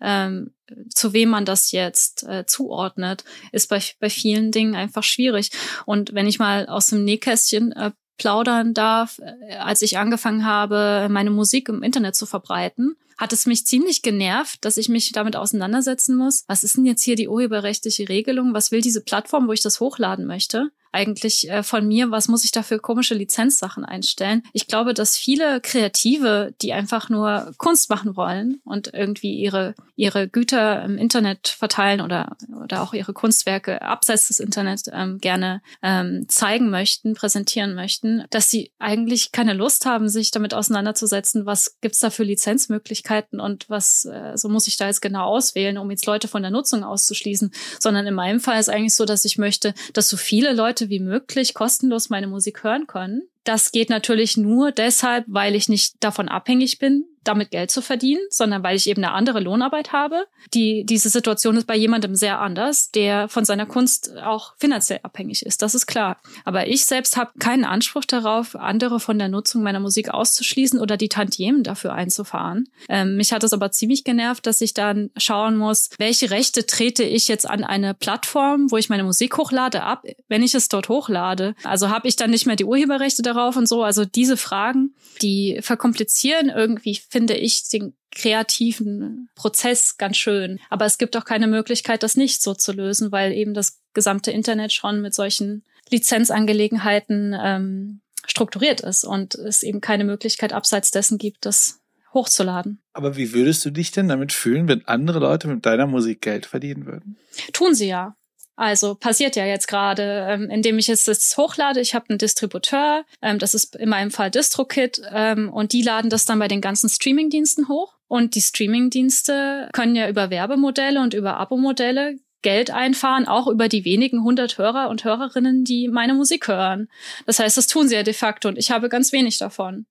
ähm, 0.00 0.54
zu 0.90 1.12
wem 1.12 1.30
man 1.30 1.44
das 1.44 1.72
jetzt 1.72 2.24
äh, 2.24 2.44
zuordnet, 2.46 3.24
ist 3.52 3.68
bei, 3.68 3.80
bei 4.00 4.10
vielen 4.10 4.52
Dingen 4.52 4.74
einfach 4.74 5.02
schwierig. 5.02 5.50
Und 5.84 6.14
wenn 6.14 6.26
ich 6.26 6.38
mal 6.38 6.66
aus 6.66 6.86
dem 6.86 7.04
Nähkästchen 7.04 7.72
äh, 7.72 7.92
plaudern 8.16 8.74
darf, 8.74 9.18
äh, 9.18 9.56
als 9.56 9.82
ich 9.82 9.98
angefangen 9.98 10.44
habe, 10.44 11.08
meine 11.10 11.30
Musik 11.30 11.68
im 11.68 11.82
Internet 11.82 12.16
zu 12.16 12.26
verbreiten, 12.26 12.96
hat 13.16 13.32
es 13.32 13.46
mich 13.46 13.66
ziemlich 13.66 14.02
genervt, 14.02 14.64
dass 14.64 14.76
ich 14.76 14.88
mich 14.88 15.12
damit 15.12 15.36
auseinandersetzen 15.36 16.16
muss. 16.16 16.44
Was 16.48 16.64
ist 16.64 16.76
denn 16.76 16.84
jetzt 16.84 17.02
hier 17.02 17.16
die 17.16 17.28
urheberrechtliche 17.28 18.08
Regelung? 18.08 18.52
Was 18.52 18.70
will 18.72 18.82
diese 18.82 19.00
Plattform, 19.00 19.48
wo 19.48 19.52
ich 19.52 19.62
das 19.62 19.80
hochladen 19.80 20.26
möchte? 20.26 20.70
Eigentlich 20.96 21.50
äh, 21.50 21.62
von 21.62 21.86
mir, 21.86 22.10
was 22.10 22.26
muss 22.26 22.42
ich 22.42 22.52
da 22.52 22.62
für 22.62 22.78
komische 22.78 23.12
Lizenzsachen 23.12 23.84
einstellen? 23.84 24.42
Ich 24.54 24.66
glaube, 24.66 24.94
dass 24.94 25.18
viele 25.18 25.60
Kreative, 25.60 26.54
die 26.62 26.72
einfach 26.72 27.10
nur 27.10 27.52
Kunst 27.58 27.90
machen 27.90 28.16
wollen 28.16 28.62
und 28.64 28.94
irgendwie 28.94 29.34
ihre, 29.34 29.74
ihre 29.94 30.26
Güter 30.26 30.82
im 30.82 30.96
Internet 30.96 31.48
verteilen 31.48 32.00
oder, 32.00 32.38
oder 32.64 32.80
auch 32.80 32.94
ihre 32.94 33.12
Kunstwerke 33.12 33.82
abseits 33.82 34.28
des 34.28 34.40
Internets 34.40 34.84
ähm, 34.90 35.18
gerne 35.18 35.60
ähm, 35.82 36.24
zeigen 36.28 36.70
möchten, 36.70 37.12
präsentieren 37.12 37.74
möchten, 37.74 38.24
dass 38.30 38.48
sie 38.48 38.72
eigentlich 38.78 39.32
keine 39.32 39.52
Lust 39.52 39.84
haben, 39.84 40.08
sich 40.08 40.30
damit 40.30 40.54
auseinanderzusetzen, 40.54 41.44
was 41.44 41.76
gibt's 41.82 41.98
da 41.98 42.08
für 42.08 42.24
Lizenzmöglichkeiten 42.24 43.38
und 43.38 43.68
was 43.68 44.06
äh, 44.06 44.32
so 44.36 44.48
muss 44.48 44.66
ich 44.66 44.78
da 44.78 44.86
jetzt 44.86 45.02
genau 45.02 45.26
auswählen, 45.26 45.76
um 45.76 45.90
jetzt 45.90 46.06
Leute 46.06 46.26
von 46.26 46.40
der 46.40 46.50
Nutzung 46.50 46.84
auszuschließen, 46.84 47.52
sondern 47.78 48.06
in 48.06 48.14
meinem 48.14 48.40
Fall 48.40 48.58
ist 48.58 48.70
eigentlich 48.70 48.94
so, 48.94 49.04
dass 49.04 49.26
ich 49.26 49.36
möchte, 49.36 49.74
dass 49.92 50.08
so 50.08 50.16
viele 50.16 50.54
Leute 50.54 50.85
wie 50.88 51.00
möglich 51.00 51.54
kostenlos 51.54 52.10
meine 52.10 52.26
Musik 52.26 52.62
hören 52.64 52.86
können. 52.86 53.22
Das 53.44 53.70
geht 53.70 53.90
natürlich 53.90 54.36
nur 54.36 54.72
deshalb, 54.72 55.24
weil 55.28 55.54
ich 55.54 55.68
nicht 55.68 55.94
davon 56.00 56.28
abhängig 56.28 56.78
bin, 56.78 57.04
damit 57.28 57.50
Geld 57.50 57.70
zu 57.70 57.82
verdienen, 57.82 58.20
sondern 58.30 58.62
weil 58.62 58.76
ich 58.76 58.88
eben 58.88 59.02
eine 59.02 59.12
andere 59.12 59.40
Lohnarbeit 59.40 59.92
habe. 59.92 60.26
Die, 60.54 60.84
diese 60.84 61.08
Situation 61.08 61.56
ist 61.56 61.66
bei 61.66 61.76
jemandem 61.76 62.14
sehr 62.14 62.40
anders, 62.40 62.90
der 62.90 63.28
von 63.28 63.44
seiner 63.44 63.66
Kunst 63.66 64.16
auch 64.18 64.54
finanziell 64.58 65.00
abhängig 65.02 65.44
ist. 65.44 65.62
Das 65.62 65.74
ist 65.74 65.86
klar. 65.86 66.18
Aber 66.44 66.66
ich 66.68 66.86
selbst 66.86 67.16
habe 67.16 67.32
keinen 67.38 67.64
Anspruch 67.64 68.04
darauf, 68.04 68.56
andere 68.56 69.00
von 69.00 69.18
der 69.18 69.28
Nutzung 69.28 69.62
meiner 69.62 69.80
Musik 69.80 70.10
auszuschließen 70.10 70.80
oder 70.80 70.96
die 70.96 71.08
Tantiemen 71.08 71.62
dafür 71.62 71.92
einzufahren. 71.92 72.68
Ähm, 72.88 73.16
mich 73.16 73.32
hat 73.32 73.44
es 73.44 73.52
aber 73.52 73.70
ziemlich 73.72 74.04
genervt, 74.04 74.46
dass 74.46 74.60
ich 74.60 74.74
dann 74.74 75.10
schauen 75.16 75.56
muss, 75.56 75.90
welche 75.98 76.30
Rechte 76.30 76.66
trete 76.66 77.02
ich 77.02 77.28
jetzt 77.28 77.48
an 77.48 77.64
eine 77.64 77.94
Plattform, 77.94 78.70
wo 78.70 78.76
ich 78.76 78.88
meine 78.88 79.04
Musik 79.04 79.36
hochlade, 79.36 79.82
ab, 79.82 80.04
wenn 80.28 80.42
ich 80.42 80.54
es 80.54 80.68
dort 80.68 80.88
hochlade. 80.88 81.54
Also 81.64 81.88
habe 81.90 82.08
ich 82.08 82.16
dann 82.16 82.30
nicht 82.30 82.46
mehr 82.46 82.56
die 82.56 82.64
Urheberrechte 82.64 83.22
darauf 83.22 83.56
und 83.56 83.68
so. 83.68 83.82
Also 83.82 84.04
diese 84.04 84.36
Fragen, 84.36 84.94
die 85.22 85.58
verkomplizieren 85.62 86.48
irgendwie 86.48 87.00
finde 87.16 87.34
ich 87.34 87.66
den 87.70 87.94
kreativen 88.10 89.30
Prozess 89.34 89.96
ganz 89.96 90.18
schön. 90.18 90.60
Aber 90.68 90.84
es 90.84 90.98
gibt 90.98 91.16
auch 91.16 91.24
keine 91.24 91.46
Möglichkeit, 91.46 92.02
das 92.02 92.14
nicht 92.14 92.42
so 92.42 92.52
zu 92.52 92.72
lösen, 92.72 93.10
weil 93.10 93.32
eben 93.32 93.54
das 93.54 93.80
gesamte 93.94 94.30
Internet 94.30 94.74
schon 94.74 95.00
mit 95.00 95.14
solchen 95.14 95.64
Lizenzangelegenheiten 95.88 97.34
ähm, 97.42 98.00
strukturiert 98.26 98.82
ist 98.82 99.04
und 99.04 99.34
es 99.34 99.62
eben 99.62 99.80
keine 99.80 100.04
Möglichkeit 100.04 100.52
abseits 100.52 100.90
dessen 100.90 101.16
gibt, 101.16 101.46
das 101.46 101.80
hochzuladen. 102.12 102.82
Aber 102.92 103.16
wie 103.16 103.32
würdest 103.32 103.64
du 103.64 103.70
dich 103.70 103.92
denn 103.92 104.08
damit 104.08 104.34
fühlen, 104.34 104.68
wenn 104.68 104.86
andere 104.86 105.18
Leute 105.18 105.48
mit 105.48 105.64
deiner 105.64 105.86
Musik 105.86 106.20
Geld 106.20 106.44
verdienen 106.44 106.84
würden? 106.84 107.16
Tun 107.54 107.74
sie 107.74 107.88
ja. 107.88 108.14
Also 108.56 108.94
passiert 108.94 109.36
ja 109.36 109.44
jetzt 109.44 109.68
gerade, 109.68 110.26
ähm, 110.28 110.50
indem 110.50 110.78
ich 110.78 110.86
jetzt 110.86 111.06
das 111.08 111.36
hochlade. 111.36 111.80
Ich 111.80 111.94
habe 111.94 112.06
einen 112.08 112.18
Distributeur, 112.18 113.04
ähm, 113.20 113.38
das 113.38 113.54
ist 113.54 113.76
in 113.76 113.90
meinem 113.90 114.10
Fall 114.10 114.30
DistroKit, 114.30 115.02
ähm, 115.12 115.52
und 115.52 115.72
die 115.72 115.82
laden 115.82 116.10
das 116.10 116.24
dann 116.24 116.38
bei 116.38 116.48
den 116.48 116.62
ganzen 116.62 116.88
Streamingdiensten 116.88 117.68
hoch. 117.68 117.94
Und 118.08 118.34
die 118.34 118.40
Streamingdienste 118.40 119.68
können 119.72 119.94
ja 119.94 120.08
über 120.08 120.30
Werbemodelle 120.30 121.00
und 121.00 121.12
über 121.12 121.36
Abo-Modelle 121.36 122.16
Geld 122.42 122.70
einfahren, 122.70 123.26
auch 123.26 123.48
über 123.48 123.68
die 123.68 123.84
wenigen 123.84 124.22
hundert 124.22 124.56
Hörer 124.56 124.88
und 124.88 125.04
Hörerinnen, 125.04 125.64
die 125.64 125.88
meine 125.88 126.14
Musik 126.14 126.46
hören. 126.48 126.88
Das 127.26 127.40
heißt, 127.40 127.56
das 127.56 127.66
tun 127.66 127.88
sie 127.88 127.96
ja 127.96 128.04
de 128.04 128.14
facto 128.14 128.48
und 128.48 128.56
ich 128.56 128.70
habe 128.70 128.88
ganz 128.88 129.12
wenig 129.12 129.38
davon. 129.38 129.86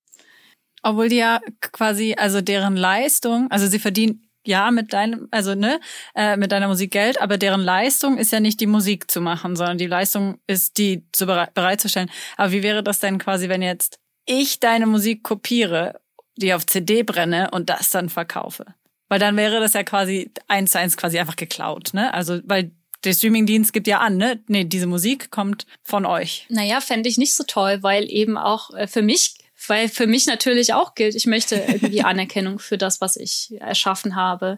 Obwohl 0.82 1.09
die 1.09 1.18
ja 1.18 1.41
quasi, 1.59 2.16
also 2.18 2.41
deren 2.41 2.78
Leistung, 2.78 3.51
also 3.51 3.68
sie 3.68 3.80
verdienen 3.80 4.24
ja 4.48 4.72
mit 4.72 4.93
deinem, 4.93 5.28
also 5.32 5.56
ne, 5.56 5.80
äh, 6.16 6.38
mit 6.38 6.52
deiner 6.52 6.68
Musik 6.68 6.91
Geld, 6.91 7.22
aber 7.22 7.38
deren 7.38 7.62
Leistung 7.62 8.18
ist 8.18 8.32
ja 8.32 8.39
nicht 8.39 8.60
die 8.60 8.68
Musik 8.68 9.10
zu 9.10 9.22
machen, 9.22 9.56
sondern 9.56 9.78
die 9.78 9.88
Leistung 9.88 10.39
ist 10.48 10.78
die 10.78 11.06
zu 11.12 11.26
bereit, 11.26 11.54
bereitzustellen. 11.54 12.10
Aber 12.38 12.52
wie 12.52 12.64
wäre 12.64 12.84
das 12.84 13.00
denn 13.00 13.18
quasi, 13.18 13.50
wenn 13.50 13.62
jetzt 13.62 14.00
ich 14.26 14.60
deine 14.60 14.86
Musik 14.86 15.24
kopiere, 15.24 16.00
die 16.38 16.54
auf 16.54 16.66
CD 16.66 17.04
brenne 17.04 17.50
und 17.52 17.70
das 17.70 17.89
dann 17.89 18.10
verkaufe? 18.10 18.66
Weil 19.08 19.20
dann 19.20 19.38
wäre 19.38 19.60
das 19.60 19.74
ja 19.74 19.84
quasi 19.84 20.32
eins 20.48 20.72
zu 20.72 20.80
eins 20.80 20.98
quasi 20.98 21.20
einfach 21.20 21.36
geklaut, 21.36 21.93
ne? 21.93 22.14
Also, 22.14 22.39
weil 22.46 22.72
der 23.04 23.14
Streamingdienst 23.14 23.72
gibt 23.72 23.88
ja 23.88 24.00
an, 24.00 24.18
ne? 24.18 24.39
Nee, 24.48 24.64
diese 24.64 24.88
Musik 24.88 25.30
kommt 25.30 25.68
von 25.84 26.06
euch. 26.06 26.48
Naja, 26.50 26.82
fände 26.82 27.08
ich 27.08 27.18
nicht 27.18 27.36
so 27.36 27.43
toll, 27.43 27.84
weil 27.84 28.10
eben 28.10 28.38
auch 28.38 28.72
äh, 28.74 28.88
für 28.88 29.04
mich 29.04 29.36
weil 29.70 29.89
für 29.89 30.07
mich 30.07 30.28
natürlich 30.28 30.74
auch 30.74 30.95
gilt, 30.95 31.16
ich 31.16 31.26
möchte 31.26 31.55
irgendwie 31.55 32.01
Anerkennung 32.03 32.59
für 32.59 32.78
das, 32.78 33.01
was 33.01 33.16
ich 33.16 33.53
erschaffen 33.59 34.16
habe. 34.16 34.57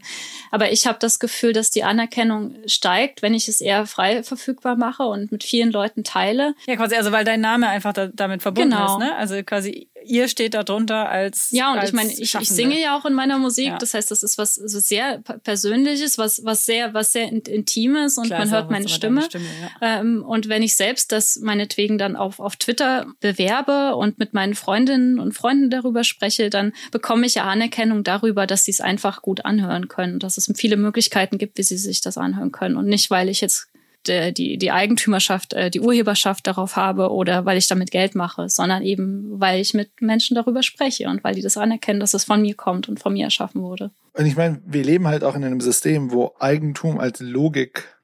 Aber 0.51 0.71
ich 0.71 0.87
habe 0.87 0.97
das 0.99 1.19
Gefühl, 1.19 1.53
dass 1.53 1.71
die 1.71 1.83
Anerkennung 1.83 2.55
steigt, 2.65 3.21
wenn 3.21 3.33
ich 3.33 3.47
es 3.47 3.61
eher 3.61 3.85
frei 3.85 4.23
verfügbar 4.23 4.75
mache 4.75 5.03
und 5.03 5.31
mit 5.31 5.43
vielen 5.43 5.71
Leuten 5.71 6.03
teile. 6.03 6.55
Ja, 6.67 6.75
quasi, 6.75 6.95
also 6.95 7.11
weil 7.11 7.25
dein 7.25 7.41
Name 7.41 7.67
einfach 7.67 7.93
da, 7.93 8.07
damit 8.07 8.41
verbunden 8.41 8.71
genau. 8.71 8.93
ist, 8.93 8.99
ne? 8.99 9.15
Also 9.15 9.41
quasi 9.43 9.89
ihr 10.07 10.27
steht 10.27 10.53
da 10.53 10.63
drunter 10.63 11.09
als 11.09 11.49
Ja, 11.51 11.71
und 11.71 11.79
als 11.79 11.89
ich 11.89 11.95
meine, 11.95 12.11
ich, 12.11 12.35
ich 12.35 12.49
singe 12.49 12.79
ja 12.79 12.97
auch 12.97 13.05
in 13.05 13.13
meiner 13.13 13.37
Musik, 13.37 13.67
ja. 13.67 13.77
das 13.77 13.93
heißt, 13.93 14.09
das 14.11 14.23
ist 14.23 14.37
was 14.37 14.55
so 14.55 14.79
sehr 14.79 15.19
persönliches, 15.43 16.17
was 16.17 16.43
was 16.43 16.65
sehr 16.65 16.93
was 16.93 17.11
sehr 17.11 17.29
intimes 17.31 18.17
und 18.17 18.27
Klar, 18.27 18.39
man 18.39 18.51
hört 18.51 18.71
meine 18.71 18.89
Stimme. 18.89 19.21
Stimme 19.23 19.45
ja. 19.61 19.99
ähm, 19.99 20.23
und 20.23 20.49
wenn 20.49 20.63
ich 20.63 20.75
selbst 20.75 21.11
das 21.11 21.37
meinetwegen 21.37 21.97
dann 21.97 22.15
auf 22.15 22.39
auf 22.39 22.55
Twitter 22.55 23.07
bewerbe 23.19 23.95
und 23.95 24.19
mit 24.19 24.33
meinen 24.33 24.55
Freundinnen 24.55 25.19
und 25.19 25.33
Freunden 25.33 25.69
darüber 25.69 26.03
spreche, 26.03 26.49
dann 26.49 26.73
bekomme 26.91 27.25
ich 27.25 27.35
ja 27.35 27.43
Anerkennung 27.43 28.03
darüber, 28.03 28.47
dass 28.47 28.63
sie 28.63 28.71
es 28.71 28.81
einfach 28.81 29.21
gut 29.21 29.45
anhören 29.45 29.87
können, 29.87 30.19
dass 30.19 30.37
es 30.37 30.51
viele 30.55 30.77
Möglichkeiten 30.77 31.37
gibt, 31.37 31.57
wie 31.57 31.63
sie 31.63 31.77
sich 31.77 32.01
das 32.01 32.17
anhören 32.17 32.51
können 32.51 32.77
und 32.77 32.87
nicht, 32.87 33.09
weil 33.09 33.29
ich 33.29 33.41
jetzt 33.41 33.67
äh, 34.09 34.31
die, 34.31 34.57
die 34.57 34.71
Eigentümerschaft, 34.71 35.53
äh, 35.53 35.69
die 35.69 35.79
Urheberschaft 35.79 36.47
darauf 36.47 36.75
habe 36.75 37.11
oder 37.11 37.45
weil 37.45 37.57
ich 37.57 37.67
damit 37.67 37.91
Geld 37.91 38.15
mache, 38.15 38.49
sondern 38.49 38.83
eben, 38.83 39.39
weil 39.39 39.59
ich 39.61 39.73
mit 39.73 40.01
Menschen 40.01 40.35
darüber 40.35 40.63
spreche 40.63 41.07
und 41.07 41.23
weil 41.23 41.35
die 41.35 41.41
das 41.41 41.57
anerkennen, 41.57 41.99
dass 41.99 42.13
es 42.13 42.23
von 42.23 42.41
mir 42.41 42.55
kommt 42.55 42.89
und 42.89 42.99
von 42.99 43.13
mir 43.13 43.25
erschaffen 43.25 43.61
wurde. 43.61 43.91
Und 44.13 44.25
ich 44.25 44.35
meine, 44.35 44.61
wir 44.65 44.83
leben 44.83 45.07
halt 45.07 45.23
auch 45.23 45.35
in 45.35 45.43
einem 45.43 45.61
System, 45.61 46.11
wo 46.11 46.33
Eigentum 46.39 46.99
als 46.99 47.19
Logik 47.19 47.97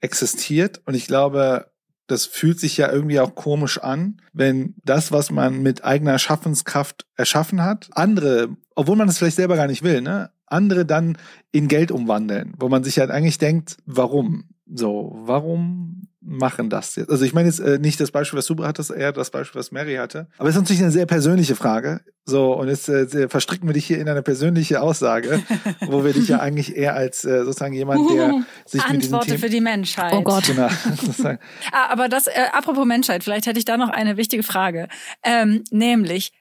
existiert. 0.00 0.80
Und 0.86 0.94
ich 0.94 1.06
glaube, 1.06 1.70
das 2.06 2.26
fühlt 2.26 2.60
sich 2.60 2.76
ja 2.76 2.90
irgendwie 2.90 3.20
auch 3.20 3.34
komisch 3.34 3.78
an, 3.78 4.20
wenn 4.32 4.74
das, 4.84 5.10
was 5.12 5.30
man 5.30 5.62
mit 5.62 5.84
eigener 5.84 6.18
Schaffenskraft 6.18 7.06
erschaffen 7.16 7.64
hat, 7.64 7.88
andere, 7.92 8.48
obwohl 8.74 8.96
man 8.96 9.08
es 9.08 9.18
vielleicht 9.18 9.36
selber 9.36 9.56
gar 9.56 9.66
nicht 9.66 9.82
will, 9.82 10.00
ne, 10.00 10.30
andere 10.46 10.86
dann 10.86 11.18
in 11.50 11.68
Geld 11.68 11.90
umwandeln, 11.90 12.54
wo 12.58 12.68
man 12.68 12.84
sich 12.84 12.98
halt 12.98 13.10
eigentlich 13.10 13.38
denkt, 13.38 13.76
warum? 13.86 14.44
So, 14.72 15.12
warum 15.24 16.08
machen 16.20 16.68
das 16.70 16.96
jetzt? 16.96 17.08
Also 17.08 17.24
ich 17.24 17.32
meine 17.32 17.48
jetzt 17.48 17.60
äh, 17.60 17.78
nicht 17.78 18.00
das 18.00 18.10
Beispiel, 18.10 18.38
was 18.38 18.46
du 18.46 18.56
hattest, 18.64 18.90
eher 18.90 19.12
das 19.12 19.30
Beispiel, 19.30 19.60
was 19.60 19.70
Mary 19.70 19.94
hatte. 19.94 20.26
Aber 20.38 20.48
es 20.48 20.56
ist 20.56 20.60
natürlich 20.60 20.82
eine 20.82 20.90
sehr 20.90 21.06
persönliche 21.06 21.54
Frage. 21.54 22.00
So, 22.24 22.52
und 22.54 22.68
jetzt 22.68 22.88
äh, 22.88 23.28
verstricken 23.28 23.68
wir 23.68 23.74
dich 23.74 23.86
hier 23.86 24.00
in 24.00 24.08
eine 24.08 24.22
persönliche 24.22 24.80
Aussage, 24.80 25.40
wo 25.86 26.04
wir 26.04 26.12
dich 26.12 26.26
ja 26.28 26.40
eigentlich 26.40 26.76
eher 26.76 26.96
als 26.96 27.24
äh, 27.24 27.44
sozusagen 27.44 27.74
jemand, 27.74 28.10
der 28.10 28.44
sich 28.64 28.82
Antworte 28.82 28.92
mit 28.92 29.02
diesen 29.04 29.20
Themen 29.20 29.38
für 29.38 29.50
die 29.50 29.60
Menschheit. 29.60 30.12
Oh 30.12 30.22
Gott. 30.22 30.46
Genau, 30.46 30.66
ah, 31.72 31.86
aber 31.88 32.08
das, 32.08 32.26
äh, 32.26 32.32
apropos 32.52 32.84
Menschheit, 32.84 33.22
vielleicht 33.22 33.46
hätte 33.46 33.60
ich 33.60 33.64
da 33.64 33.76
noch 33.76 33.90
eine 33.90 34.16
wichtige 34.16 34.42
Frage. 34.42 34.88
Ähm, 35.22 35.62
nämlich, 35.70 36.32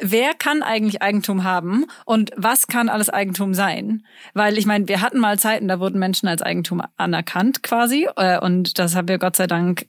wer 0.00 0.34
kann 0.34 0.62
eigentlich 0.62 1.02
Eigentum 1.02 1.44
haben 1.44 1.86
und 2.04 2.30
was 2.36 2.66
kann 2.66 2.88
alles 2.88 3.10
Eigentum 3.10 3.54
sein? 3.54 4.06
Weil 4.34 4.58
ich 4.58 4.66
meine, 4.66 4.88
wir 4.88 5.00
hatten 5.00 5.18
mal 5.18 5.38
Zeiten, 5.38 5.68
da 5.68 5.80
wurden 5.80 5.98
Menschen 5.98 6.28
als 6.28 6.42
Eigentum 6.42 6.82
anerkannt 6.96 7.62
quasi 7.62 8.08
äh, 8.16 8.38
und 8.38 8.78
das 8.78 8.94
haben 8.94 9.08
wir 9.08 9.18
Gott 9.18 9.36
sei 9.36 9.46
Dank 9.46 9.86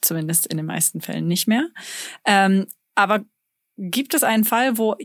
zumindest 0.00 0.46
in 0.46 0.56
den 0.56 0.66
meisten 0.66 1.00
Fällen 1.00 1.26
nicht 1.26 1.48
mehr. 1.48 1.68
Ähm, 2.24 2.66
aber 2.94 3.24
gibt 3.76 4.14
es 4.14 4.22
einen 4.22 4.44
Fall, 4.44 4.78
wo 4.78 4.96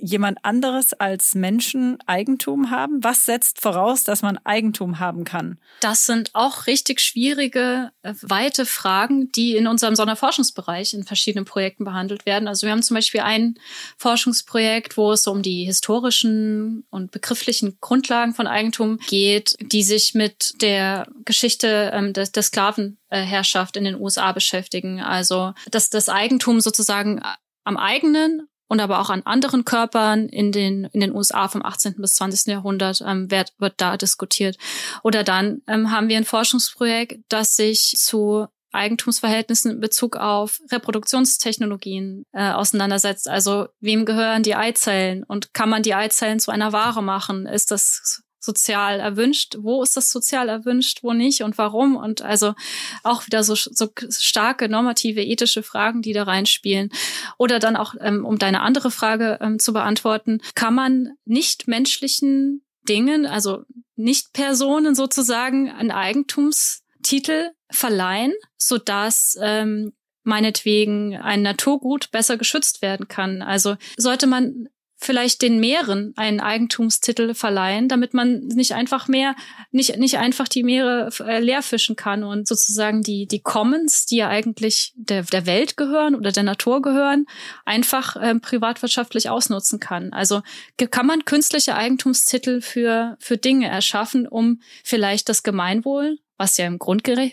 jemand 0.00 0.38
anderes 0.44 0.92
als 0.92 1.34
Menschen 1.34 1.98
Eigentum 2.06 2.70
haben? 2.70 3.02
Was 3.02 3.26
setzt 3.26 3.60
voraus, 3.60 4.04
dass 4.04 4.22
man 4.22 4.38
Eigentum 4.44 4.98
haben 4.98 5.24
kann? 5.24 5.58
Das 5.80 6.06
sind 6.06 6.34
auch 6.34 6.66
richtig 6.66 7.00
schwierige, 7.00 7.92
äh, 8.02 8.14
weite 8.22 8.66
Fragen, 8.66 9.30
die 9.32 9.56
in 9.56 9.66
unserem 9.66 9.94
Sonderforschungsbereich 9.94 10.94
in 10.94 11.04
verschiedenen 11.04 11.44
Projekten 11.44 11.84
behandelt 11.84 12.26
werden. 12.26 12.48
Also 12.48 12.66
wir 12.66 12.72
haben 12.72 12.82
zum 12.82 12.94
Beispiel 12.94 13.20
ein 13.20 13.54
Forschungsprojekt, 13.98 14.96
wo 14.96 15.12
es 15.12 15.26
um 15.26 15.42
die 15.42 15.64
historischen 15.64 16.84
und 16.90 17.10
begrifflichen 17.10 17.78
Grundlagen 17.80 18.34
von 18.34 18.46
Eigentum 18.46 18.98
geht, 19.08 19.54
die 19.60 19.82
sich 19.82 20.14
mit 20.14 20.54
der 20.60 21.08
Geschichte 21.24 21.90
ähm, 21.92 22.12
der, 22.12 22.26
der 22.26 22.42
Sklavenherrschaft 22.42 23.76
in 23.76 23.84
den 23.84 24.00
USA 24.00 24.32
beschäftigen. 24.32 25.00
Also 25.00 25.52
dass 25.70 25.90
das 25.90 26.08
Eigentum 26.08 26.60
sozusagen 26.60 27.22
am 27.64 27.76
eigenen 27.76 28.48
und 28.68 28.80
aber 28.80 29.00
auch 29.00 29.10
an 29.10 29.22
anderen 29.22 29.64
Körpern 29.64 30.28
in 30.28 30.52
den, 30.52 30.84
in 30.92 31.00
den 31.00 31.14
USA 31.14 31.48
vom 31.48 31.64
18. 31.64 31.96
bis 31.98 32.14
20. 32.14 32.46
Jahrhundert 32.46 33.02
ähm, 33.06 33.30
wird, 33.30 33.52
wird 33.58 33.74
da 33.78 33.96
diskutiert. 33.96 34.56
Oder 35.02 35.24
dann 35.24 35.62
ähm, 35.66 35.90
haben 35.90 36.08
wir 36.08 36.16
ein 36.16 36.24
Forschungsprojekt, 36.24 37.20
das 37.28 37.56
sich 37.56 37.94
zu 37.96 38.46
Eigentumsverhältnissen 38.72 39.72
in 39.72 39.80
Bezug 39.80 40.16
auf 40.16 40.60
Reproduktionstechnologien 40.70 42.26
äh, 42.32 42.50
auseinandersetzt. 42.50 43.28
Also 43.28 43.68
wem 43.80 44.04
gehören 44.04 44.42
die 44.42 44.54
Eizellen 44.54 45.24
und 45.24 45.54
kann 45.54 45.70
man 45.70 45.82
die 45.82 45.94
Eizellen 45.94 46.40
zu 46.40 46.50
einer 46.50 46.72
Ware 46.72 47.02
machen? 47.02 47.46
Ist 47.46 47.70
das 47.70 48.22
sozial 48.46 49.00
erwünscht, 49.00 49.56
wo 49.60 49.82
ist 49.82 49.96
das 49.96 50.10
sozial 50.10 50.48
erwünscht, 50.48 51.02
wo 51.02 51.12
nicht 51.12 51.42
und 51.42 51.58
warum 51.58 51.96
und 51.96 52.22
also 52.22 52.54
auch 53.02 53.26
wieder 53.26 53.44
so, 53.44 53.54
so 53.54 53.88
starke 54.08 54.70
normative, 54.70 55.22
ethische 55.22 55.62
Fragen, 55.62 56.00
die 56.00 56.14
da 56.14 56.22
reinspielen. 56.22 56.90
Oder 57.36 57.58
dann 57.58 57.76
auch, 57.76 57.94
ähm, 58.00 58.24
um 58.24 58.38
deine 58.38 58.62
andere 58.62 58.90
Frage 58.90 59.38
ähm, 59.42 59.58
zu 59.58 59.74
beantworten, 59.74 60.40
kann 60.54 60.74
man 60.74 61.10
nicht 61.26 61.68
menschlichen 61.68 62.62
Dingen, 62.88 63.26
also 63.26 63.64
Nicht-Personen 63.96 64.94
sozusagen, 64.94 65.70
einen 65.70 65.90
Eigentumstitel 65.90 67.50
verleihen, 67.70 68.32
sodass 68.56 69.36
ähm, 69.42 69.92
meinetwegen 70.22 71.16
ein 71.16 71.42
Naturgut 71.42 72.10
besser 72.10 72.36
geschützt 72.36 72.82
werden 72.82 73.08
kann. 73.08 73.42
Also 73.42 73.76
sollte 73.96 74.26
man 74.26 74.68
vielleicht 75.06 75.40
den 75.40 75.58
Meeren 75.60 76.12
einen 76.16 76.40
Eigentumstitel 76.40 77.32
verleihen, 77.34 77.88
damit 77.88 78.12
man 78.12 78.40
nicht 78.48 78.72
einfach 78.72 79.08
mehr, 79.08 79.34
nicht, 79.70 79.96
nicht 79.96 80.18
einfach 80.18 80.48
die 80.48 80.62
Meere 80.62 81.08
äh, 81.20 81.94
kann 81.94 82.24
und 82.24 82.46
sozusagen 82.46 83.02
die, 83.02 83.26
die 83.26 83.40
Commons, 83.40 84.04
die 84.06 84.16
ja 84.16 84.28
eigentlich 84.28 84.92
der, 84.96 85.22
der 85.22 85.46
Welt 85.46 85.76
gehören 85.76 86.14
oder 86.14 86.32
der 86.32 86.42
Natur 86.42 86.82
gehören, 86.82 87.26
einfach 87.64 88.16
ähm, 88.20 88.40
privatwirtschaftlich 88.40 89.30
ausnutzen 89.30 89.80
kann. 89.80 90.12
Also 90.12 90.42
kann 90.90 91.06
man 91.06 91.24
künstliche 91.24 91.76
Eigentumstitel 91.76 92.60
für, 92.60 93.16
für 93.20 93.38
Dinge 93.38 93.68
erschaffen, 93.68 94.26
um 94.26 94.60
vielleicht 94.84 95.28
das 95.28 95.42
Gemeinwohl 95.42 96.18
was 96.38 96.58
ja 96.58 96.66
im, 96.66 96.78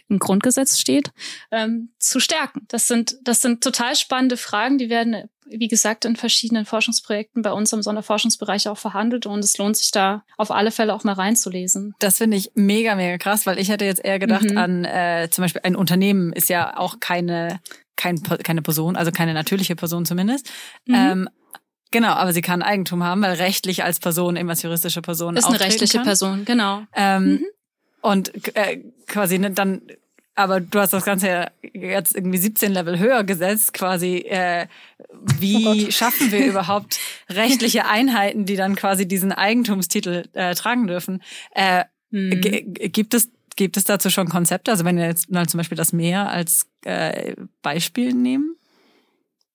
im 0.08 0.20
Grundgesetz 0.20 0.80
steht, 0.80 1.12
ähm, 1.52 1.94
zu 2.00 2.20
stärken. 2.20 2.66
Das 2.70 2.88
sind, 2.88 3.18
das 3.24 3.42
sind 3.42 3.62
total 3.62 3.96
spannende 3.96 4.38
Fragen, 4.38 4.78
die 4.78 4.90
werden 4.90 5.30
wie 5.46 5.68
gesagt, 5.68 6.06
in 6.06 6.16
verschiedenen 6.16 6.66
Forschungsprojekten 6.66 7.42
bei 7.42 7.52
uns 7.52 7.74
im 7.74 7.82
Sonderforschungsbereich 7.82 8.68
auch 8.68 8.78
verhandelt 8.78 9.26
und 9.26 9.40
es 9.40 9.58
lohnt 9.58 9.78
sich 9.78 9.92
da 9.92 10.24
auf 10.38 10.52
alle 10.52 10.72
Fälle 10.72 10.94
auch 10.94 11.04
mal 11.04 11.14
reinzulesen. 11.14 11.96
Das 12.00 12.18
finde 12.18 12.38
ich 12.38 12.52
mega, 12.56 12.96
mega 12.96 13.18
krass, 13.18 13.46
weil 13.46 13.60
ich 13.60 13.70
hätte 13.70 13.86
jetzt 13.86 14.04
eher 14.04 14.20
gedacht 14.20 14.50
mhm. 14.50 14.58
an 14.58 14.86
äh, 14.86 15.30
zum 15.32 15.44
Beispiel 15.44 15.62
ein 15.64 15.76
Unternehmen 15.76 16.34
ist 16.34 16.50
ja 16.50 16.78
auch 16.78 17.00
keine, 17.00 17.60
kein, 17.96 18.22
keine 18.22 18.62
Person, 18.62 18.96
also 18.96 19.12
keine 19.12 19.34
natürliche 19.34 19.76
Person 19.76 20.06
zumindest. 20.06 20.50
Mhm. 20.86 20.96
Ähm, 20.96 21.30
Genau, 21.94 22.14
aber 22.14 22.34
sie 22.34 22.42
kann 22.42 22.64
Eigentum 22.64 23.04
haben, 23.04 23.22
weil 23.22 23.36
rechtlich 23.36 23.84
als 23.84 24.00
Person, 24.00 24.36
eben 24.36 24.50
als 24.50 24.64
juristische 24.64 25.04
Person 25.04 25.38
ist 25.38 25.46
eine 25.46 25.60
rechtliche 25.60 26.00
kann. 26.00 26.06
Person, 26.06 26.44
genau. 26.44 26.82
Ähm, 26.96 27.34
mhm. 27.34 27.46
Und 28.02 28.56
äh, 28.56 28.80
quasi 29.06 29.38
ne, 29.38 29.52
dann 29.52 29.84
aber 30.36 30.60
du 30.60 30.80
hast 30.80 30.94
das 30.94 31.06
Ganze 31.06 31.28
ja 31.28 31.52
jetzt 31.74 32.16
irgendwie 32.16 32.38
17 32.38 32.72
Level 32.72 32.98
höher 32.98 33.24
gesetzt, 33.24 33.74
quasi. 33.74 34.18
Äh, 34.18 34.68
wie 35.40 35.88
oh 35.88 35.92
schaffen 35.92 36.32
wir 36.32 36.46
überhaupt 36.46 37.00
rechtliche 37.30 37.86
Einheiten, 37.86 38.46
die 38.46 38.56
dann 38.56 38.76
quasi 38.76 39.08
diesen 39.08 39.32
Eigentumstitel 39.32 40.26
äh, 40.34 40.56
tragen 40.56 40.88
dürfen? 40.88 41.22
Äh, 41.54 41.86
mhm. 42.10 42.42
Gibt 42.74 43.14
es 43.14 43.30
gibt 43.56 43.78
es 43.78 43.84
dazu 43.84 44.10
schon 44.10 44.30
Konzepte? 44.30 44.72
Also 44.72 44.86
wenn 44.86 44.98
wir 44.98 45.06
jetzt 45.06 45.30
mal 45.30 45.48
zum 45.48 45.60
Beispiel 45.60 45.78
das 45.78 45.94
Meer 45.94 46.30
als 46.30 46.66
äh, 46.86 47.36
Beispiel 47.62 48.14
nehmen? 48.14 48.56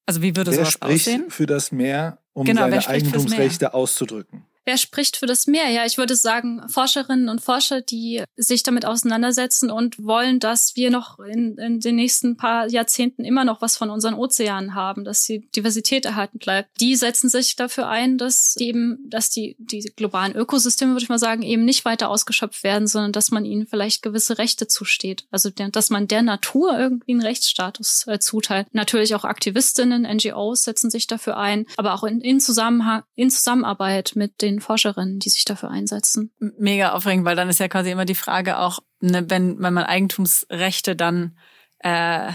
Also 0.07 0.23
wie 0.23 0.37
würde 0.37 0.53
Wer 0.53 0.59
sowas 0.59 0.73
spricht 0.73 1.09
aussehen? 1.09 1.25
für 1.29 1.47
das 1.47 1.73
Meer, 1.73 2.19
um 2.33 2.47
genau, 2.47 2.63
seine 2.63 2.87
Eigentumsrechte 2.87 3.75
auszudrücken? 3.75 4.45
Wer 4.69 4.77
spricht 4.77 5.17
für 5.17 5.25
das 5.25 5.47
Meer? 5.47 5.71
Ja, 5.71 5.87
ich 5.87 5.97
würde 5.97 6.15
sagen, 6.15 6.63
Forscherinnen 6.69 7.31
und 7.31 7.41
Forscher, 7.41 7.81
die 7.81 8.23
sich 8.37 8.63
damit 8.63 8.85
auseinandersetzen 8.85 9.71
und 9.71 9.97
wollen, 10.05 10.41
dass 10.41 10.77
wir 10.77 10.91
noch 10.91 11.19
in, 11.21 11.57
in 11.57 11.81
den 11.81 11.97
nächsten 11.97 12.37
paar 12.37 12.69
Jahrzehnten 12.69 13.25
immer 13.25 13.47
noch 13.47 13.63
was 13.63 13.79
von 13.79 13.89
unseren 13.89 14.13
Ozeanen 14.13 14.75
haben, 14.75 15.05
dass 15.05 15.23
die 15.23 15.49
Diversität 15.57 16.05
erhalten 16.05 16.37
bleibt. 16.37 16.69
Die 16.83 16.97
setzen 16.97 17.31
sich 17.31 17.57
dafür 17.57 17.89
ein, 17.89 18.19
dass 18.19 18.57
eben, 18.59 18.99
dass 19.09 19.31
die, 19.31 19.57
die 19.59 19.91
globalen 19.97 20.37
Ökosysteme, 20.37 20.93
würde 20.93 21.05
ich 21.05 21.09
mal 21.09 21.19
sagen, 21.19 21.41
eben 21.41 21.65
nicht 21.65 21.87
weiter 21.87 22.11
ausgeschöpft 22.11 22.63
werden, 22.63 22.87
sondern 22.87 23.13
dass 23.13 23.31
man 23.31 23.47
ihnen 23.47 23.67
vielleicht 23.67 24.03
gewisse 24.03 24.37
Rechte 24.37 24.67
zusteht. 24.67 25.25
Also, 25.31 25.49
dass 25.49 25.89
man 25.89 26.09
der 26.09 26.21
Natur 26.21 26.79
irgendwie 26.79 27.13
einen 27.13 27.23
Rechtsstatus 27.23 28.07
äh, 28.07 28.19
zuteilt. 28.19 28.67
Natürlich 28.73 29.15
auch 29.15 29.25
Aktivistinnen, 29.25 30.03
NGOs 30.03 30.65
setzen 30.65 30.91
sich 30.91 31.07
dafür 31.07 31.39
ein, 31.39 31.65
aber 31.79 31.95
auch 31.95 32.05
in, 32.05 32.21
in 32.21 32.39
Zusammenhang, 32.39 33.05
in 33.15 33.31
Zusammenarbeit 33.31 34.13
mit 34.15 34.43
den 34.43 34.58
Forscherinnen, 34.61 35.19
die 35.19 35.29
sich 35.29 35.45
dafür 35.45 35.71
einsetzen. 35.71 36.33
Mega 36.39 36.93
aufregend, 36.93 37.25
weil 37.25 37.37
dann 37.37 37.49
ist 37.49 37.61
ja 37.61 37.69
quasi 37.69 37.91
immer 37.91 38.05
die 38.05 38.15
Frage 38.15 38.59
auch, 38.59 38.81
ne, 39.01 39.29
wenn, 39.29 39.61
wenn 39.61 39.75
man 39.75 39.85
Eigentumsrechte 39.85 40.97
dann 40.97 41.39
äh, 41.81 42.33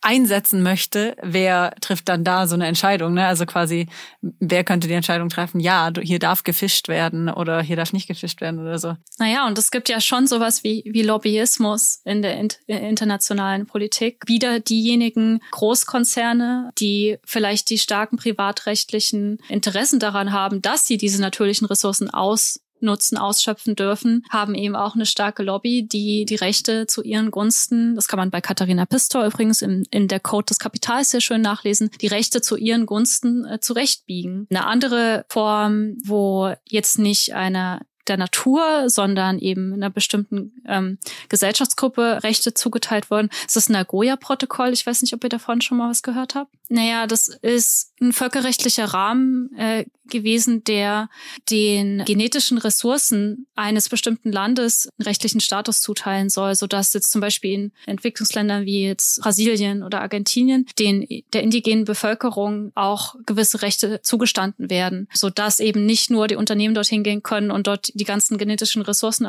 einsetzen 0.00 0.62
möchte, 0.62 1.16
wer 1.22 1.74
trifft 1.80 2.08
dann 2.08 2.24
da 2.24 2.46
so 2.46 2.54
eine 2.54 2.66
Entscheidung? 2.66 3.14
Ne? 3.14 3.26
Also 3.26 3.44
quasi, 3.46 3.86
wer 4.20 4.64
könnte 4.64 4.88
die 4.88 4.94
Entscheidung 4.94 5.28
treffen, 5.28 5.60
ja, 5.60 5.90
hier 6.00 6.18
darf 6.18 6.42
gefischt 6.42 6.88
werden 6.88 7.28
oder 7.28 7.60
hier 7.60 7.76
darf 7.76 7.92
nicht 7.92 8.08
gefischt 8.08 8.40
werden 8.40 8.60
oder 8.60 8.78
so. 8.78 8.96
Naja, 9.18 9.46
und 9.46 9.58
es 9.58 9.70
gibt 9.70 9.88
ja 9.88 10.00
schon 10.00 10.26
sowas 10.26 10.64
wie, 10.64 10.84
wie 10.86 11.02
Lobbyismus 11.02 12.00
in 12.04 12.22
der 12.22 12.38
internationalen 12.66 13.66
Politik. 13.66 14.22
Wieder 14.26 14.60
diejenigen 14.60 15.40
Großkonzerne, 15.50 16.70
die 16.78 17.18
vielleicht 17.24 17.70
die 17.70 17.78
starken 17.78 18.16
privatrechtlichen 18.16 19.38
Interessen 19.48 20.00
daran 20.00 20.32
haben, 20.32 20.62
dass 20.62 20.86
sie 20.86 20.96
diese 20.96 21.20
natürlichen 21.20 21.66
Ressourcen 21.66 22.08
aus 22.10 22.60
Nutzen 22.82 23.18
ausschöpfen 23.18 23.76
dürfen, 23.76 24.24
haben 24.30 24.54
eben 24.54 24.76
auch 24.76 24.94
eine 24.94 25.06
starke 25.06 25.42
Lobby, 25.42 25.86
die 25.86 26.24
die 26.24 26.36
Rechte 26.36 26.86
zu 26.86 27.02
ihren 27.02 27.30
Gunsten, 27.30 27.94
das 27.94 28.08
kann 28.08 28.18
man 28.18 28.30
bei 28.30 28.40
Katharina 28.40 28.86
Pistor 28.86 29.24
übrigens 29.26 29.62
in, 29.62 29.84
in 29.90 30.08
der 30.08 30.20
Code 30.20 30.46
des 30.46 30.58
Kapitals 30.58 31.10
sehr 31.10 31.20
schön 31.20 31.40
nachlesen, 31.40 31.90
die 32.00 32.06
Rechte 32.06 32.40
zu 32.40 32.56
ihren 32.56 32.86
Gunsten 32.86 33.44
äh, 33.44 33.60
zurechtbiegen. 33.60 34.46
Eine 34.50 34.66
andere 34.66 35.24
Form, 35.28 35.96
wo 36.04 36.54
jetzt 36.68 36.98
nicht 36.98 37.34
eine 37.34 37.80
der 38.08 38.16
Natur, 38.16 38.88
sondern 38.88 39.38
eben 39.38 39.72
einer 39.72 39.90
bestimmten 39.90 40.52
ähm, 40.66 40.98
Gesellschaftsgruppe 41.28 42.22
Rechte 42.22 42.54
zugeteilt 42.54 43.10
wurden. 43.10 43.28
Es 43.40 43.48
ist 43.48 43.56
das 43.56 43.68
Nagoya-Protokoll. 43.68 44.72
Ich 44.72 44.86
weiß 44.86 45.02
nicht, 45.02 45.14
ob 45.14 45.22
ihr 45.24 45.30
davon 45.30 45.60
schon 45.60 45.78
mal 45.78 45.90
was 45.90 46.02
gehört 46.02 46.34
habt. 46.34 46.52
Naja, 46.68 47.06
das 47.06 47.28
ist 47.28 47.92
ein 48.00 48.12
völkerrechtlicher 48.12 48.86
Rahmen 48.86 49.54
äh, 49.56 49.84
gewesen, 50.10 50.64
der 50.64 51.08
den 51.50 52.04
genetischen 52.04 52.58
Ressourcen 52.58 53.46
eines 53.54 53.88
bestimmten 53.88 54.32
Landes 54.32 54.88
einen 54.98 55.06
rechtlichen 55.06 55.40
Status 55.40 55.80
zuteilen 55.80 56.30
soll, 56.30 56.54
sodass 56.54 56.92
jetzt 56.92 57.10
zum 57.10 57.20
Beispiel 57.20 57.52
in 57.52 57.72
Entwicklungsländern 57.86 58.64
wie 58.66 58.84
jetzt 58.84 59.20
Brasilien 59.20 59.82
oder 59.82 60.00
Argentinien 60.00 60.66
den 60.78 61.06
der 61.32 61.42
indigenen 61.42 61.84
Bevölkerung 61.84 62.72
auch 62.74 63.14
gewisse 63.26 63.62
Rechte 63.62 64.00
zugestanden 64.02 64.70
werden, 64.70 65.08
sodass 65.12 65.60
eben 65.60 65.86
nicht 65.86 66.10
nur 66.10 66.26
die 66.26 66.36
Unternehmen 66.36 66.74
dorthin 66.74 67.02
gehen 67.02 67.22
können 67.22 67.50
und 67.50 67.66
dort 67.66 67.90
die 67.94 68.04
ganzen 68.04 68.38
genetischen 68.38 68.82
Ressourcen 68.82 69.26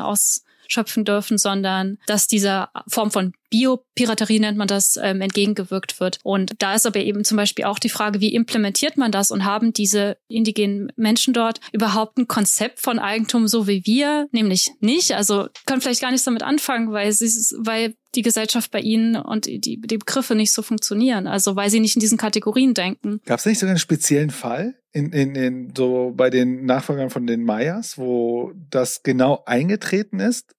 ausschöpfen 0.70 1.04
dürfen, 1.04 1.38
sondern 1.38 1.98
dass 2.06 2.26
dieser 2.26 2.70
Form 2.88 3.10
von 3.10 3.32
Biopiraterie 3.50 4.38
nennt 4.38 4.56
man 4.56 4.68
das, 4.68 4.96
ähm, 5.02 5.20
entgegengewirkt 5.20 5.98
wird. 5.98 6.18
Und 6.22 6.52
da 6.58 6.74
ist 6.74 6.86
aber 6.86 7.00
eben 7.00 7.24
zum 7.24 7.36
Beispiel 7.36 7.64
auch 7.64 7.80
die 7.80 7.88
Frage, 7.88 8.20
wie 8.20 8.32
implementiert 8.32 8.96
man 8.96 9.10
das 9.10 9.32
und 9.32 9.44
haben 9.44 9.72
diese 9.72 10.16
indigenen 10.28 10.92
Menschen 10.96 11.34
dort 11.34 11.60
überhaupt 11.72 12.16
ein 12.16 12.28
Konzept 12.28 12.78
von 12.78 13.00
Eigentum 13.00 13.48
so 13.48 13.66
wie 13.66 13.82
wir? 13.84 14.28
Nämlich 14.30 14.70
nicht. 14.80 15.12
Also 15.12 15.48
können 15.66 15.80
vielleicht 15.80 16.00
gar 16.00 16.12
nichts 16.12 16.24
damit 16.24 16.44
anfangen, 16.44 16.92
weil 16.92 17.10
sie, 17.10 17.26
weil 17.58 17.94
die 18.14 18.22
Gesellschaft 18.22 18.70
bei 18.70 18.80
ihnen 18.80 19.16
und 19.16 19.46
die, 19.46 19.60
die 19.60 19.98
Begriffe 19.98 20.36
nicht 20.36 20.52
so 20.52 20.62
funktionieren. 20.62 21.26
Also 21.26 21.56
weil 21.56 21.70
sie 21.70 21.80
nicht 21.80 21.96
in 21.96 22.00
diesen 22.00 22.18
Kategorien 22.18 22.74
denken. 22.74 23.20
Gab 23.26 23.40
es 23.40 23.46
nicht 23.46 23.58
sogar 23.58 23.70
einen 23.70 23.78
speziellen 23.80 24.30
Fall 24.30 24.76
in, 24.92 25.12
in, 25.12 25.34
in 25.34 25.72
so 25.76 26.12
bei 26.14 26.30
den 26.30 26.64
Nachfolgern 26.66 27.10
von 27.10 27.26
den 27.26 27.44
Mayas, 27.44 27.98
wo 27.98 28.52
das 28.70 29.02
genau 29.02 29.42
eingetreten 29.46 30.20
ist? 30.20 30.54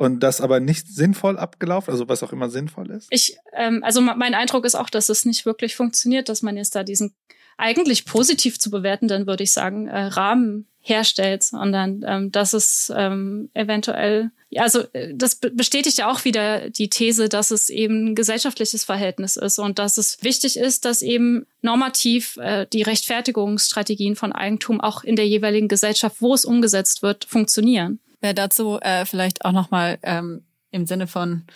Und 0.00 0.20
das 0.20 0.40
aber 0.40 0.60
nicht 0.60 0.88
sinnvoll 0.88 1.38
abgelaufen, 1.38 1.92
also 1.92 2.08
was 2.08 2.22
auch 2.22 2.32
immer 2.32 2.48
sinnvoll 2.48 2.90
ist? 2.90 3.08
Ich, 3.10 3.36
ähm, 3.52 3.84
also 3.84 4.00
mein 4.00 4.32
Eindruck 4.32 4.64
ist 4.64 4.74
auch, 4.74 4.88
dass 4.88 5.10
es 5.10 5.26
nicht 5.26 5.44
wirklich 5.44 5.76
funktioniert, 5.76 6.30
dass 6.30 6.40
man 6.40 6.56
jetzt 6.56 6.74
da 6.74 6.84
diesen 6.84 7.14
eigentlich 7.58 8.06
positiv 8.06 8.58
zu 8.58 8.70
bewerten, 8.70 9.08
dann 9.08 9.26
würde 9.26 9.42
ich 9.42 9.52
sagen, 9.52 9.88
äh, 9.88 10.04
Rahmen 10.04 10.66
herstellt, 10.80 11.42
sondern 11.42 12.02
ähm, 12.08 12.32
dass 12.32 12.54
es 12.54 12.90
ähm, 12.96 13.50
eventuell, 13.52 14.30
ja, 14.48 14.62
also 14.62 14.84
äh, 14.94 15.12
das 15.14 15.34
bestätigt 15.34 15.98
ja 15.98 16.10
auch 16.10 16.24
wieder 16.24 16.70
die 16.70 16.88
These, 16.88 17.28
dass 17.28 17.50
es 17.50 17.68
eben 17.68 18.06
ein 18.06 18.14
gesellschaftliches 18.14 18.84
Verhältnis 18.84 19.36
ist 19.36 19.58
und 19.58 19.78
dass 19.78 19.98
es 19.98 20.16
wichtig 20.22 20.56
ist, 20.56 20.86
dass 20.86 21.02
eben 21.02 21.44
normativ 21.60 22.38
äh, 22.38 22.66
die 22.72 22.80
Rechtfertigungsstrategien 22.80 24.16
von 24.16 24.32
Eigentum 24.32 24.80
auch 24.80 25.04
in 25.04 25.16
der 25.16 25.28
jeweiligen 25.28 25.68
Gesellschaft, 25.68 26.16
wo 26.20 26.32
es 26.32 26.46
umgesetzt 26.46 27.02
wird, 27.02 27.26
funktionieren. 27.26 28.00
Wer 28.20 28.34
dazu 28.34 28.78
äh, 28.80 29.04
vielleicht 29.06 29.44
auch 29.44 29.52
nochmal 29.52 29.98
ähm, 30.02 30.44
im 30.70 30.86
Sinne 30.86 31.06
von 31.06 31.46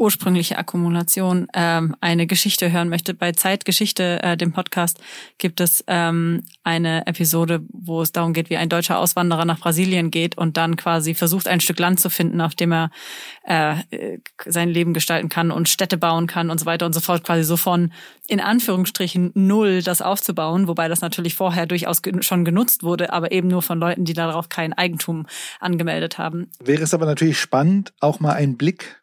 ursprüngliche 0.00 0.56
Akkumulation 0.56 1.46
ähm, 1.52 1.94
eine 2.00 2.26
Geschichte 2.26 2.72
hören 2.72 2.88
möchte. 2.88 3.12
Bei 3.12 3.32
Zeitgeschichte, 3.32 4.22
äh, 4.22 4.36
dem 4.36 4.52
Podcast, 4.52 4.98
gibt 5.36 5.60
es 5.60 5.84
ähm, 5.86 6.42
eine 6.64 7.06
Episode, 7.06 7.60
wo 7.68 8.00
es 8.00 8.10
darum 8.10 8.32
geht, 8.32 8.48
wie 8.48 8.56
ein 8.56 8.70
deutscher 8.70 8.98
Auswanderer 8.98 9.44
nach 9.44 9.60
Brasilien 9.60 10.10
geht 10.10 10.38
und 10.38 10.56
dann 10.56 10.76
quasi 10.76 11.14
versucht, 11.14 11.46
ein 11.46 11.60
Stück 11.60 11.78
Land 11.78 12.00
zu 12.00 12.08
finden, 12.08 12.40
auf 12.40 12.54
dem 12.54 12.72
er 12.72 12.90
äh, 13.42 13.76
sein 14.46 14.70
Leben 14.70 14.94
gestalten 14.94 15.28
kann 15.28 15.50
und 15.50 15.68
Städte 15.68 15.98
bauen 15.98 16.26
kann 16.26 16.48
und 16.48 16.58
so 16.58 16.64
weiter 16.64 16.86
und 16.86 16.94
so 16.94 17.00
fort, 17.00 17.22
quasi 17.22 17.44
so 17.44 17.58
von 17.58 17.92
in 18.26 18.40
Anführungsstrichen 18.40 19.32
null 19.34 19.82
das 19.82 20.00
aufzubauen, 20.00 20.66
wobei 20.66 20.88
das 20.88 21.02
natürlich 21.02 21.34
vorher 21.34 21.66
durchaus 21.66 22.00
schon 22.20 22.44
genutzt 22.46 22.82
wurde, 22.82 23.12
aber 23.12 23.32
eben 23.32 23.48
nur 23.48 23.60
von 23.60 23.78
Leuten, 23.78 24.06
die 24.06 24.14
darauf 24.14 24.48
kein 24.48 24.72
Eigentum 24.72 25.26
angemeldet 25.58 26.16
haben. 26.16 26.48
Wäre 26.58 26.84
es 26.84 26.94
aber 26.94 27.04
natürlich 27.04 27.38
spannend, 27.38 27.92
auch 28.00 28.18
mal 28.20 28.32
einen 28.32 28.56
Blick 28.56 28.99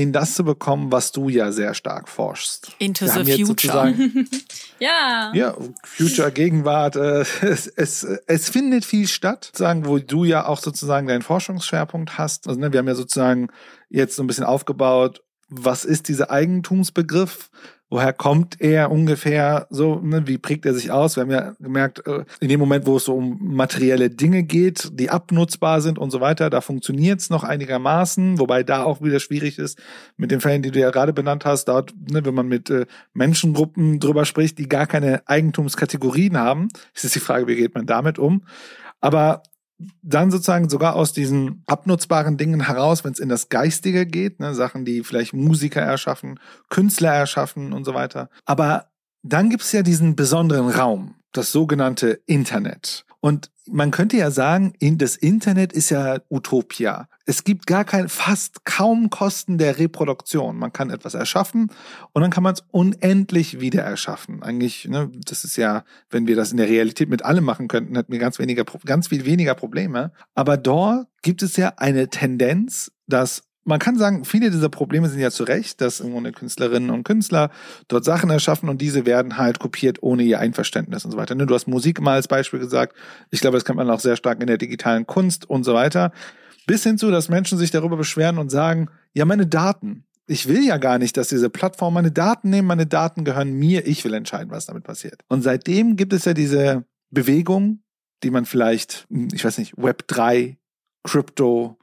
in 0.00 0.12
das 0.12 0.34
zu 0.34 0.44
bekommen, 0.44 0.90
was 0.90 1.12
du 1.12 1.28
ja 1.28 1.52
sehr 1.52 1.74
stark 1.74 2.08
forschst. 2.08 2.72
Into 2.78 3.06
Wir 3.06 3.24
the 3.24 3.44
future. 3.44 3.94
ja. 4.78 5.32
Ja, 5.34 5.56
Future, 5.84 6.32
Gegenwart. 6.32 6.96
Äh, 6.96 7.24
es, 7.42 7.66
es, 7.66 8.04
es 8.26 8.48
findet 8.48 8.84
viel 8.84 9.06
statt, 9.06 9.50
sagen, 9.54 9.86
wo 9.86 9.98
du 9.98 10.24
ja 10.24 10.46
auch 10.46 10.58
sozusagen 10.58 11.06
deinen 11.06 11.22
Forschungsschwerpunkt 11.22 12.18
hast. 12.18 12.48
Also 12.48 12.58
ne, 12.58 12.72
wir 12.72 12.78
haben 12.78 12.88
ja 12.88 12.94
sozusagen 12.94 13.48
jetzt 13.88 14.16
so 14.16 14.22
ein 14.22 14.26
bisschen 14.26 14.44
aufgebaut, 14.44 15.22
was 15.48 15.84
ist 15.84 16.08
dieser 16.08 16.30
Eigentumsbegriff? 16.30 17.50
Woher 17.92 18.12
kommt 18.12 18.60
er 18.60 18.92
ungefähr 18.92 19.66
so? 19.68 19.96
Ne, 19.96 20.28
wie 20.28 20.38
prägt 20.38 20.64
er 20.64 20.74
sich 20.74 20.92
aus? 20.92 21.16
Wir 21.16 21.22
haben 21.22 21.30
ja 21.32 21.52
gemerkt, 21.58 22.06
äh, 22.06 22.24
in 22.38 22.48
dem 22.48 22.60
Moment, 22.60 22.86
wo 22.86 22.96
es 22.96 23.04
so 23.04 23.16
um 23.16 23.38
materielle 23.40 24.10
Dinge 24.10 24.44
geht, 24.44 24.90
die 24.92 25.10
abnutzbar 25.10 25.80
sind 25.80 25.98
und 25.98 26.12
so 26.12 26.20
weiter, 26.20 26.50
da 26.50 26.60
funktioniert 26.60 27.18
es 27.18 27.30
noch 27.30 27.42
einigermaßen, 27.42 28.38
wobei 28.38 28.62
da 28.62 28.84
auch 28.84 29.02
wieder 29.02 29.18
schwierig 29.18 29.58
ist 29.58 29.82
mit 30.16 30.30
den 30.30 30.40
Fällen, 30.40 30.62
die 30.62 30.70
du 30.70 30.78
ja 30.78 30.90
gerade 30.90 31.12
benannt 31.12 31.44
hast, 31.44 31.64
dort, 31.64 31.92
ne, 32.08 32.24
wenn 32.24 32.34
man 32.34 32.46
mit 32.46 32.70
äh, 32.70 32.86
Menschengruppen 33.12 33.98
drüber 33.98 34.24
spricht, 34.24 34.58
die 34.58 34.68
gar 34.68 34.86
keine 34.86 35.26
Eigentumskategorien 35.26 36.38
haben, 36.38 36.68
ist 36.94 37.04
es 37.04 37.12
die 37.12 37.20
Frage, 37.20 37.48
wie 37.48 37.56
geht 37.56 37.74
man 37.74 37.86
damit 37.86 38.20
um? 38.20 38.44
Aber 39.00 39.42
dann 40.02 40.30
sozusagen 40.30 40.68
sogar 40.68 40.96
aus 40.96 41.12
diesen 41.12 41.62
abnutzbaren 41.66 42.36
Dingen 42.36 42.66
heraus, 42.66 43.04
wenn 43.04 43.12
es 43.12 43.18
in 43.18 43.28
das 43.28 43.48
Geistige 43.48 44.06
geht, 44.06 44.40
ne, 44.40 44.54
Sachen, 44.54 44.84
die 44.84 45.02
vielleicht 45.02 45.32
Musiker 45.32 45.80
erschaffen, 45.80 46.38
Künstler 46.68 47.12
erschaffen 47.12 47.72
und 47.72 47.84
so 47.84 47.94
weiter. 47.94 48.28
Aber 48.44 48.86
dann 49.22 49.50
gibt's 49.50 49.72
ja 49.72 49.82
diesen 49.82 50.16
besonderen 50.16 50.68
Raum, 50.68 51.14
das 51.32 51.52
sogenannte 51.52 52.20
Internet. 52.26 53.04
Und 53.20 53.50
man 53.66 53.90
könnte 53.90 54.16
ja 54.16 54.30
sagen, 54.30 54.72
das 54.80 55.16
Internet 55.16 55.72
ist 55.72 55.90
ja 55.90 56.18
Utopia. 56.30 57.08
Es 57.30 57.44
gibt 57.44 57.68
gar 57.68 57.84
kein, 57.84 58.08
fast 58.08 58.64
kaum 58.64 59.08
Kosten 59.08 59.56
der 59.56 59.78
Reproduktion. 59.78 60.56
Man 60.56 60.72
kann 60.72 60.90
etwas 60.90 61.14
erschaffen 61.14 61.70
und 62.12 62.22
dann 62.22 62.32
kann 62.32 62.42
man 62.42 62.54
es 62.54 62.64
unendlich 62.72 63.60
wieder 63.60 63.82
erschaffen. 63.82 64.42
Eigentlich, 64.42 64.88
ne, 64.88 65.12
das 65.14 65.44
ist 65.44 65.54
ja, 65.54 65.84
wenn 66.10 66.26
wir 66.26 66.34
das 66.34 66.50
in 66.50 66.56
der 66.56 66.68
Realität 66.68 67.08
mit 67.08 67.24
allem 67.24 67.44
machen 67.44 67.68
könnten, 67.68 67.94
hätten 67.94 68.10
wir 68.10 68.18
ganz 68.18 68.40
weniger, 68.40 68.64
ganz 68.84 69.06
viel 69.06 69.26
weniger 69.26 69.54
Probleme. 69.54 70.10
Aber 70.34 70.56
dort 70.56 71.06
gibt 71.22 71.44
es 71.44 71.56
ja 71.56 71.74
eine 71.76 72.08
Tendenz, 72.08 72.90
dass 73.06 73.44
man 73.62 73.78
kann 73.78 73.96
sagen, 73.96 74.24
viele 74.24 74.50
dieser 74.50 74.68
Probleme 74.68 75.08
sind 75.08 75.20
ja 75.20 75.30
zu 75.30 75.44
Recht, 75.44 75.80
dass 75.80 76.00
im 76.00 76.10
Grunde 76.10 76.32
Künstlerinnen 76.32 76.90
und 76.90 77.04
Künstler 77.04 77.50
dort 77.86 78.04
Sachen 78.04 78.30
erschaffen 78.30 78.68
und 78.68 78.80
diese 78.80 79.06
werden 79.06 79.36
halt 79.36 79.60
kopiert 79.60 80.02
ohne 80.02 80.24
ihr 80.24 80.40
Einverständnis 80.40 81.04
und 81.04 81.12
so 81.12 81.16
weiter. 81.16 81.36
Ne, 81.36 81.46
du 81.46 81.54
hast 81.54 81.68
Musik 81.68 82.00
mal 82.00 82.14
als 82.14 82.26
Beispiel 82.26 82.58
gesagt. 82.58 82.96
Ich 83.30 83.40
glaube, 83.40 83.56
das 83.56 83.64
kennt 83.64 83.76
man 83.76 83.88
auch 83.88 84.00
sehr 84.00 84.16
stark 84.16 84.40
in 84.40 84.48
der 84.48 84.58
digitalen 84.58 85.06
Kunst 85.06 85.48
und 85.48 85.62
so 85.62 85.74
weiter. 85.74 86.10
Bis 86.66 86.82
hin 86.82 86.98
zu, 86.98 87.10
dass 87.10 87.28
Menschen 87.28 87.58
sich 87.58 87.70
darüber 87.70 87.96
beschweren 87.96 88.38
und 88.38 88.50
sagen, 88.50 88.88
ja, 89.12 89.24
meine 89.24 89.46
Daten. 89.46 90.04
Ich 90.26 90.46
will 90.46 90.64
ja 90.64 90.76
gar 90.76 90.98
nicht, 90.98 91.16
dass 91.16 91.28
diese 91.28 91.50
Plattform 91.50 91.94
meine 91.94 92.12
Daten 92.12 92.50
nehmen. 92.50 92.68
Meine 92.68 92.86
Daten 92.86 93.24
gehören 93.24 93.52
mir. 93.52 93.86
Ich 93.86 94.04
will 94.04 94.14
entscheiden, 94.14 94.50
was 94.50 94.66
damit 94.66 94.84
passiert. 94.84 95.22
Und 95.28 95.42
seitdem 95.42 95.96
gibt 95.96 96.12
es 96.12 96.24
ja 96.24 96.34
diese 96.34 96.84
Bewegung, 97.10 97.82
die 98.22 98.30
man 98.30 98.44
vielleicht, 98.44 99.08
ich 99.32 99.44
weiß 99.44 99.58
nicht, 99.58 99.74
Web 99.76 100.06
3, 100.06 100.56
Crypto, 101.02 101.78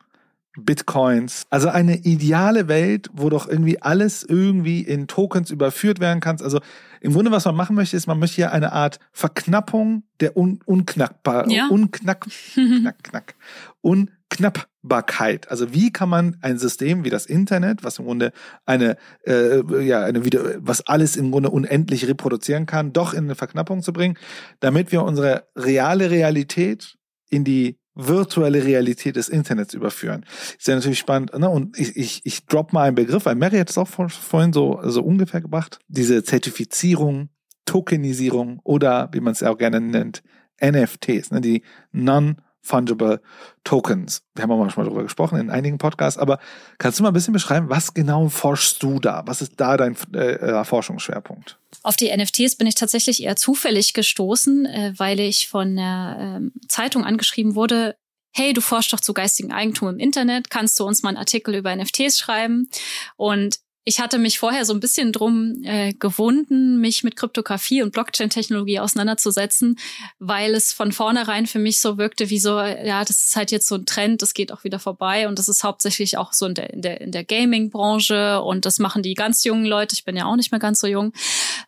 Bitcoins. 0.58 1.44
Also 1.50 1.70
eine 1.70 1.98
ideale 1.98 2.68
Welt, 2.68 3.10
wo 3.14 3.30
doch 3.30 3.48
irgendwie 3.48 3.82
alles 3.82 4.24
irgendwie 4.24 4.82
in 4.82 5.08
Tokens 5.08 5.52
überführt 5.52 6.00
werden 6.00 6.20
kann. 6.20 6.42
Also 6.42 6.60
im 7.02 7.14
Grunde, 7.14 7.32
was 7.32 7.46
man 7.46 7.56
machen 7.56 7.76
möchte, 7.76 7.98
ist, 7.98 8.08
man 8.08 8.20
möchte 8.20 8.42
ja 8.42 8.52
eine 8.52 8.72
Art 8.72 9.00
Verknappung 9.12 10.04
der 10.20 10.36
un 10.38 10.60
unknackbar, 10.66 11.50
ja. 11.50 11.68
unknack, 11.70 12.28
knack, 12.54 13.04
knack, 13.04 13.36
Unknappbarkeit. 13.82 15.50
Also 15.50 15.74
wie 15.74 15.92
kann 15.92 16.10
man 16.10 16.38
ein 16.42 16.58
System 16.58 17.04
wie 17.04 17.10
das 17.10 17.26
Internet, 17.26 17.84
was 17.84 18.00
im 18.00 18.06
Grunde 18.06 18.32
eine, 18.66 18.98
äh, 19.26 19.62
ja, 19.84 20.04
eine 20.04 20.26
wieder, 20.26 20.56
was 20.60 20.86
alles 20.88 21.16
im 21.16 21.32
Grunde 21.32 21.50
unendlich 21.50 22.08
reproduzieren 22.08 22.66
kann, 22.66 22.94
doch 22.94 23.14
in 23.14 23.26
eine 23.26 23.36
Verknappung 23.36 23.82
zu 23.82 23.94
bringen, 23.94 24.18
damit 24.60 24.92
wir 24.92 25.04
unsere 25.04 25.48
reale 25.56 26.10
Realität 26.10 26.98
in 27.30 27.44
die 27.44 27.78
virtuelle 27.98 28.64
Realität 28.64 29.16
des 29.16 29.30
Internets 29.30 29.74
überführen. 29.74 30.26
Ist 30.58 30.68
ja 30.68 30.76
natürlich 30.76 31.00
spannend. 31.00 31.38
Ne? 31.38 31.50
Und 31.50 31.78
ich, 31.80 31.98
ich, 31.98 32.22
ich 32.24 32.46
drop 32.46 32.74
mal 32.74 32.84
einen 32.84 32.96
Begriff, 32.96 33.26
weil 33.26 33.36
Mary 33.36 33.58
hat 33.58 33.70
es 33.70 33.78
auch 33.78 33.88
vorhin 33.88 34.54
so, 34.54 34.80
so 34.84 35.04
ungefähr 35.04 35.42
gebracht. 35.42 35.80
Diese 35.88 36.24
Zertifizierung, 36.24 37.30
Tokenisierung 37.66 38.60
oder, 38.64 39.10
wie 39.12 39.20
man 39.20 39.34
es 39.34 39.42
ja 39.42 39.52
auch 39.52 39.58
gerne 39.58 39.82
nennt, 39.82 40.24
NFTs, 40.64 41.32
ne? 41.32 41.42
die 41.42 41.64
Non- 41.92 42.38
Fungible 42.68 43.22
Tokens. 43.64 44.22
Wir 44.36 44.44
haben 44.44 44.52
auch 44.52 44.58
mal 44.58 44.70
schon 44.70 44.84
mal 44.84 44.90
darüber 44.90 45.04
gesprochen 45.04 45.40
in 45.40 45.50
einigen 45.50 45.78
Podcasts, 45.78 46.20
aber 46.20 46.40
kannst 46.78 47.00
du 47.00 47.04
mal 47.04 47.10
ein 47.10 47.14
bisschen 47.14 47.34
beschreiben, 47.34 47.70
was 47.70 47.94
genau 47.94 48.30
forschst 48.30 48.84
du 48.84 49.00
da? 49.00 49.24
Was 49.26 49.42
ist 49.42 49.54
da 49.58 49.78
dein 49.78 49.96
äh, 50.14 50.64
Forschungsschwerpunkt? 50.64 51.58
Auf 51.84 51.96
die 51.96 52.16
NFTs 52.16 52.56
bin 52.56 52.68
ich 52.68 52.76
tatsächlich 52.76 53.24
eher 53.24 53.36
zufällig 53.36 53.94
gestoßen, 53.94 54.66
äh, 54.66 54.94
weil 54.98 55.20
ich 55.20 55.48
von 55.48 55.76
der 55.76 56.42
äh, 56.42 56.68
Zeitung 56.68 57.06
angeschrieben 57.06 57.56
wurde, 57.56 57.96
hey, 58.34 58.54
du 58.54 58.62
forschst 58.62 58.94
doch 58.94 59.00
zu 59.00 59.14
geistigem 59.14 59.52
Eigentum 59.52 59.90
im 59.90 60.00
Internet, 60.00 60.50
kannst 60.50 60.80
du 60.80 60.86
uns 60.86 61.02
mal 61.02 61.10
einen 61.10 61.18
Artikel 61.18 61.56
über 61.56 61.76
NFTs 61.76 62.20
schreiben? 62.20 62.70
Und 63.16 63.60
ich 63.88 64.02
hatte 64.02 64.18
mich 64.18 64.38
vorher 64.38 64.66
so 64.66 64.74
ein 64.74 64.82
bisschen 64.82 65.14
drum 65.14 65.62
äh, 65.64 65.94
gewunden, 65.94 66.82
mich 66.82 67.06
mit 67.06 67.16
Kryptographie 67.16 67.82
und 67.82 67.94
Blockchain-Technologie 67.94 68.82
auseinanderzusetzen, 68.82 69.80
weil 70.20 70.56
es 70.56 70.74
von 70.74 70.92
vornherein 70.92 71.48
für 71.48 71.58
mich 71.58 71.80
so 71.80 71.98
wirkte 71.98 72.30
wie 72.30 72.38
so, 72.38 72.60
ja, 72.60 73.06
das 73.06 73.24
ist 73.24 73.38
halt 73.38 73.50
jetzt 73.50 73.66
so 73.66 73.76
ein 73.76 73.86
Trend, 73.86 74.22
das 74.22 74.34
geht 74.34 74.52
auch 74.52 74.66
wieder 74.66 74.80
vorbei 74.80 75.30
und 75.30 75.40
das 75.40 75.48
ist 75.48 75.64
hauptsächlich 75.64 76.18
auch 76.18 76.34
so 76.34 76.48
in 76.48 76.56
der, 76.56 76.74
in 76.74 76.82
der, 76.82 77.00
in 77.00 77.12
der 77.14 77.24
Gaming-Branche 77.24 78.42
und 78.42 78.66
das 78.66 78.80
machen 78.80 79.04
die 79.04 79.14
ganz 79.14 79.46
jungen 79.46 79.66
Leute. 79.66 79.94
Ich 79.94 80.04
bin 80.04 80.18
ja 80.18 80.26
auch 80.26 80.36
nicht 80.36 80.52
mehr 80.52 80.60
ganz 80.60 80.82
so 80.82 80.88
jung. 80.88 81.14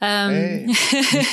Ähm, 0.01 0.29
hey, 0.29 0.75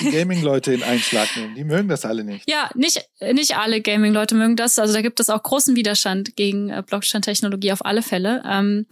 die 0.02 0.10
Gaming-Leute 0.12 0.72
in 0.72 0.84
Einschlag 0.84 1.36
nehmen, 1.36 1.56
die 1.56 1.64
mögen 1.64 1.88
das 1.88 2.04
alle 2.04 2.22
nicht. 2.22 2.48
Ja, 2.48 2.70
nicht, 2.76 3.04
nicht 3.32 3.56
alle 3.56 3.80
Gaming-Leute 3.80 4.36
mögen 4.36 4.54
das. 4.54 4.78
Also 4.78 4.94
da 4.94 5.02
gibt 5.02 5.18
es 5.18 5.30
auch 5.30 5.42
großen 5.42 5.74
Widerstand 5.74 6.36
gegen 6.36 6.70
äh, 6.70 6.84
Blockchain-Technologie 6.86 7.72
auf 7.72 7.84
alle 7.84 8.02
Fälle. 8.02 8.44
Ähm, 8.48 8.86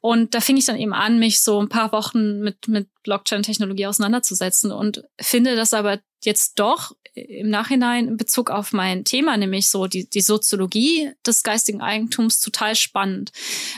und 0.00 0.36
da 0.36 0.40
fing 0.40 0.56
ich 0.56 0.66
dann 0.66 0.76
eben 0.76 0.92
an, 0.92 1.18
mich 1.18 1.39
so 1.44 1.60
ein 1.60 1.68
paar 1.68 1.92
Wochen 1.92 2.40
mit, 2.40 2.68
mit 2.68 2.88
Blockchain-Technologie 3.02 3.86
auseinanderzusetzen 3.86 4.72
und 4.72 5.04
finde 5.20 5.56
das 5.56 5.72
aber 5.72 6.00
jetzt 6.24 6.58
doch 6.58 6.92
im 7.14 7.50
Nachhinein 7.50 8.08
in 8.08 8.16
Bezug 8.16 8.50
auf 8.50 8.72
mein 8.72 9.04
Thema, 9.04 9.36
nämlich 9.36 9.68
so 9.68 9.86
die, 9.86 10.08
die 10.08 10.20
Soziologie 10.20 11.10
des 11.26 11.42
geistigen 11.42 11.80
Eigentums, 11.80 12.40
total 12.40 12.76
spannend, 12.76 13.32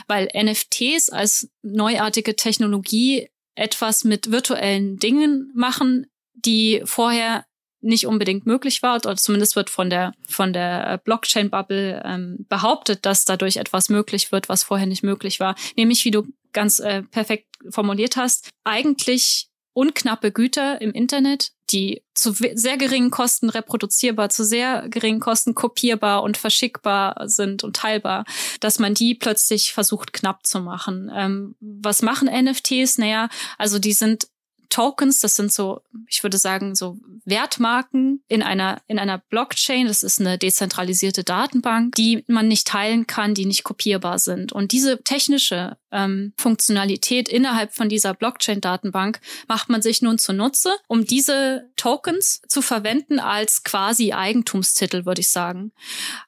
weil 0.07 0.29
NFTs 0.33 1.09
als 1.09 1.49
neuartige 1.61 2.35
Technologie 2.35 3.29
etwas 3.55 4.03
mit 4.03 4.31
virtuellen 4.31 4.97
Dingen 4.97 5.51
machen, 5.55 6.07
die 6.33 6.81
vorher 6.85 7.45
nicht 7.81 8.07
unbedingt 8.07 8.45
möglich 8.45 8.81
war, 8.81 8.95
oder 8.95 9.15
zumindest 9.17 9.55
wird 9.55 9.69
von 9.69 9.89
der 9.89 10.13
von 10.27 10.53
der 10.53 10.99
Blockchain-Bubble 11.03 12.01
ähm, 12.05 12.45
behauptet, 12.47 13.05
dass 13.05 13.25
dadurch 13.25 13.57
etwas 13.57 13.89
möglich 13.89 14.31
wird, 14.31 14.47
was 14.47 14.63
vorher 14.63 14.87
nicht 14.87 15.03
möglich 15.03 15.39
war. 15.39 15.55
Nämlich, 15.75 16.05
wie 16.05 16.11
du 16.11 16.25
ganz 16.53 16.79
äh, 16.79 17.03
perfekt 17.03 17.47
formuliert 17.69 18.15
hast, 18.15 18.49
eigentlich 18.63 19.49
unknappe 19.73 20.31
Güter 20.31 20.81
im 20.81 20.91
Internet, 20.91 21.51
die 21.71 22.03
zu 22.13 22.31
sehr 22.31 22.77
geringen 22.77 23.09
Kosten 23.09 23.49
reproduzierbar, 23.49 24.29
zu 24.29 24.45
sehr 24.45 24.87
geringen 24.89 25.19
Kosten 25.19 25.55
kopierbar 25.55 26.21
und 26.21 26.37
verschickbar 26.37 27.27
sind 27.27 27.63
und 27.63 27.75
teilbar, 27.75 28.25
dass 28.59 28.77
man 28.77 28.93
die 28.93 29.15
plötzlich 29.15 29.73
versucht 29.73 30.13
knapp 30.13 30.45
zu 30.45 30.61
machen. 30.61 31.11
Ähm, 31.13 31.55
was 31.59 32.03
machen 32.03 32.29
NFTs? 32.29 32.99
Naja, 32.99 33.29
also 33.57 33.79
die 33.79 33.93
sind 33.93 34.27
Tokens, 34.73 35.19
das 35.19 35.35
sind 35.35 35.51
so, 35.51 35.81
ich 36.07 36.23
würde 36.23 36.39
sagen, 36.39 36.73
so 36.73 36.97
Wertmarken 37.25 38.23
in 38.27 38.41
einer, 38.41 38.81
in 38.87 38.97
einer 38.97 39.19
Blockchain. 39.19 39.85
Das 39.85 40.01
ist 40.01 40.19
eine 40.19 40.39
dezentralisierte 40.39 41.23
Datenbank, 41.23 41.93
die 41.93 42.23
man 42.27 42.47
nicht 42.47 42.65
teilen 42.67 43.05
kann, 43.05 43.35
die 43.35 43.45
nicht 43.45 43.63
kopierbar 43.63 44.17
sind. 44.17 44.51
Und 44.51 44.71
diese 44.71 45.03
technische 45.03 45.77
ähm, 45.93 46.33
Funktionalität 46.37 47.29
innerhalb 47.29 47.73
von 47.73 47.89
dieser 47.89 48.13
Blockchain-Datenbank 48.13 49.19
macht 49.47 49.69
man 49.69 49.81
sich 49.81 50.01
nun 50.01 50.17
zunutze, 50.17 50.73
um 50.87 51.05
diese 51.05 51.69
Tokens 51.75 52.41
zu 52.47 52.61
verwenden 52.61 53.19
als 53.19 53.63
quasi 53.63 54.13
Eigentumstitel, 54.13 55.05
würde 55.05 55.21
ich 55.21 55.29
sagen. 55.29 55.71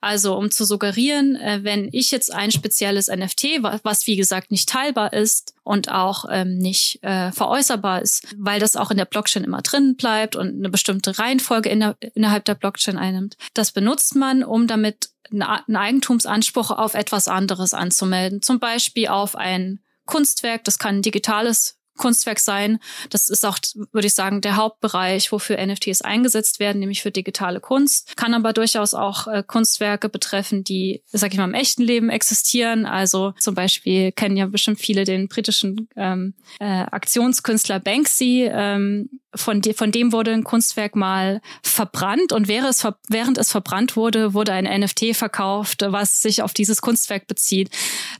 Also 0.01 0.35
um 0.35 0.51
zu 0.51 0.65
suggerieren, 0.65 1.35
äh, 1.35 1.59
wenn 1.63 1.89
ich 1.91 2.11
jetzt 2.11 2.33
ein 2.33 2.51
spezielles 2.51 3.07
NFT, 3.07 3.63
was 3.83 4.07
wie 4.07 4.15
gesagt 4.15 4.51
nicht 4.51 4.69
teilbar 4.69 5.13
ist 5.13 5.53
und 5.63 5.89
auch 5.89 6.25
ähm, 6.29 6.57
nicht 6.57 7.03
äh, 7.03 7.31
veräußerbar 7.31 8.01
ist, 8.01 8.27
weil 8.37 8.59
das 8.59 8.75
auch 8.75 8.91
in 8.91 8.97
der 8.97 9.05
Blockchain 9.05 9.43
immer 9.43 9.61
drin 9.61 9.95
bleibt 9.95 10.35
und 10.35 10.49
eine 10.49 10.69
bestimmte 10.69 11.17
Reihenfolge 11.17 11.69
in 11.69 11.79
der, 11.79 11.97
innerhalb 12.13 12.45
der 12.45 12.55
Blockchain 12.55 12.97
einnimmt. 12.97 13.35
Das 13.53 13.71
benutzt 13.71 14.15
man, 14.15 14.43
um 14.43 14.67
damit 14.67 15.09
einen 15.31 15.75
Eigentumsanspruch 15.75 16.71
auf 16.71 16.93
etwas 16.93 17.27
anderes 17.27 17.73
anzumelden. 17.73 18.41
Zum 18.41 18.59
Beispiel 18.59 19.07
auf 19.07 19.35
ein 19.35 19.79
Kunstwerk, 20.05 20.63
das 20.63 20.79
kann 20.79 20.97
ein 20.97 21.01
digitales 21.01 21.79
Kunstwerk 21.97 22.39
sein. 22.39 22.79
Das 23.09 23.29
ist 23.29 23.45
auch, 23.45 23.57
würde 23.91 24.07
ich 24.07 24.13
sagen, 24.13 24.41
der 24.41 24.55
Hauptbereich, 24.55 25.31
wofür 25.31 25.63
NFTs 25.65 26.01
eingesetzt 26.01 26.59
werden, 26.59 26.79
nämlich 26.79 27.01
für 27.01 27.11
digitale 27.11 27.59
Kunst. 27.59 28.15
Kann 28.15 28.33
aber 28.33 28.53
durchaus 28.53 28.93
auch 28.93 29.27
äh, 29.27 29.43
Kunstwerke 29.45 30.09
betreffen, 30.09 30.63
die, 30.63 31.03
sag 31.07 31.31
ich 31.31 31.37
mal, 31.37 31.45
im 31.45 31.53
echten 31.53 31.83
Leben 31.83 32.09
existieren. 32.09 32.85
Also 32.85 33.33
zum 33.39 33.55
Beispiel 33.55 34.11
kennen 34.11 34.37
ja 34.37 34.45
bestimmt 34.45 34.79
viele 34.79 35.03
den 35.03 35.27
britischen 35.27 35.87
ähm, 35.95 36.33
äh, 36.59 36.65
Aktionskünstler 36.65 37.79
Banksy. 37.79 38.49
Ähm, 38.51 39.09
von, 39.35 39.61
de 39.61 39.73
von 39.73 39.91
dem 39.91 40.11
wurde 40.11 40.31
ein 40.31 40.43
Kunstwerk 40.43 40.95
mal 40.95 41.41
verbrannt 41.61 42.31
und 42.31 42.47
wäre 42.47 42.67
es 42.67 42.81
ver 42.81 42.97
während 43.09 43.37
es 43.37 43.51
verbrannt 43.51 43.95
wurde, 43.95 44.33
wurde 44.33 44.53
ein 44.53 44.65
NFT 44.65 45.15
verkauft, 45.15 45.83
was 45.85 46.21
sich 46.21 46.41
auf 46.41 46.53
dieses 46.53 46.81
Kunstwerk 46.81 47.27
bezieht. 47.27 47.69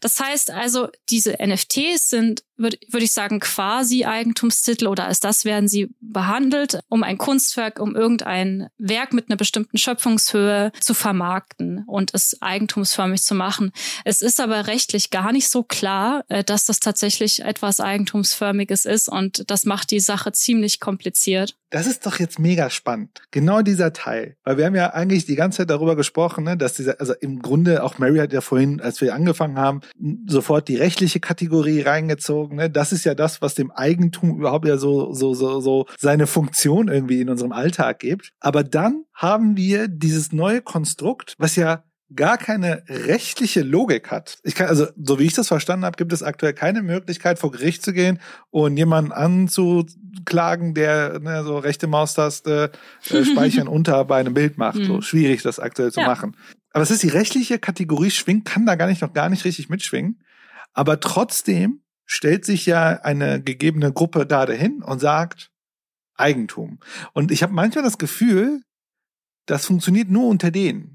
Das 0.02 0.20
heißt 0.20 0.52
also, 0.52 0.90
diese 1.10 1.38
NFTs 1.42 2.10
sind 2.10 2.44
würde 2.58 2.78
würd 2.90 3.04
ich 3.04 3.12
sagen, 3.12 3.40
quasi 3.40 4.06
Eigentumstitel 4.06 4.88
oder 4.88 5.06
als 5.06 5.20
das 5.20 5.46
werden 5.46 5.68
sie 5.68 5.94
behandelt, 6.00 6.80
um 6.90 7.04
ein 7.04 7.18
Kunstwerk, 7.18 7.80
um 7.80 7.96
irgendein 7.96 8.70
Werk 8.78 9.14
mit 9.14 9.30
einer 9.30 9.38
bestimmten 9.38 9.78
Schöpfungshöhe 9.78 10.72
zu 10.80 10.94
vermarkten 10.94 11.84
und 11.88 12.14
es 12.14 12.42
eigentumsförmig 12.42 13.22
zu 13.24 13.36
machen. 13.36 13.72
Es 14.04 14.22
ist 14.22 14.40
aber 14.40 14.68
rechtlich 14.68 15.10
gar 15.10 15.32
nicht 15.32 15.50
so 15.50 15.64
klar, 15.64 16.24
äh, 16.30 16.44
dass 16.44 16.66
das 16.66 16.80
tatsächlich 16.80 17.42
etwas 17.42 17.80
Eigentumsförmiges 17.80 18.86
ist 18.86 19.10
und 19.10 19.50
das 19.50 19.66
macht 19.66 19.92
die 19.92 20.00
Sache 20.00 20.32
ziemlich 20.32 20.80
kompliziert. 20.80 21.56
Das 21.76 21.88
ist 21.88 22.06
doch 22.06 22.20
jetzt 22.20 22.40
mega 22.40 22.70
spannend. 22.70 23.22
Genau 23.32 23.62
dieser 23.62 23.92
Teil. 23.92 24.38
Weil 24.46 24.56
wir 24.56 24.66
haben 24.66 24.76
ja 24.76 24.94
eigentlich 24.94 25.26
die 25.26 25.36
ganze 25.36 25.58
Zeit 25.58 25.70
darüber 25.70 25.98
gesprochen, 25.98 26.46
ne, 26.46 26.56
dass 26.56 26.76
dieser, 26.76 27.02
also 27.02 27.14
im 27.20 27.42
Grunde 27.42 27.84
auch 27.84 27.98
Mary 27.98 28.20
hat 28.20 28.32
ja 28.32 28.40
vorhin, 28.40 28.80
als 28.80 29.02
wir 29.02 29.14
angefangen 29.14 29.60
haben, 29.60 29.82
sofort 30.26 30.70
die 30.70 30.78
rechtliche 30.78 31.20
Kategorie 31.20 31.82
reingezogen. 31.82 32.56
Ne? 32.56 32.70
Das 32.70 32.94
ist 32.94 33.04
ja 33.04 33.14
das, 33.14 33.42
was 33.42 33.56
dem 33.56 33.72
Eigentum 33.72 34.40
überhaupt 34.40 34.66
ja 34.66 34.78
so, 34.78 35.12
so, 35.12 35.34
so, 35.34 35.60
so 35.60 35.86
seine 36.00 36.28
Funktion 36.28 36.88
irgendwie 36.88 37.20
in 37.20 37.30
unserem 37.30 37.52
Alltag 37.52 38.00
gibt. 38.00 38.30
Aber 38.40 38.64
dann 38.64 39.04
haben 39.14 39.58
wir 39.58 39.90
dieses 39.90 40.32
neue 40.32 40.62
Konstrukt, 40.62 41.34
was 41.40 41.58
ja 41.58 41.84
gar 42.14 42.38
keine 42.38 42.84
rechtliche 42.88 43.62
Logik 43.62 44.12
hat. 44.12 44.38
Ich 44.44 44.56
kann, 44.56 44.68
also, 44.68 44.88
so 44.96 45.18
wie 45.18 45.24
ich 45.24 45.34
das 45.34 45.48
verstanden 45.48 45.86
habe, 45.86 45.98
gibt 45.98 46.14
es 46.14 46.22
aktuell 46.22 46.54
keine 46.54 46.84
Möglichkeit, 46.84 47.40
vor 47.40 47.52
Gericht 47.52 47.84
zu 47.84 47.94
gehen 47.94 48.20
und 48.52 48.78
jemanden 48.78 49.12
anzuklagen, 49.12 50.76
der 50.76 51.20
ne, 51.20 51.44
so 51.44 51.58
rechte 51.58 51.88
Maustaste 51.88 52.72
äh, 53.10 53.24
speichern 53.26 53.68
unter 53.68 54.06
bei 54.06 54.20
einem 54.20 54.36
Bild 54.36 54.58
macht. 54.58 54.78
So 54.78 54.96
hm. 54.96 55.02
schwierig, 55.02 55.42
das 55.42 55.60
aktuell 55.60 55.92
zu 55.92 56.02
ja. 56.02 56.08
machen. 56.08 56.38
Aber 56.72 56.84
es 56.84 56.92
ist 56.92 57.04
die 57.04 57.10
rechtliche 57.10 57.58
Kategorie 57.58 58.12
schwingt, 58.12 58.46
kann 58.46 58.66
da 58.66 58.76
gar 58.76 58.88
nicht 58.88 59.02
noch 59.02 59.14
gar 59.14 59.30
nicht 59.30 59.46
richtig 59.46 59.70
mitschwingen. 59.70 60.22
Aber 60.74 61.00
trotzdem 61.00 61.82
stellt 62.06 62.46
sich 62.46 62.66
ja 62.68 63.00
eine 63.02 63.42
gegebene 63.42 63.92
Gruppe 63.92 64.28
da 64.28 64.46
dahin 64.46 64.84
und 64.84 65.00
sagt 65.00 65.52
Eigentum. 66.16 66.80
Und 67.14 67.32
ich 67.32 67.42
habe 67.42 67.54
manchmal 67.54 67.84
das 67.84 67.98
Gefühl, 67.98 68.62
das 69.48 69.66
funktioniert 69.66 70.10
nur 70.10 70.28
unter 70.28 70.52
denen 70.52 70.95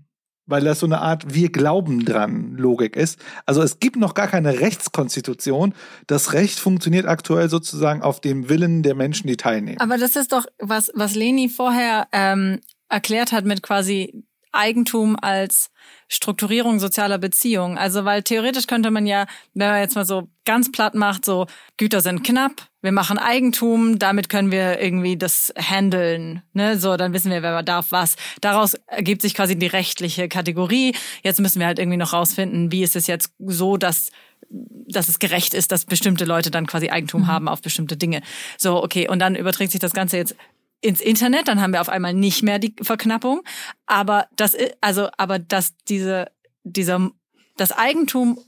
weil 0.51 0.64
das 0.64 0.81
so 0.81 0.86
eine 0.86 1.01
Art 1.01 1.35
Wir 1.35 1.51
glauben 1.51 2.05
dran 2.05 2.56
Logik 2.56 2.97
ist. 2.97 3.18
Also 3.47 3.62
es 3.62 3.81
gibt 3.81 3.97
noch 3.97 4.14
gar 4.14 4.28
keine 4.28 4.60
Rechtskonstitution. 4.60 5.74
Das 6.06 6.32
Recht 6.32 6.59
funktioniert 6.59 7.06
aktuell 7.06 7.48
sozusagen 7.48 8.02
auf 8.02 8.20
dem 8.20 8.48
Willen 8.48 8.82
der 8.82 8.94
Menschen, 8.94 9.27
die 9.27 9.36
teilnehmen. 9.36 9.81
Aber 9.81 9.98
das 9.98 10.16
ist 10.16 10.32
doch, 10.32 10.47
was, 10.59 10.90
was 10.94 11.14
Leni 11.14 11.48
vorher 11.48 12.09
ähm, 12.12 12.60
erklärt 12.89 13.32
hat 13.32 13.44
mit 13.44 13.62
quasi 13.62 14.24
Eigentum 14.52 15.16
als 15.20 15.70
Strukturierung 16.09 16.81
sozialer 16.81 17.18
Beziehungen. 17.18 17.78
Also, 17.78 18.05
weil 18.05 18.22
theoretisch 18.22 18.66
könnte 18.66 18.90
man 18.90 19.06
ja, 19.06 19.27
wenn 19.55 19.68
man 19.68 19.81
jetzt 19.81 19.94
mal 19.94 20.05
so 20.05 20.28
ganz 20.44 20.72
platt 20.72 20.94
macht, 20.94 21.24
so 21.24 21.47
Güter 21.77 22.01
sind 22.01 22.24
knapp, 22.24 22.69
wir 22.82 22.93
machen 22.93 23.19
Eigentum, 23.19 23.98
damit 23.98 24.28
können 24.28 24.51
wir 24.51 24.81
irgendwie 24.81 25.16
das 25.16 25.52
handeln, 25.57 26.43
ne? 26.52 26.78
So, 26.78 26.97
dann 26.97 27.12
wissen 27.12 27.31
wir, 27.31 27.43
wer 27.43 27.62
darf 27.62 27.93
was. 27.93 28.16
Daraus 28.40 28.74
ergibt 28.86 29.23
sich 29.23 29.35
quasi 29.35 29.59
die 29.59 29.66
rechtliche 29.66 30.28
Kategorie. 30.28 30.94
Jetzt 31.23 31.40
müssen 31.40 31.61
wir 31.61 31.66
halt 31.66 31.78
irgendwie 31.78 31.98
noch 31.98 32.12
rausfinden, 32.12 32.73
wie 32.73 32.82
ist 32.82 32.97
es 32.97 33.07
jetzt 33.07 33.32
so, 33.39 33.77
dass 33.77 34.11
dass 34.52 35.09
es 35.09 35.20
gerecht 35.20 35.55
ist, 35.55 35.70
dass 35.70 35.85
bestimmte 35.85 36.24
Leute 36.24 36.51
dann 36.51 36.66
quasi 36.66 36.89
Eigentum 36.89 37.23
mhm. 37.23 37.27
haben 37.28 37.48
auf 37.48 37.62
bestimmte 37.62 37.97
Dinge. 37.97 38.20
So, 38.59 38.82
okay, 38.82 39.09
und 39.09 39.20
dann 39.20 39.36
überträgt 39.36 39.70
sich 39.70 39.81
das 39.81 39.93
Ganze 39.93 40.16
jetzt 40.16 40.35
ins 40.81 41.01
Internet, 41.01 41.48
dann 41.48 41.61
haben 41.61 41.73
wir 41.73 41.81
auf 41.81 41.89
einmal 41.89 42.15
nicht 42.15 42.43
mehr 42.43 42.59
die 42.59 42.74
Verknappung. 42.81 43.43
Aber 43.86 44.27
das, 44.35 44.57
also, 44.81 45.09
aber 45.19 45.39
dass 45.39 45.77
diese, 45.89 46.32
dieser, 46.65 47.11
das 47.57 47.73
Eigentum 47.73 48.40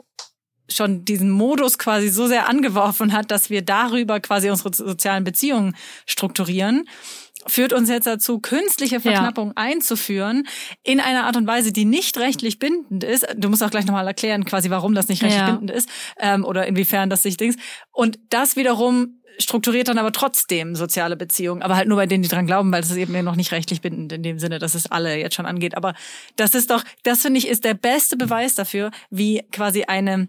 schon 0.77 1.05
diesen 1.05 1.31
Modus 1.31 1.79
quasi 1.79 2.09
so 2.09 2.27
sehr 2.27 2.49
angeworfen 2.49 3.13
hat, 3.13 3.31
dass 3.31 3.51
wir 3.51 3.63
darüber 3.63 4.21
quasi 4.21 4.51
unsere 4.51 4.75
sozialen 4.75 5.25
Beziehungen 5.25 5.77
strukturieren, 6.07 6.89
führt 7.47 7.73
uns 7.73 7.89
jetzt 7.89 8.07
dazu, 8.07 8.39
künstliche 8.39 9.01
Verknappung 9.01 9.49
ja. 9.49 9.53
einzuführen 9.57 10.47
in 10.83 11.01
einer 11.01 11.25
Art 11.25 11.37
und 11.37 11.47
Weise, 11.47 11.73
die 11.73 11.85
nicht 11.85 12.19
rechtlich 12.19 12.59
bindend 12.59 13.05
ist. 13.05 13.27
Du 13.37 13.49
musst 13.49 13.63
auch 13.63 13.71
gleich 13.71 13.87
nochmal 13.87 14.07
erklären, 14.07 14.45
quasi, 14.45 14.71
warum 14.71 14.95
das 14.95 15.09
nicht 15.09 15.23
rechtlich 15.23 15.41
ja. 15.41 15.51
bindend 15.51 15.71
ist 15.71 15.89
ähm, 16.19 16.45
oder 16.45 16.67
inwiefern 16.67 17.11
das 17.11 17.23
sich 17.23 17.37
Dings. 17.37 17.57
Und 17.91 18.19
das 18.31 18.57
wiederum 18.57 19.23
strukturiert 19.39 19.89
dann 19.89 19.99
aber 19.99 20.13
trotzdem 20.13 20.75
soziale 20.75 21.17
Beziehungen, 21.17 21.63
aber 21.63 21.77
halt 21.77 21.89
nur 21.89 21.97
bei 21.97 22.07
denen, 22.07 22.23
die 22.23 22.29
dran 22.29 22.47
glauben, 22.47 22.71
weil 22.71 22.83
es 22.83 22.91
ist 22.91 22.97
eben 22.97 23.25
noch 23.25 23.37
nicht 23.37 23.53
rechtlich 23.53 23.81
bindend 23.81 24.13
in 24.13 24.23
dem 24.23 24.39
Sinne, 24.39 24.59
dass 24.59 24.75
es 24.75 24.91
alle 24.91 25.17
jetzt 25.17 25.35
schon 25.35 25.47
angeht. 25.47 25.77
Aber 25.77 25.95
das 26.37 26.55
ist 26.55 26.71
doch, 26.71 26.85
das 27.03 27.23
finde 27.23 27.39
ich, 27.39 27.49
ist 27.49 27.65
der 27.65 27.75
beste 27.75 28.17
Beweis 28.17 28.55
dafür, 28.55 28.91
wie 29.11 29.43
quasi 29.51 29.85
eine, 29.85 30.29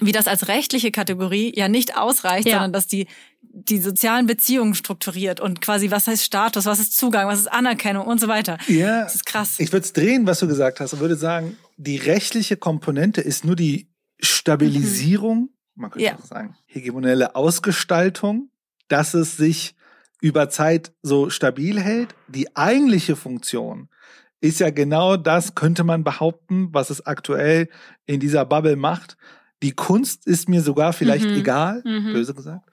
wie 0.00 0.12
das 0.12 0.26
als 0.26 0.48
rechtliche 0.48 0.90
Kategorie 0.90 1.52
ja 1.56 1.68
nicht 1.68 1.96
ausreicht, 1.96 2.46
ja. 2.46 2.54
sondern 2.54 2.72
dass 2.72 2.86
die 2.86 3.06
die 3.52 3.78
sozialen 3.78 4.26
Beziehungen 4.26 4.76
strukturiert 4.76 5.40
und 5.40 5.60
quasi, 5.60 5.90
was 5.90 6.06
heißt 6.06 6.22
Status, 6.22 6.66
was 6.66 6.78
ist 6.78 6.96
Zugang, 6.96 7.26
was 7.26 7.40
ist 7.40 7.52
Anerkennung 7.52 8.06
und 8.06 8.20
so 8.20 8.28
weiter. 8.28 8.58
Ja, 8.68 9.02
das 9.02 9.16
ist 9.16 9.26
krass. 9.26 9.56
Ich 9.58 9.72
würde 9.72 9.84
es 9.84 9.92
drehen, 9.92 10.24
was 10.24 10.38
du 10.38 10.46
gesagt 10.46 10.78
hast, 10.78 10.92
und 10.92 11.00
würde 11.00 11.16
sagen, 11.16 11.56
die 11.76 11.96
rechtliche 11.96 12.56
Komponente 12.56 13.20
ist 13.20 13.44
nur 13.44 13.56
die 13.56 13.88
Stabilisierung 14.20 15.38
mhm 15.40 15.48
man 15.80 15.90
könnte 15.90 16.06
ja. 16.06 16.14
auch 16.14 16.24
sagen, 16.24 16.56
hegemonelle 16.66 17.34
Ausgestaltung, 17.34 18.50
dass 18.88 19.14
es 19.14 19.36
sich 19.36 19.74
über 20.20 20.50
Zeit 20.50 20.92
so 21.02 21.30
stabil 21.30 21.80
hält. 21.80 22.14
Die 22.28 22.54
eigentliche 22.54 23.16
Funktion 23.16 23.88
ist 24.40 24.60
ja 24.60 24.70
genau 24.70 25.16
das, 25.16 25.54
könnte 25.54 25.84
man 25.84 26.04
behaupten, 26.04 26.68
was 26.72 26.90
es 26.90 27.06
aktuell 27.06 27.68
in 28.06 28.20
dieser 28.20 28.44
Bubble 28.44 28.76
macht. 28.76 29.16
Die 29.62 29.72
Kunst 29.72 30.26
ist 30.26 30.48
mir 30.48 30.62
sogar 30.62 30.92
vielleicht 30.92 31.26
mhm. 31.26 31.36
egal, 31.36 31.82
mhm. 31.84 32.12
böse 32.12 32.34
gesagt. 32.34 32.68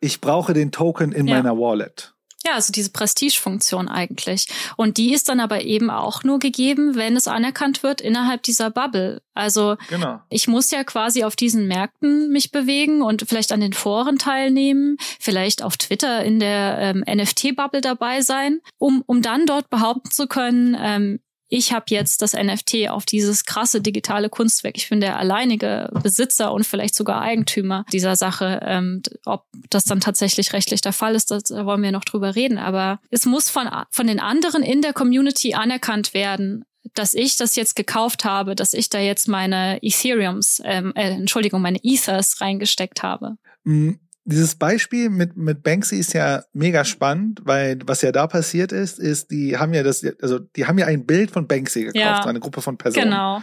Ich 0.00 0.20
brauche 0.20 0.54
den 0.54 0.70
Token 0.70 1.12
in 1.12 1.26
ja. 1.26 1.36
meiner 1.36 1.58
Wallet. 1.58 2.14
Ja, 2.46 2.54
also 2.54 2.72
diese 2.72 2.90
Prestigefunktion 2.90 3.88
eigentlich. 3.88 4.46
Und 4.76 4.96
die 4.96 5.12
ist 5.12 5.28
dann 5.28 5.40
aber 5.40 5.62
eben 5.62 5.90
auch 5.90 6.22
nur 6.22 6.38
gegeben, 6.38 6.94
wenn 6.94 7.16
es 7.16 7.26
anerkannt 7.26 7.82
wird 7.82 8.00
innerhalb 8.00 8.44
dieser 8.44 8.70
Bubble. 8.70 9.20
Also 9.34 9.76
genau. 9.88 10.20
ich 10.30 10.46
muss 10.46 10.70
ja 10.70 10.84
quasi 10.84 11.24
auf 11.24 11.34
diesen 11.34 11.66
Märkten 11.66 12.30
mich 12.30 12.52
bewegen 12.52 13.02
und 13.02 13.24
vielleicht 13.28 13.50
an 13.50 13.60
den 13.60 13.72
Foren 13.72 14.18
teilnehmen, 14.18 14.96
vielleicht 15.18 15.62
auf 15.62 15.76
Twitter 15.76 16.24
in 16.24 16.38
der 16.38 16.78
ähm, 16.78 17.04
NFT-Bubble 17.06 17.80
dabei 17.80 18.22
sein, 18.22 18.60
um, 18.78 19.02
um 19.06 19.20
dann 19.20 19.44
dort 19.44 19.68
behaupten 19.68 20.10
zu 20.10 20.28
können, 20.28 20.76
ähm, 20.78 21.20
ich 21.48 21.72
habe 21.72 21.86
jetzt 21.88 22.22
das 22.22 22.34
NFT 22.34 22.90
auf 22.90 23.06
dieses 23.06 23.44
krasse 23.44 23.80
digitale 23.80 24.28
Kunstwerk. 24.28 24.76
Ich 24.76 24.88
bin 24.88 25.00
der 25.00 25.18
alleinige 25.18 25.90
Besitzer 26.02 26.52
und 26.52 26.64
vielleicht 26.64 26.94
sogar 26.94 27.22
Eigentümer 27.22 27.84
dieser 27.92 28.16
Sache. 28.16 28.60
Ähm, 28.64 29.02
ob 29.24 29.46
das 29.70 29.84
dann 29.84 30.00
tatsächlich 30.00 30.52
rechtlich 30.52 30.82
der 30.82 30.92
Fall 30.92 31.14
ist, 31.14 31.30
da 31.30 31.40
wollen 31.64 31.82
wir 31.82 31.92
noch 31.92 32.04
drüber 32.04 32.34
reden. 32.34 32.58
Aber 32.58 33.00
es 33.10 33.24
muss 33.24 33.48
von, 33.48 33.68
von 33.90 34.06
den 34.06 34.20
anderen 34.20 34.62
in 34.62 34.82
der 34.82 34.92
Community 34.92 35.54
anerkannt 35.54 36.12
werden, 36.12 36.64
dass 36.94 37.14
ich 37.14 37.36
das 37.36 37.56
jetzt 37.56 37.76
gekauft 37.76 38.24
habe, 38.24 38.54
dass 38.54 38.74
ich 38.74 38.90
da 38.90 38.98
jetzt 38.98 39.28
meine 39.28 39.82
Ethereums, 39.82 40.60
ähm, 40.64 40.92
äh, 40.94 41.10
Entschuldigung, 41.10 41.62
meine 41.62 41.78
Ethers 41.82 42.40
reingesteckt 42.40 43.02
habe. 43.02 43.36
Mhm 43.64 44.00
dieses 44.30 44.56
Beispiel 44.56 45.08
mit, 45.08 45.36
mit 45.36 45.62
Banksy 45.62 45.96
ist 45.96 46.12
ja 46.12 46.42
mega 46.52 46.84
spannend, 46.84 47.40
weil 47.44 47.78
was 47.86 48.02
ja 48.02 48.12
da 48.12 48.26
passiert 48.26 48.72
ist, 48.72 48.98
ist, 48.98 49.30
die 49.30 49.56
haben 49.56 49.72
ja 49.72 49.82
das, 49.82 50.04
also 50.20 50.38
die 50.38 50.66
haben 50.66 50.78
ja 50.78 50.86
ein 50.86 51.06
Bild 51.06 51.30
von 51.30 51.48
Banksy 51.48 51.84
gekauft, 51.84 51.96
ja, 51.96 52.24
eine 52.24 52.40
Gruppe 52.40 52.60
von 52.60 52.76
Personen. 52.76 53.06
Genau. 53.06 53.42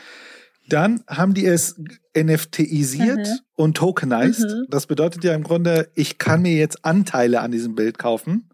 Dann 0.69 1.03
haben 1.07 1.33
die 1.33 1.45
es 1.45 1.79
NFTisiert 2.15 3.27
mhm. 3.27 3.39
und 3.55 3.77
tokenized. 3.77 4.49
Mhm. 4.49 4.65
Das 4.69 4.85
bedeutet 4.85 5.23
ja 5.23 5.33
im 5.33 5.43
Grunde, 5.43 5.89
ich 5.95 6.19
kann 6.19 6.43
mir 6.43 6.53
jetzt 6.53 6.85
Anteile 6.85 7.41
an 7.41 7.51
diesem 7.51 7.73
Bild 7.75 7.97
kaufen. 7.97 8.49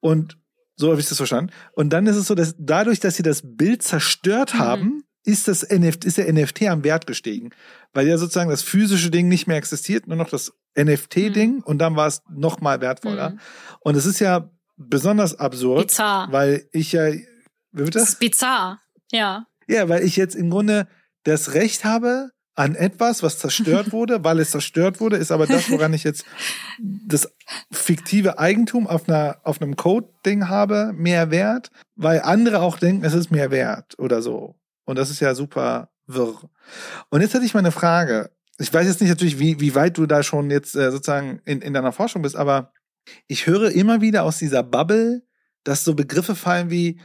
Und 0.00 0.38
so 0.76 0.90
habe 0.90 1.00
ich 1.00 1.08
das 1.08 1.18
verstanden. 1.18 1.52
Und 1.72 1.92
dann 1.92 2.06
ist 2.06 2.16
es 2.16 2.26
so, 2.26 2.34
dass 2.34 2.54
dadurch, 2.58 2.98
dass 3.00 3.16
sie 3.16 3.22
das 3.22 3.42
Bild 3.44 3.82
zerstört 3.82 4.54
mhm. 4.54 4.58
haben, 4.58 5.04
ist 5.24 5.48
das 5.48 5.68
NFT, 5.68 6.04
ist 6.04 6.18
der 6.18 6.32
NFT 6.32 6.62
am 6.62 6.84
Wert 6.84 7.06
gestiegen. 7.06 7.50
Weil 7.92 8.08
ja 8.08 8.18
sozusagen 8.18 8.50
das 8.50 8.62
physische 8.62 9.10
Ding 9.10 9.28
nicht 9.28 9.46
mehr 9.46 9.56
existiert, 9.56 10.06
nur 10.06 10.16
noch 10.16 10.30
das 10.30 10.52
NFT-Ding 10.78 11.56
mhm. 11.56 11.62
und 11.62 11.78
dann 11.78 11.96
war 11.96 12.06
es 12.06 12.22
noch 12.30 12.60
mal 12.60 12.80
wertvoller. 12.80 13.30
Mhm. 13.30 13.40
Und 13.80 13.96
es 13.96 14.06
ist 14.06 14.20
ja 14.20 14.50
besonders 14.76 15.38
absurd, 15.38 15.88
bizarr. 15.88 16.32
weil 16.32 16.68
ich 16.72 16.92
ja, 16.92 17.12
wie 17.12 17.26
bitte? 17.72 17.98
Das 17.98 18.10
ist 18.10 18.20
bizarr, 18.20 18.80
ja. 19.10 19.46
Ja, 19.68 19.88
weil 19.88 20.02
ich 20.02 20.16
jetzt 20.16 20.34
im 20.34 20.50
Grunde 20.50 20.88
das 21.24 21.54
Recht 21.54 21.84
habe, 21.84 22.30
an 22.54 22.74
etwas, 22.74 23.22
was 23.22 23.38
zerstört 23.38 23.92
wurde, 23.92 24.24
weil 24.24 24.38
es 24.38 24.50
zerstört 24.50 25.00
wurde, 25.00 25.16
ist 25.16 25.32
aber 25.32 25.46
das, 25.46 25.70
woran 25.70 25.94
ich 25.94 26.04
jetzt 26.04 26.24
das 26.78 27.32
fiktive 27.70 28.38
Eigentum 28.38 28.86
auf 28.86 29.08
einer, 29.08 29.38
auf 29.44 29.60
einem 29.60 29.76
Code-Ding 29.76 30.48
habe, 30.48 30.92
mehr 30.94 31.30
wert, 31.30 31.70
weil 31.96 32.20
andere 32.20 32.60
auch 32.60 32.78
denken, 32.78 33.04
es 33.04 33.14
ist 33.14 33.30
mehr 33.30 33.50
wert 33.50 33.98
oder 33.98 34.22
so. 34.22 34.56
Und 34.84 34.96
das 34.98 35.10
ist 35.10 35.20
ja 35.20 35.34
super 35.34 35.90
wirr. 36.06 36.50
Und 37.10 37.20
jetzt 37.20 37.34
hätte 37.34 37.44
ich 37.44 37.54
mal 37.54 37.60
eine 37.60 37.72
Frage. 37.72 38.30
Ich 38.58 38.72
weiß 38.72 38.86
jetzt 38.86 39.00
nicht 39.00 39.10
natürlich, 39.10 39.38
wie, 39.38 39.60
wie 39.60 39.74
weit 39.74 39.98
du 39.98 40.06
da 40.06 40.22
schon 40.22 40.50
jetzt 40.50 40.74
äh, 40.74 40.90
sozusagen 40.90 41.40
in, 41.44 41.62
in 41.62 41.72
deiner 41.72 41.92
Forschung 41.92 42.22
bist, 42.22 42.36
aber 42.36 42.72
ich 43.26 43.46
höre 43.46 43.70
immer 43.70 44.00
wieder 44.00 44.24
aus 44.24 44.38
dieser 44.38 44.62
Bubble, 44.62 45.22
dass 45.64 45.84
so 45.84 45.94
Begriffe 45.94 46.34
fallen 46.34 46.70
wie, 46.70 47.00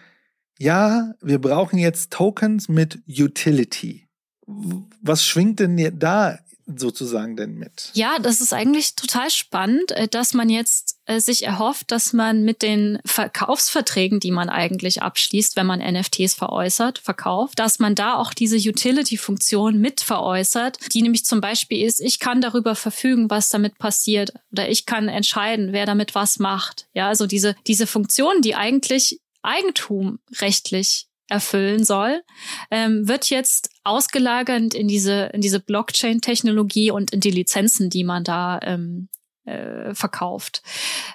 ja, 0.59 1.13
wir 1.21 1.39
brauchen 1.39 1.79
jetzt 1.79 2.11
Tokens 2.11 2.69
mit 2.69 2.99
Utility 3.07 4.07
was 4.47 5.25
schwingt 5.25 5.59
denn 5.59 5.99
da 5.99 6.39
sozusagen 6.65 7.35
denn 7.35 7.55
mit? 7.55 7.91
Ja, 7.93 8.17
das 8.19 8.41
ist 8.41 8.53
eigentlich 8.53 8.95
total 8.95 9.29
spannend, 9.29 9.91
äh, 9.91 10.07
dass 10.07 10.33
man 10.33 10.49
jetzt 10.49 10.96
äh, 11.07 11.19
sich 11.19 11.43
erhofft, 11.43 11.91
dass 11.91 12.13
man 12.13 12.43
mit 12.43 12.61
den 12.61 12.99
Verkaufsverträgen, 13.05 14.19
die 14.19 14.31
man 14.31 14.49
eigentlich 14.49 15.01
abschließt, 15.01 15.55
wenn 15.55 15.65
man 15.65 15.79
NFTs 15.79 16.35
veräußert, 16.35 16.99
verkauft, 16.99 17.59
dass 17.59 17.79
man 17.79 17.95
da 17.95 18.15
auch 18.15 18.33
diese 18.33 18.57
Utility-Funktion 18.57 19.79
mit 19.79 20.01
veräußert, 20.01 20.77
die 20.93 21.01
nämlich 21.01 21.25
zum 21.25 21.41
Beispiel 21.41 21.85
ist, 21.85 22.01
ich 22.01 22.19
kann 22.19 22.41
darüber 22.41 22.75
verfügen, 22.75 23.29
was 23.29 23.49
damit 23.49 23.77
passiert 23.77 24.33
oder 24.51 24.69
ich 24.69 24.85
kann 24.85 25.07
entscheiden, 25.07 25.71
wer 25.71 25.85
damit 25.85 26.13
was 26.13 26.39
macht. 26.39 26.87
Ja, 26.93 27.07
also 27.07 27.25
diese, 27.25 27.55
diese 27.65 27.87
Funktion, 27.87 28.41
die 28.41 28.55
eigentlich 28.55 29.21
Eigentum 29.41 30.19
rechtlich 30.41 31.07
erfüllen 31.29 31.83
soll, 31.83 32.21
ähm, 32.71 33.07
wird 33.07 33.29
jetzt 33.29 33.69
ausgelagert 33.83 34.73
in 34.73 34.87
diese, 34.87 35.29
in 35.33 35.41
diese 35.41 35.59
Blockchain-Technologie 35.59 36.91
und 36.91 37.11
in 37.11 37.19
die 37.19 37.31
Lizenzen, 37.31 37.89
die 37.89 38.03
man 38.03 38.23
da 38.23 38.59
ähm, 38.63 39.09
äh, 39.47 39.95
verkauft. 39.95 40.61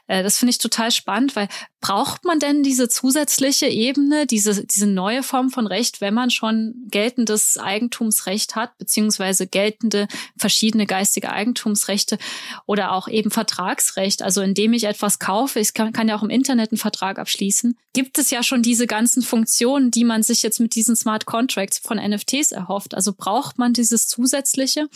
Äh, 0.07 0.23
das 0.23 0.39
finde 0.39 0.51
ich 0.51 0.59
total 0.59 0.91
spannend, 0.91 1.37
weil 1.37 1.49
braucht 1.81 2.25
man 2.25 2.39
denn 2.39 2.63
diese 2.63 2.89
zusätzliche 2.89 3.67
Ebene, 3.67 4.27
diese, 4.27 4.65
diese 4.65 4.87
neue 4.87 5.23
Form 5.23 5.51
von 5.51 5.67
Recht, 5.67 6.01
wenn 6.01 6.15
man 6.15 6.31
schon 6.31 6.75
geltendes 6.89 7.59
Eigentumsrecht 7.59 8.55
hat, 8.55 8.79
beziehungsweise 8.79 9.47
geltende 9.47 10.07
verschiedene 10.39 10.87
geistige 10.87 11.31
Eigentumsrechte 11.31 12.19
oder 12.67 12.93
auch 12.93 13.09
eben 13.09 13.31
Vertragsrecht, 13.31 14.23
also 14.23 14.43
indem 14.43 14.73
ich 14.73 14.85
etwas 14.85 15.19
kaufe, 15.19 15.59
ich 15.59 15.75
kann, 15.75 15.93
kann 15.93 16.09
ja 16.09 16.17
auch 16.17 16.23
im 16.23 16.31
Internet 16.31 16.71
einen 16.71 16.79
Vertrag 16.79 17.19
abschließen, 17.19 17.77
gibt 17.93 18.19
es 18.19 18.31
ja 18.31 18.43
schon 18.43 18.63
diese 18.63 18.87
ganzen 18.87 19.23
Funktionen, 19.23 19.91
die 19.91 20.05
man 20.05 20.23
sich 20.23 20.43
jetzt 20.43 20.61
mit 20.61 20.75
diesen 20.75 20.97
Smart 20.97 21.27
Contracts 21.27 21.79
von 21.79 21.99
NFTs 21.99 22.53
erhofft. 22.53 22.95
Also 22.95 23.13
braucht 23.13 23.59
man 23.59 23.73
dieses 23.73 24.09
zusätzliche. 24.09 24.89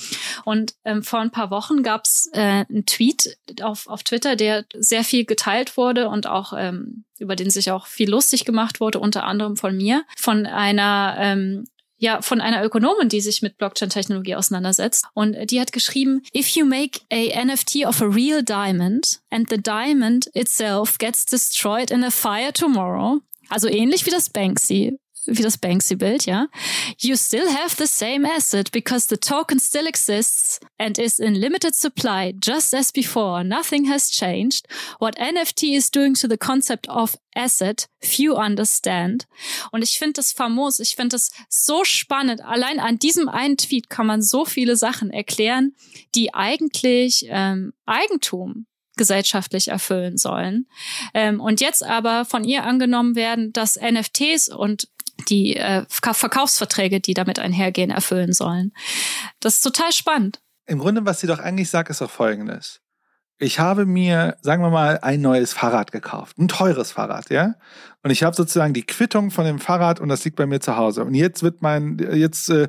Und 0.45 0.75
ähm, 0.85 1.03
vor 1.03 1.19
ein 1.21 1.31
paar 1.31 1.51
Wochen 1.51 1.83
gab 1.83 2.05
es 2.05 2.31
äh, 2.33 2.65
einen 2.69 2.87
Tweet 2.87 3.26
auf, 3.63 3.87
auf 3.87 4.03
Twitter, 4.03 4.37
der 4.37 4.65
sehr 4.75 5.05
viel 5.05 5.25
geteilt 5.25 5.77
wurde 5.77 6.09
und 6.09 6.27
auch 6.27 6.53
ähm, 6.57 7.05
über 7.19 7.37
den 7.37 7.51
sich 7.51 7.71
auch 7.71 7.87
viel 7.87 8.11
lustig 8.11 8.45
gemacht 8.45 8.81
wurde, 8.81 8.99
unter 9.01 9.25
anderem 9.25 9.57
von 9.57 9.77
mir, 9.77 10.05
von 10.17 10.47
einer 10.47 11.17
ähm, 11.19 11.65
ja, 11.99 12.21
von 12.21 12.43
einer 12.43 12.63
Ökonomin, 12.63 13.09
die 13.09 13.23
sich 13.23 13.41
mit 13.41 13.57
Blockchain-Technologie 13.57 14.35
auseinandersetzt. 14.35 15.07
Und 15.15 15.51
die 15.51 15.61
hat 15.61 15.73
geschrieben, 15.73 16.23
if 16.37 16.49
you 16.51 16.67
make 16.67 17.01
a 17.11 17.43
NFT 17.43 17.87
of 17.87 18.03
a 18.03 18.07
real 18.07 18.43
diamond 18.43 19.21
and 19.31 19.49
the 19.49 19.57
diamond 19.57 20.27
itself 20.35 20.99
gets 20.99 21.25
destroyed 21.25 21.91
in 21.91 22.05
a 22.05 22.11
fire 22.11 22.53
tomorrow, 22.53 23.21
also 23.49 23.69
ähnlich 23.69 24.05
wie 24.05 24.11
das 24.11 24.29
Banksy 24.29 24.99
wie 25.27 25.43
das 25.43 25.59
Banksy-Bild, 25.59 26.27
ja. 26.27 26.49
You 26.99 27.17
still 27.17 27.49
have 27.49 27.77
the 27.77 27.87
same 27.87 28.29
asset 28.29 28.73
because 28.73 29.07
the 29.09 29.17
token 29.17 29.59
still 29.59 29.87
exists 29.87 30.61
and 30.79 30.99
is 30.99 31.19
in 31.19 31.35
limited 31.35 31.75
supply 31.75 32.35
just 32.43 32.75
as 32.75 32.93
before. 32.93 33.45
Nothing 33.45 33.91
has 33.91 34.11
changed. 34.11 34.67
What 34.99 35.19
NFT 35.19 35.77
is 35.77 35.91
doing 35.91 36.15
to 36.15 36.29
the 36.29 36.39
concept 36.39 36.89
of 36.89 37.17
asset, 37.35 37.89
few 38.01 38.35
understand. 38.35 39.27
Und 39.73 39.83
ich 39.83 39.99
finde 39.99 40.15
das 40.15 40.33
famos, 40.33 40.81
ich 40.81 40.97
finde 40.97 41.17
das 41.17 41.31
so 41.49 41.85
spannend. 41.85 42.41
Allein 42.43 42.81
an 42.81 42.99
diesem 42.99 43.29
einen 43.29 43.57
Tweet 43.57 43.91
kann 43.91 44.07
man 44.07 44.23
so 44.23 44.45
viele 44.45 44.77
Sachen 44.77 45.11
erklären, 45.11 45.75
die 46.15 46.35
eigentlich 46.35 47.27
ähm, 47.29 47.73
Eigentum 47.85 48.67
gesellschaftlich 48.97 49.69
erfüllen 49.69 50.17
sollen. 50.17 50.67
Ähm, 51.13 51.41
und 51.41 51.61
jetzt 51.61 51.85
aber 51.85 52.25
von 52.25 52.45
ihr 52.45 52.65
angenommen 52.65 53.15
werden, 53.15 53.53
dass 53.53 53.79
NFTs 53.79 54.49
und 54.49 54.89
die 55.29 55.57
äh, 55.57 55.85
Verkaufsverträge, 55.89 57.01
die 57.01 57.15
damit 57.15 57.39
einhergehen, 57.39 57.91
erfüllen 57.91 58.33
sollen. 58.33 58.73
Das 59.41 59.55
ist 59.55 59.63
total 59.63 59.93
spannend. 59.93 60.41
Im 60.67 60.79
Grunde, 60.79 61.05
was 61.05 61.21
sie 61.21 61.27
doch 61.27 61.39
eigentlich 61.39 61.71
sagt, 61.71 61.91
ist 61.91 62.01
doch 62.01 62.11
folgendes. 62.11 62.81
Ich 63.39 63.59
habe 63.59 63.85
mir, 63.85 64.37
sagen 64.41 64.63
wir 64.63 64.71
mal, 64.71 64.99
ein 65.03 65.21
neues 65.21 65.53
Fahrrad 65.53 65.93
gekauft. 65.93 66.39
Ein 66.39 66.49
teures 66.49 66.93
Fahrrad, 66.93 67.29
ja? 67.31 67.55
Und 68.03 68.11
ich 68.11 68.23
habe 68.23 68.35
sozusagen 68.35 68.73
die 68.73 68.87
Quittung 68.87 69.31
von 69.31 69.45
dem 69.45 69.59
Fahrrad 69.59 70.01
und 70.01 70.09
das 70.09 70.25
liegt 70.25 70.37
bei 70.37 70.47
mir 70.47 70.61
zu 70.61 70.77
Hause. 70.77 71.05
Und 71.05 71.15
jetzt 71.15 71.43
wird 71.43 71.61
mein, 71.61 71.99
jetzt 71.99 72.49
äh, 72.49 72.69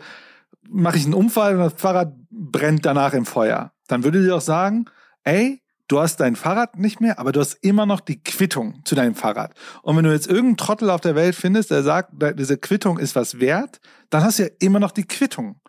mache 0.68 0.98
ich 0.98 1.06
einen 1.06 1.14
Unfall 1.14 1.56
und 1.56 1.62
das 1.62 1.74
Fahrrad 1.82 2.14
brennt 2.30 2.86
danach 2.86 3.14
im 3.14 3.26
Feuer. 3.26 3.72
Dann 3.88 4.04
würde 4.04 4.22
sie 4.22 4.28
doch 4.28 4.42
sagen, 4.42 4.86
ey, 5.24 5.62
du 5.88 6.00
hast 6.00 6.20
dein 6.20 6.36
Fahrrad 6.36 6.78
nicht 6.78 7.02
mehr, 7.02 7.20
aber 7.20 7.32
du 7.32 7.40
hast 7.40 7.54
immer 7.62 7.86
noch 7.86 8.00
die 8.00 8.22
Quittung 8.22 8.82
zu 8.86 8.96
deinem 8.96 9.16
Fahrrad. 9.16 9.54
Und 9.82 9.98
wenn 9.98 10.04
du 10.04 10.12
jetzt 10.12 10.28
irgendeinen 10.28 10.58
Trottel 10.58 10.90
auf 10.90 11.02
der 11.02 11.16
Welt 11.16 11.36
findest, 11.36 11.72
der 11.72 11.84
sagt, 11.84 12.12
diese 12.38 12.58
Quittung 12.58 13.00
ist 13.00 13.16
was 13.16 13.40
wert, 13.40 13.80
dann 14.10 14.24
hast 14.24 14.40
du 14.40 14.44
ja 14.44 14.50
immer 14.60 14.80
noch 14.80 14.92
die 14.92 15.06
Quittung. 15.06 15.60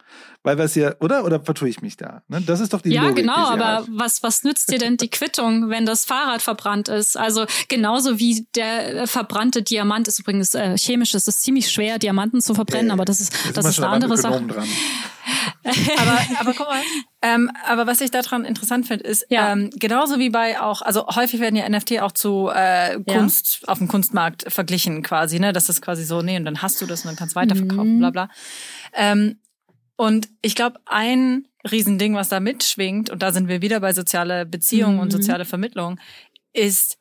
Weil 0.43 0.57
was 0.57 0.75
ja, 0.77 0.95
oder? 1.01 1.25
Oder 1.25 1.41
vertue 1.41 1.69
ich 1.69 1.83
mich 1.83 1.97
da? 1.97 2.23
Ne? 2.29 2.41
Das 2.41 2.61
ist 2.61 2.73
doch 2.73 2.81
die 2.81 2.91
ja, 2.91 3.03
Logik. 3.03 3.27
Ja, 3.27 3.35
genau, 3.35 3.49
aber 3.49 3.65
hat. 3.65 3.89
was, 3.91 4.23
was 4.23 4.45
nützt 4.45 4.71
dir 4.71 4.79
denn 4.79 4.97
die 4.97 5.11
Quittung, 5.11 5.69
wenn 5.69 5.85
das 5.85 6.05
Fahrrad 6.05 6.43
verbrannt 6.43 6.89
ist? 6.89 7.17
Also 7.17 7.45
genauso 7.69 8.19
wie 8.19 8.47
der 8.55 9.03
äh, 9.03 9.07
verbrannte 9.07 9.63
Diamant 9.63 10.09
ist 10.09 10.21
übrigens 10.21 10.55
äh, 10.55 10.77
chemisch, 10.79 11.15
es 11.15 11.27
ist 11.27 11.43
ziemlich 11.43 11.71
schwer, 11.71 11.99
Diamanten 11.99 12.41
zu 12.41 12.55
verbrennen, 12.55 12.91
äh, 12.91 12.93
aber 12.93 13.05
das 13.05 13.21
ist, 13.21 13.35
das 13.55 13.67
ist 13.67 13.79
eine 13.79 13.89
andere 13.89 14.17
Sache. 14.17 14.43
Dran. 14.43 14.69
aber, 15.99 16.19
aber 16.41 16.55
guck 16.55 16.69
mal, 16.69 16.83
ähm, 17.21 17.51
aber 17.67 17.87
was 17.87 18.01
ich 18.01 18.11
daran 18.11 18.45
interessant 18.45 18.87
finde, 18.87 19.05
ist 19.05 19.27
ja. 19.29 19.53
ähm, 19.53 19.71
genauso 19.75 20.19
wie 20.19 20.31
bei 20.31 20.61
auch, 20.61 20.83
also 20.83 21.07
häufig 21.09 21.41
werden 21.41 21.57
ja 21.57 21.69
NFT 21.69 22.01
auch 22.01 22.13
zu 22.13 22.49
äh, 22.55 22.99
Kunst 23.07 23.61
ja. 23.63 23.69
auf 23.69 23.79
dem 23.79 23.89
Kunstmarkt 23.89 24.51
verglichen 24.51 25.03
quasi, 25.03 25.39
ne? 25.39 25.53
Das 25.53 25.69
ist 25.69 25.83
quasi 25.83 26.05
so, 26.05 26.23
nee, 26.23 26.37
und 26.37 26.45
dann 26.45 26.63
hast 26.63 26.81
du 26.81 26.87
das 26.87 27.03
und 27.03 27.09
dann 27.09 27.17
kannst 27.17 27.35
du 27.35 27.41
weiterverkaufen, 27.41 27.97
mhm. 27.97 27.99
bla 27.99 28.11
bla. 28.11 28.29
Ähm, 28.95 29.41
und 29.99 30.29
ich 30.43 30.55
glaube, 30.55 30.81
ein 30.87 31.49
Riesending, 31.69 32.15
was 32.15 32.29
da 32.29 32.39
mitschwingt, 32.39 33.11
und 33.11 33.21
da 33.21 33.33
sind 33.33 33.49
wir 33.49 33.63
wieder 33.63 33.81
bei 33.81 33.93
sozialer 33.93 34.45
Beziehung 34.45 34.95
mhm. 34.95 35.01
und 35.01 35.11
soziale 35.11 35.45
Vermittlung, 35.45 35.99
ist 36.53 36.99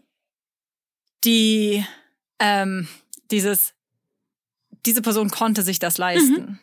die 1.23 1.85
ähm, 2.39 2.87
dieses 3.29 3.75
diese 4.85 5.01
Person 5.01 5.29
konnte 5.29 5.61
sich 5.61 5.79
das 5.79 5.97
leisten. 5.97 6.33
Mhm. 6.33 6.59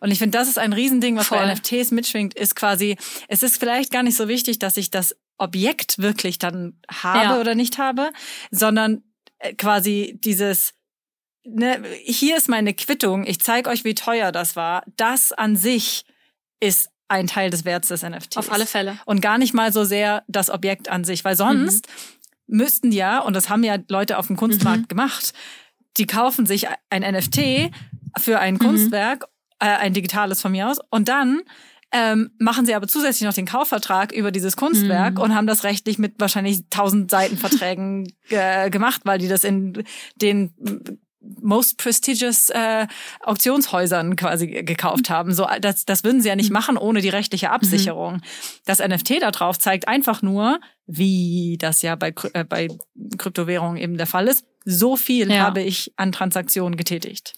Und 0.00 0.10
ich 0.10 0.18
finde, 0.18 0.36
das 0.36 0.48
ist 0.48 0.58
ein 0.58 0.72
Riesending, 0.72 1.16
was 1.16 1.28
Voll. 1.28 1.38
bei 1.38 1.52
NFTs 1.52 1.90
mitschwingt, 1.90 2.34
ist 2.34 2.54
quasi, 2.54 2.96
es 3.28 3.42
ist 3.42 3.58
vielleicht 3.58 3.92
gar 3.92 4.02
nicht 4.02 4.16
so 4.16 4.28
wichtig, 4.28 4.58
dass 4.58 4.76
ich 4.76 4.90
das 4.90 5.16
Objekt 5.38 5.98
wirklich 5.98 6.38
dann 6.38 6.78
habe 6.90 7.34
ja. 7.34 7.40
oder 7.40 7.54
nicht 7.54 7.78
habe, 7.78 8.10
sondern 8.50 9.04
äh, 9.38 9.54
quasi 9.54 10.18
dieses, 10.22 10.74
ne, 11.46 11.82
hier 12.04 12.36
ist 12.36 12.48
meine 12.48 12.74
Quittung, 12.74 13.24
ich 13.26 13.40
zeige 13.40 13.70
euch, 13.70 13.84
wie 13.84 13.94
teuer 13.94 14.32
das 14.32 14.56
war. 14.56 14.82
Das 14.96 15.32
an 15.32 15.56
sich 15.56 16.04
ist 16.60 16.90
ein 17.08 17.26
Teil 17.26 17.50
des 17.50 17.64
Werts 17.64 17.88
des 17.88 18.02
NFTs. 18.02 18.36
Auf 18.36 18.52
alle 18.52 18.66
Fälle. 18.66 18.98
Und 19.06 19.20
gar 19.20 19.38
nicht 19.38 19.54
mal 19.54 19.72
so 19.72 19.84
sehr 19.84 20.24
das 20.28 20.50
Objekt 20.50 20.88
an 20.88 21.04
sich, 21.04 21.24
weil 21.24 21.36
sonst 21.36 21.86
mhm. 22.46 22.56
müssten 22.58 22.92
ja, 22.92 23.20
und 23.20 23.34
das 23.34 23.48
haben 23.48 23.62
ja 23.62 23.76
Leute 23.88 24.18
auf 24.18 24.26
dem 24.26 24.36
Kunstmarkt 24.36 24.82
mhm. 24.82 24.88
gemacht, 24.88 25.32
die 25.96 26.06
kaufen 26.06 26.46
sich 26.46 26.66
ein 26.90 27.02
NFT 27.02 27.70
für 28.18 28.38
ein 28.38 28.54
mhm. 28.54 28.58
Kunstwerk 28.58 29.24
äh, 29.60 29.66
ein 29.66 29.94
digitales 29.94 30.40
von 30.42 30.52
mir 30.52 30.68
aus. 30.68 30.78
Und 30.90 31.08
dann 31.08 31.42
ähm, 31.92 32.30
machen 32.38 32.66
sie 32.66 32.74
aber 32.74 32.88
zusätzlich 32.88 33.26
noch 33.26 33.34
den 33.34 33.46
Kaufvertrag 33.46 34.12
über 34.12 34.32
dieses 34.32 34.56
Kunstwerk 34.56 35.14
mhm. 35.14 35.20
und 35.20 35.34
haben 35.34 35.46
das 35.46 35.64
rechtlich 35.64 35.98
mit 35.98 36.14
wahrscheinlich 36.18 36.68
tausend 36.68 37.10
Seitenverträgen 37.10 38.12
äh, 38.28 38.68
gemacht, 38.70 39.02
weil 39.04 39.18
die 39.18 39.28
das 39.28 39.44
in 39.44 39.84
den 40.20 40.52
most 41.40 41.78
prestigious 41.78 42.50
äh, 42.50 42.86
Auktionshäusern 43.20 44.16
quasi 44.16 44.46
gekauft 44.46 45.10
haben. 45.10 45.34
So, 45.34 45.46
das, 45.60 45.84
das 45.84 46.04
würden 46.04 46.20
sie 46.20 46.28
ja 46.28 46.36
nicht 46.36 46.50
mhm. 46.50 46.54
machen 46.54 46.76
ohne 46.76 47.00
die 47.00 47.08
rechtliche 47.08 47.50
Absicherung. 47.50 48.14
Mhm. 48.14 48.20
Das 48.64 48.78
NFT 48.78 49.22
da 49.22 49.30
drauf 49.30 49.58
zeigt 49.58 49.88
einfach 49.88 50.22
nur, 50.22 50.60
wie 50.86 51.56
das 51.58 51.82
ja 51.82 51.94
bei, 51.96 52.14
äh, 52.32 52.44
bei 52.44 52.68
Kryptowährungen 53.18 53.76
eben 53.76 53.96
der 53.96 54.06
Fall 54.06 54.28
ist. 54.28 54.44
So 54.64 54.96
viel 54.96 55.30
ja. 55.30 55.38
habe 55.38 55.62
ich 55.62 55.92
an 55.96 56.12
Transaktionen 56.12 56.76
getätigt. 56.76 57.34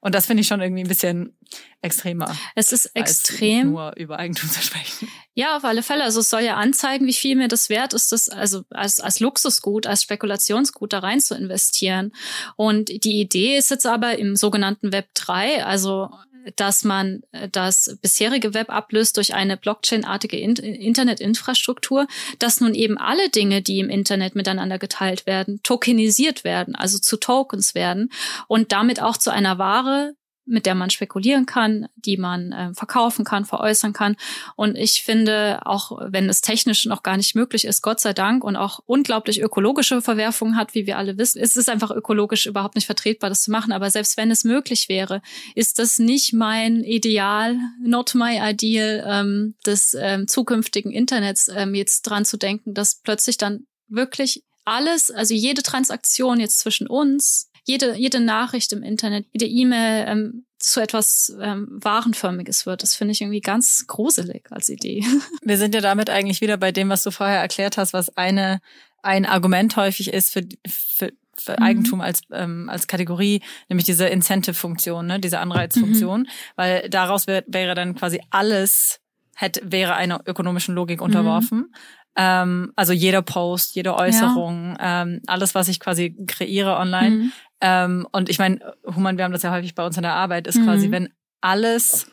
Und 0.00 0.14
das 0.14 0.26
finde 0.26 0.42
ich 0.42 0.46
schon 0.46 0.60
irgendwie 0.60 0.82
ein 0.82 0.88
bisschen 0.88 1.36
extremer. 1.80 2.36
Es 2.54 2.72
ist 2.72 2.86
extrem. 2.94 3.70
nur 3.70 3.96
über 3.96 4.18
Eigentum 4.18 4.50
zu 4.50 4.60
sprechen. 4.62 5.08
Ja, 5.34 5.56
auf 5.56 5.64
alle 5.64 5.82
Fälle. 5.82 6.04
Also 6.04 6.20
es 6.20 6.30
soll 6.30 6.42
ja 6.42 6.56
anzeigen, 6.56 7.06
wie 7.06 7.12
viel 7.12 7.36
mir 7.36 7.48
das 7.48 7.68
wert 7.68 7.94
ist, 7.94 8.12
das 8.12 8.28
also 8.28 8.62
als, 8.70 9.00
als 9.00 9.20
Luxusgut, 9.20 9.86
als 9.86 10.02
Spekulationsgut 10.02 10.92
da 10.92 10.98
rein 10.98 11.20
zu 11.20 11.34
investieren. 11.34 12.12
Und 12.56 12.88
die 12.88 13.20
Idee 13.20 13.56
ist 13.56 13.70
jetzt 13.70 13.86
aber 13.86 14.18
im 14.18 14.36
sogenannten 14.36 14.92
Web 14.92 15.08
3, 15.14 15.64
also 15.64 16.10
dass 16.56 16.84
man 16.84 17.22
äh, 17.32 17.48
das 17.48 17.96
bisherige 18.02 18.54
Web 18.54 18.70
ablöst 18.70 19.16
durch 19.16 19.34
eine 19.34 19.56
Blockchain-artige 19.56 20.38
Internetinfrastruktur, 20.38 22.06
dass 22.38 22.60
nun 22.60 22.74
eben 22.74 22.98
alle 22.98 23.30
Dinge, 23.30 23.62
die 23.62 23.78
im 23.78 23.88
Internet 23.88 24.34
miteinander 24.34 24.78
geteilt 24.78 25.26
werden, 25.26 25.60
tokenisiert 25.62 26.44
werden, 26.44 26.74
also 26.74 26.98
zu 26.98 27.16
Tokens 27.16 27.74
werden 27.74 28.10
und 28.46 28.72
damit 28.72 29.00
auch 29.02 29.16
zu 29.16 29.30
einer 29.30 29.58
Ware, 29.58 30.14
mit 30.48 30.66
der 30.66 30.74
man 30.74 30.90
spekulieren 30.90 31.46
kann, 31.46 31.88
die 31.96 32.16
man 32.16 32.52
äh, 32.52 32.74
verkaufen 32.74 33.24
kann, 33.24 33.44
veräußern 33.44 33.92
kann. 33.92 34.16
Und 34.56 34.76
ich 34.76 35.02
finde, 35.02 35.60
auch 35.64 35.98
wenn 36.10 36.28
es 36.28 36.40
technisch 36.40 36.86
noch 36.86 37.02
gar 37.02 37.16
nicht 37.16 37.34
möglich 37.34 37.64
ist, 37.64 37.82
Gott 37.82 38.00
sei 38.00 38.12
Dank, 38.12 38.44
und 38.44 38.56
auch 38.56 38.80
unglaublich 38.86 39.40
ökologische 39.42 40.02
Verwerfungen 40.02 40.56
hat, 40.56 40.74
wie 40.74 40.86
wir 40.86 40.98
alle 40.98 41.18
wissen, 41.18 41.40
ist 41.40 41.56
es 41.56 41.68
einfach 41.68 41.90
ökologisch 41.90 42.46
überhaupt 42.46 42.74
nicht 42.74 42.86
vertretbar, 42.86 43.30
das 43.30 43.42
zu 43.42 43.50
machen. 43.50 43.72
Aber 43.72 43.90
selbst 43.90 44.16
wenn 44.16 44.30
es 44.30 44.44
möglich 44.44 44.88
wäre, 44.88 45.22
ist 45.54 45.78
das 45.78 45.98
nicht 45.98 46.32
mein 46.32 46.82
Ideal, 46.82 47.56
not 47.82 48.14
my 48.14 48.40
ideal 48.42 49.04
ähm, 49.06 49.54
des 49.66 49.94
ähm, 49.98 50.26
zukünftigen 50.26 50.92
Internets, 50.92 51.48
ähm, 51.54 51.74
jetzt 51.74 52.02
dran 52.02 52.24
zu 52.24 52.36
denken, 52.36 52.74
dass 52.74 53.00
plötzlich 53.02 53.36
dann 53.36 53.66
wirklich 53.88 54.44
alles, 54.68 55.10
also 55.10 55.34
jede 55.34 55.62
Transaktion 55.62 56.40
jetzt 56.40 56.58
zwischen 56.58 56.86
uns 56.86 57.47
jede, 57.68 57.94
jede 57.96 58.18
Nachricht 58.18 58.72
im 58.72 58.82
Internet, 58.82 59.26
jede 59.32 59.46
E-Mail 59.46 60.06
ähm, 60.08 60.44
zu 60.58 60.80
etwas 60.80 61.36
ähm, 61.40 61.68
Warenförmiges 61.70 62.64
wird. 62.64 62.82
Das 62.82 62.96
finde 62.96 63.12
ich 63.12 63.20
irgendwie 63.20 63.42
ganz 63.42 63.84
gruselig 63.86 64.46
als 64.50 64.70
Idee. 64.70 65.04
Wir 65.42 65.58
sind 65.58 65.74
ja 65.74 65.80
damit 65.80 66.08
eigentlich 66.08 66.40
wieder 66.40 66.56
bei 66.56 66.72
dem, 66.72 66.88
was 66.88 67.02
du 67.02 67.10
vorher 67.10 67.40
erklärt 67.40 67.76
hast, 67.76 67.92
was 67.92 68.16
eine 68.16 68.60
ein 69.00 69.26
Argument 69.26 69.76
häufig 69.76 70.12
ist 70.12 70.32
für, 70.32 70.42
für 70.66 71.12
für 71.36 71.52
mhm. 71.52 71.62
Eigentum 71.62 72.00
als 72.00 72.22
ähm, 72.32 72.68
als 72.68 72.88
Kategorie, 72.88 73.42
nämlich 73.68 73.84
diese 73.84 74.06
Incentive-Funktion, 74.08 75.06
ne, 75.06 75.20
diese 75.20 75.38
Anreizfunktion, 75.38 76.22
mhm. 76.22 76.26
weil 76.56 76.88
daraus 76.88 77.28
wär, 77.28 77.44
wäre 77.46 77.74
dann 77.74 77.94
quasi 77.94 78.20
alles 78.30 79.00
hätte 79.36 79.60
wäre 79.62 79.94
einer 79.94 80.22
ökonomischen 80.26 80.74
Logik 80.74 81.00
unterworfen. 81.00 81.58
Mhm. 81.58 81.74
Ähm, 82.20 82.72
also 82.74 82.92
jeder 82.92 83.22
Post, 83.22 83.76
jede 83.76 83.94
Äußerung, 83.94 84.76
ja. 84.78 85.02
ähm, 85.02 85.20
alles, 85.28 85.54
was 85.54 85.68
ich 85.68 85.78
quasi 85.78 86.16
kreiere 86.26 86.76
online, 86.76 87.10
mhm. 87.10 87.32
Ähm, 87.60 88.06
und 88.12 88.28
ich 88.28 88.38
meine, 88.38 88.60
Human, 88.84 89.16
wir 89.16 89.24
haben 89.24 89.32
das 89.32 89.42
ja 89.42 89.50
häufig 89.50 89.74
bei 89.74 89.84
uns 89.84 89.96
in 89.96 90.02
der 90.02 90.14
Arbeit, 90.14 90.46
ist 90.46 90.58
mhm. 90.58 90.64
quasi, 90.64 90.90
wenn 90.90 91.08
alles 91.40 92.10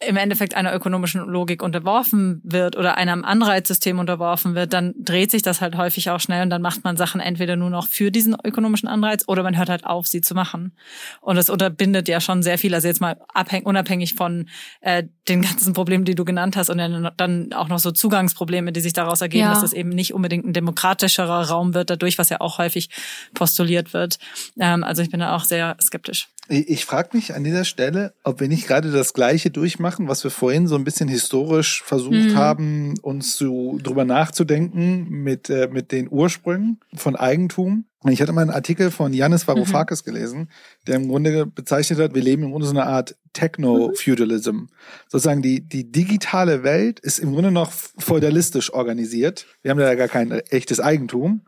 im 0.00 0.16
Endeffekt 0.16 0.54
einer 0.54 0.72
ökonomischen 0.72 1.22
Logik 1.26 1.60
unterworfen 1.60 2.40
wird 2.44 2.76
oder 2.76 2.96
einem 2.96 3.24
Anreizsystem 3.24 3.98
unterworfen 3.98 4.54
wird, 4.54 4.72
dann 4.72 4.94
dreht 4.96 5.32
sich 5.32 5.42
das 5.42 5.60
halt 5.60 5.76
häufig 5.76 6.08
auch 6.10 6.20
schnell 6.20 6.42
und 6.42 6.50
dann 6.50 6.62
macht 6.62 6.84
man 6.84 6.96
Sachen 6.96 7.20
entweder 7.20 7.56
nur 7.56 7.70
noch 7.70 7.88
für 7.88 8.12
diesen 8.12 8.36
ökonomischen 8.44 8.88
Anreiz 8.88 9.24
oder 9.26 9.42
man 9.42 9.58
hört 9.58 9.68
halt 9.68 9.84
auf, 9.84 10.06
sie 10.06 10.20
zu 10.20 10.34
machen. 10.34 10.72
Und 11.20 11.34
das 11.34 11.50
unterbindet 11.50 12.08
ja 12.08 12.20
schon 12.20 12.44
sehr 12.44 12.58
viel. 12.58 12.74
Also 12.74 12.86
jetzt 12.86 13.00
mal 13.00 13.16
abhäng 13.34 13.64
unabhängig 13.64 14.14
von 14.14 14.48
äh, 14.82 15.02
den 15.28 15.42
ganzen 15.42 15.72
Problemen, 15.72 16.04
die 16.04 16.14
du 16.14 16.24
genannt 16.24 16.56
hast 16.56 16.70
und 16.70 16.78
dann 16.78 17.52
auch 17.52 17.68
noch 17.68 17.80
so 17.80 17.90
Zugangsprobleme, 17.90 18.70
die 18.70 18.80
sich 18.80 18.92
daraus 18.92 19.20
ergeben, 19.20 19.46
ja. 19.46 19.52
dass 19.52 19.64
es 19.64 19.72
eben 19.72 19.88
nicht 19.88 20.14
unbedingt 20.14 20.46
ein 20.46 20.52
demokratischerer 20.52 21.48
Raum 21.48 21.74
wird 21.74 21.90
dadurch, 21.90 22.18
was 22.18 22.28
ja 22.28 22.40
auch 22.40 22.58
häufig 22.58 22.88
postuliert 23.34 23.92
wird. 23.92 24.20
Ähm, 24.60 24.84
also 24.84 25.02
ich 25.02 25.10
bin 25.10 25.18
da 25.18 25.34
auch 25.34 25.42
sehr 25.42 25.76
skeptisch. 25.80 26.28
Ich, 26.48 26.68
ich 26.68 26.84
frage 26.84 27.10
mich 27.12 27.34
an 27.34 27.44
dieser 27.44 27.64
Stelle, 27.64 28.14
ob 28.24 28.40
wir 28.40 28.48
nicht 28.48 28.66
gerade 28.66 28.90
das 28.90 29.12
Gleiche 29.12 29.50
durchmachen, 29.50 30.08
was 30.08 30.24
wir 30.24 30.30
vorhin 30.30 30.66
so 30.66 30.76
ein 30.76 30.84
bisschen 30.84 31.08
historisch 31.08 31.82
versucht 31.82 32.30
mhm. 32.30 32.36
haben, 32.36 32.94
uns 33.02 33.36
zu, 33.36 33.78
drüber 33.82 34.04
nachzudenken 34.04 35.08
mit, 35.08 35.50
äh, 35.50 35.68
mit 35.70 35.92
den 35.92 36.08
Ursprüngen 36.10 36.80
von 36.94 37.16
Eigentum. 37.16 37.84
Ich 38.06 38.22
hatte 38.22 38.32
mal 38.32 38.42
einen 38.42 38.50
Artikel 38.50 38.90
von 38.92 39.12
Yannis 39.12 39.48
Varoufakis 39.48 40.04
mhm. 40.04 40.10
gelesen, 40.10 40.50
der 40.86 40.96
im 40.96 41.08
Grunde 41.08 41.46
bezeichnet 41.46 41.98
hat, 41.98 42.14
wir 42.14 42.22
leben 42.22 42.44
im 42.44 42.50
Grunde 42.50 42.66
so 42.66 42.72
eine 42.72 42.86
Art 42.86 43.16
Techno-Feudalism. 43.32 44.66
Sozusagen 45.08 45.42
die, 45.42 45.68
die 45.68 45.90
digitale 45.90 46.62
Welt 46.62 47.00
ist 47.00 47.18
im 47.18 47.32
Grunde 47.32 47.50
noch 47.50 47.72
feudalistisch 47.72 48.72
organisiert. 48.72 49.46
Wir 49.62 49.70
haben 49.70 49.78
da 49.78 49.86
ja 49.86 49.94
gar 49.94 50.08
kein 50.08 50.30
echtes 50.30 50.80
Eigentum. 50.80 51.42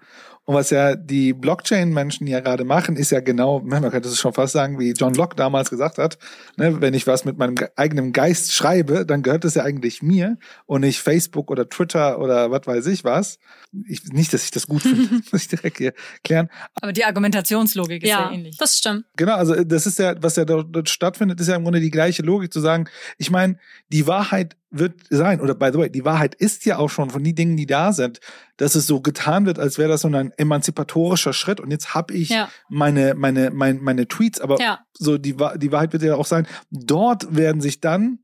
Und 0.44 0.54
was 0.54 0.70
ja 0.70 0.96
die 0.96 1.32
Blockchain-Menschen 1.32 2.26
ja 2.26 2.40
gerade 2.40 2.64
machen, 2.64 2.96
ist 2.96 3.10
ja 3.10 3.20
genau, 3.20 3.60
man 3.60 3.88
könnte 3.90 4.08
es 4.08 4.18
schon 4.18 4.32
fast 4.32 4.52
sagen, 4.52 4.78
wie 4.78 4.92
John 4.92 5.14
Locke 5.14 5.36
damals 5.36 5.70
gesagt 5.70 5.98
hat, 5.98 6.18
ne, 6.56 6.80
wenn 6.80 6.94
ich 6.94 7.06
was 7.06 7.24
mit 7.24 7.38
meinem 7.38 7.54
eigenen 7.76 8.12
Geist 8.12 8.52
schreibe, 8.52 9.06
dann 9.06 9.22
gehört 9.22 9.44
es 9.44 9.54
ja 9.54 9.62
eigentlich 9.62 10.02
mir 10.02 10.38
und 10.66 10.80
nicht 10.80 10.98
Facebook 10.98 11.50
oder 11.50 11.68
Twitter 11.68 12.18
oder 12.18 12.50
was 12.50 12.66
weiß 12.66 12.86
ich 12.86 13.04
was. 13.04 13.38
Ich, 13.86 14.04
nicht, 14.06 14.32
dass 14.32 14.44
ich 14.44 14.50
das 14.50 14.66
gut 14.66 14.82
finde, 14.82 15.20
muss 15.30 15.42
ich 15.42 15.48
direkt 15.48 15.78
hier 15.78 15.92
klären. 16.24 16.48
Aber 16.74 16.92
die 16.92 17.04
Argumentationslogik 17.04 18.02
ist 18.02 18.08
ja, 18.08 18.30
ja 18.30 18.32
ähnlich. 18.32 18.56
Das 18.56 18.78
stimmt. 18.78 19.04
Genau, 19.16 19.34
also 19.34 19.62
das 19.62 19.86
ist 19.86 19.98
ja, 19.98 20.14
was 20.20 20.36
ja 20.36 20.44
dort, 20.44 20.74
dort 20.74 20.88
stattfindet, 20.88 21.38
ist 21.40 21.48
ja 21.48 21.56
im 21.56 21.62
Grunde 21.62 21.80
die 21.80 21.90
gleiche 21.90 22.22
Logik 22.22 22.52
zu 22.52 22.60
sagen, 22.60 22.88
ich 23.18 23.30
meine, 23.30 23.58
die 23.92 24.06
Wahrheit 24.06 24.56
wird 24.70 25.00
sein, 25.10 25.40
oder 25.40 25.54
by 25.54 25.70
the 25.72 25.78
way, 25.78 25.90
die 25.90 26.04
Wahrheit 26.04 26.34
ist 26.34 26.64
ja 26.64 26.78
auch 26.78 26.88
schon 26.88 27.10
von 27.10 27.24
den 27.24 27.34
Dingen, 27.34 27.56
die 27.56 27.66
da 27.66 27.92
sind, 27.92 28.20
dass 28.60 28.74
es 28.74 28.86
so 28.86 29.00
getan 29.00 29.46
wird, 29.46 29.58
als 29.58 29.78
wäre 29.78 29.88
das 29.88 30.02
so 30.02 30.08
ein 30.08 30.32
emanzipatorischer 30.36 31.32
Schritt 31.32 31.60
und 31.60 31.70
jetzt 31.70 31.94
habe 31.94 32.12
ich 32.12 32.28
ja. 32.28 32.50
meine, 32.68 33.14
meine, 33.14 33.50
meine, 33.50 33.80
meine 33.80 34.06
Tweets, 34.06 34.38
aber 34.40 34.60
ja. 34.60 34.80
so 34.92 35.16
die, 35.16 35.34
die 35.56 35.72
Wahrheit 35.72 35.94
wird 35.94 36.02
ja 36.02 36.16
auch 36.16 36.26
sein, 36.26 36.46
dort 36.70 37.34
werden 37.34 37.62
sich 37.62 37.80
dann 37.80 38.18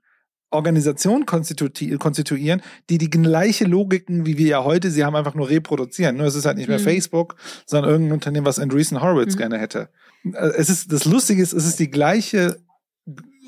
Organisationen 0.51 1.27
konstituieren, 1.27 2.63
die 2.91 2.99
die 2.99 3.11
gleiche 3.11 3.65
Logiken 3.65 4.27
wie 4.27 4.37
wir 4.37 4.47
ja 4.47 4.65
heute, 4.65 4.91
sie 4.91 5.05
haben 5.05 5.17
einfach 5.17 5.35
nur 5.35 5.49
reproduzieren. 5.49 6.17
Nur 6.17 6.27
es 6.27 6.35
ist 6.35 6.47
halt 6.47 6.57
nicht 6.57 6.69
mehr 6.69 6.79
mhm. 6.79 6.85
Facebook, 6.85 7.37
sondern 7.67 7.91
irgendein 7.91 8.15
Unternehmen, 8.15 8.47
was 8.47 8.59
Andreessen 8.59 9.03
Horowitz 9.03 9.35
mhm. 9.35 9.39
gerne 9.39 9.59
hätte. 9.59 9.89
Äh, 10.25 10.53
es 10.57 10.71
ist, 10.71 10.93
das 10.93 11.05
Lustige 11.05 11.43
ist, 11.43 11.53
es 11.53 11.67
ist 11.67 11.81
die 11.81 11.91
gleiche 11.91 12.59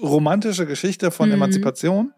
romantische 0.03 0.67
Geschichte 0.67 1.11
von 1.11 1.29
mhm. 1.29 1.37
Emanzipation 1.37 2.13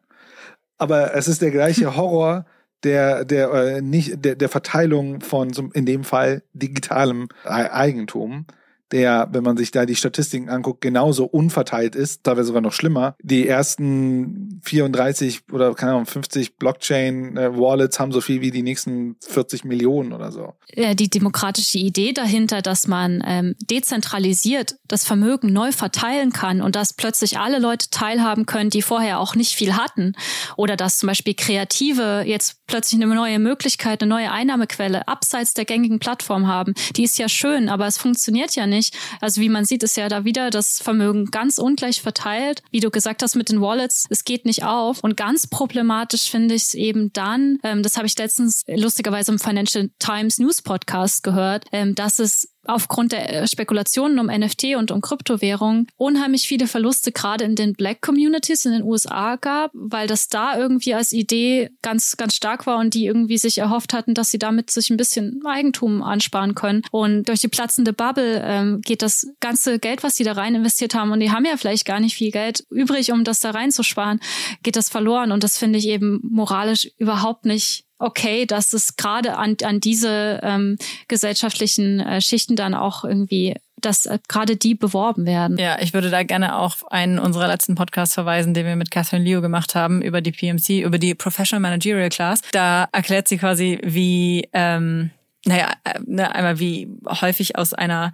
aber 0.80 1.14
es 1.14 1.28
ist 1.28 1.42
der 1.42 1.50
gleiche 1.50 1.94
Horror 1.96 2.46
der 2.84 3.24
der 3.24 3.50
äh, 3.52 3.82
nicht 3.82 4.24
der 4.24 4.34
der 4.36 4.48
Verteilung 4.48 5.20
von 5.20 5.50
in 5.74 5.86
dem 5.86 6.04
Fall 6.04 6.42
digitalem 6.54 7.28
Eigentum 7.44 8.46
der, 8.92 9.28
wenn 9.32 9.44
man 9.44 9.56
sich 9.56 9.70
da 9.70 9.86
die 9.86 9.96
Statistiken 9.96 10.48
anguckt, 10.48 10.80
genauso 10.80 11.24
unverteilt 11.24 11.94
ist, 11.94 12.24
teilweise 12.24 12.48
sogar 12.48 12.62
noch 12.62 12.72
schlimmer. 12.72 13.14
Die 13.22 13.46
ersten 13.46 14.60
34 14.64 15.42
oder 15.52 15.74
keine 15.74 15.92
Ahnung, 15.92 16.06
50 16.06 16.56
Blockchain-Wallets 16.56 18.00
haben 18.00 18.12
so 18.12 18.20
viel 18.20 18.40
wie 18.40 18.50
die 18.50 18.62
nächsten 18.62 19.16
40 19.20 19.64
Millionen 19.64 20.12
oder 20.12 20.32
so. 20.32 20.54
Ja, 20.74 20.94
die 20.94 21.08
demokratische 21.08 21.78
Idee 21.78 22.12
dahinter, 22.12 22.62
dass 22.62 22.86
man 22.86 23.22
ähm, 23.26 23.54
dezentralisiert 23.70 24.76
das 24.88 25.04
Vermögen 25.04 25.52
neu 25.52 25.72
verteilen 25.72 26.32
kann 26.32 26.60
und 26.60 26.76
dass 26.76 26.92
plötzlich 26.92 27.38
alle 27.38 27.58
Leute 27.58 27.90
teilhaben 27.90 28.46
können, 28.46 28.70
die 28.70 28.82
vorher 28.82 29.20
auch 29.20 29.34
nicht 29.34 29.54
viel 29.54 29.74
hatten. 29.74 30.14
Oder 30.56 30.76
dass 30.76 30.98
zum 30.98 31.08
Beispiel 31.08 31.34
Kreative 31.34 32.24
jetzt 32.26 32.56
plötzlich 32.66 33.02
eine 33.02 33.12
neue 33.14 33.38
Möglichkeit, 33.38 34.02
eine 34.02 34.08
neue 34.08 34.30
Einnahmequelle 34.30 35.06
abseits 35.08 35.54
der 35.54 35.64
gängigen 35.64 35.98
Plattform 35.98 36.46
haben. 36.46 36.74
Die 36.96 37.04
ist 37.04 37.18
ja 37.18 37.28
schön, 37.28 37.68
aber 37.68 37.86
es 37.86 37.98
funktioniert 37.98 38.54
ja 38.54 38.66
nicht 38.66 38.79
nicht. 38.80 38.96
Also 39.20 39.40
wie 39.40 39.48
man 39.48 39.64
sieht, 39.64 39.82
ist 39.82 39.96
ja 39.96 40.08
da 40.08 40.24
wieder 40.24 40.50
das 40.50 40.80
Vermögen 40.80 41.26
ganz 41.26 41.58
ungleich 41.58 42.00
verteilt. 42.00 42.62
Wie 42.70 42.80
du 42.80 42.90
gesagt 42.90 43.22
hast 43.22 43.36
mit 43.36 43.50
den 43.50 43.60
Wallets, 43.60 44.06
es 44.08 44.24
geht 44.24 44.46
nicht 44.46 44.64
auf. 44.64 45.04
Und 45.04 45.16
ganz 45.16 45.46
problematisch 45.46 46.30
finde 46.30 46.54
ich 46.54 46.62
es 46.62 46.74
eben 46.74 47.12
dann, 47.12 47.58
ähm, 47.62 47.82
das 47.82 47.96
habe 47.96 48.06
ich 48.06 48.16
letztens 48.18 48.64
lustigerweise 48.66 49.32
im 49.32 49.38
Financial 49.38 49.90
Times 49.98 50.38
News 50.38 50.62
Podcast 50.62 51.22
gehört, 51.22 51.66
ähm, 51.72 51.94
dass 51.94 52.18
es 52.18 52.48
aufgrund 52.64 53.12
der 53.12 53.42
äh, 53.42 53.46
Spekulationen 53.46 54.18
um 54.18 54.26
NFT 54.26 54.76
und 54.76 54.90
um 54.90 55.00
Kryptowährungen 55.00 55.86
unheimlich 55.96 56.46
viele 56.46 56.66
Verluste 56.66 57.12
gerade 57.12 57.44
in 57.44 57.54
den 57.54 57.74
Black 57.74 58.02
Communities 58.02 58.66
in 58.66 58.72
den 58.72 58.82
USA 58.82 59.36
gab, 59.36 59.70
weil 59.74 60.06
das 60.06 60.28
da 60.28 60.58
irgendwie 60.58 60.94
als 60.94 61.12
Idee 61.12 61.70
ganz, 61.82 62.16
ganz 62.16 62.34
stark 62.34 62.66
war 62.66 62.78
und 62.78 62.94
die 62.94 63.06
irgendwie 63.06 63.38
sich 63.38 63.58
erhofft 63.58 63.92
hatten, 63.92 64.14
dass 64.14 64.30
sie 64.30 64.38
damit 64.38 64.70
sich 64.70 64.90
ein 64.90 64.96
bisschen 64.96 65.42
Eigentum 65.46 66.02
ansparen 66.02 66.54
können. 66.54 66.82
Und 66.90 67.28
durch 67.28 67.40
die 67.40 67.48
platzende 67.48 67.92
Bubble 67.92 68.42
ähm, 68.44 68.80
geht 68.82 69.02
das 69.02 69.28
ganze 69.40 69.78
Geld, 69.78 70.02
was 70.02 70.16
sie 70.16 70.24
da 70.24 70.32
rein 70.32 70.54
investiert 70.54 70.94
haben, 70.94 71.12
und 71.12 71.20
die 71.20 71.30
haben 71.30 71.44
ja 71.44 71.56
vielleicht 71.56 71.86
gar 71.86 72.00
nicht 72.00 72.14
viel 72.14 72.30
Geld 72.30 72.64
übrig, 72.70 73.12
um 73.12 73.24
das 73.24 73.40
da 73.40 73.50
reinzusparen, 73.50 74.20
geht 74.62 74.76
das 74.76 74.88
verloren. 74.88 75.32
Und 75.32 75.42
das 75.42 75.58
finde 75.58 75.78
ich 75.78 75.88
eben 75.88 76.20
moralisch 76.22 76.90
überhaupt 76.98 77.44
nicht 77.44 77.84
okay, 78.00 78.46
dass 78.46 78.72
es 78.72 78.96
gerade 78.96 79.36
an, 79.36 79.56
an 79.62 79.80
diese 79.80 80.40
ähm, 80.42 80.76
gesellschaftlichen 81.08 82.00
äh, 82.00 82.20
Schichten 82.20 82.56
dann 82.56 82.74
auch 82.74 83.04
irgendwie 83.04 83.54
dass 83.80 84.04
äh, 84.04 84.18
gerade 84.28 84.56
die 84.56 84.74
beworben 84.74 85.24
werden. 85.24 85.56
Ja, 85.56 85.80
ich 85.80 85.94
würde 85.94 86.10
da 86.10 86.22
gerne 86.22 86.56
auf 86.56 86.90
einen 86.92 87.18
unserer 87.18 87.48
letzten 87.48 87.76
Podcasts 87.76 88.14
verweisen, 88.14 88.52
den 88.52 88.66
wir 88.66 88.76
mit 88.76 88.90
Catherine 88.90 89.24
Leo 89.24 89.40
gemacht 89.40 89.74
haben 89.74 90.02
über 90.02 90.20
die 90.20 90.32
PMC, 90.32 90.80
über 90.80 90.98
die 90.98 91.14
Professional 91.14 91.60
Managerial 91.60 92.10
Class. 92.10 92.42
Da 92.52 92.88
erklärt 92.92 93.28
sie 93.28 93.38
quasi, 93.38 93.78
wie 93.82 94.48
ähm, 94.52 95.10
naja, 95.46 95.72
äh, 95.84 95.98
ne, 96.04 96.34
einmal 96.34 96.58
wie 96.58 96.88
häufig 97.06 97.56
aus 97.56 97.72
einer 97.72 98.12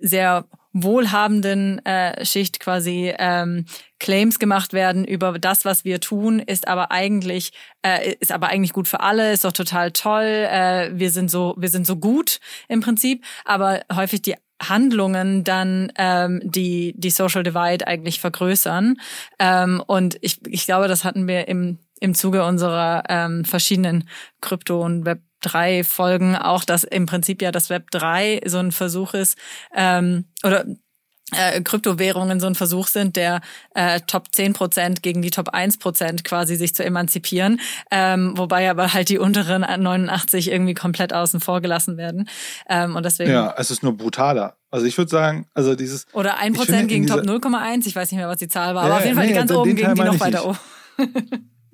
sehr 0.00 0.44
wohlhabenden 0.72 1.84
äh, 1.84 2.24
Schicht 2.24 2.60
quasi 2.60 3.12
ähm, 3.18 3.64
Claims 3.98 4.38
gemacht 4.38 4.72
werden 4.72 5.04
über 5.04 5.38
das, 5.38 5.64
was 5.64 5.84
wir 5.84 6.00
tun, 6.00 6.38
ist 6.38 6.68
aber 6.68 6.90
eigentlich 6.90 7.52
äh, 7.82 8.14
ist 8.20 8.32
aber 8.32 8.48
eigentlich 8.48 8.72
gut 8.72 8.88
für 8.88 9.00
alle, 9.00 9.32
ist 9.32 9.44
doch 9.44 9.52
total 9.52 9.92
toll. 9.92 10.24
Äh, 10.24 10.90
wir 10.92 11.10
sind 11.10 11.30
so 11.30 11.54
wir 11.58 11.68
sind 11.68 11.86
so 11.86 11.96
gut 11.96 12.40
im 12.68 12.80
Prinzip, 12.80 13.24
aber 13.44 13.82
häufig 13.92 14.22
die 14.22 14.34
Handlungen 14.60 15.44
dann 15.44 15.92
ähm, 15.96 16.40
die 16.44 16.94
die 16.96 17.10
Social 17.10 17.42
Divide 17.42 17.86
eigentlich 17.86 18.20
vergrößern. 18.20 18.96
Ähm, 19.38 19.82
und 19.86 20.18
ich, 20.20 20.44
ich 20.46 20.66
glaube, 20.66 20.88
das 20.88 21.04
hatten 21.04 21.28
wir 21.28 21.48
im 21.48 21.78
im 22.00 22.14
Zuge 22.14 22.44
unserer 22.44 23.04
ähm, 23.08 23.44
verschiedenen 23.44 24.08
Krypto- 24.40 24.84
und 24.84 25.04
Web 25.04 25.20
3 25.40 25.84
Folgen 25.84 26.36
auch, 26.36 26.64
dass 26.64 26.84
im 26.84 27.06
Prinzip 27.06 27.42
ja 27.42 27.52
das 27.52 27.70
Web 27.70 27.90
3 27.90 28.40
so 28.46 28.58
ein 28.58 28.72
Versuch 28.72 29.14
ist, 29.14 29.36
ähm, 29.74 30.26
oder 30.44 30.64
äh, 31.32 31.60
Kryptowährungen 31.60 32.40
so 32.40 32.46
ein 32.46 32.54
Versuch 32.54 32.86
sind, 32.88 33.16
der 33.16 33.40
äh, 33.74 34.00
Top 34.06 34.34
10 34.34 34.54
Prozent 34.54 35.02
gegen 35.02 35.20
die 35.20 35.30
Top 35.30 35.50
1 35.50 35.78
Prozent 35.78 36.24
quasi 36.24 36.56
sich 36.56 36.74
zu 36.74 36.84
emanzipieren, 36.84 37.60
ähm, 37.90 38.32
wobei 38.36 38.70
aber 38.70 38.94
halt 38.94 39.08
die 39.08 39.18
unteren 39.18 39.60
89 39.60 40.50
irgendwie 40.50 40.74
komplett 40.74 41.12
außen 41.12 41.40
vor 41.40 41.60
gelassen 41.60 41.96
werden. 41.96 42.28
Ähm, 42.68 42.96
und 42.96 43.04
deswegen. 43.04 43.30
Ja, 43.30 43.54
es 43.58 43.70
ist 43.70 43.82
nur 43.82 43.96
brutaler. 43.96 44.56
Also 44.70 44.86
ich 44.86 44.96
würde 44.96 45.10
sagen, 45.10 45.46
also 45.54 45.74
dieses. 45.74 46.06
Oder 46.12 46.38
1 46.38 46.56
Prozent 46.56 46.88
gegen 46.88 47.06
Top 47.06 47.20
0,1, 47.20 47.86
ich 47.86 47.94
weiß 47.94 48.10
nicht 48.10 48.18
mehr, 48.18 48.28
was 48.28 48.38
die 48.38 48.48
Zahl 48.48 48.74
war, 48.74 48.84
ja, 48.84 48.88
aber 48.88 48.98
auf 48.98 49.04
jeden 49.04 49.16
Fall 49.16 49.26
nee, 49.26 49.32
die 49.32 49.38
ganz 49.38 49.52
oben 49.52 49.76
gegen 49.76 49.94
die 49.94 50.02
noch 50.02 50.20
weiter 50.20 50.46
oben. 50.46 50.58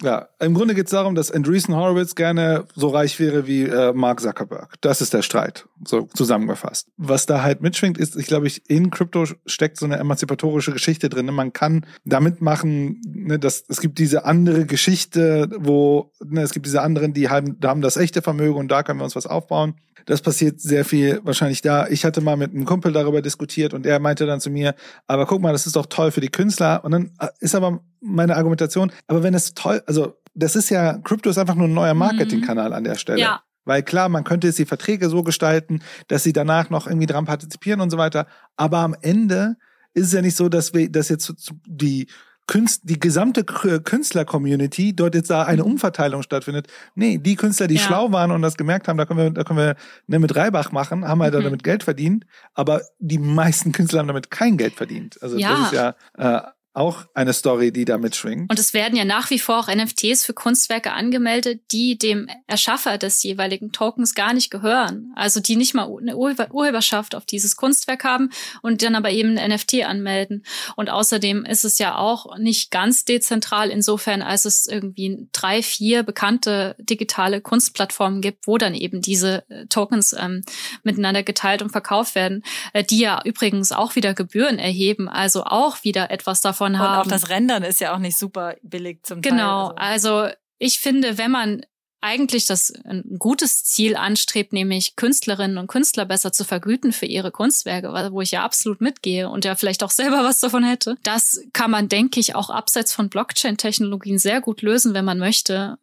Ja, 0.04 0.28
im 0.38 0.52
Grunde 0.52 0.74
geht 0.74 0.84
es 0.84 0.90
darum, 0.90 1.14
dass 1.14 1.30
Andreessen 1.30 1.74
Horowitz 1.74 2.14
gerne 2.14 2.66
so 2.74 2.88
reich 2.88 3.18
wäre 3.18 3.46
wie 3.46 3.62
äh, 3.62 3.94
Mark 3.94 4.20
Zuckerberg. 4.20 4.74
Das 4.82 5.00
ist 5.00 5.14
der 5.14 5.22
Streit, 5.22 5.66
so 5.82 6.08
zusammengefasst. 6.12 6.88
Was 6.98 7.24
da 7.24 7.42
halt 7.42 7.62
mitschwingt, 7.62 7.96
ist, 7.96 8.14
ich 8.14 8.26
glaube, 8.26 8.46
ich 8.46 8.68
in 8.68 8.90
Krypto 8.90 9.24
steckt 9.46 9.78
so 9.78 9.86
eine 9.86 9.96
emanzipatorische 9.96 10.72
Geschichte 10.72 11.08
drin. 11.08 11.24
Man 11.26 11.54
kann 11.54 11.86
damit 12.04 12.42
machen, 12.42 13.00
ne, 13.06 13.38
dass 13.38 13.64
es 13.66 13.80
gibt 13.80 13.98
diese 13.98 14.26
andere 14.26 14.66
Geschichte, 14.66 15.48
wo 15.56 16.12
ne, 16.22 16.42
es 16.42 16.52
gibt 16.52 16.66
diese 16.66 16.82
anderen, 16.82 17.14
die 17.14 17.30
haben, 17.30 17.58
da 17.58 17.70
haben 17.70 17.80
das 17.80 17.96
echte 17.96 18.20
Vermögen 18.20 18.56
und 18.56 18.68
da 18.68 18.82
können 18.82 19.00
wir 19.00 19.04
uns 19.04 19.16
was 19.16 19.26
aufbauen. 19.26 19.76
Das 20.06 20.20
passiert 20.20 20.60
sehr 20.60 20.84
viel 20.84 21.20
wahrscheinlich 21.24 21.62
da. 21.62 21.86
Ich 21.88 22.04
hatte 22.04 22.20
mal 22.20 22.36
mit 22.36 22.50
einem 22.50 22.66
Kumpel 22.66 22.92
darüber 22.92 23.22
diskutiert 23.22 23.72
und 23.72 23.86
er 23.86 23.98
meinte 24.00 24.26
dann 24.26 24.40
zu 24.40 24.50
mir, 24.50 24.74
aber 25.06 25.24
guck 25.24 25.40
mal, 25.40 25.52
das 25.52 25.66
ist 25.66 25.76
doch 25.76 25.86
toll 25.86 26.10
für 26.10 26.20
die 26.20 26.28
Künstler. 26.28 26.84
Und 26.84 26.92
dann 26.92 27.12
äh, 27.20 27.28
ist 27.40 27.54
aber 27.54 27.80
meine 28.04 28.36
Argumentation, 28.36 28.92
aber 29.06 29.22
wenn 29.22 29.34
es 29.34 29.54
toll, 29.54 29.82
also 29.86 30.16
das 30.34 30.56
ist 30.56 30.70
ja, 30.70 30.98
Crypto 30.98 31.30
ist 31.30 31.38
einfach 31.38 31.54
nur 31.54 31.68
ein 31.68 31.74
neuer 31.74 31.94
mhm. 31.94 32.00
Marketingkanal 32.00 32.72
an 32.72 32.84
der 32.84 32.96
Stelle. 32.96 33.20
Ja. 33.20 33.42
Weil 33.64 33.82
klar, 33.82 34.08
man 34.08 34.24
könnte 34.24 34.46
jetzt 34.46 34.58
die 34.58 34.66
Verträge 34.66 35.08
so 35.08 35.22
gestalten, 35.22 35.80
dass 36.08 36.22
sie 36.22 36.32
danach 36.32 36.70
noch 36.70 36.86
irgendwie 36.86 37.06
dran 37.06 37.24
partizipieren 37.24 37.80
und 37.80 37.90
so 37.90 37.96
weiter. 37.96 38.26
Aber 38.56 38.78
am 38.78 38.94
Ende 39.00 39.56
ist 39.94 40.08
es 40.08 40.12
ja 40.12 40.20
nicht 40.20 40.36
so, 40.36 40.48
dass 40.48 40.74
wir, 40.74 40.90
dass 40.90 41.08
jetzt 41.08 41.32
die 41.66 42.08
Künst, 42.46 42.82
die 42.84 43.00
gesamte 43.00 43.42
Künstler-Community 43.42 44.94
dort 44.94 45.14
jetzt 45.14 45.30
da 45.30 45.44
eine 45.44 45.62
mhm. 45.62 45.72
Umverteilung 45.72 46.22
stattfindet. 46.22 46.66
Nee, 46.94 47.16
die 47.16 47.36
Künstler, 47.36 47.68
die 47.68 47.76
ja. 47.76 47.80
schlau 47.80 48.12
waren 48.12 48.32
und 48.32 48.42
das 48.42 48.58
gemerkt 48.58 48.86
haben, 48.86 48.98
da 48.98 49.06
können 49.06 49.18
wir, 49.18 49.30
da 49.30 49.44
können 49.44 49.58
wir 49.58 49.76
ne, 50.08 50.18
mit 50.18 50.36
Reibach 50.36 50.70
machen, 50.70 51.08
haben 51.08 51.22
halt 51.22 51.32
mhm. 51.32 51.44
damit 51.44 51.64
Geld 51.64 51.84
verdient, 51.84 52.26
aber 52.52 52.82
die 52.98 53.16
meisten 53.16 53.72
Künstler 53.72 54.00
haben 54.00 54.08
damit 54.08 54.30
kein 54.30 54.58
Geld 54.58 54.74
verdient. 54.74 55.16
Also 55.22 55.38
ja. 55.38 55.50
das 55.50 55.60
ist 55.60 55.72
ja 55.72 55.94
äh, 56.18 56.42
auch 56.74 57.04
eine 57.14 57.32
Story, 57.32 57.72
die 57.72 57.84
da 57.84 57.98
mitschwingt. 57.98 58.50
Und 58.50 58.58
es 58.58 58.74
werden 58.74 58.96
ja 58.96 59.04
nach 59.04 59.30
wie 59.30 59.38
vor 59.38 59.60
auch 59.60 59.68
NFTs 59.72 60.24
für 60.24 60.34
Kunstwerke 60.34 60.92
angemeldet, 60.92 61.62
die 61.70 61.96
dem 61.96 62.28
Erschaffer 62.48 62.98
des 62.98 63.22
jeweiligen 63.22 63.70
Tokens 63.70 64.16
gar 64.16 64.34
nicht 64.34 64.50
gehören. 64.50 65.12
Also 65.14 65.38
die 65.38 65.54
nicht 65.54 65.74
mal 65.74 65.88
eine 66.00 66.16
Urheberschaft 66.16 67.14
auf 67.14 67.24
dieses 67.24 67.56
Kunstwerk 67.56 68.02
haben 68.02 68.30
und 68.60 68.82
dann 68.82 68.96
aber 68.96 69.10
eben 69.10 69.38
ein 69.38 69.52
NFT 69.52 69.84
anmelden. 69.84 70.44
Und 70.74 70.90
außerdem 70.90 71.44
ist 71.44 71.64
es 71.64 71.78
ja 71.78 71.96
auch 71.96 72.36
nicht 72.38 72.72
ganz 72.72 73.04
dezentral 73.04 73.70
insofern, 73.70 74.20
als 74.20 74.44
es 74.44 74.66
irgendwie 74.66 75.28
drei, 75.30 75.62
vier 75.62 76.02
bekannte 76.02 76.74
digitale 76.80 77.40
Kunstplattformen 77.40 78.20
gibt, 78.20 78.48
wo 78.48 78.58
dann 78.58 78.74
eben 78.74 79.00
diese 79.00 79.48
äh, 79.48 79.66
Tokens 79.66 80.12
ähm, 80.18 80.42
miteinander 80.82 81.22
geteilt 81.22 81.62
und 81.62 81.70
verkauft 81.70 82.16
werden, 82.16 82.42
äh, 82.72 82.82
die 82.82 82.98
ja 82.98 83.22
übrigens 83.24 83.70
auch 83.70 83.94
wieder 83.94 84.12
Gebühren 84.12 84.58
erheben, 84.58 85.08
also 85.08 85.44
auch 85.44 85.84
wieder 85.84 86.10
etwas 86.10 86.40
davon 86.40 86.63
davon 86.72 86.78
haben. 86.78 87.00
Und 87.00 87.06
auch 87.06 87.10
das 87.10 87.28
Rendern 87.30 87.62
ist 87.62 87.80
ja 87.80 87.94
auch 87.94 87.98
nicht 87.98 88.18
super 88.18 88.56
billig 88.62 89.04
zum 89.04 89.22
Teil. 89.22 89.32
Genau, 89.32 89.68
also. 89.76 90.16
also 90.16 90.34
ich 90.58 90.78
finde, 90.78 91.18
wenn 91.18 91.30
man 91.30 91.62
eigentlich 92.00 92.46
das 92.46 92.70
ein 92.84 93.16
gutes 93.18 93.64
Ziel 93.64 93.96
anstrebt, 93.96 94.52
nämlich 94.52 94.94
Künstlerinnen 94.94 95.56
und 95.56 95.68
Künstler 95.68 96.04
besser 96.04 96.32
zu 96.32 96.44
vergüten 96.44 96.92
für 96.92 97.06
ihre 97.06 97.30
Kunstwerke, 97.30 97.88
wo 98.12 98.20
ich 98.20 98.30
ja 98.30 98.44
absolut 98.44 98.82
mitgehe 98.82 99.30
und 99.30 99.46
ja 99.46 99.54
vielleicht 99.54 99.82
auch 99.82 99.90
selber 99.90 100.22
was 100.22 100.40
davon 100.40 100.64
hätte. 100.64 100.96
Das 101.02 101.40
kann 101.54 101.70
man, 101.70 101.88
denke 101.88 102.20
ich, 102.20 102.34
auch 102.34 102.50
abseits 102.50 102.92
von 102.92 103.08
Blockchain-Technologien 103.08 104.18
sehr 104.18 104.42
gut 104.42 104.60
lösen, 104.60 104.92
wenn 104.92 105.06
man 105.06 105.18
möchte. 105.18 105.78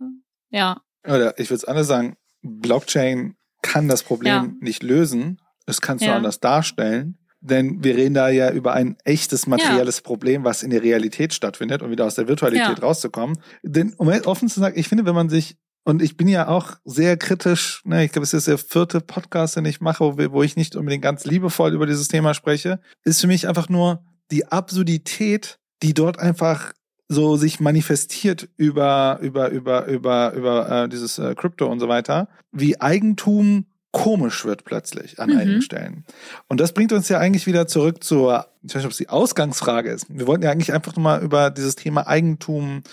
Ja. 0.52 0.82
Oder 1.04 1.38
ich 1.40 1.50
würde 1.50 1.58
es 1.58 1.66
anders 1.66 1.88
sagen, 1.88 2.16
Blockchain 2.44 3.36
kann 3.64 3.88
das 3.88 4.04
Problem 4.04 4.34
ja. 4.34 4.48
nicht 4.60 4.84
lösen. 4.84 5.42
Es 5.66 5.82
kann 5.82 5.98
es 5.98 6.04
ja. 6.04 6.10
nur 6.10 6.18
anders 6.18 6.40
darstellen. 6.40 7.18
Denn 7.42 7.84
wir 7.84 7.98
reden 7.98 8.14
da 8.14 8.30
ja 8.30 8.52
über 8.52 8.74
ein 8.74 8.98
echtes 9.04 9.48
materielles 9.48 9.98
ja. 9.98 10.04
Problem, 10.04 10.44
was 10.44 10.62
in 10.62 10.70
der 10.70 10.84
Realität 10.84 11.34
stattfindet, 11.34 11.82
um 11.82 11.90
wieder 11.90 12.06
aus 12.06 12.16
der 12.16 12.28
Virtualität 12.28 12.78
ja. 12.78 12.84
rauszukommen. 12.86 13.40
Denn 13.64 13.94
um 13.98 14.08
offen 14.08 14.48
zu 14.48 14.60
sagen, 14.60 14.78
ich 14.78 14.88
finde, 14.88 15.06
wenn 15.06 15.16
man 15.16 15.30
sich 15.30 15.58
und 15.84 16.04
ich 16.04 16.16
bin 16.16 16.28
ja 16.28 16.48
auch 16.48 16.76
sehr 16.86 17.18
kritisch, 17.18 17.82
ne, 17.86 18.06
ich 18.06 18.12
glaube, 18.12 18.24
es 18.24 18.34
ist 18.36 18.48
der 18.48 18.60
vierte 18.60 19.02
Podcast, 19.02 19.56
den 19.56 19.66
ich 19.66 19.82
mache, 19.82 20.04
wo, 20.04 20.32
wo 20.32 20.44
ich 20.44 20.56
nicht 20.56 20.76
unbedingt 20.76 21.04
ganz 21.04 21.26
liebevoll 21.26 21.74
über 21.74 21.88
dieses 21.88 22.08
Thema 22.08 22.36
spreche, 22.36 22.80
ist 23.04 23.20
für 23.22 23.28
mich 23.28 23.48
einfach 23.48 23.68
nur 23.68 24.04
die 24.30 24.46
Absurdität, 24.46 25.58
die 25.82 25.96
dort 25.96 26.20
einfach 26.20 26.74
so 27.08 27.36
sich 27.36 27.60
manifestiert 27.60 28.48
über 28.56 29.20
über 29.22 29.50
über 29.50 29.86
über 29.86 30.34
über 30.34 30.84
äh, 30.84 30.90
dieses 30.90 31.20
äh, 31.20 31.36
Krypto 31.36 31.68
und 31.68 31.80
so 31.80 31.90
weiter, 31.90 32.30
wie 32.52 32.80
Eigentum 32.80 33.66
komisch 33.92 34.46
wird 34.46 34.64
plötzlich 34.64 35.20
an 35.20 35.32
mhm. 35.32 35.38
einigen 35.38 35.62
Stellen. 35.62 36.06
Und 36.48 36.60
das 36.60 36.74
bringt 36.74 36.94
uns 36.94 37.10
ja 37.10 37.20
eigentlich 37.20 37.48
wieder 37.48 37.68
zurück 37.68 38.04
zur, 38.04 38.48
ich 38.64 38.70
weiß 38.70 38.78
nicht, 38.78 38.86
ob 38.86 38.92
es 38.92 38.98
die 38.98 39.10
Ausgangsfrage 39.10 39.90
ist. 39.90 40.06
Wir 40.10 40.28
wollten 40.28 40.44
ja 40.44 40.52
eigentlich 40.52 40.74
einfach 40.74 40.96
nur 40.96 41.04
mal 41.04 41.22
über 41.22 41.50
dieses 41.50 41.76
Thema 41.76 42.08
Eigentum 42.08 42.84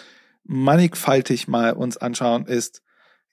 mannigfaltig 0.45 1.47
mal 1.47 1.73
uns 1.73 1.97
anschauen, 1.99 2.47
ist 2.47 2.83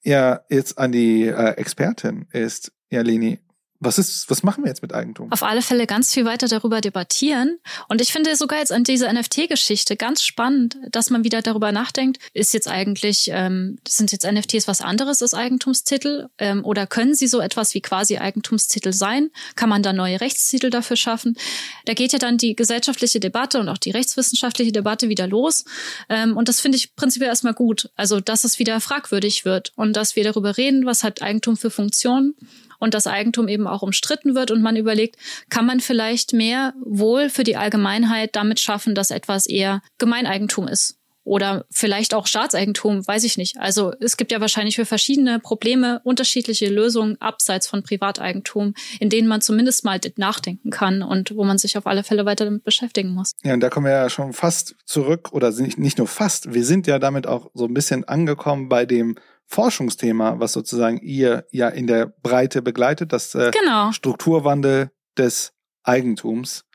ja 0.03 0.41
jetzt 0.49 0.77
an 0.77 0.91
die 0.91 1.23
äh, 1.23 1.51
Expertin, 1.51 2.27
ist 2.31 2.71
ja 2.89 3.01
Leni, 3.01 3.39
was 3.85 3.97
ist, 3.97 4.29
was 4.29 4.43
machen 4.43 4.63
wir 4.63 4.69
jetzt 4.69 4.81
mit 4.81 4.93
Eigentum? 4.93 5.31
Auf 5.31 5.43
alle 5.43 5.61
Fälle 5.61 5.87
ganz 5.87 6.13
viel 6.13 6.25
weiter 6.25 6.47
darüber 6.47 6.81
debattieren. 6.81 7.59
Und 7.87 8.01
ich 8.01 8.11
finde 8.11 8.35
sogar 8.35 8.59
jetzt 8.59 8.71
an 8.71 8.83
dieser 8.83 9.11
NFT-Geschichte 9.11 9.95
ganz 9.95 10.23
spannend, 10.23 10.77
dass 10.89 11.09
man 11.09 11.23
wieder 11.23 11.41
darüber 11.41 11.71
nachdenkt, 11.71 12.19
ist 12.33 12.53
jetzt 12.53 12.67
eigentlich, 12.67 13.29
ähm, 13.31 13.77
sind 13.87 14.11
jetzt 14.11 14.25
NFTs 14.25 14.67
was 14.67 14.81
anderes 14.81 15.21
als 15.21 15.33
Eigentumstitel? 15.33 16.27
Ähm, 16.37 16.65
oder 16.65 16.87
können 16.87 17.15
sie 17.15 17.27
so 17.27 17.39
etwas 17.39 17.73
wie 17.73 17.81
quasi 17.81 18.17
Eigentumstitel 18.17 18.91
sein? 18.91 19.29
Kann 19.55 19.69
man 19.69 19.83
da 19.83 19.93
neue 19.93 20.19
Rechtstitel 20.19 20.69
dafür 20.69 20.97
schaffen? 20.97 21.37
Da 21.85 21.93
geht 21.93 22.11
ja 22.11 22.19
dann 22.19 22.37
die 22.37 22.55
gesellschaftliche 22.55 23.19
Debatte 23.19 23.59
und 23.59 23.69
auch 23.69 23.77
die 23.77 23.91
rechtswissenschaftliche 23.91 24.71
Debatte 24.71 25.09
wieder 25.09 25.27
los. 25.27 25.65
Ähm, 26.09 26.35
und 26.35 26.49
das 26.49 26.59
finde 26.59 26.77
ich 26.77 26.95
prinzipiell 26.95 27.29
erstmal 27.29 27.53
gut. 27.53 27.89
Also, 27.95 28.19
dass 28.19 28.43
es 28.43 28.59
wieder 28.59 28.81
fragwürdig 28.81 29.45
wird 29.45 29.71
und 29.75 29.95
dass 29.95 30.15
wir 30.15 30.23
darüber 30.23 30.57
reden, 30.57 30.85
was 30.85 31.03
hat 31.03 31.21
Eigentum 31.21 31.55
für 31.55 31.69
Funktionen 31.69 32.35
und 32.79 32.93
das 32.93 33.07
Eigentum 33.07 33.47
eben 33.47 33.67
auch 33.67 33.81
umstritten 33.81 34.35
wird 34.35 34.51
und 34.51 34.61
man 34.61 34.75
überlegt, 34.75 35.17
kann 35.49 35.65
man 35.65 35.79
vielleicht 35.79 36.33
mehr 36.33 36.73
Wohl 36.83 37.29
für 37.29 37.43
die 37.43 37.57
Allgemeinheit 37.57 38.35
damit 38.35 38.59
schaffen, 38.59 38.95
dass 38.95 39.11
etwas 39.11 39.45
eher 39.45 39.81
Gemeineigentum 39.97 40.67
ist? 40.67 40.97
Oder 41.27 41.65
vielleicht 41.71 42.13
auch 42.13 42.27
Staatseigentum, 42.27 43.07
weiß 43.07 43.23
ich 43.23 43.35
nicht. 43.35 43.57
Also 43.57 43.93
es 43.99 44.15
gibt 44.15 44.31
ja 44.31 44.41
wahrscheinlich 44.41 44.75
für 44.75 44.85
verschiedene 44.85 45.39
Probleme 45.39 45.99
unterschiedliche 46.03 46.69
Lösungen 46.69 47.19
abseits 47.19 47.65
von 47.65 47.81
Privateigentum, 47.81 48.75
in 48.99 49.09
denen 49.09 49.27
man 49.27 49.41
zumindest 49.41 49.83
mal 49.83 49.99
nachdenken 50.17 50.69
kann 50.69 51.01
und 51.01 51.35
wo 51.35 51.43
man 51.43 51.57
sich 51.57 51.79
auf 51.79 51.87
alle 51.87 52.03
Fälle 52.03 52.27
weiter 52.27 52.45
damit 52.45 52.63
beschäftigen 52.63 53.09
muss. 53.09 53.31
Ja, 53.43 53.55
und 53.55 53.61
da 53.61 53.71
kommen 53.71 53.87
wir 53.87 53.93
ja 53.93 54.09
schon 54.11 54.33
fast 54.33 54.75
zurück, 54.85 55.29
oder 55.31 55.51
nicht 55.51 55.97
nur 55.97 56.07
fast, 56.07 56.53
wir 56.53 56.63
sind 56.63 56.85
ja 56.85 56.99
damit 56.99 57.25
auch 57.25 57.49
so 57.55 57.65
ein 57.65 57.73
bisschen 57.73 58.03
angekommen 58.03 58.69
bei 58.69 58.85
dem 58.85 59.15
Forschungsthema, 59.47 60.39
was 60.39 60.53
sozusagen 60.53 60.97
ihr 60.97 61.45
ja 61.51 61.69
in 61.69 61.87
der 61.87 62.07
Breite 62.07 62.61
begleitet, 62.61 63.13
das 63.13 63.35
äh, 63.35 63.51
genau. 63.51 63.91
Strukturwandel 63.91 64.91
des 65.17 65.53
Eigentums, 65.83 66.65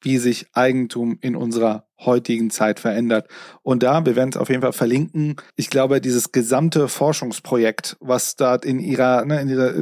wie 0.00 0.18
sich 0.18 0.46
Eigentum 0.52 1.18
in 1.20 1.36
unserer 1.36 1.88
heutigen 2.00 2.50
Zeit 2.50 2.78
verändert. 2.78 3.28
Und 3.62 3.82
da, 3.82 4.04
wir 4.06 4.14
werden 4.14 4.30
es 4.30 4.36
auf 4.36 4.48
jeden 4.48 4.62
Fall 4.62 4.72
verlinken, 4.72 5.36
ich 5.56 5.68
glaube, 5.68 6.00
dieses 6.00 6.30
gesamte 6.30 6.88
Forschungsprojekt, 6.88 7.96
was 8.00 8.36
da 8.36 8.54
in 8.54 8.78
ihrer, 8.78 9.24
ne, 9.24 9.40
in 9.40 9.48
ihrer, 9.48 9.74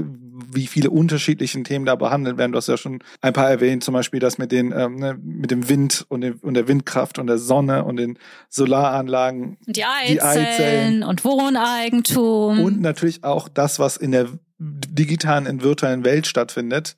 wie 0.52 0.66
viele 0.66 0.90
unterschiedlichen 0.90 1.64
Themen 1.64 1.84
da 1.84 1.94
behandelt 1.94 2.38
werden, 2.38 2.52
du 2.52 2.58
hast 2.58 2.68
ja 2.68 2.78
schon 2.78 3.00
ein 3.20 3.32
paar 3.32 3.50
erwähnt, 3.50 3.84
zum 3.84 3.92
Beispiel 3.92 4.20
das 4.20 4.38
mit 4.38 4.50
den, 4.50 4.72
ähm, 4.72 4.96
ne, 4.96 5.18
mit 5.22 5.50
dem 5.50 5.68
Wind 5.68 6.06
und, 6.08 6.22
dem, 6.22 6.38
und 6.40 6.54
der 6.54 6.68
Windkraft 6.68 7.18
und 7.18 7.26
der 7.26 7.38
Sonne 7.38 7.84
und 7.84 7.96
den 7.96 8.18
Solaranlagen. 8.48 9.58
Die 9.66 9.84
Eizellen, 9.84 10.14
die 10.14 10.20
Eizellen 10.22 11.02
und 11.02 11.24
Wohneigentum. 11.24 12.60
Und 12.60 12.80
natürlich 12.80 13.24
auch 13.24 13.48
das, 13.48 13.78
was 13.78 13.98
in 13.98 14.12
der 14.12 14.28
digitalen, 14.58 15.44
in 15.44 15.62
virtuellen 15.62 16.04
Welt 16.04 16.26
stattfindet. 16.26 16.96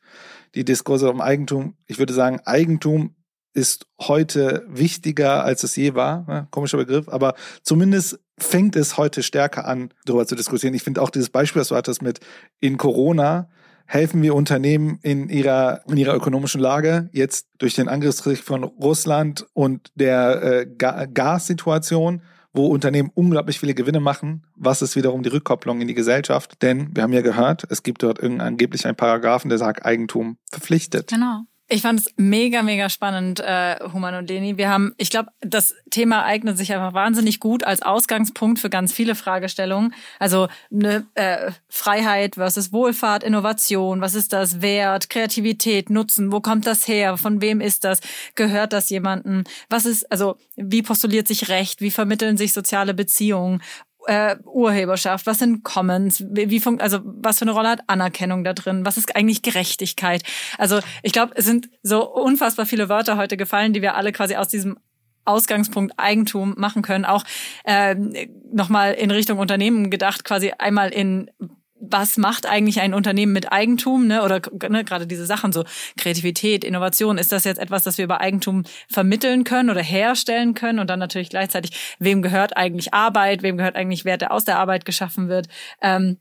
Die 0.54 0.64
Diskurse 0.64 1.10
um 1.10 1.20
Eigentum. 1.20 1.74
Ich 1.86 1.98
würde 1.98 2.12
sagen, 2.12 2.40
Eigentum 2.44 3.14
ist 3.54 3.86
heute 4.00 4.64
wichtiger, 4.68 5.44
als 5.44 5.64
es 5.64 5.74
je 5.76 5.94
war. 5.94 6.24
Ja, 6.28 6.48
komischer 6.50 6.76
Begriff, 6.76 7.08
aber 7.08 7.34
zumindest 7.62 8.20
fängt 8.38 8.76
es 8.76 8.96
heute 8.96 9.22
stärker 9.22 9.66
an, 9.66 9.92
darüber 10.04 10.26
zu 10.26 10.36
diskutieren. 10.36 10.74
Ich 10.74 10.82
finde 10.82 11.02
auch 11.02 11.10
dieses 11.10 11.30
Beispiel, 11.30 11.60
das 11.60 11.68
du 11.68 11.76
hattest 11.76 12.02
mit 12.02 12.20
in 12.60 12.76
Corona, 12.76 13.48
helfen 13.86 14.22
wir 14.22 14.34
Unternehmen 14.34 14.98
in 15.02 15.28
ihrer, 15.28 15.80
in 15.88 15.96
ihrer 15.96 16.14
ökonomischen 16.14 16.60
Lage 16.60 17.08
jetzt 17.12 17.48
durch 17.58 17.74
den 17.74 17.88
Angriffskrieg 17.88 18.38
von 18.38 18.62
Russland 18.62 19.46
und 19.54 19.90
der 19.94 20.42
äh, 20.42 20.66
Gassituation 20.76 22.22
wo 22.58 22.66
Unternehmen 22.66 23.10
unglaublich 23.14 23.58
viele 23.58 23.72
Gewinne 23.72 24.00
machen. 24.00 24.44
Was 24.56 24.82
ist 24.82 24.96
wiederum 24.96 25.22
die 25.22 25.30
Rückkopplung 25.30 25.80
in 25.80 25.88
die 25.88 25.94
Gesellschaft? 25.94 26.60
Denn 26.60 26.94
wir 26.94 27.04
haben 27.04 27.12
ja 27.12 27.22
gehört, 27.22 27.64
es 27.70 27.82
gibt 27.82 28.02
dort 28.02 28.22
angeblich 28.22 28.84
einen 28.84 28.96
Paragraphen, 28.96 29.48
der 29.48 29.58
sagt, 29.58 29.86
Eigentum 29.86 30.36
verpflichtet. 30.50 31.08
Genau. 31.08 31.44
Ich 31.70 31.82
fand 31.82 32.00
es 32.00 32.06
mega, 32.16 32.62
mega 32.62 32.88
spannend, 32.88 33.40
äh, 33.40 33.76
Human 33.92 34.14
und 34.14 34.30
Leni. 34.30 34.56
Wir 34.56 34.70
haben, 34.70 34.94
ich 34.96 35.10
glaube, 35.10 35.28
das 35.40 35.74
Thema 35.90 36.24
eignet 36.24 36.56
sich 36.56 36.72
einfach 36.72 36.94
wahnsinnig 36.94 37.40
gut 37.40 37.62
als 37.62 37.82
Ausgangspunkt 37.82 38.58
für 38.58 38.70
ganz 38.70 38.90
viele 38.90 39.14
Fragestellungen. 39.14 39.92
Also 40.18 40.48
eine 40.72 41.06
äh, 41.14 41.52
Freiheit 41.68 42.36
versus 42.36 42.72
Wohlfahrt, 42.72 43.22
Innovation, 43.22 44.00
was 44.00 44.14
ist 44.14 44.32
das 44.32 44.62
Wert, 44.62 45.10
Kreativität, 45.10 45.90
Nutzen, 45.90 46.32
wo 46.32 46.40
kommt 46.40 46.66
das 46.66 46.88
her, 46.88 47.18
von 47.18 47.42
wem 47.42 47.60
ist 47.60 47.84
das, 47.84 48.00
gehört 48.34 48.72
das 48.72 48.88
jemandem, 48.88 49.44
was 49.68 49.84
ist, 49.84 50.10
also 50.10 50.36
wie 50.56 50.80
postuliert 50.80 51.28
sich 51.28 51.50
Recht, 51.50 51.82
wie 51.82 51.90
vermitteln 51.90 52.38
sich 52.38 52.54
soziale 52.54 52.94
Beziehungen 52.94 53.60
äh, 54.08 54.36
Urheberschaft, 54.44 55.26
was 55.26 55.38
sind 55.38 55.62
Commons, 55.64 56.24
wie, 56.30 56.50
wie 56.50 56.62
also 56.80 57.00
was 57.04 57.38
für 57.38 57.42
eine 57.42 57.52
Rolle 57.52 57.68
hat 57.68 57.80
Anerkennung 57.88 58.42
da 58.42 58.54
drin, 58.54 58.86
was 58.86 58.96
ist 58.96 59.14
eigentlich 59.14 59.42
Gerechtigkeit? 59.42 60.22
Also 60.56 60.80
ich 61.02 61.12
glaube, 61.12 61.32
es 61.36 61.44
sind 61.44 61.68
so 61.82 62.10
unfassbar 62.10 62.64
viele 62.64 62.88
Wörter 62.88 63.18
heute 63.18 63.36
gefallen, 63.36 63.74
die 63.74 63.82
wir 63.82 63.96
alle 63.96 64.12
quasi 64.12 64.36
aus 64.36 64.48
diesem 64.48 64.78
Ausgangspunkt 65.26 65.92
Eigentum 65.98 66.54
machen 66.56 66.80
können. 66.80 67.04
Auch 67.04 67.22
äh, 67.64 67.94
nochmal 68.50 68.94
in 68.94 69.10
Richtung 69.10 69.38
Unternehmen 69.38 69.90
gedacht, 69.90 70.24
quasi 70.24 70.52
einmal 70.56 70.88
in 70.88 71.30
was 71.80 72.16
macht 72.16 72.46
eigentlich 72.46 72.80
ein 72.80 72.94
Unternehmen 72.94 73.32
mit 73.32 73.52
Eigentum, 73.52 74.06
ne? 74.06 74.22
Oder 74.22 74.40
ne, 74.68 74.84
gerade 74.84 75.06
diese 75.06 75.26
Sachen 75.26 75.52
so 75.52 75.64
Kreativität, 75.96 76.64
Innovation, 76.64 77.18
ist 77.18 77.32
das 77.32 77.44
jetzt 77.44 77.58
etwas, 77.58 77.82
das 77.82 77.98
wir 77.98 78.04
über 78.04 78.20
Eigentum 78.20 78.64
vermitteln 78.88 79.44
können 79.44 79.70
oder 79.70 79.82
herstellen 79.82 80.54
können 80.54 80.78
und 80.78 80.90
dann 80.90 80.98
natürlich 80.98 81.30
gleichzeitig, 81.30 81.96
wem 81.98 82.22
gehört 82.22 82.56
eigentlich 82.56 82.94
Arbeit, 82.94 83.42
wem 83.42 83.56
gehört 83.56 83.76
eigentlich 83.76 84.04
Wert, 84.04 84.22
der 84.22 84.32
aus 84.32 84.44
der 84.44 84.58
Arbeit 84.58 84.84
geschaffen 84.84 85.28
wird. 85.28 85.48
Ähm, 85.80 86.18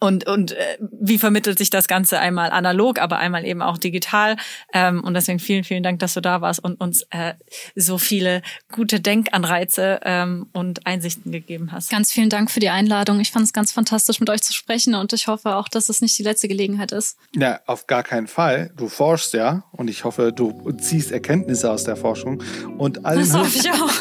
und, 0.00 0.26
und 0.26 0.52
äh, 0.52 0.78
wie 0.80 1.18
vermittelt 1.18 1.58
sich 1.58 1.68
das 1.68 1.86
Ganze 1.86 2.18
einmal 2.18 2.50
analog, 2.50 2.98
aber 2.98 3.18
einmal 3.18 3.44
eben 3.44 3.60
auch 3.60 3.76
digital. 3.76 4.36
Ähm, 4.72 5.04
und 5.04 5.12
deswegen 5.12 5.38
vielen, 5.38 5.62
vielen 5.62 5.82
Dank, 5.82 5.98
dass 5.98 6.14
du 6.14 6.22
da 6.22 6.40
warst 6.40 6.64
und 6.64 6.80
uns 6.80 7.06
äh, 7.10 7.34
so 7.76 7.98
viele 7.98 8.40
gute 8.72 9.00
Denkanreize 9.00 10.00
ähm, 10.02 10.46
und 10.54 10.86
Einsichten 10.86 11.32
gegeben 11.32 11.70
hast. 11.70 11.90
Ganz 11.90 12.10
vielen 12.10 12.30
Dank 12.30 12.50
für 12.50 12.60
die 12.60 12.70
Einladung. 12.70 13.20
Ich 13.20 13.30
fand 13.30 13.44
es 13.44 13.52
ganz 13.52 13.72
fantastisch, 13.72 14.20
mit 14.20 14.30
euch 14.30 14.42
zu 14.42 14.54
sprechen 14.54 14.94
und 14.94 15.12
ich 15.12 15.26
hoffe 15.26 15.54
auch, 15.56 15.68
dass 15.68 15.90
es 15.90 16.00
nicht 16.00 16.18
die 16.18 16.22
letzte 16.22 16.48
Gelegenheit 16.48 16.92
ist. 16.92 17.18
Ja, 17.36 17.60
auf 17.66 17.86
gar 17.86 18.02
keinen 18.02 18.26
Fall. 18.26 18.72
Du 18.76 18.88
forschst 18.88 19.34
ja 19.34 19.64
und 19.72 19.88
ich 19.88 20.04
hoffe, 20.04 20.32
du 20.32 20.72
ziehst 20.78 21.12
Erkenntnisse 21.12 21.70
aus 21.70 21.84
der 21.84 21.96
Forschung 21.96 22.42
und 22.78 23.04
allen 23.04 23.20
das 23.20 23.34
hoffe 23.34 23.58
ich 23.58 23.70
auch. 23.70 23.92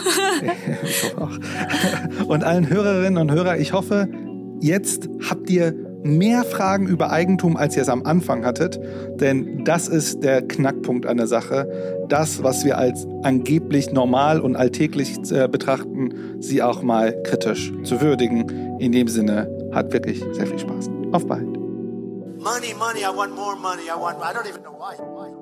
ich 0.84 1.04
hoffe 1.04 1.22
auch. 1.22 2.26
Und 2.26 2.46
allen 2.46 2.70
Hörerinnen 2.70 3.18
und 3.18 3.32
Hörern, 3.32 3.60
ich 3.60 3.74
hoffe, 3.74 4.08
jetzt 4.62 5.10
habt 5.30 5.50
ihr 5.50 5.89
mehr 6.04 6.44
Fragen 6.44 6.88
über 6.88 7.12
Eigentum, 7.12 7.58
als 7.58 7.76
ihr 7.76 7.82
es 7.82 7.90
am 7.90 8.04
Anfang 8.04 8.46
hattet. 8.46 8.80
Denn 9.20 9.64
das 9.64 9.88
ist 9.88 10.24
der 10.24 10.42
Knackpunkt 10.42 11.06
der 11.06 11.28
Sache. 11.28 11.70
Das, 12.08 12.44
was 12.44 12.64
wir 12.66 12.78
als 12.78 13.08
angeblich 13.24 13.92
normal 13.92 14.40
und 14.40 14.56
alltäglich 14.56 15.18
äh, 15.32 15.48
betrachten, 15.48 16.38
sie 16.40 16.64
auch 16.64 16.82
mal 16.82 17.22
kritisch 17.24 17.72
zu 17.84 18.02
würdigen. 18.02 18.78
In 18.80 18.92
dem 18.92 19.08
Sinne 19.08 19.50
hat 19.72 19.92
wirklich 19.94 20.24
sehr 20.32 20.48
viel 20.48 20.60
Spaß. 20.60 20.90
Auf 21.12 21.28
bald. 21.28 21.46
Money, 22.40 22.74
money, 22.80 23.02
I 23.02 23.16
want 23.16 23.36
more 23.36 23.56
money. 23.58 23.84
I 23.84 24.00
want, 24.00 24.18
I 24.20 24.34
don't 24.34 24.48
even 24.48 24.64
know 24.64 24.72
why. 24.80 25.39